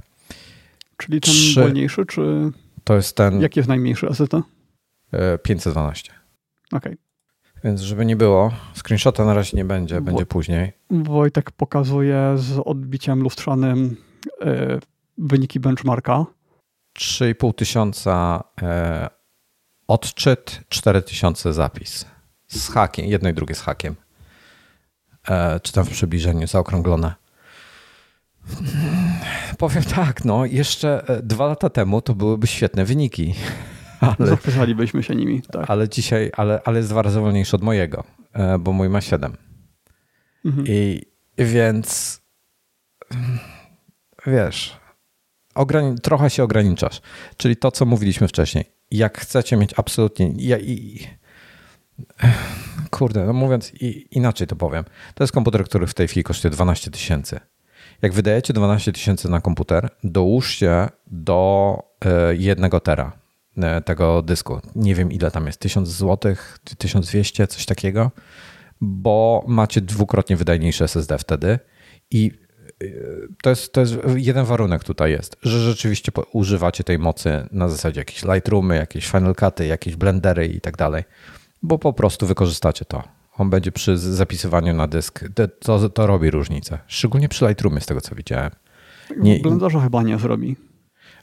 Czyli 0.96 1.20
ten 1.20 1.34
3, 1.34 1.60
wolniejszy, 1.60 2.06
czy. 2.06 2.50
To 2.84 2.94
jest 2.94 3.16
ten. 3.16 3.40
Jaki 3.40 3.58
jest 3.58 3.68
najmniejszy 3.68 4.08
SSD? 4.08 4.42
512. 5.42 6.12
Okej. 6.72 6.92
Okay. 6.92 7.07
Więc 7.64 7.80
żeby 7.80 8.06
nie 8.06 8.16
było, 8.16 8.52
screenshota 8.74 9.24
na 9.24 9.34
razie 9.34 9.56
nie 9.56 9.64
będzie, 9.64 10.00
będzie 10.00 10.26
później. 10.26 10.72
Wojtek 10.90 11.50
pokazuje 11.50 12.32
z 12.36 12.58
odbiciem 12.64 13.22
lustrzanym 13.22 13.96
yy, 14.40 14.80
wyniki 15.18 15.60
benchmarka. 15.60 16.26
3,5 16.98 17.54
tysiąca 17.54 18.44
yy, 18.62 18.68
odczyt, 19.88 20.60
4000 20.68 21.52
zapis 21.52 22.06
z 22.48 22.68
hakiem, 22.68 23.06
jedno 23.06 23.28
i 23.28 23.34
drugie 23.34 23.54
z 23.54 23.60
hakiem. 23.60 23.96
E, 25.28 25.60
czy 25.60 25.72
tam 25.72 25.84
w 25.84 25.90
przybliżeniu, 25.90 26.46
zaokrąglone. 26.46 27.14
Powiem 29.58 29.82
tak, 29.82 30.24
no 30.24 30.44
jeszcze 30.46 31.08
e, 31.08 31.22
dwa 31.22 31.46
lata 31.46 31.70
temu 31.70 32.02
to 32.02 32.14
byłyby 32.14 32.46
świetne 32.46 32.84
wyniki. 32.84 33.34
Ale, 34.00 34.28
Zachwycalibyśmy 34.28 35.02
się 35.02 35.14
nimi. 35.16 35.42
Tak. 35.42 35.70
Ale 35.70 35.88
dzisiaj, 35.88 36.30
ale, 36.36 36.60
ale 36.64 36.78
jest 36.78 36.90
dwa 36.90 37.02
razy 37.02 37.20
wolniejszy 37.20 37.56
od 37.56 37.62
mojego, 37.62 38.04
e, 38.32 38.58
bo 38.58 38.72
mój 38.72 38.88
ma 38.88 39.00
7. 39.00 39.36
Mhm. 40.44 40.66
I 40.68 41.02
więc 41.38 42.20
wiesz, 44.26 44.76
ograni- 45.54 46.00
trochę 46.00 46.30
się 46.30 46.42
ograniczasz. 46.42 47.00
Czyli 47.36 47.56
to, 47.56 47.70
co 47.70 47.84
mówiliśmy 47.84 48.28
wcześniej. 48.28 48.64
Jak 48.90 49.18
chcecie 49.18 49.56
mieć 49.56 49.74
absolutnie. 49.76 50.32
Ja, 50.36 50.58
i, 50.58 51.06
Kurde, 52.90 53.24
no 53.24 53.32
mówiąc 53.32 53.72
inaczej 54.10 54.46
to 54.46 54.56
powiem. 54.56 54.84
To 55.14 55.24
jest 55.24 55.32
komputer, 55.32 55.64
który 55.64 55.86
w 55.86 55.94
tej 55.94 56.08
chwili 56.08 56.24
kosztuje 56.24 56.52
12 56.52 56.90
tysięcy. 56.90 57.40
Jak 58.02 58.12
wydajecie 58.12 58.52
12 58.52 58.92
tysięcy 58.92 59.30
na 59.30 59.40
komputer, 59.40 59.90
dołóżcie 60.04 60.88
do 61.06 61.78
e, 62.04 62.36
jednego 62.36 62.80
tera 62.80 63.12
tego 63.84 64.22
dysku. 64.22 64.60
Nie 64.74 64.94
wiem 64.94 65.12
ile 65.12 65.30
tam 65.30 65.46
jest, 65.46 65.60
1000 65.60 65.88
zł, 65.88 66.34
1200, 66.78 67.46
coś 67.46 67.66
takiego, 67.66 68.10
bo 68.80 69.44
macie 69.48 69.80
dwukrotnie 69.80 70.36
wydajniejszy 70.36 70.84
SSD 70.84 71.18
wtedy 71.18 71.58
i 72.10 72.30
e, 72.82 72.86
to 73.42 73.50
jest, 73.50 73.72
to 73.72 73.80
jest 73.80 73.94
jeden 74.16 74.44
warunek 74.44 74.84
tutaj 74.84 75.10
jest, 75.10 75.36
że 75.42 75.60
rzeczywiście 75.60 76.12
używacie 76.32 76.84
tej 76.84 76.98
mocy 76.98 77.48
na 77.52 77.68
zasadzie 77.68 78.00
jakieś 78.00 78.24
Lightroomy, 78.24 78.76
jakieś 78.76 79.06
Final 79.06 79.34
Cuty, 79.34 79.66
jakieś 79.66 79.96
blendery 79.96 80.46
i 80.46 80.60
tak 80.60 80.76
dalej 80.76 81.04
bo 81.62 81.78
po 81.78 81.92
prostu 81.92 82.26
wykorzystacie 82.26 82.84
to. 82.84 83.02
On 83.38 83.50
będzie 83.50 83.72
przy 83.72 83.98
zapisywaniu 83.98 84.74
na 84.74 84.88
dysk. 84.88 85.24
To, 85.60 85.88
to 85.88 86.06
robi 86.06 86.30
różnicę. 86.30 86.78
Szczególnie 86.86 87.28
przy 87.28 87.46
Lightroomie, 87.46 87.80
z 87.80 87.86
tego 87.86 88.00
co 88.00 88.14
widziałem. 88.14 88.50
Nie, 89.16 89.38
w 89.38 89.42
Blenderze 89.42 89.80
chyba 89.80 90.02
nie 90.02 90.18
zrobi. 90.18 90.56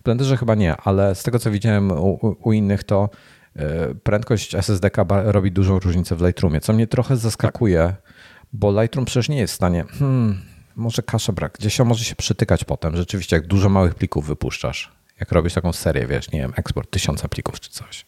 Blenderze 0.06 0.38
chyba 0.38 0.56
nie, 0.56 0.78
ale 0.78 1.16
z 1.16 1.24
tego 1.24 1.39
co 1.39 1.51
widziałem 1.51 1.91
u, 1.91 2.36
u 2.43 2.53
innych, 2.53 2.84
to 2.84 3.10
e, 3.56 3.95
prędkość 3.95 4.56
SSD 4.56 4.89
robi 5.08 5.51
dużą 5.51 5.80
różnicę 5.80 6.16
w 6.16 6.22
Lightroomie, 6.22 6.62
co 6.62 6.74
mnie 6.74 6.88
trochę 6.88 7.18
zaskakuje, 7.18 7.95
bo 8.53 8.82
Lightroom 8.82 9.06
przecież 9.06 9.30
nie 9.30 9.38
jest 9.38 9.53
w 9.53 9.56
stanie. 9.56 9.86
Hmm, 9.99 10.41
może 10.76 11.01
kasza 11.01 11.34
brak. 11.34 11.58
Gdzieś 11.60 11.80
on 11.80 11.88
może 11.88 12.03
się 12.03 12.16
przytykać 12.16 12.64
potem. 12.64 12.95
Rzeczywiście, 12.95 13.36
jak 13.36 13.47
dużo 13.47 13.70
małych 13.70 13.95
plików 13.95 14.28
wypuszczasz, 14.28 14.91
jak 15.20 15.32
robisz 15.32 15.53
taką 15.53 15.74
serię, 15.74 16.08
wiesz, 16.08 16.32
nie 16.32 16.39
wiem, 16.39 16.53
eksport 16.56 16.89
tysiąca 16.89 17.28
plików 17.28 17.60
czy 17.60 17.70
coś 17.70 18.06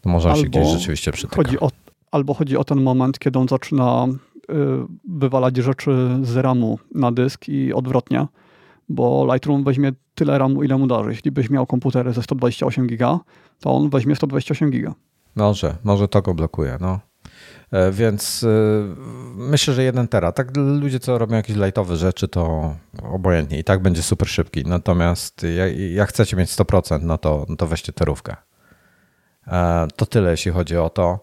To 0.00 0.08
można 0.10 0.36
się 0.36 0.42
gdzieś 0.42 0.68
rzeczywiście 0.68 1.12
przytyka. 1.12 1.36
Chodzi 1.36 1.60
o, 1.60 1.70
albo 2.10 2.34
chodzi 2.34 2.56
o 2.56 2.64
ten 2.64 2.82
moment, 2.82 3.18
kiedy 3.18 3.38
on 3.38 3.48
zaczyna 3.48 4.06
y, 4.08 4.54
wywalać 5.08 5.56
rzeczy 5.56 6.18
z 6.22 6.36
ramu 6.36 6.78
na 6.94 7.12
dysk 7.12 7.48
i 7.48 7.72
odwrotnie, 7.72 8.26
bo 8.88 9.28
Lightroom 9.32 9.64
weźmie 9.64 9.92
tyle 10.20 10.38
ramu, 10.38 10.62
ile 10.62 10.76
mu 10.76 10.86
darzy. 10.86 11.10
Jeśli 11.10 11.30
byś 11.30 11.50
miał 11.50 11.66
komputery 11.66 12.12
ze 12.12 12.22
128 12.22 12.86
giga, 12.86 13.18
to 13.60 13.70
on 13.70 13.90
weźmie 13.90 14.16
128 14.16 14.70
giga. 14.70 14.94
Może, 15.36 15.76
może 15.84 16.08
to 16.08 16.22
go 16.22 16.34
blokuje, 16.34 16.78
no. 16.80 17.00
E, 17.70 17.92
więc 17.92 18.42
y, 18.42 18.46
myślę, 19.34 19.74
że 19.74 19.82
jeden 19.82 20.08
tera. 20.08 20.32
Tak 20.32 20.56
ludzie, 20.56 21.00
co 21.00 21.18
robią 21.18 21.36
jakieś 21.36 21.56
lightowe 21.56 21.96
rzeczy, 21.96 22.28
to 22.28 22.74
obojętnie 23.02 23.58
i 23.58 23.64
tak 23.64 23.82
będzie 23.82 24.02
super 24.02 24.28
szybki. 24.28 24.64
Natomiast 24.66 25.46
jak, 25.56 25.78
jak 25.78 26.08
chcecie 26.08 26.36
mieć 26.36 26.50
100%, 26.50 27.02
no 27.02 27.18
to, 27.18 27.46
no 27.48 27.56
to 27.56 27.66
weźcie 27.66 27.92
terówkę. 27.92 28.36
E, 29.46 29.88
to 29.96 30.06
tyle, 30.06 30.30
jeśli 30.30 30.52
chodzi 30.52 30.76
o 30.76 30.90
to. 30.90 31.20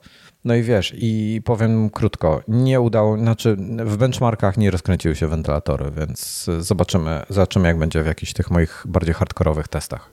No 0.47 0.55
i 0.55 0.63
wiesz, 0.63 0.93
i 0.97 1.41
powiem 1.45 1.89
krótko, 1.89 2.41
nie 2.47 2.81
udało, 2.81 3.17
znaczy 3.17 3.55
w 3.85 3.97
benchmarkach 3.97 4.57
nie 4.57 4.71
rozkręciły 4.71 5.15
się 5.15 5.27
wentylatory, 5.27 5.91
więc 5.91 6.49
zobaczymy, 6.59 7.23
zobaczymy 7.29 7.67
jak 7.67 7.77
będzie 7.77 8.03
w 8.03 8.05
jakichś 8.05 8.33
tych 8.33 8.51
moich 8.51 8.83
bardziej 8.85 9.13
hardkorowych 9.13 9.67
testach. 9.67 10.09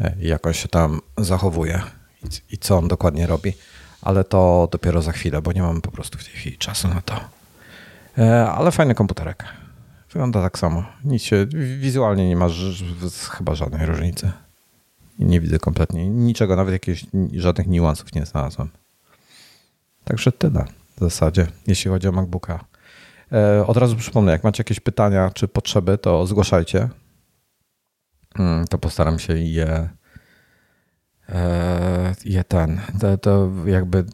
E, 0.00 0.14
jak 0.20 0.46
on 0.46 0.52
się 0.52 0.68
tam 0.68 1.00
zachowuje 1.18 1.82
i, 2.50 2.58
co 2.58 2.78
on 2.78 2.88
dokładnie 2.88 3.26
robi 3.26 3.52
ale 4.02 4.24
to 4.24 4.68
dopiero 4.72 5.02
za 5.02 5.12
chwilę, 5.12 5.42
bo 5.42 5.52
nie 5.52 5.62
mam 5.62 5.80
po 5.80 5.90
prostu 5.90 6.18
w 6.18 6.24
tej 6.24 6.32
chwili 6.32 6.58
czasu 6.58 6.88
na 6.88 7.00
to. 7.00 7.20
E, 8.18 8.48
ale 8.50 8.70
fajny 8.70 8.94
komputerek. 8.94 9.44
Wygląda 10.12 10.42
tak 10.42 10.58
samo. 10.58 10.84
Nic 11.04 11.22
się, 11.22 11.46
wizualnie 11.78 12.28
nie 12.28 12.36
ma 12.36 12.46
chyba 13.30 13.54
żadnej 13.54 13.86
różnicy. 13.86 14.32
Nie 15.18 15.40
widzę 15.40 15.58
kompletnie 15.58 16.08
niczego, 16.08 16.56
nawet 16.56 16.72
jakichś 16.72 17.06
żadnych 17.32 17.66
niuansów 17.66 18.14
nie 18.14 18.26
znalazłem. 18.26 18.70
Także 20.08 20.32
tyle 20.32 20.64
w 20.96 21.00
zasadzie, 21.00 21.46
jeśli 21.66 21.90
chodzi 21.90 22.08
o 22.08 22.12
MacBooka. 22.12 22.64
E, 23.32 23.66
od 23.66 23.76
razu 23.76 23.96
przypomnę, 23.96 24.32
jak 24.32 24.44
macie 24.44 24.60
jakieś 24.60 24.80
pytania 24.80 25.30
czy 25.34 25.48
potrzeby, 25.48 25.98
to 25.98 26.26
zgłaszajcie. 26.26 26.88
Mm, 28.38 28.66
to 28.66 28.78
postaram 28.78 29.18
się 29.18 29.38
je 29.38 29.88
E, 31.28 32.14
je 32.24 32.44
ten, 32.44 32.80
to, 33.00 33.18
to 33.18 33.50
jakby 33.66 34.04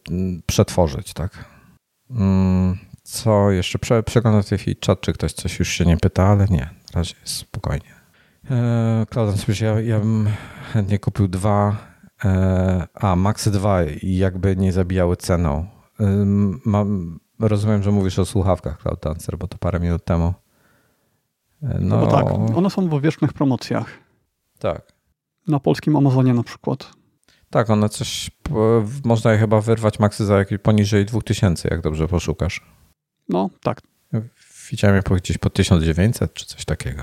przetworzyć, 0.47 1.13
tak. 1.13 1.45
Mm, 2.11 2.79
co 3.03 3.51
jeszcze? 3.51 3.79
Prze, 3.79 4.03
przeglądam 4.03 4.43
tej 4.43 4.77
czat, 4.77 5.01
czy 5.01 5.13
ktoś 5.13 5.33
coś 5.33 5.59
już 5.59 5.69
się 5.69 5.85
nie 5.85 5.97
pyta, 5.97 6.27
ale 6.27 6.47
nie, 6.51 6.71
na 6.95 7.01
razie 7.01 7.15
jest 7.21 7.37
spokojnie. 7.37 7.95
E, 8.51 9.07
Klaudian, 9.11 9.39
ja, 9.61 9.81
ja 9.81 9.99
bym 9.99 10.29
chętnie 10.73 10.99
kupił 10.99 11.29
dwa, 11.29 11.77
a 12.95 13.17
Maxy 13.17 13.51
2 13.51 13.85
i 13.85 14.17
jakby 14.17 14.57
nie 14.57 14.73
zabijały 14.73 15.17
ceną. 15.17 15.67
Mam, 16.65 17.21
rozumiem, 17.39 17.83
że 17.83 17.91
mówisz 17.91 18.19
o 18.19 18.25
słuchawkach 18.25 18.79
Cloud 18.79 19.01
Dancer, 19.01 19.39
bo 19.39 19.47
to 19.47 19.59
parę 19.59 19.81
minut 19.81 20.05
temu. 20.05 20.35
No, 21.63 22.01
no 22.01 22.07
tak, 22.07 22.25
one 22.57 22.71
są 22.71 22.89
w 22.89 23.03
wiecznych 23.03 23.33
promocjach. 23.33 23.87
Tak. 24.59 24.93
Na 25.49 25.61
polskim 25.61 25.97
Amazonie 25.97 26.35
na 26.35 26.43
przykład. 26.43 26.91
Tak, 27.51 27.71
one 27.71 27.89
coś, 27.89 28.31
można 29.05 29.33
je 29.33 29.39
chyba 29.39 29.61
wyrwać 29.61 29.99
maksy 29.99 30.25
za 30.25 30.39
jakieś 30.39 30.59
poniżej 30.59 31.05
2000, 31.05 31.69
jak 31.71 31.81
dobrze 31.81 32.09
poszukasz. 32.09 32.61
No, 33.29 33.51
tak. 33.63 33.81
Widziałem 34.71 34.97
je 34.97 35.17
gdzieś 35.17 35.39
po 35.39 35.51
1900 35.51 36.35
czy 36.35 36.47
coś 36.47 36.65
takiego. 36.65 37.03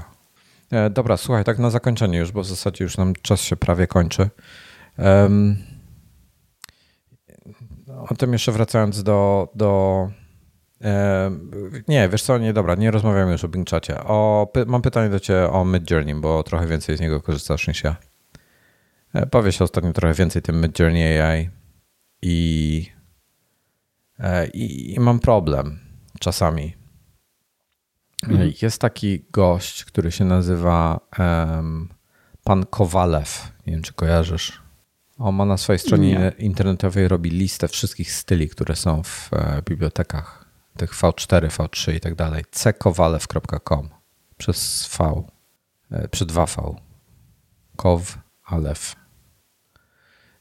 E, 0.72 0.90
dobra, 0.90 1.18
słuchaj, 1.18 1.44
tak 1.44 1.60
na 1.60 1.70
zakończenie 1.70 2.18
już, 2.18 2.32
bo 2.32 2.42
w 2.42 2.46
zasadzie 2.46 2.84
już 2.84 2.98
nam 2.98 3.14
czas 3.22 3.42
się 3.42 3.56
prawie 3.56 3.88
kończy. 3.88 4.30
Um, 4.98 5.58
o 8.10 8.16
tym 8.16 8.34
jeszcze 8.34 8.52
wracając 8.52 9.04
do, 9.04 9.50
do 9.56 10.10
nie, 11.88 12.10
wiesz 12.10 12.24
co, 12.24 12.38
nie, 12.38 12.54
dobra, 12.54 12.76
nie 12.76 12.92
rozmawiamy 12.92 13.32
już 13.32 13.44
o 13.44 13.48
Bing 13.48 13.70
Chacie. 13.70 14.04
O, 14.04 14.50
py, 14.54 14.66
mam 14.66 14.82
pytanie 14.82 15.10
do 15.10 15.20
Ciebie 15.20 15.50
o 15.50 15.66
Mid 15.66 15.92
Journey, 15.92 16.16
bo 16.16 16.44
trochę 16.44 16.68
więcej 16.68 16.98
z 16.98 17.00
niego 17.00 17.22
korzystasz 17.22 17.68
niż 17.68 17.84
ja. 17.84 17.96
E, 19.14 19.26
powie 19.26 19.52
się 19.52 19.64
ostatnio 19.64 19.94
trochę 19.94 20.14
więcej 20.14 20.42
tym 20.42 20.62
Midjourney 20.62 21.22
AI 21.22 21.50
i, 22.22 22.88
e, 24.20 24.48
i, 24.48 24.94
i 24.94 25.00
mam 25.00 25.20
problem 25.20 25.80
czasami. 26.20 26.76
Mhm. 28.24 28.54
Jest 28.62 28.82
taki 28.82 29.26
gość, 29.32 29.86
który 29.86 30.12
się 30.12 30.26
nazywa 30.26 31.00
um, 31.20 31.90
pan 32.44 32.66
Kowalew. 32.66 33.52
Nie 33.68 33.74
wiem, 33.74 33.82
czy 33.82 33.94
kojarzysz. 33.94 34.61
On 35.18 35.36
ma 35.36 35.46
na 35.46 35.58
swojej 35.58 35.80
stronie 35.80 36.10
Nie. 36.10 36.32
internetowej 36.38 37.08
robi 37.08 37.30
listę 37.30 37.68
wszystkich 37.68 38.12
styli, 38.12 38.50
które 38.50 38.76
są 38.76 39.04
w 39.04 39.30
e, 39.34 39.62
bibliotekach 39.70 40.46
tych 40.78 40.94
V4, 40.94 41.48
V3 41.48 41.94
i 41.94 42.00
tak 42.00 42.16
dalej. 42.16 42.44
ckowalew.com 42.52 43.90
przez 44.38 44.90
V, 44.98 45.24
e, 45.92 46.08
przy 46.08 46.26
2V. 46.26 46.76
Kow, 47.76 48.18
Alef. 48.44 48.96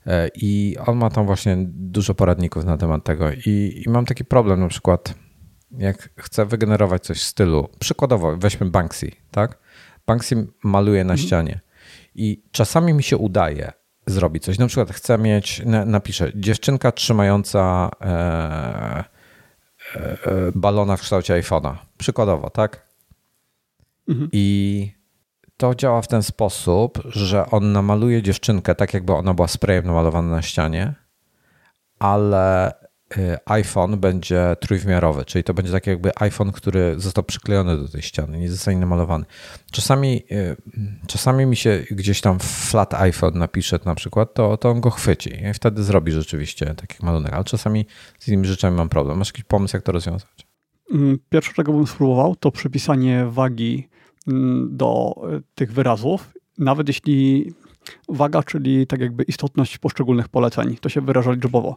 E, 0.06 0.28
I 0.34 0.76
on 0.86 0.98
ma 0.98 1.10
tam 1.10 1.26
właśnie 1.26 1.56
dużo 1.68 2.14
poradników 2.14 2.64
na 2.64 2.76
temat 2.76 3.04
tego. 3.04 3.32
I, 3.32 3.82
I, 3.86 3.90
mam 3.90 4.06
taki 4.06 4.24
problem 4.24 4.60
na 4.60 4.68
przykład, 4.68 5.14
jak 5.70 6.08
chcę 6.16 6.46
wygenerować 6.46 7.02
coś 7.02 7.18
w 7.18 7.24
stylu, 7.24 7.68
przykładowo 7.78 8.36
weźmy 8.36 8.70
Banksy, 8.70 9.10
tak? 9.30 9.58
Banksy 10.06 10.46
maluje 10.64 11.04
na 11.04 11.12
mhm. 11.12 11.26
ścianie 11.26 11.60
i 12.14 12.42
czasami 12.50 12.94
mi 12.94 13.02
się 13.02 13.16
udaje 13.16 13.72
zrobić 14.10 14.44
coś. 14.44 14.58
Na 14.58 14.66
przykład 14.66 14.90
chcę 14.90 15.18
mieć, 15.18 15.62
napiszę, 15.86 16.32
dziewczynka 16.34 16.92
trzymająca 16.92 17.90
e, 18.00 19.04
e, 19.94 20.24
balona 20.54 20.96
w 20.96 21.00
kształcie 21.00 21.42
iPhone'a. 21.42 21.74
Przykładowo, 21.98 22.50
tak? 22.50 22.86
Mhm. 24.08 24.28
I 24.32 24.92
to 25.56 25.74
działa 25.74 26.02
w 26.02 26.08
ten 26.08 26.22
sposób, 26.22 27.02
że 27.04 27.50
on 27.50 27.72
namaluje 27.72 28.22
dziewczynkę 28.22 28.74
tak, 28.74 28.94
jakby 28.94 29.12
ona 29.12 29.34
była 29.34 29.48
sprayem 29.48 29.86
namalowana 29.86 30.30
na 30.30 30.42
ścianie, 30.42 30.94
ale 31.98 32.72
iPhone 33.46 33.98
będzie 33.98 34.56
trójwymiarowy, 34.60 35.24
czyli 35.24 35.44
to 35.44 35.54
będzie 35.54 35.72
tak 35.72 35.86
jakby 35.86 36.10
iPhone, 36.16 36.52
który 36.52 36.94
został 37.00 37.24
przyklejony 37.24 37.76
do 37.76 37.88
tej 37.88 38.02
ściany, 38.02 38.38
nie 38.38 38.50
zostanie 38.50 38.78
namalowany. 38.78 39.24
Czasami, 39.72 40.22
y, 40.32 40.56
czasami 41.06 41.46
mi 41.46 41.56
się 41.56 41.84
gdzieś 41.90 42.20
tam 42.20 42.38
flat 42.40 42.94
iPhone 42.94 43.38
napisze 43.38 43.78
na 43.84 43.94
przykład, 43.94 44.34
to, 44.34 44.56
to 44.56 44.70
on 44.70 44.80
go 44.80 44.90
chwyci 44.90 45.30
i 45.50 45.54
wtedy 45.54 45.84
zrobi 45.84 46.12
rzeczywiście 46.12 46.74
taki 46.74 47.06
malunek, 47.06 47.32
ale 47.32 47.44
czasami 47.44 47.86
z 48.18 48.28
innymi 48.28 48.46
rzeczami 48.46 48.76
mam 48.76 48.88
problem. 48.88 49.18
Masz 49.18 49.28
jakiś 49.28 49.44
pomysł, 49.44 49.76
jak 49.76 49.82
to 49.82 49.92
rozwiązać? 49.92 50.46
Mm, 50.94 51.18
pierwsze, 51.28 51.52
czego 51.52 51.72
bym 51.72 51.86
spróbował, 51.86 52.36
to 52.36 52.50
przypisanie 52.50 53.26
wagi 53.26 53.88
Mm, 54.28 54.76
do 54.76 55.14
e, 55.16 55.40
tych 55.54 55.72
wyrazów, 55.72 56.32
nawet 56.58 56.88
jeśli 56.88 57.52
waga, 58.08 58.42
czyli 58.42 58.86
tak 58.86 59.00
jakby 59.00 59.22
istotność 59.22 59.78
poszczególnych 59.78 60.28
poleceń, 60.28 60.76
to 60.80 60.88
się 60.88 61.00
wyraża 61.00 61.32
liczbowo. 61.32 61.76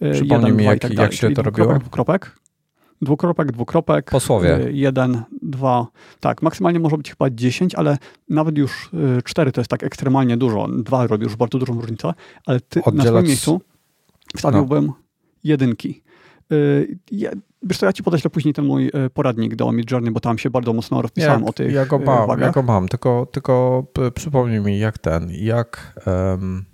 E, 0.00 0.12
Przypomnij 0.12 0.50
jeden, 0.50 0.56
mi, 0.56 0.64
jak, 0.64 0.78
tak 0.78 0.94
jak 0.94 1.12
się 1.12 1.30
to 1.30 1.42
robiło? 1.42 1.78
Dwukropek, 1.78 2.36
dwukropek, 3.02 3.52
dwukropek. 3.52 4.10
Po 4.10 4.20
słowie. 4.20 4.56
E, 4.66 4.72
jeden, 4.72 5.22
dwa, 5.42 5.86
tak, 6.20 6.42
maksymalnie 6.42 6.80
może 6.80 6.96
być 6.96 7.10
chyba 7.10 7.30
10, 7.30 7.74
ale 7.74 7.98
nawet 8.28 8.58
już 8.58 8.90
cztery 9.24 9.52
to 9.52 9.60
jest 9.60 9.70
tak 9.70 9.84
ekstremalnie 9.84 10.36
dużo. 10.36 10.68
Dwa 10.68 11.06
robi 11.06 11.24
już 11.24 11.36
bardzo 11.36 11.58
dużą 11.58 11.80
różnicę, 11.80 12.12
ale 12.46 12.60
ty 12.60 12.84
Oddzielać... 12.84 13.04
na 13.04 13.10
swoim 13.10 13.26
miejscu 13.26 13.60
wstawiłbym 14.36 14.86
no. 14.86 14.94
jedynki. 15.44 16.02
Ja, 17.12 17.30
wiesz 17.62 17.78
co, 17.78 17.86
ja 17.86 17.92
ci 17.92 18.02
podeślę 18.02 18.30
później 18.30 18.54
ten 18.54 18.64
mój 18.64 18.90
e, 18.94 19.10
poradnik 19.10 19.56
do 19.56 19.72
Midjourney, 19.72 20.10
bo 20.10 20.20
tam 20.20 20.38
się 20.38 20.50
bardzo 20.50 20.72
mocno 20.72 21.02
rozpisałem 21.02 21.40
jak, 21.40 21.48
o 21.48 21.52
tych 21.52 21.72
Ja 21.72 21.86
go 21.86 21.96
e, 21.96 22.04
mam, 22.04 22.28
wagach. 22.28 22.46
ja 22.46 22.52
go 22.52 22.62
mam, 22.62 22.88
tylko, 22.88 23.26
tylko 23.32 23.84
przypomnij 24.14 24.60
mi 24.60 24.78
jak 24.78 24.98
ten, 24.98 25.28
jak 25.30 26.00
um, 26.06 26.64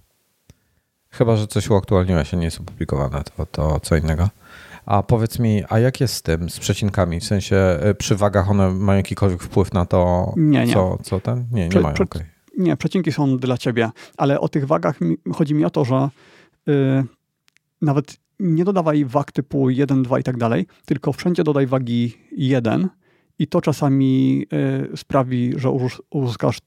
chyba, 1.17 1.37
że 1.37 1.47
coś 1.47 1.71
uaktualniłeś, 1.71 2.35
a 2.35 2.37
nie 2.37 2.45
jest 2.45 2.61
opublikowane, 2.61 3.23
to, 3.37 3.47
to 3.47 3.81
co 3.81 3.97
innego. 3.97 4.29
A 4.87 5.03
powiedz 5.03 5.39
mi, 5.39 5.63
a 5.69 5.79
jak 5.79 6.01
jest 6.01 6.15
z 6.15 6.23
tym, 6.23 6.51
z 6.51 6.59
przecinkami? 6.59 7.21
W 7.21 7.25
sensie 7.25 7.57
e, 7.57 7.95
przy 7.95 8.17
wagach 8.17 8.51
one 8.51 8.71
mają 8.71 8.97
jakikolwiek 8.97 9.43
wpływ 9.43 9.73
na 9.73 9.87
to, 9.87 10.33
nie, 10.37 10.67
nie. 10.67 10.73
Co, 10.73 10.99
co 11.03 11.21
ten? 11.21 11.45
Nie, 11.53 11.65
nie 11.65 11.69
Prze, 11.71 11.81
mają. 11.81 11.95
okay. 11.95 12.27
Nie, 12.59 12.77
przecinki 12.77 13.13
są 13.13 13.39
dla 13.39 13.59
ciebie, 13.59 13.91
ale 14.17 14.41
o 14.41 14.49
tych 14.49 14.67
wagach 14.67 15.01
mi, 15.01 15.17
chodzi 15.35 15.55
mi 15.55 15.65
o 15.65 15.71
to, 15.71 15.85
że 15.85 16.09
yy, 16.67 17.05
nawet 17.83 18.17
nie 18.41 18.65
dodawaj 18.65 19.05
wag 19.05 19.33
typu 19.33 19.71
1, 19.71 20.03
2 20.03 20.19
i 20.19 20.23
tak 20.23 20.37
dalej, 20.37 20.67
tylko 20.85 21.13
wszędzie 21.13 21.45
dodaj 21.45 21.67
wagi 21.67 22.19
1 22.33 22.89
i 23.39 23.47
to 23.47 23.61
czasami 23.61 24.47
y, 24.93 24.97
sprawi, 24.97 25.53
że 25.57 25.71
uzyskasz 26.11 26.59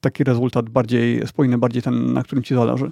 taki 0.00 0.24
rezultat 0.24 0.70
bardziej 0.70 1.26
spójny, 1.26 1.58
bardziej 1.58 1.82
ten, 1.82 2.12
na 2.12 2.22
którym 2.22 2.44
ci 2.44 2.54
zależy. 2.54 2.90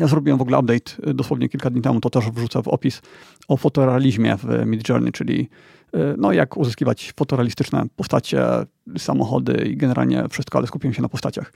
Ja 0.00 0.06
zrobiłem 0.06 0.38
w 0.38 0.42
ogóle 0.42 0.58
update 0.58 1.10
y, 1.10 1.14
dosłownie 1.14 1.48
kilka 1.48 1.70
dni 1.70 1.82
temu, 1.82 2.00
to 2.00 2.10
też 2.10 2.30
wrzucę 2.30 2.62
w 2.62 2.68
opis, 2.68 3.02
o 3.48 3.56
fotorealizmie 3.56 4.36
w 4.36 4.66
Midjourney, 4.66 5.12
czyli 5.12 5.48
y, 5.94 5.98
no, 6.18 6.32
jak 6.32 6.56
uzyskiwać 6.56 7.12
fotorealistyczne 7.16 7.84
postacie, 7.96 8.44
samochody 8.98 9.52
i 9.52 9.76
generalnie 9.76 10.24
wszystko, 10.30 10.58
ale 10.58 10.66
skupiłem 10.66 10.94
się 10.94 11.02
na 11.02 11.08
postaciach. 11.08 11.52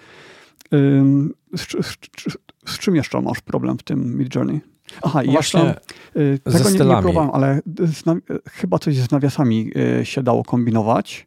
z 2.67 2.79
czym 2.79 2.97
jeszcze 2.97 3.21
masz 3.21 3.41
problem 3.41 3.79
w 3.79 3.83
tym 3.83 4.19
Mid 4.19 4.35
Journey? 4.35 4.61
Aha, 5.03 5.23
i 5.23 5.33
jeszcze 5.33 5.81
y, 6.17 6.39
tego 6.45 6.71
nie, 6.71 6.79
nie 6.79 7.03
próbowałem, 7.03 7.31
ale 7.33 7.61
chyba 8.51 8.79
coś 8.79 8.97
z 8.97 9.11
nawiasami 9.11 9.71
się 10.03 10.23
dało 10.23 10.45
kombinować. 10.45 11.27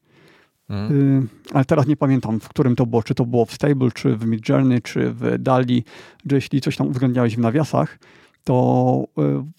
Hmm. 0.67 1.29
Ale 1.53 1.65
teraz 1.65 1.87
nie 1.87 1.97
pamiętam, 1.97 2.39
w 2.39 2.49
którym 2.49 2.75
to 2.75 2.85
było. 2.85 3.03
Czy 3.03 3.15
to 3.15 3.25
było 3.25 3.45
w 3.45 3.53
Stable, 3.53 3.91
czy 3.91 4.15
w 4.15 4.25
Mid 4.25 4.49
Journey, 4.49 4.81
czy 4.81 5.11
w 5.11 5.37
Dali, 5.39 5.83
że 6.29 6.35
jeśli 6.35 6.61
coś 6.61 6.77
tam 6.77 6.87
uwzględniałeś 6.87 7.35
w 7.35 7.39
nawiasach, 7.39 7.99
to 8.43 9.03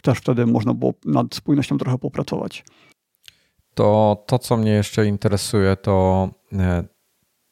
też 0.03 0.19
wtedy 0.19 0.47
można 0.47 0.75
było 0.75 0.95
nad 1.05 1.35
spójnością 1.35 1.79
trochę 1.79 1.99
popracować. 1.99 2.65
To, 3.75 4.25
to 4.27 4.39
co 4.39 4.57
mnie 4.57 4.71
jeszcze 4.71 5.07
interesuje, 5.07 5.77
to, 5.77 6.29
e, 6.53 6.85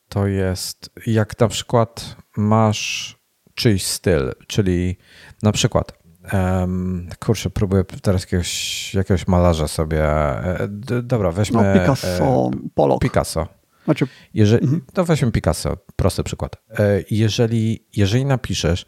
to 0.09 0.27
jest 0.27 0.91
jak 1.07 1.41
na 1.41 1.49
przykład 1.49 2.17
masz 2.37 3.17
czyjś 3.55 3.85
styl, 3.85 4.33
czyli 4.47 4.97
na 5.43 5.53
przykład 5.53 6.06
Um, 6.33 7.09
kurczę, 7.21 7.51
próbuję 7.51 7.85
teraz 8.03 8.23
jakiegoś, 8.23 8.95
jakiegoś 8.95 9.27
malarza 9.27 9.69
sobie. 9.69 10.05
E, 10.05 10.69
dobra, 11.03 11.33
weźmy. 11.33 11.63
No, 11.63 11.81
Picasso, 11.81 12.51
e, 12.55 12.69
Pollock. 12.75 13.03
Picasso. 13.03 13.47
Znaczy, 13.85 14.07
jeżeli, 14.35 14.65
mhm. 14.65 14.83
To 14.93 15.05
weźmy 15.05 15.33
Picasso, 15.33 15.77
prosty 15.97 16.23
przykład. 16.23 16.57
E, 16.79 17.03
jeżeli, 17.11 17.87
jeżeli 17.97 18.25
napiszesz 18.25 18.87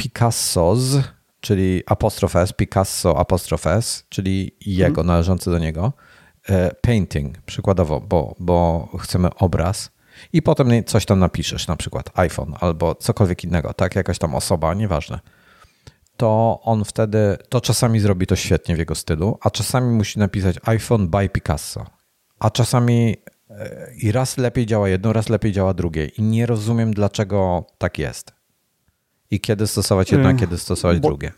Picasso's, 0.00 1.02
czyli 1.40 1.82
apostrof 1.86 2.36
S, 2.36 2.52
Picasso 2.52 3.18
apostrof 3.18 3.66
S, 3.66 4.06
czyli 4.08 4.56
jego, 4.66 5.00
mhm. 5.00 5.06
należący 5.06 5.50
do 5.50 5.58
niego, 5.58 5.92
painting, 6.80 7.38
przykładowo, 7.38 8.00
bo, 8.00 8.34
bo 8.38 8.88
chcemy 9.00 9.34
obraz, 9.34 9.90
i 10.32 10.42
potem 10.42 10.84
coś 10.84 11.06
tam 11.06 11.18
napiszesz, 11.18 11.66
na 11.66 11.76
przykład 11.76 12.18
iPhone 12.18 12.54
albo 12.60 12.94
cokolwiek 12.94 13.44
innego, 13.44 13.74
tak? 13.74 13.96
Jakaś 13.96 14.18
tam 14.18 14.34
osoba, 14.34 14.74
nieważne 14.74 15.20
to 16.22 16.60
on 16.62 16.84
wtedy, 16.84 17.36
to 17.48 17.60
czasami 17.60 18.00
zrobi 18.00 18.26
to 18.26 18.36
świetnie 18.36 18.76
w 18.76 18.78
jego 18.78 18.94
stylu, 18.94 19.38
a 19.40 19.50
czasami 19.50 19.96
musi 19.96 20.18
napisać 20.18 20.56
iPhone 20.62 21.08
by 21.08 21.28
Picasso. 21.28 21.86
A 22.38 22.50
czasami 22.50 23.16
e, 23.50 23.94
i 24.02 24.12
raz 24.12 24.38
lepiej 24.38 24.66
działa 24.66 24.88
jedno, 24.88 25.12
raz 25.12 25.28
lepiej 25.28 25.52
działa 25.52 25.74
drugie. 25.74 26.06
I 26.06 26.22
nie 26.22 26.46
rozumiem, 26.46 26.94
dlaczego 26.94 27.66
tak 27.78 27.98
jest. 27.98 28.32
I 29.30 29.40
kiedy 29.40 29.66
stosować 29.66 30.12
jedno, 30.12 30.28
a 30.28 30.34
kiedy 30.34 30.58
stosować 30.58 31.00
bo, 31.00 31.08
drugie. 31.08 31.32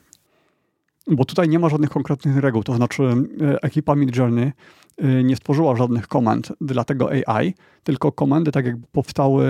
Bo 1.07 1.25
tutaj 1.25 1.49
nie 1.49 1.59
ma 1.59 1.69
żadnych 1.69 1.91
konkretnych 1.91 2.37
reguł. 2.37 2.63
To 2.63 2.77
znaczy, 2.77 3.03
e, 3.03 3.63
ekipa 3.63 3.95
Midjourney 3.95 4.53
e, 4.99 5.25
nie 5.25 5.37
stworzyła 5.37 5.77
żadnych 5.77 6.09
komend 6.09 6.53
dla 6.61 6.85
tego 6.85 7.11
AI, 7.11 7.55
tylko 7.85 8.13
komendy 8.13 8.53
tak 8.53 8.67
jakby 8.67 8.87
powstały 8.93 9.47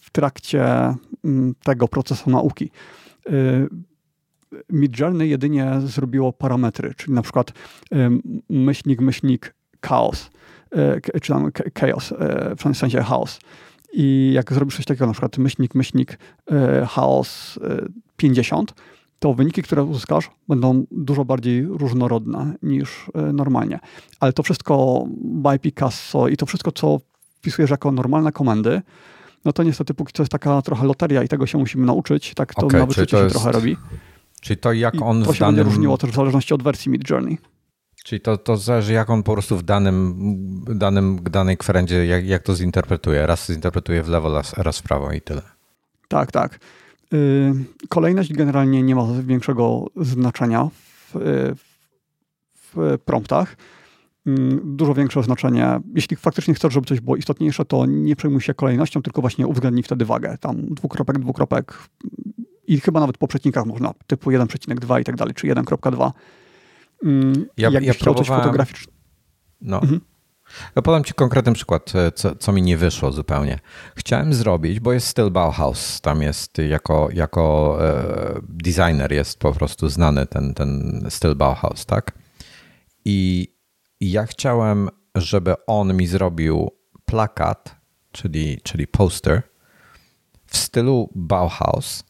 w 0.00 0.10
trakcie 0.12 0.64
mm, 1.24 1.54
tego 1.64 1.88
procesu 1.88 2.30
nauki 2.30 2.70
Midjourney 4.70 5.28
jedynie 5.28 5.72
zrobiło 5.84 6.32
parametry, 6.32 6.94
czyli 6.96 7.12
na 7.12 7.22
przykład 7.22 7.52
myślnik, 8.48 9.00
myślnik 9.00 9.54
chaos, 9.86 10.30
e, 10.72 11.20
czy 11.20 11.32
tam 11.32 11.50
chaos, 11.78 12.12
e, 12.12 12.72
w 12.72 12.76
sensie 12.76 13.02
chaos. 13.02 13.38
I 13.92 14.30
jak 14.34 14.52
zrobisz 14.52 14.76
coś 14.76 14.84
takiego, 14.84 15.06
na 15.06 15.12
przykład 15.12 15.38
myślnik, 15.38 15.74
myślnik, 15.74 16.18
e, 16.50 16.86
chaos 16.86 17.58
50, 18.16 18.74
to 19.18 19.34
wyniki, 19.34 19.62
które 19.62 19.84
uzyskasz, 19.84 20.30
będą 20.48 20.84
dużo 20.90 21.24
bardziej 21.24 21.64
różnorodne 21.64 22.54
niż 22.62 23.10
normalnie. 23.32 23.78
Ale 24.20 24.32
to 24.32 24.42
wszystko 24.42 25.04
by 25.18 25.58
Picasso 25.58 26.28
i 26.28 26.36
to 26.36 26.46
wszystko, 26.46 26.72
co 26.72 27.00
wpisujesz 27.38 27.70
jako 27.70 27.92
normalne 27.92 28.32
komendy, 28.32 28.82
no 29.44 29.52
to 29.52 29.62
niestety 29.62 29.94
póki 29.94 30.12
co 30.12 30.22
jest 30.22 30.32
taka 30.32 30.62
trochę 30.62 30.86
loteria 30.86 31.22
i 31.22 31.28
tego 31.28 31.46
się 31.46 31.58
musimy 31.58 31.86
nauczyć. 31.86 32.34
Tak 32.34 32.54
to 32.54 32.66
okay, 32.66 32.80
na 32.80 32.86
wyczucie 32.86 33.16
się 33.16 33.22
jest... 33.22 33.34
trochę 33.34 33.52
robi. 33.52 33.76
Czyli 34.46 34.56
to 34.56 34.72
jak 34.72 34.94
I 34.94 34.98
on 34.98 35.24
to 35.24 35.32
się 35.32 35.40
danym... 35.40 35.56
będzie 35.56 35.70
różniło 35.70 35.98
też 35.98 36.10
w 36.10 36.14
zależności 36.14 36.54
od 36.54 36.62
wersji 36.62 36.90
Mid 36.90 37.10
Journey. 37.10 37.38
Czyli 38.04 38.20
to, 38.20 38.38
to 38.38 38.56
zależy, 38.56 38.92
jak 38.92 39.10
on 39.10 39.22
po 39.22 39.32
prostu 39.32 39.56
w 39.56 39.62
danym, 39.62 40.14
danym 40.74 41.18
danej 41.30 41.56
kwerendzie, 41.56 42.06
jak, 42.06 42.26
jak 42.26 42.42
to 42.42 42.54
zinterpretuje. 42.54 43.26
Raz 43.26 43.46
zinterpretuje 43.46 44.02
w 44.02 44.08
lewo, 44.08 44.34
raz, 44.34 44.52
raz 44.52 44.78
w 44.78 44.82
prawo 44.82 45.12
i 45.12 45.20
tyle. 45.20 45.42
Tak, 46.08 46.32
tak. 46.32 46.58
Y, 47.12 47.52
kolejność 47.88 48.32
generalnie 48.32 48.82
nie 48.82 48.94
ma 48.94 49.06
większego 49.22 49.86
znaczenia 49.96 50.68
w, 50.72 51.14
w 52.54 52.98
promptach. 53.04 53.56
Y, 54.26 54.60
dużo 54.64 54.94
większe 54.94 55.22
znaczenie. 55.22 55.80
Jeśli 55.94 56.16
faktycznie 56.16 56.54
chcesz, 56.54 56.72
żeby 56.72 56.86
coś 56.86 57.00
było 57.00 57.16
istotniejsze, 57.16 57.64
to 57.64 57.86
nie 57.86 58.16
przejmuj 58.16 58.40
się 58.40 58.54
kolejnością, 58.54 59.02
tylko 59.02 59.20
właśnie 59.20 59.46
uwzględnij 59.46 59.82
wtedy 59.82 60.04
wagę. 60.04 60.38
Tam 60.40 60.74
dwukropek, 60.74 61.18
dwukropek, 61.18 61.78
i 62.68 62.80
chyba 62.80 63.00
nawet 63.00 63.18
po 63.18 63.28
przecinkach 63.28 63.66
można, 63.66 63.94
typu 64.06 64.30
1,2 64.30 65.00
i 65.00 65.04
tak 65.04 65.16
dalej, 65.16 65.34
czy 65.34 65.46
1,2. 65.46 66.12
Mm, 67.04 67.46
ja, 67.56 67.70
jak 67.70 67.84
ja 67.84 67.92
chciał 67.92 68.14
coś. 68.14 68.28
No. 69.60 69.82
Mhm. 69.82 70.00
Ja 70.76 70.82
podam 70.82 71.04
Ci 71.04 71.14
konkretny 71.14 71.52
przykład, 71.52 71.92
e, 71.94 72.12
co, 72.12 72.36
co, 72.36 72.52
mi 72.52 72.62
nie 72.62 72.76
wyszło 72.76 73.12
zupełnie. 73.12 73.58
Chciałem 73.96 74.34
zrobić, 74.34 74.80
bo 74.80 74.92
jest 74.92 75.06
styl 75.06 75.30
Bauhaus, 75.30 76.00
tam 76.00 76.22
jest 76.22 76.58
jako, 76.58 77.08
jako 77.12 77.76
e, 77.80 78.40
designer 78.48 79.12
jest 79.12 79.38
po 79.38 79.52
prostu 79.52 79.88
znany 79.88 80.26
ten, 80.26 80.54
ten 80.54 81.00
styl 81.08 81.34
Bauhaus, 81.34 81.86
tak? 81.86 82.12
I, 83.04 83.48
I 84.00 84.10
ja 84.10 84.26
chciałem, 84.26 84.88
żeby 85.14 85.54
on 85.66 85.96
mi 85.96 86.06
zrobił 86.06 86.70
plakat, 87.04 87.76
czyli, 88.12 88.60
czyli 88.62 88.86
poster 88.86 89.42
w 90.46 90.56
stylu 90.56 91.10
Bauhaus, 91.14 92.04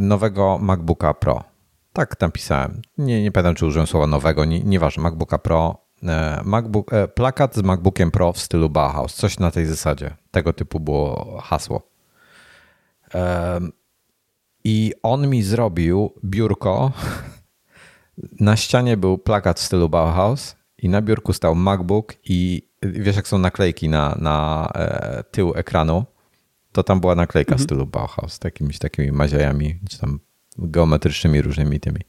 nowego 0.00 0.58
MacBooka 0.58 1.14
Pro. 1.14 1.44
Tak 1.92 2.20
napisałem. 2.20 2.82
Nie, 2.98 3.22
nie 3.22 3.32
pamiętam, 3.32 3.54
czy 3.54 3.66
użyłem 3.66 3.86
słowa 3.86 4.06
nowego, 4.06 4.44
nie. 4.44 4.80
MacBooka 4.98 5.38
Pro. 5.38 5.88
E, 6.02 6.40
MacBook, 6.44 6.92
e, 6.92 7.08
plakat 7.08 7.54
z 7.54 7.62
MacBookiem 7.62 8.10
Pro 8.10 8.32
w 8.32 8.38
stylu 8.38 8.70
Bauhaus. 8.70 9.14
Coś 9.14 9.38
na 9.38 9.50
tej 9.50 9.66
zasadzie. 9.66 10.16
Tego 10.30 10.52
typu 10.52 10.80
było 10.80 11.38
hasło. 11.42 11.88
I 14.64 14.92
on 15.02 15.28
mi 15.28 15.42
zrobił 15.42 16.12
biurko. 16.24 16.92
Na 18.40 18.56
ścianie 18.56 18.96
był 18.96 19.18
plakat 19.18 19.60
w 19.60 19.62
stylu 19.62 19.88
Bauhaus 19.88 20.56
i 20.78 20.88
na 20.88 21.02
biurku 21.02 21.32
stał 21.32 21.54
MacBook 21.54 22.14
i 22.24 22.68
wiesz 22.82 23.16
jak 23.16 23.28
są 23.28 23.38
naklejki 23.38 23.88
na, 23.88 24.16
na 24.20 24.68
e, 24.74 25.24
tył 25.30 25.52
ekranu 25.56 26.04
to 26.72 26.82
tam 26.82 27.00
była 27.00 27.14
naklejka 27.14 27.52
mhm. 27.52 27.64
stylu 27.64 27.86
Bauhaus 27.86 28.32
z 28.32 28.38
takimiś 28.38 28.78
takimi 28.78 29.12
maziajami, 29.12 29.80
czy 29.90 29.98
tam 29.98 30.20
geometrycznymi 30.58 31.42
różnymi 31.42 31.80
tymi. 31.80 32.00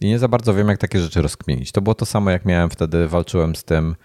I 0.00 0.06
nie 0.06 0.18
za 0.18 0.28
bardzo 0.28 0.54
wiem, 0.54 0.68
jak 0.68 0.78
takie 0.78 1.00
rzeczy 1.00 1.22
rozkminić. 1.22 1.72
To 1.72 1.80
było 1.80 1.94
to 1.94 2.06
samo, 2.06 2.30
jak 2.30 2.44
miałem 2.44 2.70
wtedy, 2.70 3.08
walczyłem 3.08 3.56
z 3.56 3.64
tym 3.64 3.96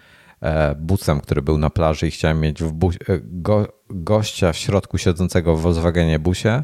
e, 0.41 0.75
busem, 0.75 1.21
który 1.21 1.41
był 1.41 1.57
na 1.57 1.69
plaży 1.69 2.07
i 2.07 2.11
chciałem 2.11 2.39
mieć 2.39 2.63
w 2.63 2.71
bus, 2.71 2.95
e, 2.95 2.97
go, 3.23 3.67
gościa 3.89 4.53
w 4.53 4.57
środku 4.57 4.97
siedzącego 4.97 5.55
w 5.55 5.61
Volkswagenie 5.61 6.19
busie, 6.19 6.63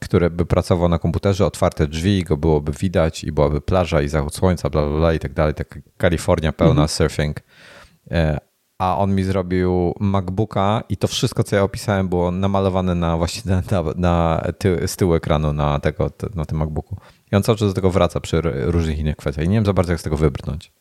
który 0.00 0.30
by 0.30 0.46
pracował 0.46 0.88
na 0.88 0.98
komputerze, 0.98 1.46
otwarte 1.46 1.86
drzwi, 1.86 2.24
go 2.24 2.36
byłoby 2.36 2.72
widać 2.72 3.24
i 3.24 3.32
byłaby 3.32 3.60
plaża 3.60 4.02
i 4.02 4.08
zachód 4.08 4.34
słońca, 4.34 4.70
bla, 4.70 4.86
bla, 4.88 4.98
bla 4.98 5.14
i 5.14 5.18
tak 5.18 5.32
dalej. 5.32 5.54
Tak 5.54 5.78
Kalifornia 5.96 6.52
pełna 6.52 6.70
mhm. 6.70 6.88
surfing. 6.88 7.40
E, 8.10 8.38
a 8.82 8.96
on 8.96 9.14
mi 9.14 9.24
zrobił 9.24 9.94
MacBooka 10.00 10.82
i 10.88 10.96
to 10.96 11.08
wszystko, 11.08 11.44
co 11.44 11.56
ja 11.56 11.62
opisałem, 11.62 12.08
było 12.08 12.30
namalowane 12.30 12.94
na 12.94 13.16
właśnie 13.16 13.42
na, 13.52 13.62
na, 13.70 13.92
na 13.96 14.42
ty, 14.58 14.88
z 14.88 14.96
tyłu 14.96 15.14
ekranu 15.14 15.52
na, 15.52 15.80
tego, 15.80 16.10
na 16.34 16.44
tym 16.44 16.58
MacBooku. 16.58 16.96
I 17.32 17.36
on 17.36 17.42
cały 17.42 17.58
czas 17.58 17.68
do 17.68 17.74
tego 17.74 17.90
wraca 17.90 18.20
przy 18.20 18.40
różnych 18.42 18.98
innych 18.98 19.16
kwestiach. 19.16 19.44
I 19.44 19.48
nie 19.48 19.54
wiem 19.54 19.66
za 19.66 19.72
bardzo, 19.72 19.92
jak 19.92 20.00
z 20.00 20.04
tego 20.04 20.16
wybrnąć. 20.16 20.72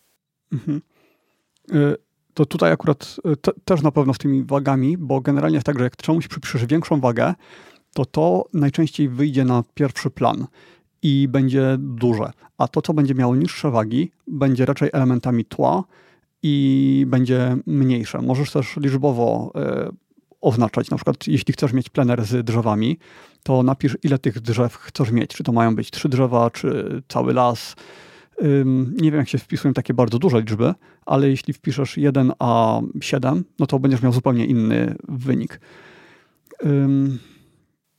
Mhm. 0.52 0.82
Y, 1.74 1.96
to 2.34 2.46
tutaj 2.46 2.72
akurat 2.72 3.16
y, 3.34 3.38
te, 3.38 3.52
też 3.66 3.82
na 3.82 3.92
pewno 3.92 4.14
z 4.14 4.18
tymi 4.18 4.44
wagami, 4.44 4.98
bo 4.98 5.22
generalnie 5.22 5.56
jest 5.56 5.66
tak, 5.66 5.78
że 5.78 5.84
jak 5.84 5.96
czemuś 5.96 6.28
przypiszesz 6.28 6.66
większą 6.66 7.00
wagę, 7.00 7.34
to 7.94 8.06
to 8.06 8.46
najczęściej 8.54 9.10
wyjdzie 9.10 9.46
na 9.46 9.64
pierwszy 9.74 10.10
plan 10.10 10.48
i 11.02 11.28
będzie 11.28 11.76
duże. 11.80 12.32
A 12.58 12.68
to, 12.68 12.82
co 12.82 12.94
będzie 12.94 13.16
miało 13.16 13.36
niższe 13.36 13.72
wagi, 13.72 14.12
będzie 14.28 14.66
raczej 14.66 14.90
elementami 14.94 15.46
tła, 15.46 15.84
i 16.44 17.06
będzie 17.08 17.58
mniejsze. 17.66 18.22
Możesz 18.22 18.52
też 18.52 18.78
liczbowo 18.78 19.52
e, 19.56 19.90
oznaczać, 20.42 20.90
na 20.90 20.98
przykład 20.98 21.28
jeśli 21.28 21.54
chcesz 21.54 21.74
mieć 21.74 21.90
plener 21.90 22.26
z 22.26 22.46
drzewami, 22.46 22.98
to 23.44 23.64
napisz 23.64 23.98
ile 24.04 24.20
tych 24.20 24.40
drzew 24.40 24.76
chcesz 24.76 25.12
mieć. 25.12 25.34
Czy 25.36 25.44
to 25.44 25.52
mają 25.52 25.76
być 25.76 25.92
trzy 25.92 26.10
drzewa, 26.10 26.50
czy 26.50 27.02
cały 27.08 27.34
las. 27.34 27.76
Nie 29.02 29.12
wiem, 29.12 29.20
jak 29.20 29.30
się 29.30 29.38
wpisują 29.38 29.74
takie 29.74 29.94
bardzo 29.94 30.20
duże 30.20 30.40
liczby, 30.40 30.74
ale 31.06 31.30
jeśli 31.30 31.54
wpiszesz 31.54 31.98
1 31.98 32.32
a 32.40 32.82
7, 33.02 33.44
no 33.60 33.68
to 33.68 33.80
będziesz 33.80 34.02
miał 34.02 34.14
zupełnie 34.14 34.46
inny 34.46 34.96
wynik. 35.10 35.60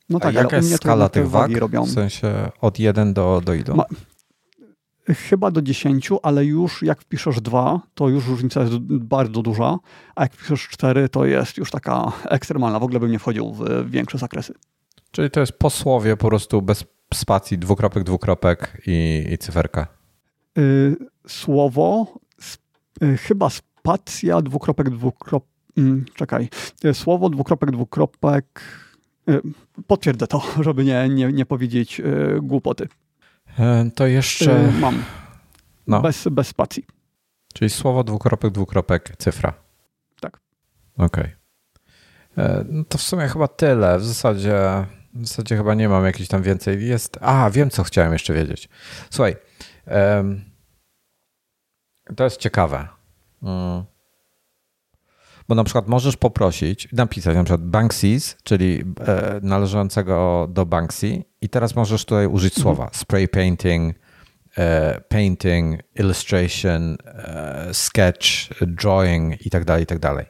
No 0.08 0.20
tak, 0.20 0.36
a 0.36 0.38
jaka 0.38 0.56
jest 0.56 0.76
skala 0.76 1.08
tych 1.08 1.30
wag? 1.30 1.56
Robią. 1.56 1.84
W 1.84 1.90
sensie 1.90 2.50
od 2.60 2.78
1 2.78 3.14
do, 3.14 3.42
do 3.44 3.54
ilu? 3.54 3.76
Ma, 3.76 3.84
Chyba 5.06 5.50
do 5.50 5.62
10, 5.62 6.10
ale 6.22 6.44
już 6.44 6.82
jak 6.82 7.02
wpiszesz 7.02 7.40
2, 7.40 7.80
to 7.94 8.08
już 8.08 8.26
różnica 8.26 8.60
jest 8.60 8.78
bardzo 8.88 9.42
duża, 9.42 9.78
a 10.16 10.22
jak 10.22 10.34
wpiszesz 10.34 10.68
4, 10.68 11.08
to 11.08 11.26
jest 11.26 11.56
już 11.56 11.70
taka 11.70 12.12
ekstremalna. 12.24 12.78
W 12.78 12.82
ogóle 12.82 13.00
bym 13.00 13.10
nie 13.10 13.18
wchodził 13.18 13.52
w 13.52 13.90
większe 13.90 14.18
zakresy. 14.18 14.54
Czyli 15.10 15.30
to 15.30 15.40
jest 15.40 15.52
posłowie 15.52 16.16
po 16.16 16.28
prostu 16.28 16.62
bez, 16.62 16.84
spacji, 17.14 17.58
dwukropek, 17.58 18.04
dwukropek 18.04 18.82
i, 18.86 19.26
i 19.32 19.38
cyferka. 19.38 19.86
Y, 20.58 20.96
słowo, 21.28 22.06
y, 23.02 23.16
chyba 23.16 23.50
spacja, 23.50 24.42
dwukropek, 24.42 24.90
dwukropek, 24.90 25.48
mm, 25.76 26.04
czekaj, 26.14 26.48
y, 26.84 26.94
słowo, 26.94 27.30
dwukropek, 27.30 27.70
dwukropek, 27.70 28.62
potwierdzę 29.86 30.26
to, 30.26 30.42
żeby 30.66 30.84
nie, 30.84 31.08
nie, 31.08 31.32
nie 31.32 31.46
powiedzieć 31.46 32.02
głupoty. 32.42 32.88
E, 33.58 33.90
to 33.94 34.06
jeszcze... 34.06 34.72
Mam. 34.80 35.04
No. 35.86 36.00
Bez, 36.00 36.28
bez 36.28 36.48
spacji. 36.48 36.86
Czyli 37.54 37.70
słowo, 37.70 38.04
dwukropek, 38.04 38.50
dwukropek, 38.50 39.16
cyfra. 39.18 39.54
Tak. 40.20 40.40
Okej. 40.96 41.34
Okay. 42.34 42.44
E, 42.44 42.64
no 42.68 42.84
to 42.84 42.98
w 42.98 43.02
sumie 43.02 43.28
chyba 43.28 43.48
tyle. 43.48 43.98
W 43.98 44.04
zasadzie, 44.04 44.86
w 45.14 45.26
zasadzie 45.26 45.56
chyba 45.56 45.74
nie 45.74 45.88
mam 45.88 46.04
jakiejś 46.04 46.28
tam 46.28 46.42
więcej. 46.42 46.88
Jest. 46.88 47.18
A, 47.20 47.50
wiem, 47.50 47.70
co 47.70 47.82
chciałem 47.82 48.12
jeszcze 48.12 48.34
wiedzieć. 48.34 48.68
Słuchaj. 49.10 49.36
Um, 49.86 50.44
to 52.16 52.24
jest 52.24 52.36
ciekawe. 52.36 52.88
Um, 53.42 53.84
bo 55.52 55.56
na 55.56 55.64
przykład 55.64 55.88
możesz 55.88 56.16
poprosić, 56.16 56.88
napisać 56.92 57.36
na 57.36 57.44
przykład 57.44 57.60
Banksy's, 57.60 58.36
czyli 58.42 58.84
e, 59.00 59.40
należącego 59.42 60.48
do 60.50 60.66
Banksy 60.66 61.24
i 61.40 61.48
teraz 61.48 61.76
możesz 61.76 62.04
tutaj 62.04 62.26
użyć 62.26 62.58
mhm. 62.58 62.62
słowa 62.62 62.90
spray 62.92 63.28
painting, 63.28 63.96
e, 64.58 65.00
painting, 65.08 65.80
illustration, 65.94 66.96
e, 67.04 67.68
sketch, 67.72 68.28
drawing 68.66 69.46
i 69.46 69.50
tak 69.50 69.64
dalej, 69.64 69.82
i 69.82 69.86
tak 69.86 69.98
dalej. 69.98 70.26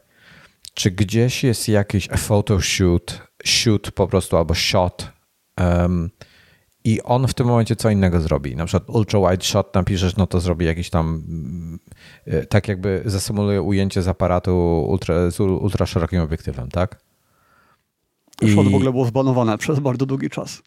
Czy 0.75 0.91
gdzieś 0.91 1.45
jest 1.45 1.69
jakiś 1.69 2.09
photoshoot, 2.09 3.23
shoot 3.45 3.91
po 3.91 4.09
prostu 4.09 4.37
albo 4.37 4.55
shot 4.55 5.13
um, 5.61 6.11
i 6.85 7.03
on 7.03 7.27
w 7.27 7.35
tym 7.35 7.47
momencie 7.47 7.77
co 7.77 7.91
innego 7.91 8.21
zrobi. 8.21 8.57
Na 8.57 8.67
przykład 8.67 8.91
ultra 8.91 9.21
wide 9.31 9.45
shot 9.45 9.75
napiszesz, 9.75 10.17
no 10.17 10.27
to 10.27 10.41
zrobi 10.41 10.67
jakiś 10.67 10.91
tam, 10.91 11.23
e, 12.27 12.47
tak 12.47 12.69
jakby 12.69 13.03
zasymuluje 13.05 13.63
ujęcie 13.63 14.03
z 14.03 14.09
aparatu 14.09 14.85
ultra, 14.89 15.31
z 15.31 15.41
ultra 15.41 15.87
szerokim 15.87 16.21
obiektywem, 16.21 16.69
tak? 16.69 17.01
I... 18.43 18.53
Shot 18.53 18.69
w 18.69 18.75
ogóle 18.75 18.91
było 18.91 19.05
zbanowane 19.05 19.59
przez 19.59 19.81
bardzo 19.81 20.07
długi 20.07 20.31
czas. 20.31 20.63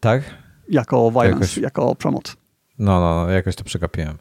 Tak? 0.00 0.22
Jako 0.68 1.10
violence, 1.10 1.34
jakoś... 1.34 1.56
jako 1.56 1.94
przemoc. 1.94 2.36
No, 2.78 3.00
no, 3.00 3.24
no, 3.24 3.30
jakoś 3.30 3.56
to 3.56 3.64
przegapiłem. 3.64 4.18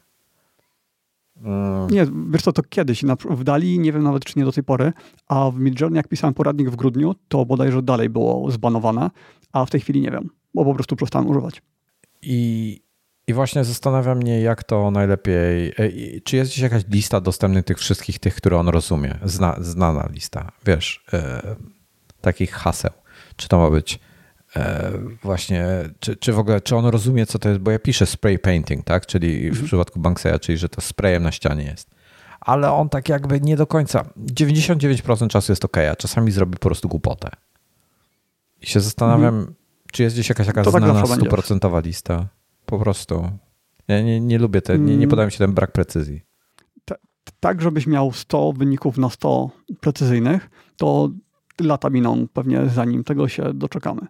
Mm. 1.43 1.89
Nie, 1.89 2.07
wiesz 2.29 2.41
co, 2.41 2.53
to 2.53 2.63
kiedyś 2.63 3.03
w 3.29 3.43
Dali, 3.43 3.79
nie 3.79 3.93
wiem 3.93 4.03
nawet 4.03 4.25
czy 4.25 4.39
nie 4.39 4.45
do 4.45 4.51
tej 4.51 4.63
pory, 4.63 4.93
a 5.27 5.51
w 5.51 5.59
Midjourney 5.59 5.97
jak 5.97 6.07
pisałem 6.07 6.33
poradnik 6.33 6.69
w 6.69 6.75
grudniu, 6.75 7.15
to 7.27 7.45
bodajże 7.45 7.81
dalej 7.81 8.09
było 8.09 8.51
zbanowane, 8.51 9.09
a 9.51 9.65
w 9.65 9.69
tej 9.69 9.81
chwili 9.81 10.01
nie 10.01 10.11
wiem, 10.11 10.29
bo 10.53 10.65
po 10.65 10.73
prostu 10.73 10.95
przestałem 10.95 11.27
używać. 11.27 11.61
I, 12.21 12.81
i 13.27 13.34
właśnie 13.34 13.63
zastanawia 13.63 14.15
mnie, 14.15 14.41
jak 14.41 14.63
to 14.63 14.91
najlepiej. 14.91 15.67
E, 15.69 16.21
czy 16.23 16.35
jest 16.35 16.51
gdzieś 16.51 16.63
jakaś 16.63 16.84
lista 16.89 17.21
dostępnych 17.21 17.65
tych 17.65 17.77
wszystkich 17.77 18.19
tych, 18.19 18.35
które 18.35 18.57
on 18.57 18.67
rozumie? 18.67 19.19
Zna, 19.23 19.55
znana 19.59 20.09
lista, 20.11 20.51
wiesz, 20.65 21.05
e, 21.13 21.55
takich 22.21 22.51
haseł. 22.51 22.91
Czy 23.35 23.47
to 23.47 23.59
ma 23.59 23.69
być 23.69 23.99
E, 24.55 24.91
właśnie, 25.23 25.65
czy, 25.99 26.15
czy 26.15 26.34
w 26.34 26.39
ogóle, 26.39 26.61
czy 26.61 26.76
on 26.76 26.85
rozumie, 26.85 27.26
co 27.26 27.39
to 27.39 27.49
jest, 27.49 27.61
bo 27.61 27.71
ja 27.71 27.80
piszę 27.80 28.05
spray 28.05 28.39
painting, 28.39 28.85
tak, 28.85 29.05
czyli 29.05 29.41
w 29.41 29.47
mhm. 29.47 29.65
przypadku 29.65 29.99
Bankseya, 29.99 30.39
czyli 30.39 30.57
że 30.57 30.69
to 30.69 30.81
sprayem 30.81 31.23
na 31.23 31.31
ścianie 31.31 31.63
jest. 31.63 31.89
Ale 32.39 32.71
on 32.71 32.89
tak 32.89 33.09
jakby 33.09 33.41
nie 33.41 33.57
do 33.57 33.67
końca, 33.67 34.09
99% 34.17 35.27
czasu 35.27 35.51
jest 35.51 35.65
ok, 35.65 35.77
a 35.77 35.95
czasami 35.95 36.31
zrobi 36.31 36.53
po 36.53 36.69
prostu 36.69 36.89
głupotę. 36.89 37.30
I 38.61 38.67
się 38.67 38.80
zastanawiam, 38.80 39.35
mhm. 39.35 39.55
Czy 39.91 40.03
jest 40.03 40.15
gdzieś 40.15 40.29
jakaś 40.29 40.47
taka 40.47 40.63
to 40.63 40.71
tak 40.71 40.83
znana 40.83 41.03
tak 41.07 41.19
stuprocentowa 41.19 41.79
lista. 41.79 42.27
Po 42.65 42.79
prostu. 42.79 43.31
Ja 43.87 44.01
nie, 44.01 44.21
nie 44.21 44.39
lubię, 44.39 44.61
te, 44.61 44.79
nie, 44.79 44.85
nie 44.85 44.95
mm. 44.95 45.09
podoba 45.09 45.25
mi 45.25 45.31
się 45.31 45.37
ten 45.37 45.53
brak 45.53 45.71
precyzji. 45.71 46.21
tak, 47.39 47.61
żebyś 47.61 47.87
miał 47.87 48.11
100 48.11 48.53
wyników 48.53 48.97
na 48.97 49.09
100 49.09 49.49
precyzyjnych, 49.79 50.49
to 50.77 51.09
lata 51.61 51.89
miną 51.89 52.27
pewnie 52.33 52.69
zanim 52.69 53.03
tego 53.03 53.27
się 53.27 53.53
doczekamy. 53.53 54.01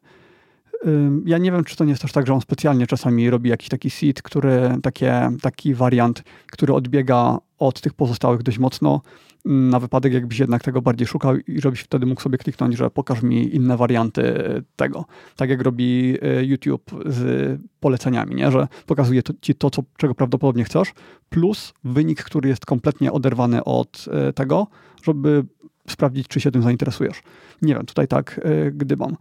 Ja 1.25 1.37
nie 1.37 1.51
wiem, 1.51 1.63
czy 1.63 1.75
to 1.75 1.83
nie 1.83 1.89
jest 1.89 2.01
też 2.01 2.11
tak, 2.11 2.27
że 2.27 2.33
on 2.33 2.41
specjalnie 2.41 2.87
czasami 2.87 3.29
robi 3.29 3.49
jakiś 3.49 3.69
taki 3.69 3.89
seed, 3.89 4.21
który, 4.21 4.77
takie, 4.83 5.31
taki 5.41 5.73
wariant, 5.73 6.23
który 6.47 6.73
odbiega 6.73 7.37
od 7.57 7.81
tych 7.81 7.93
pozostałych 7.93 8.43
dość 8.43 8.59
mocno, 8.59 9.01
na 9.45 9.79
wypadek 9.79 10.13
jakbyś 10.13 10.39
jednak 10.39 10.63
tego 10.63 10.81
bardziej 10.81 11.07
szukał 11.07 11.35
i 11.35 11.61
żebyś 11.61 11.79
wtedy 11.79 12.05
mógł 12.05 12.21
sobie 12.21 12.37
kliknąć, 12.37 12.77
że 12.77 12.89
pokaż 12.89 13.21
mi 13.21 13.55
inne 13.55 13.77
warianty 13.77 14.33
tego. 14.75 15.05
Tak 15.35 15.49
jak 15.49 15.61
robi 15.61 16.17
y, 16.39 16.45
YouTube 16.45 16.91
z 17.05 17.59
poleceniami, 17.79 18.35
nie? 18.35 18.51
że 18.51 18.67
pokazuje 18.85 19.23
to, 19.23 19.33
ci 19.41 19.55
to, 19.55 19.69
co, 19.69 19.83
czego 19.97 20.15
prawdopodobnie 20.15 20.63
chcesz, 20.63 20.93
plus 21.29 21.73
wynik, 21.83 22.23
który 22.23 22.49
jest 22.49 22.65
kompletnie 22.65 23.11
oderwany 23.11 23.63
od 23.63 24.05
y, 24.29 24.33
tego, 24.33 24.67
żeby 25.03 25.45
sprawdzić, 25.87 26.27
czy 26.27 26.39
się 26.39 26.51
tym 26.51 26.63
zainteresujesz. 26.63 27.21
Nie 27.61 27.73
wiem, 27.75 27.85
tutaj 27.85 28.07
tak 28.07 28.41
y, 28.45 28.71
gdybam 28.71 29.15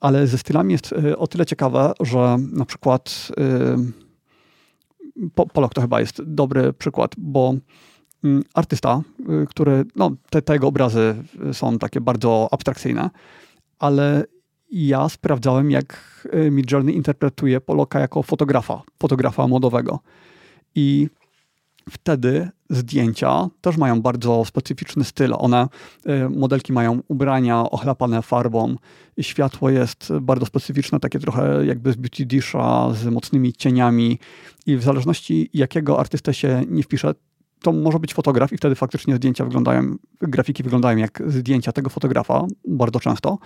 ale 0.00 0.26
ze 0.26 0.38
stylami 0.38 0.72
jest 0.72 0.94
o 1.16 1.26
tyle 1.26 1.46
ciekawe, 1.46 1.92
że 2.00 2.36
na 2.52 2.64
przykład 2.64 3.32
Polok 5.52 5.74
to 5.74 5.80
chyba 5.80 6.00
jest 6.00 6.22
dobry 6.22 6.72
przykład, 6.72 7.12
bo 7.18 7.54
artysta, 8.54 9.02
y, 9.20 9.46
który, 9.46 9.84
no 9.96 10.10
te, 10.30 10.42
te 10.42 10.52
jego 10.52 10.68
obrazy 10.68 11.14
są 11.52 11.78
takie 11.78 12.00
bardzo 12.00 12.48
abstrakcyjne, 12.50 13.10
ale 13.78 14.24
ja 14.70 15.08
sprawdzałem, 15.08 15.70
jak 15.70 16.06
Midjourney 16.50 16.96
interpretuje 16.96 17.60
Poloka 17.60 18.00
jako 18.00 18.22
fotografa, 18.22 18.82
fotografa 18.98 19.48
modowego. 19.48 20.00
I 20.74 21.08
wtedy 21.90 22.48
zdjęcia 22.70 23.48
też 23.60 23.76
mają 23.76 24.02
bardzo 24.02 24.44
specyficzny 24.44 25.04
styl. 25.04 25.34
One, 25.38 25.68
y, 26.08 26.28
modelki 26.28 26.72
mają 26.72 27.00
ubrania 27.08 27.70
ochlapane 27.70 28.22
farbą, 28.22 28.76
światło 29.20 29.70
jest 29.70 30.12
bardzo 30.20 30.46
specyficzne, 30.46 31.00
takie 31.00 31.18
trochę 31.18 31.66
jakby 31.66 31.92
z 31.92 31.96
beauty 31.96 32.26
disha, 32.26 32.92
z 32.94 33.06
mocnymi 33.06 33.52
cieniami 33.52 34.18
i 34.66 34.76
w 34.76 34.82
zależności 34.82 35.50
jakiego 35.54 36.00
artystę 36.00 36.34
się 36.34 36.62
nie 36.68 36.82
wpisze, 36.82 37.14
to 37.66 37.72
może 37.72 37.98
być 37.98 38.14
fotograf 38.14 38.52
i 38.52 38.56
wtedy 38.56 38.74
faktycznie 38.74 39.16
zdjęcia 39.16 39.44
wyglądają, 39.44 39.96
grafiki 40.20 40.62
wyglądają 40.62 40.98
jak 40.98 41.22
zdjęcia 41.26 41.72
tego 41.72 41.90
fotografa, 41.90 42.46
bardzo 42.68 43.00
często, 43.00 43.38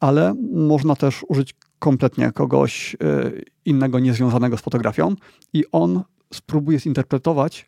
ale 0.00 0.34
można 0.52 0.96
też 0.96 1.24
użyć 1.28 1.54
kompletnie 1.78 2.32
kogoś 2.32 2.94
y, 2.94 3.44
innego, 3.64 3.98
niezwiązanego 3.98 4.56
z 4.56 4.60
fotografią 4.60 5.14
i 5.52 5.64
on 5.72 6.02
spróbuje 6.34 6.80
zinterpretować 6.80 7.66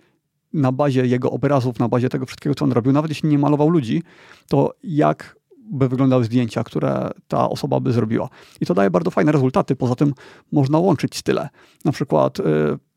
na 0.53 0.73
bazie 0.73 1.07
jego 1.07 1.31
obrazów, 1.31 1.79
na 1.79 1.89
bazie 1.89 2.09
tego 2.09 2.27
wszystkiego, 2.27 2.55
co 2.55 2.65
on 2.65 2.73
robił, 2.73 2.93
nawet 2.93 3.11
jeśli 3.11 3.29
nie 3.29 3.39
malował 3.39 3.71
ludzi, 3.71 4.03
to 4.49 4.75
jak 4.83 5.37
by 5.71 5.89
wyglądały 5.89 6.25
zdjęcia, 6.25 6.65
które 6.65 7.11
ta 7.29 7.51
osoba 7.51 7.81
by 7.81 7.93
zrobiła. 7.93 8.29
I 8.61 8.67
to 8.67 8.75
daje 8.75 8.91
bardzo 8.91 9.11
fajne 9.11 9.33
rezultaty. 9.33 9.77
Poza 9.77 9.95
tym 9.95 10.15
można 10.53 10.79
łączyć 10.79 11.17
style. 11.17 11.49
Na 11.85 11.93
przykład 11.93 12.41
y, 12.41 12.43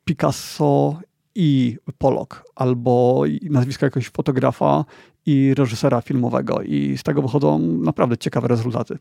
Picasso 0.05 0.97
i 1.39 1.77
Pollock, 1.97 2.43
albo 2.55 3.23
nazwisko 3.49 3.85
jakiegoś 3.85 4.09
fotografa 4.09 4.85
i 5.25 5.53
reżysera 5.53 6.01
filmowego. 6.01 6.61
I 6.61 6.97
z 6.97 7.03
tego 7.03 7.21
wychodzą 7.21 7.59
naprawdę 7.59 8.17
ciekawe 8.17 8.47
rezultaty. 8.47 8.97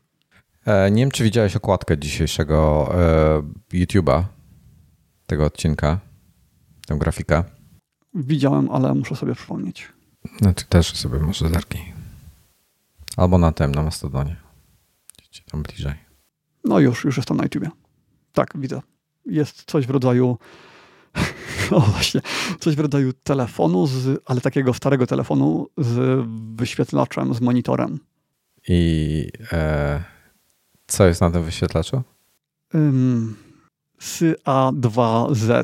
E, 0.65 0.91
nie 0.91 1.03
wiem, 1.03 1.11
czy 1.11 1.23
widziałeś 1.23 1.55
okładkę 1.55 1.97
dzisiejszego 1.97 2.89
e, 3.73 3.77
YouTube'a, 3.77 4.23
tego 5.25 5.45
odcinka, 5.45 5.99
tę 6.87 6.95
grafikę. 6.95 7.43
Widziałem, 8.13 8.71
ale 8.71 8.93
muszę 8.93 9.15
sobie 9.15 9.35
przypomnieć. 9.35 9.87
No 10.41 10.53
ty 10.53 10.65
też 10.65 10.95
sobie 10.95 11.19
może 11.19 11.49
zerknij. 11.49 11.93
Albo 13.17 13.37
na 13.37 13.51
tym, 13.51 13.75
na 13.75 13.83
Mastodonie. 13.83 14.35
Idźcie 15.23 15.43
tam 15.51 15.63
bliżej. 15.63 15.93
No 16.63 16.79
już, 16.79 17.03
już 17.03 17.17
jestem 17.17 17.37
na 17.37 17.43
YouTubie. 17.43 17.69
Tak, 18.33 18.53
widzę. 18.55 18.81
Jest 19.25 19.63
coś 19.63 19.87
w 19.87 19.89
rodzaju 19.89 20.37
o 21.71 21.79
właśnie, 21.79 22.21
coś 22.59 22.75
w 22.75 22.79
rodzaju 22.79 23.13
telefonu, 23.13 23.87
z, 23.87 24.21
ale 24.25 24.41
takiego 24.41 24.73
starego 24.73 25.07
telefonu 25.07 25.67
z 25.77 26.25
wyświetlaczem, 26.55 27.33
z 27.33 27.41
monitorem. 27.41 27.99
I 28.67 29.27
e, 29.51 30.03
co 30.87 31.05
jest 31.05 31.21
na 31.21 31.31
tym 31.31 31.43
wyświetlaczu? 31.43 32.01
Um, 32.73 33.35
SYA2Z. 34.01 35.63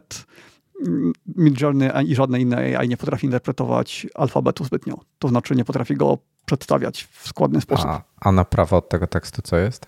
Midjourney 1.36 1.92
ani 1.92 2.16
żadne 2.16 2.42
inne 2.42 2.58
AI 2.78 2.90
nie 2.90 2.98
potrafi 2.98 3.26
interpretować 3.26 4.08
alfabetu 4.16 4.64
zbytnio. 4.64 5.00
To 5.20 5.28
znaczy 5.28 5.56
nie 5.56 5.66
potrafi 5.66 5.96
go 5.96 6.18
przedstawiać 6.46 7.08
w 7.12 7.28
składny 7.28 7.62
sposób. 7.62 7.86
A, 7.86 8.04
a 8.20 8.32
na 8.32 8.46
prawo 8.46 8.78
od 8.78 8.90
tego 8.90 9.08
tekstu 9.08 9.42
co 9.42 9.58
jest? 9.58 9.86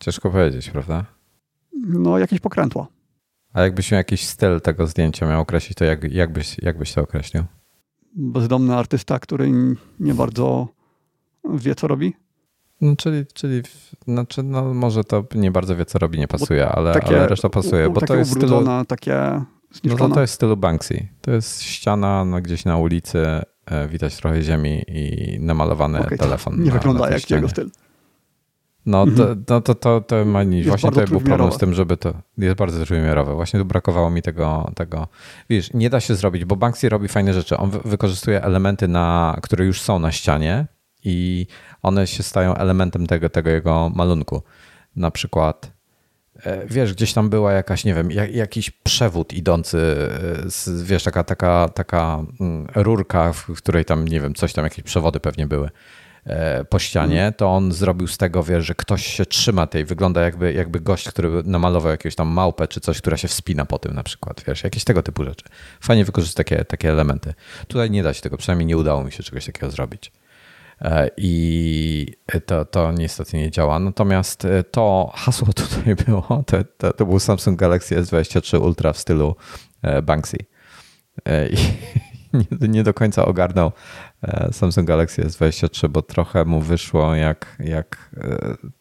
Ciężko 0.00 0.30
powiedzieć, 0.30 0.70
prawda? 0.70 1.04
No, 1.86 2.18
jakieś 2.18 2.40
pokrętła. 2.40 2.86
A 3.52 3.62
jakbyś 3.62 3.90
miał 3.90 3.98
jakiś 3.98 4.26
styl 4.26 4.60
tego 4.60 4.86
zdjęcia 4.86 5.26
miał 5.26 5.40
określić, 5.40 5.78
to 5.78 5.84
jak, 5.84 6.12
jak, 6.12 6.32
byś, 6.32 6.56
jak 6.62 6.78
byś 6.78 6.92
to 6.92 7.00
określił? 7.00 7.44
Bezdomny 8.14 8.76
artysta, 8.76 9.18
który 9.18 9.52
nie 10.00 10.14
bardzo 10.14 10.68
wie, 11.54 11.74
co 11.74 11.88
robi? 11.88 12.14
No, 12.80 12.96
czyli, 12.96 13.26
czyli 13.34 13.62
znaczy, 14.08 14.42
no, 14.42 14.74
może 14.74 15.04
to 15.04 15.24
nie 15.34 15.50
bardzo 15.50 15.76
wie, 15.76 15.84
co 15.84 15.98
robi, 15.98 16.18
nie 16.18 16.28
pasuje, 16.28 16.68
ale, 16.68 16.94
takie, 16.94 17.16
ale 17.16 17.28
reszta 17.28 17.48
pasuje. 17.48 17.90
Bo 17.90 18.00
to 18.00 18.14
jest 18.14 18.30
stylu, 18.30 18.64
takie 18.88 19.42
no 19.84 19.96
to, 19.96 20.08
to 20.08 20.20
jest 20.20 20.34
stylu 20.34 20.56
Banksy. 20.56 21.08
To 21.20 21.30
jest 21.30 21.62
ściana 21.62 22.24
no, 22.24 22.40
gdzieś 22.40 22.64
na 22.64 22.76
ulicy, 22.76 23.26
e, 23.66 23.88
widać 23.88 24.16
trochę 24.16 24.42
ziemi 24.42 24.82
i 24.88 25.36
namalowany 25.40 26.00
okay, 26.00 26.18
telefon. 26.18 26.62
Nie 26.62 26.70
na, 26.70 26.72
wygląda 26.72 27.04
na 27.04 27.10
jak 27.10 27.20
ścianie. 27.20 27.36
jego 27.36 27.48
styl. 27.48 27.70
No, 28.86 29.02
mhm. 29.02 29.44
to, 29.44 29.54
no 29.54 29.60
to, 29.60 29.74
to, 29.74 30.00
to 30.00 30.24
ma 30.24 30.42
niż. 30.42 30.66
Właśnie 30.66 30.90
to 30.90 31.04
był 31.04 31.20
problem 31.20 31.52
z 31.52 31.58
tym, 31.58 31.74
żeby 31.74 31.96
to. 31.96 32.14
Jest 32.38 32.56
bardzo 32.56 32.86
trójmiarowe. 32.86 33.34
Właśnie 33.34 33.60
tu 33.60 33.66
brakowało 33.66 34.10
mi 34.10 34.22
tego, 34.22 34.70
tego. 34.74 35.08
Wiesz, 35.50 35.72
nie 35.74 35.90
da 35.90 36.00
się 36.00 36.14
zrobić, 36.14 36.44
bo 36.44 36.56
Banksy 36.56 36.88
robi 36.88 37.08
fajne 37.08 37.34
rzeczy. 37.34 37.56
On 37.56 37.70
wykorzystuje 37.84 38.42
elementy, 38.42 38.88
na, 38.88 39.38
które 39.42 39.64
już 39.64 39.80
są 39.80 39.98
na 39.98 40.12
ścianie 40.12 40.66
i 41.04 41.46
one 41.82 42.06
się 42.06 42.22
stają 42.22 42.54
elementem 42.54 43.06
tego, 43.06 43.28
tego 43.28 43.50
jego 43.50 43.90
malunku. 43.94 44.42
Na 44.96 45.10
przykład, 45.10 45.72
e, 46.42 46.66
wiesz, 46.66 46.94
gdzieś 46.94 47.12
tam 47.12 47.30
była 47.30 47.52
jakaś, 47.52 47.84
nie 47.84 47.94
wiem, 47.94 48.10
jakiś 48.32 48.70
przewód 48.70 49.32
idący, 49.32 49.78
e, 49.78 50.50
z, 50.50 50.82
wiesz, 50.82 51.02
taka, 51.02 51.24
taka, 51.24 51.68
taka 51.68 52.24
mm, 52.40 52.66
rurka, 52.74 53.32
w 53.32 53.46
której 53.46 53.84
tam, 53.84 54.08
nie 54.08 54.20
wiem, 54.20 54.34
coś 54.34 54.52
tam, 54.52 54.64
jakieś 54.64 54.84
przewody 54.84 55.20
pewnie 55.20 55.46
były 55.46 55.70
po 56.68 56.78
ścianie, 56.78 57.14
mhm. 57.14 57.32
to 57.34 57.48
on 57.48 57.72
zrobił 57.72 58.06
z 58.08 58.18
tego, 58.18 58.42
wiesz, 58.42 58.66
że 58.66 58.74
ktoś 58.74 59.06
się 59.06 59.26
trzyma 59.26 59.66
tej, 59.66 59.84
wygląda 59.84 60.20
jakby, 60.20 60.52
jakby 60.52 60.80
gość, 60.80 61.08
który 61.08 61.42
namalował 61.44 61.90
jakąś 61.90 62.14
tam 62.14 62.28
małpę 62.28 62.68
czy 62.68 62.80
coś, 62.80 62.98
która 62.98 63.16
się 63.16 63.28
wspina 63.28 63.64
po 63.64 63.78
tym 63.78 63.94
na 63.94 64.02
przykład, 64.02 64.44
wiesz, 64.46 64.64
jakieś 64.64 64.84
tego 64.84 65.02
typu 65.02 65.24
rzeczy. 65.24 65.44
Fajnie 65.80 66.04
wykorzystać 66.04 66.46
takie, 66.46 66.64
takie 66.64 66.90
elementy. 66.90 67.34
Tutaj 67.68 67.90
nie 67.90 68.02
da 68.02 68.14
się 68.14 68.22
tego, 68.22 68.36
przynajmniej 68.36 68.66
nie 68.66 68.76
udało 68.76 69.04
mi 69.04 69.12
się 69.12 69.22
czegoś 69.22 69.46
takiego 69.46 69.70
zrobić. 69.70 70.12
E, 70.82 71.10
i 71.16 72.06
to, 72.46 72.64
to 72.64 72.92
niestety 72.92 73.36
nie 73.36 73.50
działa. 73.50 73.78
Natomiast 73.78 74.44
e, 74.44 74.64
to 74.64 75.12
hasło 75.14 75.48
tutaj 75.68 75.94
było, 75.94 76.44
to, 76.46 76.56
to, 76.78 76.92
to 76.92 77.06
był 77.06 77.18
Samsung 77.18 77.58
Galaxy 77.58 78.02
S23 78.02 78.60
Ultra 78.60 78.92
w 78.92 78.98
stylu 78.98 79.36
e, 79.82 80.02
Banksy. 80.02 80.36
I 81.50 81.56
nie, 82.60 82.68
nie 82.68 82.82
do 82.82 82.94
końca 82.94 83.24
ogarnął 83.24 83.72
Samsung 84.52 84.88
Galaxy 84.88 85.22
S23, 85.22 85.88
bo 85.88 86.02
trochę 86.02 86.44
mu 86.44 86.60
wyszło 86.60 87.14
jak, 87.14 87.56
jak 87.60 88.10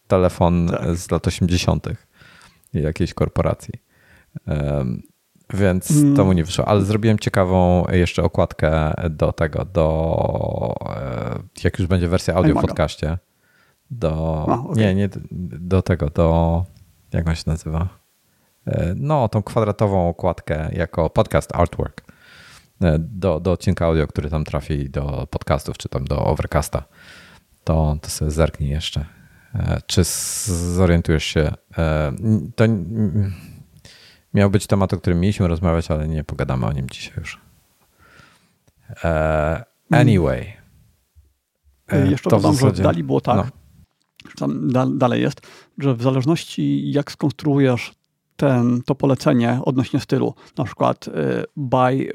telefon 0.08 0.68
tak. 0.68 0.96
z 0.96 1.12
lat 1.12 1.28
80. 1.28 1.88
jakiejś 2.74 3.14
korporacji. 3.14 3.74
Więc 5.54 5.92
mm. 5.92 6.16
to 6.16 6.26
mu 6.26 6.34
nie 6.34 6.44
wyszło. 6.44 6.68
Ale 6.68 6.82
zrobiłem 6.82 7.20
ciekawą 7.20 7.86
jeszcze 7.92 8.24
okładkę 8.24 8.94
do 9.10 9.32
tego, 9.32 9.66
do 9.66 10.76
e, 10.86 11.40
jak 11.64 11.80
już 11.80 11.88
będzie 11.88 12.08
wersja 12.08 12.36
audio 12.36 12.56
w 12.56 12.62
podcaście. 12.62 13.18
Do. 13.92 14.46
Okay. 14.46 14.76
Nie, 14.76 14.96
nie 14.96 15.10
do 15.40 15.82
tego, 15.82 16.10
do. 16.10 16.66
Jak 17.14 17.28
on 17.28 17.36
się 17.36 17.44
nazywa? 17.48 17.88
E, 18.68 18.94
no, 18.96 19.30
tą 19.30 19.44
kwadratową 19.44 20.10
okładkę 20.10 20.70
jako 20.74 21.10
podcast 21.10 21.56
artwork 21.56 22.02
e, 22.02 22.11
do, 23.00 23.40
do 23.40 23.52
odcinka 23.52 23.86
audio, 23.86 24.08
który 24.08 24.30
tam 24.30 24.44
trafi 24.44 24.90
do 24.90 25.28
podcastów, 25.32 25.78
czy 25.78 25.90
tam 25.90 26.06
do 26.06 26.26
Overcasta. 26.26 26.84
To, 27.64 27.98
to 28.02 28.10
sobie 28.10 28.32
zerknij 28.32 28.70
jeszcze. 28.70 29.06
Czy 29.86 30.04
zorientujesz 30.74 31.24
się? 31.24 31.54
To 32.56 32.66
Miał 34.34 34.50
być 34.50 34.68
temat, 34.68 34.94
o 34.94 34.98
którym 34.98 35.20
mieliśmy 35.20 35.48
rozmawiać, 35.48 35.92
ale 35.92 36.08
nie 36.08 36.24
pogadamy 36.24 36.66
o 36.66 36.72
nim 36.72 36.90
dzisiaj 36.90 37.14
już. 37.18 37.40
E, 39.04 39.64
anyway. 39.92 40.54
E, 41.88 42.08
Jeszcze 42.08 42.30
to 42.30 42.36
dodam, 42.36 42.54
zasadzie... 42.54 42.78
że 42.78 42.84
dali 42.84 43.04
było 43.04 43.22
tak, 43.22 43.36
no. 43.36 43.46
tam 44.38 44.72
da, 44.72 44.86
dalej 44.86 45.22
jest, 45.22 45.42
że 45.78 45.96
w 45.96 46.02
zależności 46.02 46.92
jak 46.92 47.12
skonstruujesz 47.12 47.94
ten, 48.42 48.82
to 48.86 48.96
polecenie 48.96 49.60
odnośnie 49.66 50.00
stylu, 50.00 50.34
na 50.58 50.64
przykład 50.64 51.08
y, 51.08 51.12
by 51.58 51.92
y, 51.94 52.12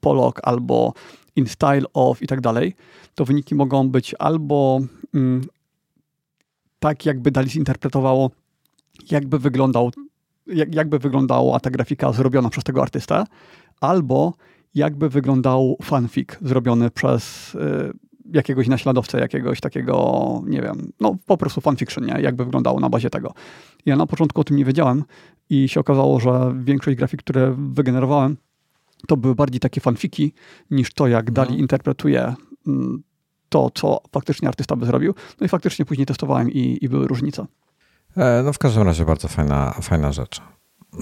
Pollock 0.00 0.40
albo 0.42 0.92
in 1.36 1.46
style 1.46 1.82
of 1.94 2.22
i 2.22 2.26
tak 2.26 2.40
dalej, 2.40 2.74
to 3.14 3.24
wyniki 3.24 3.54
mogą 3.54 3.88
być 3.88 4.14
albo 4.18 4.80
y, 5.14 5.40
tak, 6.78 7.06
jakby 7.06 7.30
Dali 7.30 7.50
zinterpretowało, 7.50 8.30
jakby 9.10 9.38
wyglądał 9.38 9.90
jak, 10.46 10.74
jakby 10.74 10.98
wyglądała 10.98 11.60
ta 11.60 11.70
grafika 11.70 12.12
zrobiona 12.12 12.50
przez 12.50 12.64
tego 12.64 12.82
artystę, 12.82 13.24
albo 13.80 14.34
jakby 14.74 15.08
wyglądał 15.08 15.76
fanfic 15.82 16.28
zrobiony 16.42 16.90
przez 16.90 17.54
y, 17.54 17.58
jakiegoś 18.32 18.68
naśladowcę, 18.68 19.20
jakiegoś 19.20 19.60
takiego, 19.60 20.42
nie 20.46 20.62
wiem, 20.62 20.92
no 21.00 21.16
po 21.26 21.36
prostu 21.36 21.60
fanfiction, 21.60 22.06
nie? 22.06 22.20
Jakby 22.20 22.44
wyglądało 22.44 22.80
na 22.80 22.88
bazie 22.88 23.10
tego. 23.10 23.34
Ja 23.86 23.96
na 23.96 24.06
początku 24.06 24.40
o 24.40 24.44
tym 24.44 24.56
nie 24.56 24.64
wiedziałem 24.64 25.04
i 25.50 25.68
się 25.68 25.80
okazało, 25.80 26.20
że 26.20 26.54
większość 26.64 26.96
grafik, 26.96 27.20
które 27.22 27.54
wygenerowałem, 27.58 28.36
to 29.06 29.16
były 29.16 29.34
bardziej 29.34 29.60
takie 29.60 29.80
fanfiki, 29.80 30.34
niż 30.70 30.94
to, 30.94 31.08
jak 31.08 31.30
Dali 31.30 31.48
mhm. 31.48 31.60
interpretuje 31.60 32.34
mm, 32.66 33.02
to, 33.48 33.70
co 33.74 34.00
faktycznie 34.12 34.48
artysta 34.48 34.76
by 34.76 34.86
zrobił. 34.86 35.14
No 35.40 35.46
i 35.46 35.48
faktycznie 35.48 35.84
później 35.84 36.06
testowałem 36.06 36.50
i, 36.50 36.78
i 36.80 36.88
były 36.88 37.06
różnice. 37.06 37.46
E, 38.16 38.42
no 38.44 38.52
w 38.52 38.58
każdym 38.58 38.82
razie 38.82 39.04
bardzo 39.04 39.28
fajna, 39.28 39.74
fajna 39.82 40.12
rzecz. 40.12 40.42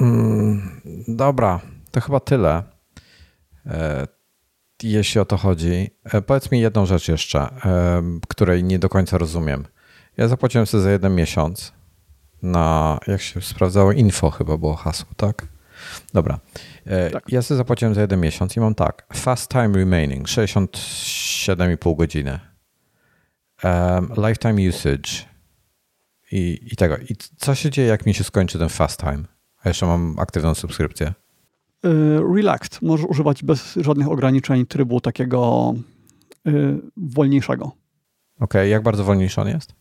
Mm, 0.01 0.81
dobra, 1.09 1.61
to 1.91 2.01
chyba 2.01 2.21
tyle, 2.21 2.63
e, 3.67 4.07
jeśli 4.83 5.21
o 5.21 5.25
to 5.25 5.37
chodzi. 5.37 5.91
E, 6.05 6.23
powiedz 6.23 6.51
mi 6.51 6.61
jedną 6.61 6.87
rzecz 6.87 7.09
jeszcze, 7.09 7.49
której 8.29 8.65
nie 8.65 8.79
do 8.79 8.89
końca 8.89 9.19
rozumiem. 9.19 9.67
Ja 10.17 10.29
zapłaciłem 10.29 10.67
sobie 10.67 10.83
za 10.83 10.91
jeden 10.91 11.15
miesiąc 11.15 11.73
na, 12.43 12.99
jak 13.07 13.21
się 13.21 13.41
sprawdzało, 13.41 13.93
info 13.93 14.31
chyba 14.31 14.57
było 14.57 14.75
hasło, 14.75 15.09
tak? 15.17 15.47
Dobra. 16.15 16.41
Tak. 17.13 17.25
Ja 17.29 17.43
sobie 17.43 17.59
zapłaciłem 17.59 17.95
za 17.95 18.01
jeden 18.01 18.21
miesiąc 18.21 18.57
i 18.57 18.61
mam 18.61 18.75
tak. 18.75 19.07
Fast 19.15 19.51
time 19.51 19.79
remaining 19.79 20.27
67,5 20.27 21.97
godziny. 21.97 22.41
Um, 23.65 24.13
lifetime 24.17 24.69
usage 24.69 25.11
i, 26.33 26.61
i 26.73 26.77
tego. 26.77 26.97
I 26.99 27.17
co 27.37 27.55
się 27.55 27.71
dzieje, 27.71 27.89
jak 27.89 28.07
mi 28.07 28.15
się 28.15 28.25
skończy 28.25 28.59
ten 28.59 28.69
fast 28.69 29.01
time? 29.01 29.25
A 29.63 29.69
jeszcze 29.69 29.87
mam 29.87 30.19
aktywną 30.19 30.55
subskrypcję. 30.55 31.13
Y, 31.85 32.35
relaxed. 32.35 32.83
Możesz 32.83 33.07
używać 33.07 33.43
bez 33.45 33.75
żadnych 33.77 34.09
ograniczeń 34.09 34.67
trybu 34.67 35.01
takiego 35.01 35.75
y, 36.49 36.81
wolniejszego. 36.97 37.65
Okej, 37.65 37.75
okay. 38.41 38.69
jak 38.69 38.83
bardzo 38.83 39.05
wolniejszy 39.05 39.41
on 39.41 39.49
jest? 39.49 39.75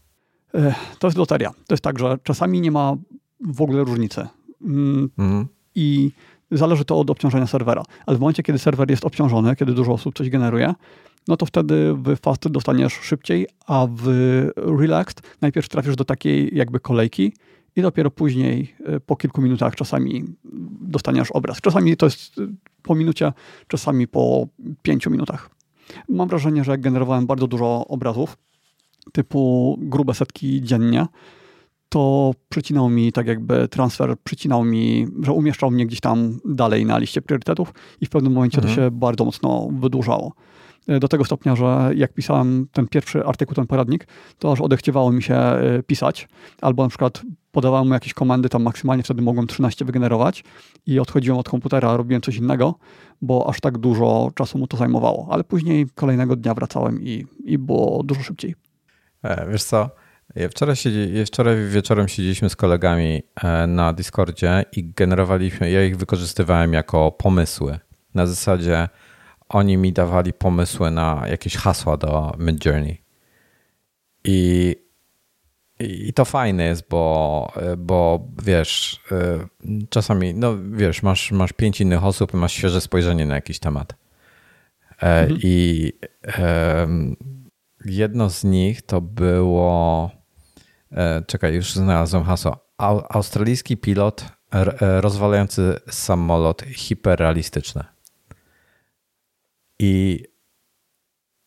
Y, 0.55 0.73
to 0.99 1.07
jest 1.07 1.17
loteria. 1.17 1.49
To 1.49 1.73
jest 1.73 1.83
tak, 1.83 1.99
że 1.99 2.17
czasami 2.23 2.61
nie 2.61 2.71
ma 2.71 2.95
w 3.39 3.61
ogóle 3.61 3.83
różnicy. 3.83 4.27
Mm, 4.61 5.09
mhm. 5.17 5.47
I 5.75 6.11
zależy 6.51 6.85
to 6.85 6.99
od 6.99 7.09
obciążenia 7.09 7.47
serwera. 7.47 7.83
Ale 8.05 8.17
w 8.17 8.19
momencie, 8.19 8.43
kiedy 8.43 8.59
serwer 8.59 8.89
jest 8.89 9.05
obciążony, 9.05 9.55
kiedy 9.55 9.73
dużo 9.73 9.93
osób 9.93 10.17
coś 10.17 10.29
generuje, 10.29 10.73
no 11.27 11.37
to 11.37 11.45
wtedy 11.45 11.93
w 11.93 12.15
Fast 12.21 12.47
dostaniesz 12.47 12.93
szybciej, 12.93 13.47
a 13.65 13.87
w 13.91 14.07
Relaxed 14.55 15.21
najpierw 15.41 15.69
trafisz 15.69 15.95
do 15.95 16.05
takiej 16.05 16.55
jakby 16.57 16.79
kolejki 16.79 17.33
i 17.77 17.81
dopiero 17.81 18.11
później 18.11 18.75
e, 18.85 18.99
po 18.99 19.15
kilku 19.15 19.41
minutach 19.41 19.75
czasami 19.75 20.25
dostaniesz 20.81 21.31
obraz. 21.31 21.61
Czasami 21.61 21.97
to 21.97 22.05
jest 22.05 22.39
e, 22.39 22.47
po 22.81 22.95
minucie, 22.95 23.33
czasami 23.67 24.07
po 24.07 24.47
pięciu 24.81 25.11
minutach. 25.11 25.49
Mam 26.09 26.27
wrażenie, 26.27 26.63
że 26.63 26.71
jak 26.71 26.81
generowałem 26.81 27.25
bardzo 27.25 27.47
dużo 27.47 27.85
obrazów, 27.87 28.37
typu 29.11 29.75
grube 29.81 30.13
setki 30.13 30.61
dziennie, 30.61 31.05
to 31.89 32.33
przycinał 32.49 32.89
mi 32.89 33.11
tak 33.11 33.27
jakby 33.27 33.67
transfer, 33.67 34.15
przycinał 34.23 34.63
mi, 34.63 35.07
że 35.23 35.31
umieszczał 35.31 35.71
mnie 35.71 35.85
gdzieś 35.85 35.99
tam 35.99 36.39
dalej 36.45 36.85
na 36.85 36.97
liście 36.97 37.21
priorytetów 37.21 37.73
i 38.01 38.05
w 38.05 38.09
pewnym 38.09 38.33
momencie 38.33 38.57
mhm. 38.57 38.75
to 38.75 38.81
się 38.81 38.91
bardzo 38.91 39.25
mocno 39.25 39.69
wydłużało. 39.71 40.33
E, 40.87 40.99
do 40.99 41.07
tego 41.07 41.25
stopnia, 41.25 41.55
że 41.55 41.91
jak 41.95 42.13
pisałem 42.13 42.67
ten 42.71 42.87
pierwszy 42.87 43.25
artykuł, 43.25 43.55
ten 43.55 43.67
poradnik, 43.67 44.07
to 44.39 44.51
aż 44.51 44.61
odechciewało 44.61 45.11
mi 45.11 45.23
się 45.23 45.39
pisać, 45.87 46.27
albo 46.61 46.83
na 46.83 46.89
przykład 46.89 47.21
podawałem 47.57 47.87
mu 47.87 47.93
jakieś 47.93 48.13
komendy, 48.13 48.49
tam 48.49 48.63
maksymalnie 48.63 49.03
wtedy 49.03 49.21
mogłem 49.21 49.47
13 49.47 49.85
wygenerować 49.85 50.43
i 50.85 50.99
odchodziłem 50.99 51.39
od 51.39 51.49
komputera, 51.49 51.97
robiłem 51.97 52.21
coś 52.21 52.35
innego, 52.35 52.75
bo 53.21 53.49
aż 53.49 53.59
tak 53.59 53.77
dużo 53.77 54.31
czasu 54.35 54.57
mu 54.57 54.67
to 54.67 54.77
zajmowało. 54.77 55.27
Ale 55.31 55.43
później 55.43 55.87
kolejnego 55.95 56.35
dnia 56.35 56.53
wracałem 56.53 57.01
i, 57.01 57.25
i 57.45 57.57
było 57.57 58.03
dużo 58.03 58.21
szybciej. 58.21 58.55
E, 59.23 59.51
wiesz 59.51 59.63
co, 59.63 59.89
Wczoraj, 60.49 60.75
siedzi, 60.75 61.25
wczoraj 61.25 61.55
wieczorem 61.69 62.07
siedzieliśmy 62.07 62.49
z 62.49 62.55
kolegami 62.55 63.23
na 63.67 63.93
Discordzie 63.93 64.63
i 64.75 64.93
generowaliśmy, 64.93 65.71
ja 65.71 65.83
ich 65.83 65.97
wykorzystywałem 65.97 66.73
jako 66.73 67.11
pomysły. 67.11 67.79
Na 68.15 68.25
zasadzie, 68.27 68.89
oni 69.49 69.77
mi 69.77 69.93
dawali 69.93 70.33
pomysły 70.33 70.91
na 70.91 71.23
jakieś 71.29 71.55
hasła 71.55 71.97
do 71.97 72.35
Midjourney. 72.39 73.01
I, 74.23 74.75
i 75.79 76.13
to 76.13 76.25
fajne 76.25 76.63
jest, 76.63 76.89
bo, 76.89 77.53
bo 77.77 78.27
wiesz, 78.43 79.01
czasami, 79.89 80.33
no 80.33 80.57
wiesz, 80.71 81.03
masz, 81.03 81.31
masz 81.31 81.53
pięć 81.53 81.81
innych 81.81 82.05
osób 82.05 82.33
i 82.33 82.37
masz 82.37 82.53
świeże 82.53 82.81
spojrzenie 82.81 83.25
na 83.25 83.35
jakiś 83.35 83.59
temat. 83.59 83.95
E, 85.03 85.21
mhm. 85.21 85.39
I 85.43 85.93
jedno 87.85 88.29
z 88.29 88.43
nich 88.43 88.81
to 88.81 89.01
było. 89.01 90.11
E, 90.91 91.23
czekaj, 91.27 91.55
już 91.55 91.73
znalazłem 91.73 92.23
hasło. 92.23 92.67
Australijski 93.09 93.77
pilot 93.77 94.25
e, 94.51 95.01
rozwalający 95.01 95.79
samolot 95.89 96.61
hiperrealistyczny. 96.61 97.83
I 99.79 100.23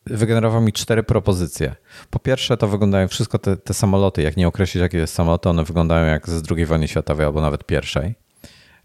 wygenerował 0.05 0.61
mi 0.61 0.73
cztery 0.73 1.03
propozycje. 1.03 1.75
Po 2.09 2.19
pierwsze, 2.19 2.57
to 2.57 2.67
wyglądają 2.67 3.07
wszystko 3.07 3.39
te, 3.39 3.57
te 3.57 3.73
samoloty, 3.73 4.21
jak 4.21 4.37
nie 4.37 4.47
określić, 4.47 4.81
jakie 4.81 4.97
jest 4.97 5.13
samolot, 5.13 5.47
one 5.47 5.63
wyglądają 5.63 6.05
jak 6.05 6.29
z 6.29 6.51
II 6.51 6.65
wojny 6.65 6.87
światowej 6.87 7.25
albo 7.25 7.41
nawet 7.41 7.65
pierwszej. 7.65 8.15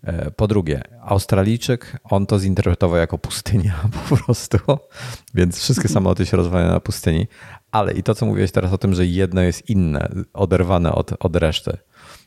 E, 0.02 0.30
po 0.30 0.46
drugie, 0.46 0.82
Australijczyk, 1.02 1.96
on 2.04 2.26
to 2.26 2.38
zinterpretował 2.38 2.98
jako 2.98 3.18
pustynia 3.18 3.74
po 4.08 4.16
prostu, 4.16 4.58
więc 5.34 5.58
wszystkie 5.58 5.88
samoloty 5.88 6.26
się 6.26 6.36
rozwalają 6.36 6.68
na 6.68 6.80
pustyni, 6.80 7.26
ale 7.70 7.92
i 7.92 8.02
to, 8.02 8.14
co 8.14 8.26
mówiłeś 8.26 8.52
teraz 8.52 8.72
o 8.72 8.78
tym, 8.78 8.94
że 8.94 9.06
jedno 9.06 9.40
jest 9.40 9.70
inne, 9.70 10.08
oderwane 10.34 10.92
od, 10.92 11.10
od 11.20 11.36
reszty. 11.36 11.76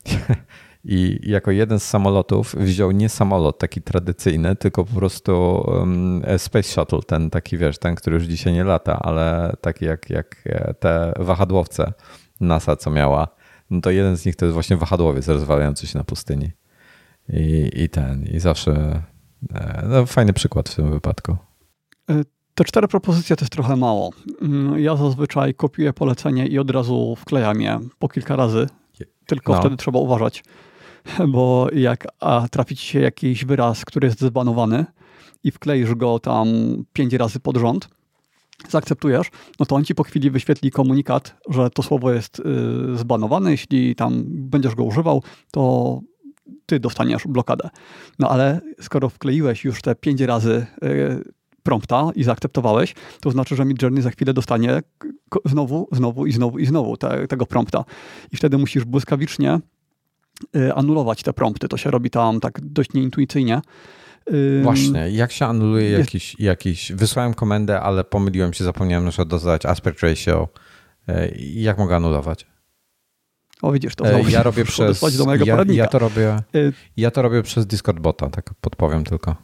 I 0.84 1.19
jako 1.23 1.51
jeden 1.51 1.80
z 1.80 1.84
samolotów 1.84 2.56
wziął 2.56 2.91
nie 2.91 3.10
samolot 3.10 3.57
taki 3.60 3.81
tradycyjny, 3.81 4.56
tylko 4.56 4.85
po 4.85 4.95
prostu 4.95 5.64
Space 6.38 6.69
Shuttle, 6.69 6.99
ten 7.07 7.30
taki, 7.30 7.57
wiesz, 7.57 7.77
ten, 7.77 7.95
który 7.95 8.15
już 8.15 8.26
dzisiaj 8.26 8.53
nie 8.53 8.64
lata, 8.64 8.99
ale 8.99 9.56
taki 9.61 9.85
jak, 9.85 10.10
jak 10.10 10.41
e, 10.45 10.73
te 10.73 11.14
wahadłowce 11.19 11.93
NASA, 12.39 12.76
co 12.76 12.91
miała. 12.91 13.27
No 13.69 13.81
to 13.81 13.91
jeden 13.91 14.18
z 14.18 14.26
nich 14.26 14.35
to 14.35 14.45
jest 14.45 14.53
właśnie 14.53 14.77
wahadłowiec 14.77 15.27
rozwalający 15.27 15.88
się 15.88 15.97
na 15.97 16.03
pustyni. 16.03 16.51
I, 17.30 17.69
i 17.76 17.89
ten, 17.89 18.23
i 18.23 18.39
zawsze 18.39 19.03
e, 19.53 19.88
no, 19.89 20.06
fajny 20.06 20.34
przykład 20.34 20.69
w 20.69 20.76
tym 20.76 20.91
wypadku. 20.91 21.38
E, 22.10 22.23
te 22.56 22.64
cztery 22.64 22.88
propozycje 22.88 23.35
to 23.35 23.43
jest 23.43 23.53
trochę 23.53 23.76
mało. 23.76 24.11
Mm, 24.41 24.80
ja 24.80 24.95
zazwyczaj 24.95 25.53
kopiuję 25.53 25.93
polecenie 25.93 26.47
i 26.47 26.60
od 26.60 26.72
razu 26.72 27.15
wklejam 27.15 27.61
je 27.61 27.80
po 27.99 28.10
kilka 28.10 28.35
razy. 28.35 28.68
Tylko 29.26 29.53
no. 29.53 29.60
wtedy 29.60 29.77
trzeba 29.77 29.99
uważać, 29.99 30.43
bo 31.28 31.68
jak 31.74 32.08
a, 32.20 32.48
trafi 32.52 32.76
ci 32.76 32.86
się 32.86 33.00
jakiś 33.00 33.46
wyraz, 33.46 33.86
który 33.86 34.08
jest 34.08 34.20
zbanowany 34.20 34.86
i 35.44 35.52
wkleisz 35.52 35.96
go 35.96 36.20
tam 36.20 36.48
pięć 36.94 37.14
razy 37.14 37.40
pod 37.40 37.58
rząd, 37.58 37.90
zaakceptujesz, 38.70 39.28
no 39.60 39.66
to 39.66 39.76
on 39.76 39.86
ci 39.86 39.96
po 39.96 40.04
chwili 40.04 40.32
wyświetli 40.32 40.72
komunikat, 40.72 41.36
że 41.50 41.70
to 41.70 41.84
słowo 41.84 42.12
jest 42.12 42.40
y, 42.40 42.44
zbanowane. 42.98 43.52
Jeśli 43.52 43.96
tam 43.96 44.24
będziesz 44.28 44.76
go 44.76 44.84
używał, 44.84 45.24
to 45.52 46.00
ty 46.66 46.80
dostaniesz 46.80 47.28
blokadę. 47.28 47.70
No 48.20 48.30
ale 48.30 48.62
skoro 48.82 49.10
wkleiłeś 49.10 49.66
już 49.66 49.82
te 49.82 49.96
pięć 49.96 50.22
razy 50.22 50.66
y, 50.84 51.24
prompta 51.64 52.10
i 52.16 52.24
zaakceptowałeś, 52.24 52.96
to 53.22 53.32
znaczy, 53.32 53.56
że 53.56 53.66
Midjourney 53.66 54.02
za 54.02 54.10
chwilę 54.10 54.34
dostanie 54.34 54.82
znowu, 55.46 55.88
znowu 55.92 56.26
i 56.26 56.32
znowu 56.32 56.60
i 56.60 56.66
znowu 56.66 56.98
te, 56.98 57.28
tego 57.28 57.46
prompta. 57.46 57.86
I 58.32 58.38
wtedy 58.38 58.58
musisz 58.58 58.86
błyskawicznie 58.86 59.60
anulować 60.76 61.24
te 61.24 61.34
prompty. 61.34 61.68
To 61.68 61.78
się 61.78 61.91
robi 61.91 62.10
tam 62.10 62.40
tak 62.40 62.60
dość 62.61 62.94
nieintuicyjnie. 62.94 63.61
Właśnie, 64.64 65.10
jak 65.10 65.32
się 65.32 65.45
anuluje 65.45 65.91
jakiś, 65.91 66.36
jakiś... 66.40 66.91
Wysłałem 66.91 67.34
komendę, 67.34 67.82
ale 67.82 68.03
pomyliłem 68.03 68.53
się, 68.53 68.64
zapomniałem 68.64 69.06
na 69.06 69.26
dodać 69.26 69.66
aspect 69.66 69.99
ratio. 70.03 70.49
Y, 71.10 71.38
jak 71.38 71.78
mogę 71.78 71.95
anulować? 71.95 72.48
O 73.61 73.72
widzisz, 73.72 73.95
to 73.95 74.10
e, 74.10 74.32
ja 74.32 74.44
robię 74.44 74.66
przez 74.66 75.18
do 75.18 75.26
mojego 75.26 75.45
ja, 75.45 75.64
ja, 75.68 75.88
to 75.88 75.99
robię, 75.99 76.38
y, 76.56 76.74
ja 76.98 77.11
to 77.11 77.22
robię 77.22 77.44
przez 77.44 77.68
Discord 77.68 77.99
bota, 77.99 78.30
tak 78.30 78.53
podpowiem 78.61 79.03
tylko. 79.03 79.36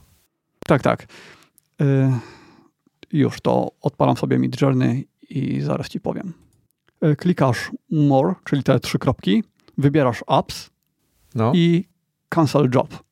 Tak, 0.67 0.81
tak. 0.81 1.07
Y, 1.81 2.11
już 3.11 3.41
to 3.41 3.71
odpalam 3.81 4.17
sobie 4.17 4.39
Mid 4.39 4.61
Journey 4.61 5.07
i 5.29 5.61
zaraz 5.61 5.89
ci 5.89 5.99
powiem. 5.99 6.33
Y, 7.05 7.15
klikasz 7.15 7.71
More, 7.91 8.33
czyli 8.43 8.63
te 8.63 8.79
trzy 8.79 8.99
kropki, 8.99 9.43
wybierasz 9.77 10.23
Apps 10.27 10.69
no. 11.35 11.51
i 11.55 11.87
Cancel 12.29 12.69
Job. 12.75 13.03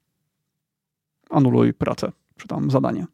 Anuluj 1.29 1.73
pracę, 1.73 2.11
czy 2.37 2.47
tam 2.47 2.71
zadanie 2.71 3.05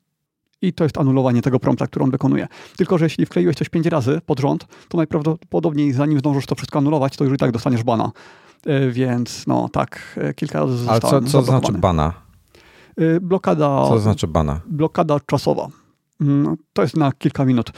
i 0.62 0.74
to 0.74 0.84
jest 0.84 0.98
anulowanie 0.98 1.42
tego 1.42 1.60
prompta, 1.60 1.88
który 1.88 2.04
on 2.04 2.12
wykonuje. 2.12 2.48
Tylko, 2.78 2.98
że 2.98 3.06
jeśli 3.06 3.26
wkleiłeś 3.26 3.56
coś 3.56 3.70
pięć 3.70 3.86
razy 3.86 4.22
pod 4.26 4.40
rząd, 4.40 4.66
to 4.88 4.98
najprawdopodobniej 4.98 5.94
zanim 5.94 6.20
zdążysz 6.20 6.46
to 6.46 6.56
wszystko 6.56 6.80
anulować, 6.80 7.18
to 7.18 7.24
już 7.24 7.34
i 7.34 7.38
tak 7.38 7.52
dostaniesz 7.52 7.84
bana. 7.84 8.12
E, 8.66 8.92
więc 8.92 9.48
no 9.48 9.70
tak, 9.70 10.20
e, 10.22 10.34
kilka 10.34 10.60
razy 10.60 10.90
Ale 10.90 11.00
co, 11.00 11.22
co 11.22 11.42
znaczy 11.42 11.72
bana? 11.74 12.14
E, 12.98 13.20
blokada. 13.20 13.86
Co 13.88 14.00
znaczy 14.00 14.28
bana? 14.28 14.62
Blokada 14.66 15.20
czasowa. 15.20 15.68
Mm, 16.22 16.58
to 16.74 16.82
jest 16.82 16.98
na 16.98 17.12
kilka 17.12 17.46
minut. 17.46 17.72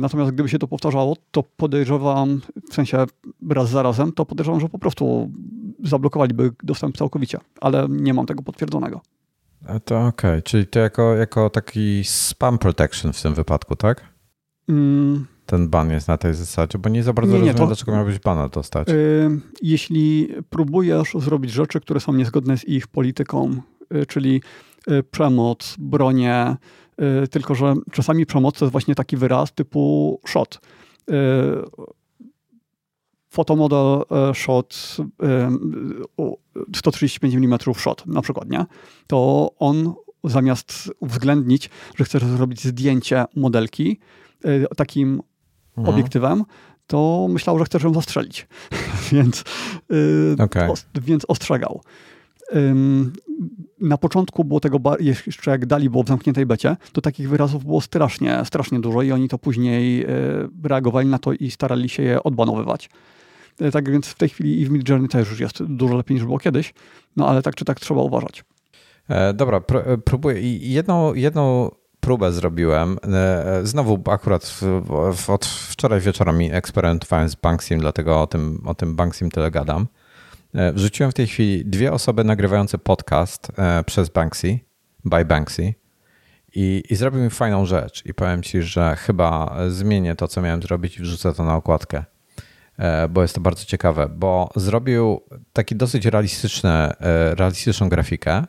Natomiast 0.00 0.30
gdyby 0.30 0.48
się 0.48 0.58
to 0.58 0.68
powtarzało, 0.68 1.16
to 1.30 1.42
podejrzewam, 1.42 2.40
w 2.70 2.74
sensie 2.74 3.04
raz 3.50 3.70
za 3.70 3.82
razem, 3.82 4.12
to 4.12 4.26
podejrzewam, 4.26 4.60
że 4.60 4.68
po 4.68 4.78
prostu 4.78 5.30
zablokowaliby 5.82 6.50
dostęp 6.62 6.96
całkowicie, 6.96 7.38
ale 7.60 7.86
nie 7.90 8.14
mam 8.14 8.26
tego 8.26 8.42
potwierdzonego. 8.42 9.00
A 9.66 9.80
to 9.80 10.06
okej, 10.06 10.30
okay. 10.30 10.42
czyli 10.42 10.66
to 10.66 10.78
jako, 10.78 11.14
jako 11.14 11.50
taki 11.50 12.02
spam 12.04 12.58
protection 12.58 13.12
w 13.12 13.22
tym 13.22 13.34
wypadku, 13.34 13.76
tak? 13.76 14.12
Mm. 14.68 15.26
Ten 15.46 15.68
ban 15.68 15.90
jest 15.90 16.08
na 16.08 16.18
tej 16.18 16.34
zasadzie, 16.34 16.78
bo 16.78 16.88
nie 16.88 17.02
za 17.02 17.12
bardzo 17.12 17.32
nie, 17.32 17.38
nie, 17.38 17.46
rozumiem, 17.46 17.58
to, 17.58 17.66
dlaczego 17.66 17.92
miałbyś 17.92 18.18
bana 18.18 18.48
dostać. 18.48 18.88
Yy, 18.88 19.40
jeśli 19.62 20.28
próbujesz 20.50 21.12
zrobić 21.14 21.50
rzeczy, 21.50 21.80
które 21.80 22.00
są 22.00 22.12
niezgodne 22.12 22.58
z 22.58 22.68
ich 22.68 22.86
polityką, 22.86 23.56
yy, 23.90 24.06
czyli 24.06 24.42
yy, 24.86 25.02
przemoc, 25.02 25.76
bronie, 25.78 26.56
y, 27.24 27.28
tylko 27.28 27.54
że 27.54 27.74
czasami 27.92 28.26
przemoc 28.26 28.58
to 28.58 28.64
jest 28.64 28.72
właśnie 28.72 28.94
taki 28.94 29.16
wyraz 29.16 29.52
typu 29.52 30.20
shot 30.26 30.60
fotomodel 33.32 34.02
e, 34.10 34.34
shot 34.34 34.96
135 36.76 37.34
mm 37.34 37.58
shot 37.76 38.06
na 38.06 38.22
przykład, 38.22 38.50
nie? 38.50 38.66
To 39.06 39.50
on 39.58 39.94
zamiast 40.24 40.92
uwzględnić, 41.00 41.70
że 41.96 42.04
chcesz 42.04 42.24
zrobić 42.24 42.64
zdjęcie 42.64 43.24
modelki 43.36 44.00
e, 44.44 44.74
takim 44.74 45.22
mhm. 45.76 45.94
obiektywem, 45.94 46.44
to 46.86 47.28
myślał, 47.30 47.58
że 47.58 47.64
chcesz 47.64 47.82
ją 47.82 47.94
zastrzelić. 47.94 48.46
więc, 49.12 49.44
e, 50.38 50.42
okay. 50.42 50.68
więc 51.02 51.24
ostrzegał. 51.28 51.80
Na 53.80 53.98
początku 53.98 54.44
było 54.44 54.60
tego, 54.60 54.78
jeszcze 55.00 55.50
jak 55.50 55.66
dali 55.66 55.90
było 55.90 56.02
w 56.02 56.08
zamkniętej 56.08 56.46
becie, 56.46 56.76
to 56.92 57.00
takich 57.00 57.28
wyrazów 57.28 57.64
było 57.64 57.80
strasznie, 57.80 58.40
strasznie 58.44 58.80
dużo 58.80 59.02
i 59.02 59.12
oni 59.12 59.28
to 59.28 59.38
później 59.38 60.06
reagowali 60.64 61.08
na 61.08 61.18
to 61.18 61.32
i 61.32 61.50
starali 61.50 61.88
się 61.88 62.02
je 62.02 62.22
odbanowywać. 62.22 62.88
E, 63.60 63.70
tak 63.70 63.90
więc 63.90 64.06
w 64.06 64.14
tej 64.14 64.28
chwili 64.28 64.60
i 64.60 64.66
w 64.66 64.70
Midjourney 64.70 65.08
też 65.08 65.30
już 65.30 65.40
jest 65.40 65.62
dużo 65.64 65.96
lepiej 65.96 66.14
niż 66.14 66.24
było 66.24 66.38
kiedyś, 66.38 66.74
no 67.16 67.28
ale 67.28 67.42
tak 67.42 67.54
czy 67.54 67.64
tak 67.64 67.80
trzeba 67.80 68.00
uważać. 68.00 68.44
E, 69.08 69.34
dobra, 69.34 69.60
pr 69.60 70.02
próbuję. 70.04 70.40
I 70.40 70.72
jedną, 70.72 71.14
jedną 71.14 71.70
próbę 72.00 72.32
zrobiłem. 72.32 72.98
E, 73.04 73.60
znowu 73.62 74.02
akurat 74.10 74.44
w, 74.44 74.62
w, 75.16 75.30
od 75.30 75.46
wczoraj 75.46 76.00
wieczorem 76.00 76.38
eksperymentowałem 76.40 77.28
z 77.28 77.34
Banksim, 77.34 77.80
dlatego 77.80 78.22
o 78.22 78.26
tym, 78.26 78.62
o 78.64 78.74
tym 78.74 78.96
Banksim 78.96 79.30
tyle 79.30 79.50
gadam. 79.50 79.86
Wrzuciłem 80.74 81.10
w 81.10 81.14
tej 81.14 81.26
chwili 81.26 81.64
dwie 81.64 81.92
osoby 81.92 82.24
nagrywające 82.24 82.78
podcast 82.78 83.52
przez 83.86 84.08
Banksy, 84.08 84.58
by 85.04 85.24
Banksy. 85.24 85.74
I, 86.54 86.82
I 86.90 86.96
zrobił 86.96 87.22
mi 87.22 87.30
fajną 87.30 87.66
rzecz. 87.66 88.06
I 88.06 88.14
powiem 88.14 88.42
ci, 88.42 88.62
że 88.62 88.96
chyba 88.96 89.56
zmienię 89.68 90.14
to, 90.14 90.28
co 90.28 90.42
miałem 90.42 90.62
zrobić 90.62 90.98
i 90.98 91.02
wrzucę 91.02 91.34
to 91.34 91.44
na 91.44 91.56
okładkę. 91.56 92.04
E, 92.78 93.08
bo 93.08 93.22
jest 93.22 93.34
to 93.34 93.40
bardzo 93.40 93.64
ciekawe, 93.64 94.08
bo 94.08 94.50
zrobił 94.56 95.20
taki 95.52 95.76
dosyć 95.76 96.06
realistyczny, 96.06 96.70
e, 96.70 97.34
realistyczną 97.34 97.88
grafikę, 97.88 98.44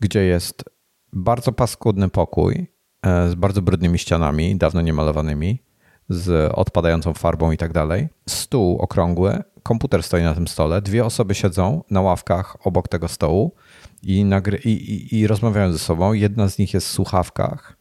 gdzie 0.00 0.24
jest 0.24 0.64
bardzo 1.12 1.52
paskudny 1.52 2.08
pokój 2.08 2.66
e, 3.02 3.28
z 3.28 3.34
bardzo 3.34 3.62
brudnymi 3.62 3.98
ścianami, 3.98 4.56
dawno 4.56 4.80
niemalowanymi, 4.80 5.62
z 6.08 6.52
odpadającą 6.54 7.12
farbą 7.12 7.52
i 7.52 7.56
tak 7.56 7.72
dalej. 7.72 8.08
Stół 8.28 8.78
okrągły, 8.78 9.42
komputer 9.62 10.02
stoi 10.02 10.22
na 10.22 10.34
tym 10.34 10.48
stole, 10.48 10.82
dwie 10.82 11.04
osoby 11.04 11.34
siedzą 11.34 11.84
na 11.90 12.00
ławkach 12.00 12.66
obok 12.66 12.88
tego 12.88 13.08
stołu 13.08 13.54
i, 14.02 14.24
nagry- 14.24 14.60
i, 14.64 14.70
i, 14.70 15.18
i 15.18 15.26
rozmawiają 15.26 15.72
ze 15.72 15.78
sobą. 15.78 16.12
Jedna 16.12 16.48
z 16.48 16.58
nich 16.58 16.74
jest 16.74 16.86
w 16.86 16.90
słuchawkach, 16.90 17.76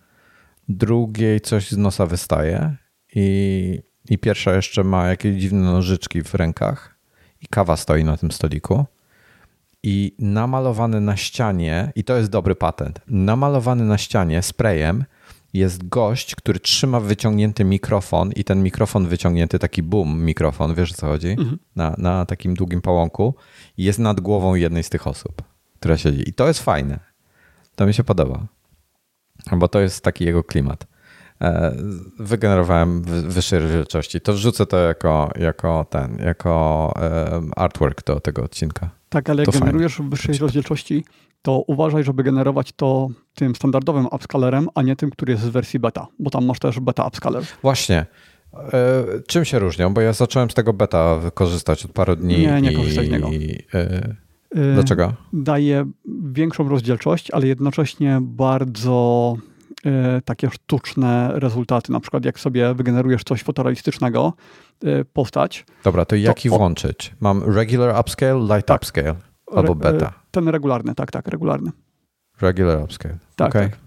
drugiej 0.69 1.41
coś 1.41 1.71
z 1.71 1.77
nosa 1.77 2.05
wystaje 2.05 2.75
i 3.15 3.88
i 4.09 4.17
pierwsza 4.17 4.55
jeszcze 4.55 4.83
ma 4.83 5.07
jakieś 5.07 5.41
dziwne 5.41 5.59
nożyczki 5.59 6.23
w 6.23 6.33
rękach 6.33 6.95
i 7.41 7.47
kawa 7.47 7.77
stoi 7.77 8.03
na 8.03 8.17
tym 8.17 8.31
stoliku. 8.31 8.85
I 9.83 10.15
namalowany 10.19 11.01
na 11.01 11.17
ścianie, 11.17 11.91
i 11.95 12.03
to 12.03 12.17
jest 12.17 12.29
dobry 12.29 12.55
patent, 12.55 13.01
namalowany 13.07 13.85
na 13.85 13.97
ścianie 13.97 14.41
sprayem 14.41 15.05
jest 15.53 15.87
gość, 15.87 16.35
który 16.35 16.59
trzyma 16.59 16.99
wyciągnięty 16.99 17.63
mikrofon 17.63 18.31
i 18.35 18.43
ten 18.43 18.63
mikrofon 18.63 19.07
wyciągnięty, 19.07 19.59
taki 19.59 19.83
boom 19.83 20.25
mikrofon, 20.25 20.75
wiesz 20.75 20.91
o 20.91 20.95
co 20.95 21.07
chodzi? 21.07 21.29
Mhm. 21.29 21.59
Na, 21.75 21.95
na 21.97 22.25
takim 22.25 22.53
długim 22.53 22.81
pałąku 22.81 23.35
jest 23.77 23.99
nad 23.99 24.19
głową 24.19 24.55
jednej 24.55 24.83
z 24.83 24.89
tych 24.89 25.07
osób, 25.07 25.41
która 25.79 25.97
siedzi. 25.97 26.29
I 26.29 26.33
to 26.33 26.47
jest 26.47 26.59
fajne. 26.59 26.99
To 27.75 27.85
mi 27.85 27.93
się 27.93 28.03
podoba, 28.03 28.47
bo 29.51 29.67
to 29.67 29.79
jest 29.79 30.03
taki 30.03 30.25
jego 30.25 30.43
klimat. 30.43 30.88
E, 31.41 31.75
wygenerowałem 32.19 33.01
wyższej 33.03 33.59
rozdzielczości. 33.59 34.21
To 34.21 34.33
wrzucę 34.33 34.65
to 34.65 34.77
jako, 34.77 35.31
jako 35.39 35.85
ten, 35.89 36.17
jako 36.25 36.93
artwork 37.55 38.03
do 38.03 38.19
tego 38.19 38.43
odcinka. 38.43 38.89
Tak, 39.09 39.29
ale 39.29 39.41
jak 39.41 39.53
to 39.53 39.59
generujesz 39.59 39.95
fajnie. 39.95 40.09
wyższej 40.09 40.37
rozdzielczości, 40.37 41.05
to 41.41 41.63
uważaj, 41.67 42.03
żeby 42.03 42.23
generować 42.23 42.71
to 42.71 43.09
tym 43.33 43.55
standardowym 43.55 44.07
upscalerem, 44.11 44.67
a 44.75 44.81
nie 44.81 44.95
tym, 44.95 45.09
który 45.09 45.33
jest 45.33 45.43
w 45.43 45.51
wersji 45.51 45.79
beta, 45.79 46.07
bo 46.19 46.29
tam 46.29 46.45
masz 46.45 46.59
też 46.59 46.79
beta 46.79 47.07
upscaler. 47.07 47.43
Właśnie. 47.61 48.05
E, 48.73 49.03
czym 49.27 49.45
się 49.45 49.59
różnią? 49.59 49.93
Bo 49.93 50.01
ja 50.01 50.13
zacząłem 50.13 50.49
z 50.49 50.53
tego 50.53 50.73
beta 50.73 51.19
korzystać 51.33 51.85
od 51.85 51.91
paru 51.91 52.15
dni. 52.15 52.37
Nie, 52.37 52.61
nie 52.61 52.73
korzystaj 52.73 53.07
z 53.07 53.09
niego. 53.09 53.29
E, 54.55 54.73
dlaczego? 54.73 55.13
Daje 55.33 55.85
większą 56.23 56.69
rozdzielczość, 56.69 57.31
ale 57.31 57.47
jednocześnie 57.47 58.19
bardzo 58.21 59.35
E, 59.37 59.58
takie 60.25 60.49
sztuczne 60.49 61.31
rezultaty. 61.33 61.91
Na 61.91 61.99
przykład 61.99 62.25
jak 62.25 62.39
sobie 62.39 62.73
wygenerujesz 62.73 63.23
coś 63.23 63.43
fotorealistycznego, 63.43 64.33
e, 64.83 65.05
postać. 65.05 65.65
Dobra, 65.83 66.05
to 66.05 66.15
jaki 66.15 66.49
to, 66.49 66.57
włączyć? 66.57 67.15
Mam 67.19 67.55
regular 67.55 67.99
upscale, 67.99 68.39
light 68.39 68.65
tak. 68.65 68.81
upscale 68.81 69.15
albo 69.55 69.75
beta? 69.75 70.05
E, 70.05 70.11
ten 70.31 70.47
regularny, 70.47 70.95
tak, 70.95 71.11
tak, 71.11 71.27
regularny. 71.27 71.71
Regular 72.41 72.83
upscale. 72.83 73.17
Tak, 73.35 73.49
okay. 73.49 73.69
tak. 73.69 73.79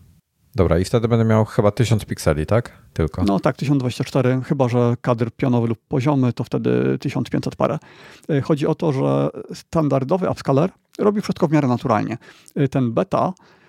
Dobra, 0.54 0.78
i 0.78 0.84
wtedy 0.84 1.08
będę 1.08 1.24
miał 1.24 1.44
chyba 1.44 1.70
1000 1.70 2.04
pikseli, 2.04 2.46
tak? 2.46 2.72
Tylko. 2.92 3.24
No 3.24 3.40
tak, 3.40 3.56
1024, 3.56 4.40
chyba 4.44 4.68
że 4.68 4.94
kadr 5.00 5.30
pionowy 5.36 5.68
lub 5.68 5.78
poziomy, 5.88 6.32
to 6.32 6.44
wtedy 6.44 6.98
1500 6.98 7.56
parę. 7.56 7.78
Chodzi 8.42 8.66
o 8.66 8.74
to, 8.74 8.92
że 8.92 9.28
standardowy 9.54 10.30
upscaler 10.30 10.70
robi 10.98 11.20
wszystko 11.20 11.48
w 11.48 11.52
miarę 11.52 11.68
naturalnie. 11.68 12.18
Ten 12.70 12.92
beta 12.92 13.32
Y, 13.32 13.61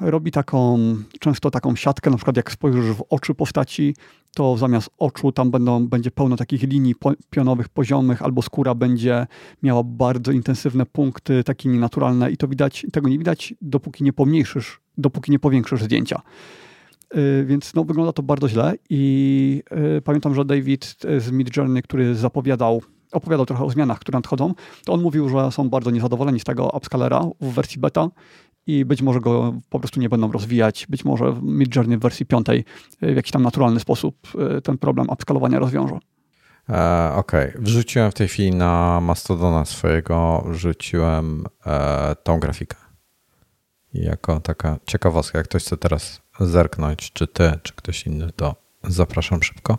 robi 0.00 0.30
taką, 0.30 0.78
często 1.20 1.50
taką 1.50 1.76
siatkę, 1.76 2.10
na 2.10 2.16
przykład 2.16 2.36
jak 2.36 2.52
spojrzysz 2.52 2.96
w 2.96 3.04
oczy 3.10 3.34
postaci, 3.34 3.94
to 4.34 4.56
zamiast 4.56 4.90
oczu 4.98 5.32
tam 5.32 5.50
będą, 5.50 5.88
będzie 5.88 6.10
pełno 6.10 6.36
takich 6.36 6.62
linii 6.62 6.94
pionowych, 7.30 7.68
poziomych, 7.68 8.22
albo 8.22 8.42
skóra 8.42 8.74
będzie 8.74 9.26
miała 9.62 9.82
bardzo 9.82 10.32
intensywne 10.32 10.86
punkty, 10.86 11.44
takie 11.44 11.68
nienaturalne 11.68 12.30
i 12.30 12.36
to 12.36 12.48
widać, 12.48 12.86
tego 12.92 13.08
nie 13.08 13.18
widać, 13.18 13.54
dopóki 13.60 14.04
nie 14.04 14.12
pomniejszysz, 14.12 14.80
dopóki 14.98 15.30
nie 15.30 15.38
powiększysz 15.38 15.82
zdjęcia. 15.82 16.22
Y, 17.16 17.44
więc 17.46 17.74
no, 17.74 17.84
wygląda 17.84 18.12
to 18.12 18.22
bardzo 18.22 18.48
źle 18.48 18.74
i 18.90 19.62
y, 19.98 20.02
pamiętam, 20.02 20.34
że 20.34 20.44
David 20.44 20.96
z 21.18 21.30
Midjourney, 21.30 21.82
który 21.82 22.14
zapowiadał 22.14 22.82
opowiadał 23.12 23.46
trochę 23.46 23.64
o 23.64 23.70
zmianach, 23.70 23.98
które 23.98 24.16
nadchodzą, 24.16 24.54
to 24.84 24.92
on 24.92 25.02
mówił, 25.02 25.28
że 25.28 25.52
są 25.52 25.68
bardzo 25.68 25.90
niezadowoleni 25.90 26.40
z 26.40 26.44
tego 26.44 26.70
upscalera 26.76 27.22
w 27.40 27.52
wersji 27.54 27.80
beta 27.80 28.08
i 28.68 28.84
być 28.84 29.02
może 29.02 29.20
go 29.20 29.54
po 29.70 29.80
prostu 29.80 30.00
nie 30.00 30.08
będą 30.08 30.32
rozwijać. 30.32 30.86
Być 30.88 31.04
może 31.04 31.34
Midjourney 31.42 31.96
w 31.96 32.00
wersji 32.00 32.26
piątej 32.26 32.64
w 33.02 33.16
jakiś 33.16 33.32
tam 33.32 33.42
naturalny 33.42 33.80
sposób 33.80 34.16
e, 34.38 34.60
ten 34.60 34.78
problem 34.78 35.10
upskalowania 35.10 35.58
rozwiążą. 35.58 35.98
E, 36.68 37.12
Okej, 37.14 37.50
okay. 37.50 37.62
wrzuciłem 37.62 38.10
w 38.10 38.14
tej 38.14 38.28
chwili 38.28 38.50
na 38.50 39.00
Mastodona 39.00 39.64
swojego, 39.64 40.44
wrzuciłem 40.48 41.44
e, 41.66 42.16
tą 42.22 42.40
grafikę. 42.40 42.76
Jako 43.94 44.40
taka 44.40 44.78
ciekawostka, 44.86 45.38
jak 45.38 45.48
ktoś 45.48 45.62
chce 45.64 45.76
teraz 45.76 46.20
zerknąć, 46.40 47.12
czy 47.12 47.26
ty, 47.26 47.52
czy 47.62 47.74
ktoś 47.74 48.06
inny, 48.06 48.30
to 48.36 48.56
zapraszam 48.84 49.42
szybko. 49.42 49.78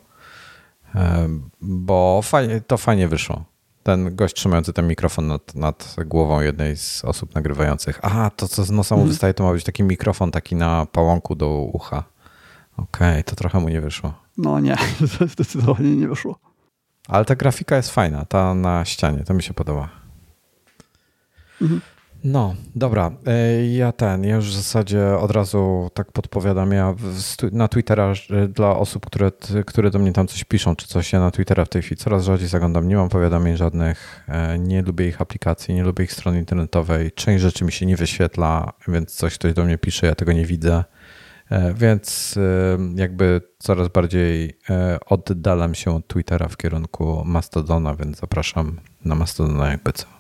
E, 0.95 1.29
bo 1.61 2.21
fajnie, 2.23 2.61
to 2.61 2.77
fajnie 2.77 3.07
wyszło 3.07 3.58
ten 3.89 4.15
gość 4.15 4.35
trzymający 4.35 4.73
ten 4.73 4.87
mikrofon 4.87 5.27
nad, 5.27 5.55
nad 5.55 5.95
głową 6.05 6.41
jednej 6.41 6.77
z 6.77 7.05
osób 7.05 7.35
nagrywających. 7.35 7.99
Aha, 8.01 8.31
to 8.35 8.47
co 8.47 8.63
z 8.63 8.71
nosa 8.71 8.95
mu 8.95 9.01
mhm. 9.01 9.11
wystaje, 9.11 9.33
to 9.33 9.43
ma 9.43 9.53
być 9.53 9.63
taki 9.63 9.83
mikrofon 9.83 10.31
taki 10.31 10.55
na 10.55 10.85
pałąku 10.91 11.35
do 11.35 11.49
ucha. 11.49 12.03
Okej, 12.77 13.11
okay, 13.11 13.23
to 13.23 13.35
trochę 13.35 13.59
mu 13.59 13.69
nie 13.69 13.81
wyszło. 13.81 14.13
No 14.37 14.59
nie, 14.59 14.75
zdecydowanie 15.33 15.95
nie 15.95 16.07
wyszło. 16.07 16.39
Ale 17.07 17.25
ta 17.25 17.35
grafika 17.35 17.75
jest 17.75 17.91
fajna, 17.91 18.25
ta 18.25 18.53
na 18.53 18.85
ścianie, 18.85 19.23
to 19.23 19.33
mi 19.33 19.43
się 19.43 19.53
podoba. 19.53 19.89
Mhm. 21.61 21.81
No, 22.23 22.55
dobra. 22.75 23.11
E, 23.25 23.67
ja 23.67 23.91
ten, 23.91 24.23
ja 24.23 24.35
już 24.35 24.49
w 24.49 24.55
zasadzie 24.55 25.17
od 25.17 25.31
razu 25.31 25.89
tak 25.93 26.11
podpowiadam. 26.11 26.71
Ja 26.71 26.95
na 27.51 27.67
Twittera 27.67 28.13
dla 28.49 28.77
osób, 28.77 29.05
które, 29.05 29.31
które 29.65 29.91
do 29.91 29.99
mnie 29.99 30.13
tam 30.13 30.27
coś 30.27 30.43
piszą, 30.43 30.75
czy 30.75 30.87
coś, 30.87 31.13
ja 31.13 31.19
na 31.19 31.31
Twittera 31.31 31.65
w 31.65 31.69
tej 31.69 31.81
chwili 31.81 31.97
coraz 31.97 32.23
rzadziej 32.23 32.47
zaglądam. 32.47 32.87
Nie 32.87 32.95
mam 32.95 33.09
powiadomień 33.09 33.57
żadnych, 33.57 34.25
e, 34.27 34.59
nie 34.59 34.81
lubię 34.81 35.07
ich 35.07 35.21
aplikacji, 35.21 35.73
nie 35.73 35.83
lubię 35.83 36.03
ich 36.03 36.13
strony 36.13 36.39
internetowej. 36.39 37.11
Część 37.11 37.41
rzeczy 37.41 37.65
mi 37.65 37.71
się 37.71 37.85
nie 37.85 37.95
wyświetla, 37.95 38.73
więc 38.87 39.15
coś 39.15 39.35
ktoś 39.35 39.53
do 39.53 39.65
mnie 39.65 39.77
pisze, 39.77 40.07
ja 40.07 40.15
tego 40.15 40.33
nie 40.33 40.45
widzę. 40.45 40.83
E, 41.49 41.73
więc 41.73 42.39
jakby 42.95 43.41
coraz 43.59 43.87
bardziej 43.87 44.59
oddalam 45.05 45.75
się 45.75 45.95
od 45.95 46.07
Twittera 46.07 46.47
w 46.47 46.57
kierunku 46.57 47.23
Mastodona, 47.25 47.95
więc 47.95 48.19
zapraszam 48.19 48.79
na 49.05 49.15
Mastodona 49.15 49.71
jakby 49.71 49.93
co. 49.93 50.18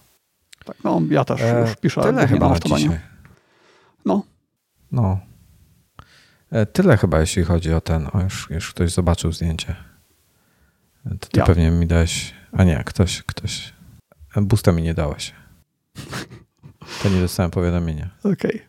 Tak, 0.69 0.83
no 0.83 1.01
ja 1.09 1.25
też 1.25 1.41
e, 1.41 1.61
już 1.61 1.75
piszę. 1.75 2.01
Tyle 2.01 2.27
chyba 2.27 2.49
na 2.49 2.59
dzisiaj. 2.59 2.99
No. 4.05 4.23
No. 4.91 5.19
E, 6.51 6.65
tyle 6.65 6.97
chyba, 6.97 7.19
jeśli 7.19 7.43
chodzi 7.43 7.73
o 7.73 7.81
ten. 7.81 8.07
O, 8.13 8.21
już, 8.23 8.47
już 8.49 8.73
ktoś 8.73 8.91
zobaczył 8.91 9.31
zdjęcie. 9.31 9.75
E, 11.05 11.09
to 11.09 11.27
ty 11.27 11.39
ja. 11.39 11.45
pewnie 11.45 11.71
mi 11.71 11.87
dałeś. 11.87 12.33
A 12.51 12.63
nie, 12.63 12.83
ktoś, 12.85 13.23
ktoś. 13.23 13.73
E, 14.35 14.41
Busta 14.41 14.71
mi 14.71 14.81
nie 14.83 14.93
dałeś. 14.93 15.33
To 17.03 17.09
nie 17.09 17.21
dostałem 17.21 17.51
powiadomienia. 17.51 18.09
Okej. 18.19 18.33
Okay. 18.33 18.61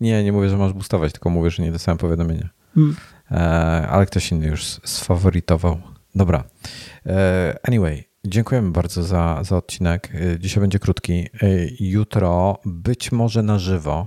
Nie, 0.00 0.24
nie 0.24 0.32
mówię, 0.32 0.48
że 0.48 0.56
masz 0.56 0.72
boostować, 0.72 1.12
tylko 1.12 1.30
mówię, 1.30 1.50
że 1.50 1.62
nie 1.62 1.72
dostałem 1.72 1.98
powiadomienia. 1.98 2.48
Hmm. 2.74 2.96
E, 3.30 3.88
ale 3.88 4.06
ktoś 4.06 4.32
inny 4.32 4.46
już 4.46 4.64
sfaworytował. 4.64 5.80
Dobra. 6.14 6.44
E, 7.06 7.58
anyway, 7.68 8.04
Dziękujemy 8.26 8.70
bardzo 8.70 9.02
za, 9.02 9.44
za 9.44 9.56
odcinek. 9.56 10.14
Y, 10.14 10.38
dzisiaj 10.40 10.60
będzie 10.60 10.78
krótki. 10.78 11.28
Y, 11.42 11.76
jutro 11.80 12.58
być 12.64 13.12
może 13.12 13.42
na 13.42 13.58
żywo 13.58 14.06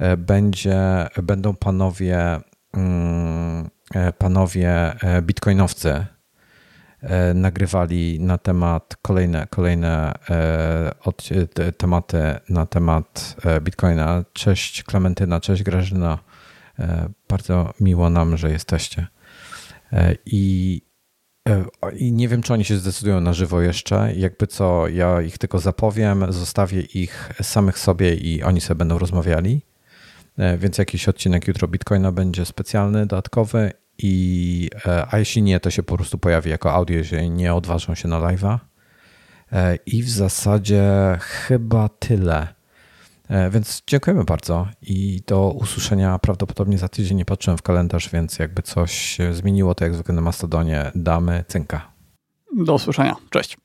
y, 0.00 0.16
będzie, 0.16 1.06
będą 1.22 1.54
panowie, 1.54 2.40
mm, 2.72 3.70
panowie 4.18 4.92
bitcoinowcy 5.22 6.06
nagrywali 7.34 8.20
na 8.20 8.38
temat 8.38 8.96
kolejne, 9.02 9.46
kolejne 9.50 10.14
tematy 11.78 12.18
na 12.48 12.66
temat 12.66 13.36
bitcoina. 13.62 14.24
Cześć 14.32 14.82
Klementyna, 14.82 15.40
cześć 15.40 15.62
Grażyna. 15.62 16.18
Bardzo 17.28 17.74
miło 17.80 18.10
nam, 18.10 18.36
że 18.36 18.50
jesteście. 18.50 19.06
I 20.26 20.82
I 21.96 22.12
nie 22.12 22.28
wiem, 22.28 22.42
czy 22.42 22.52
oni 22.52 22.64
się 22.64 22.76
zdecydują 22.76 23.20
na 23.20 23.32
żywo 23.32 23.60
jeszcze. 23.60 24.12
Jakby 24.16 24.46
co, 24.46 24.88
ja 24.88 25.22
ich 25.22 25.38
tylko 25.38 25.58
zapowiem, 25.58 26.32
zostawię 26.32 26.80
ich 26.80 27.30
samych 27.42 27.78
sobie 27.78 28.14
i 28.14 28.42
oni 28.42 28.60
sobie 28.60 28.78
będą 28.78 28.98
rozmawiali. 28.98 29.62
E, 30.38 30.58
więc 30.58 30.78
jakiś 30.78 31.08
odcinek 31.08 31.48
jutro 31.48 31.68
Bitcoina 31.68 32.12
będzie 32.12 32.44
specjalny, 32.44 33.06
dodatkowy. 33.06 33.72
I, 33.98 34.70
e, 34.86 35.06
a 35.10 35.18
jeśli 35.18 35.42
nie, 35.42 35.60
to 35.60 35.70
się 35.70 35.82
po 35.82 35.96
prostu 35.96 36.18
pojawi 36.18 36.50
jako 36.50 36.72
audio, 36.72 36.96
jeżeli 36.96 37.30
nie 37.30 37.54
odważą 37.54 37.94
się 37.94 38.08
na 38.08 38.20
live'a. 38.20 38.58
I 39.86 40.02
w 40.02 40.10
zasadzie 40.10 40.82
chyba 41.20 41.88
tyle. 41.88 42.61
E, 43.32 43.50
więc 43.50 43.82
dziękujemy 43.86 44.24
bardzo 44.24 44.66
i 44.82 45.22
do 45.26 45.50
usłyszenia 45.50 46.18
prawdopodobnie 46.18 46.78
za 46.78 46.88
tydzień. 46.88 47.18
Nie 47.18 47.24
patrzyłem 47.24 47.58
w 47.58 47.62
kalendarz, 47.62 48.10
więc 48.10 48.38
jakby 48.38 48.62
coś 48.62 49.18
zmieniło, 49.32 49.74
to 49.74 49.84
jak 49.84 49.94
zwykle 49.94 50.14
na 50.14 50.20
Mastodonie 50.20 50.92
damy 50.94 51.44
cynka. 51.48 51.92
Do 52.56 52.74
usłyszenia. 52.74 53.16
Cześć. 53.30 53.56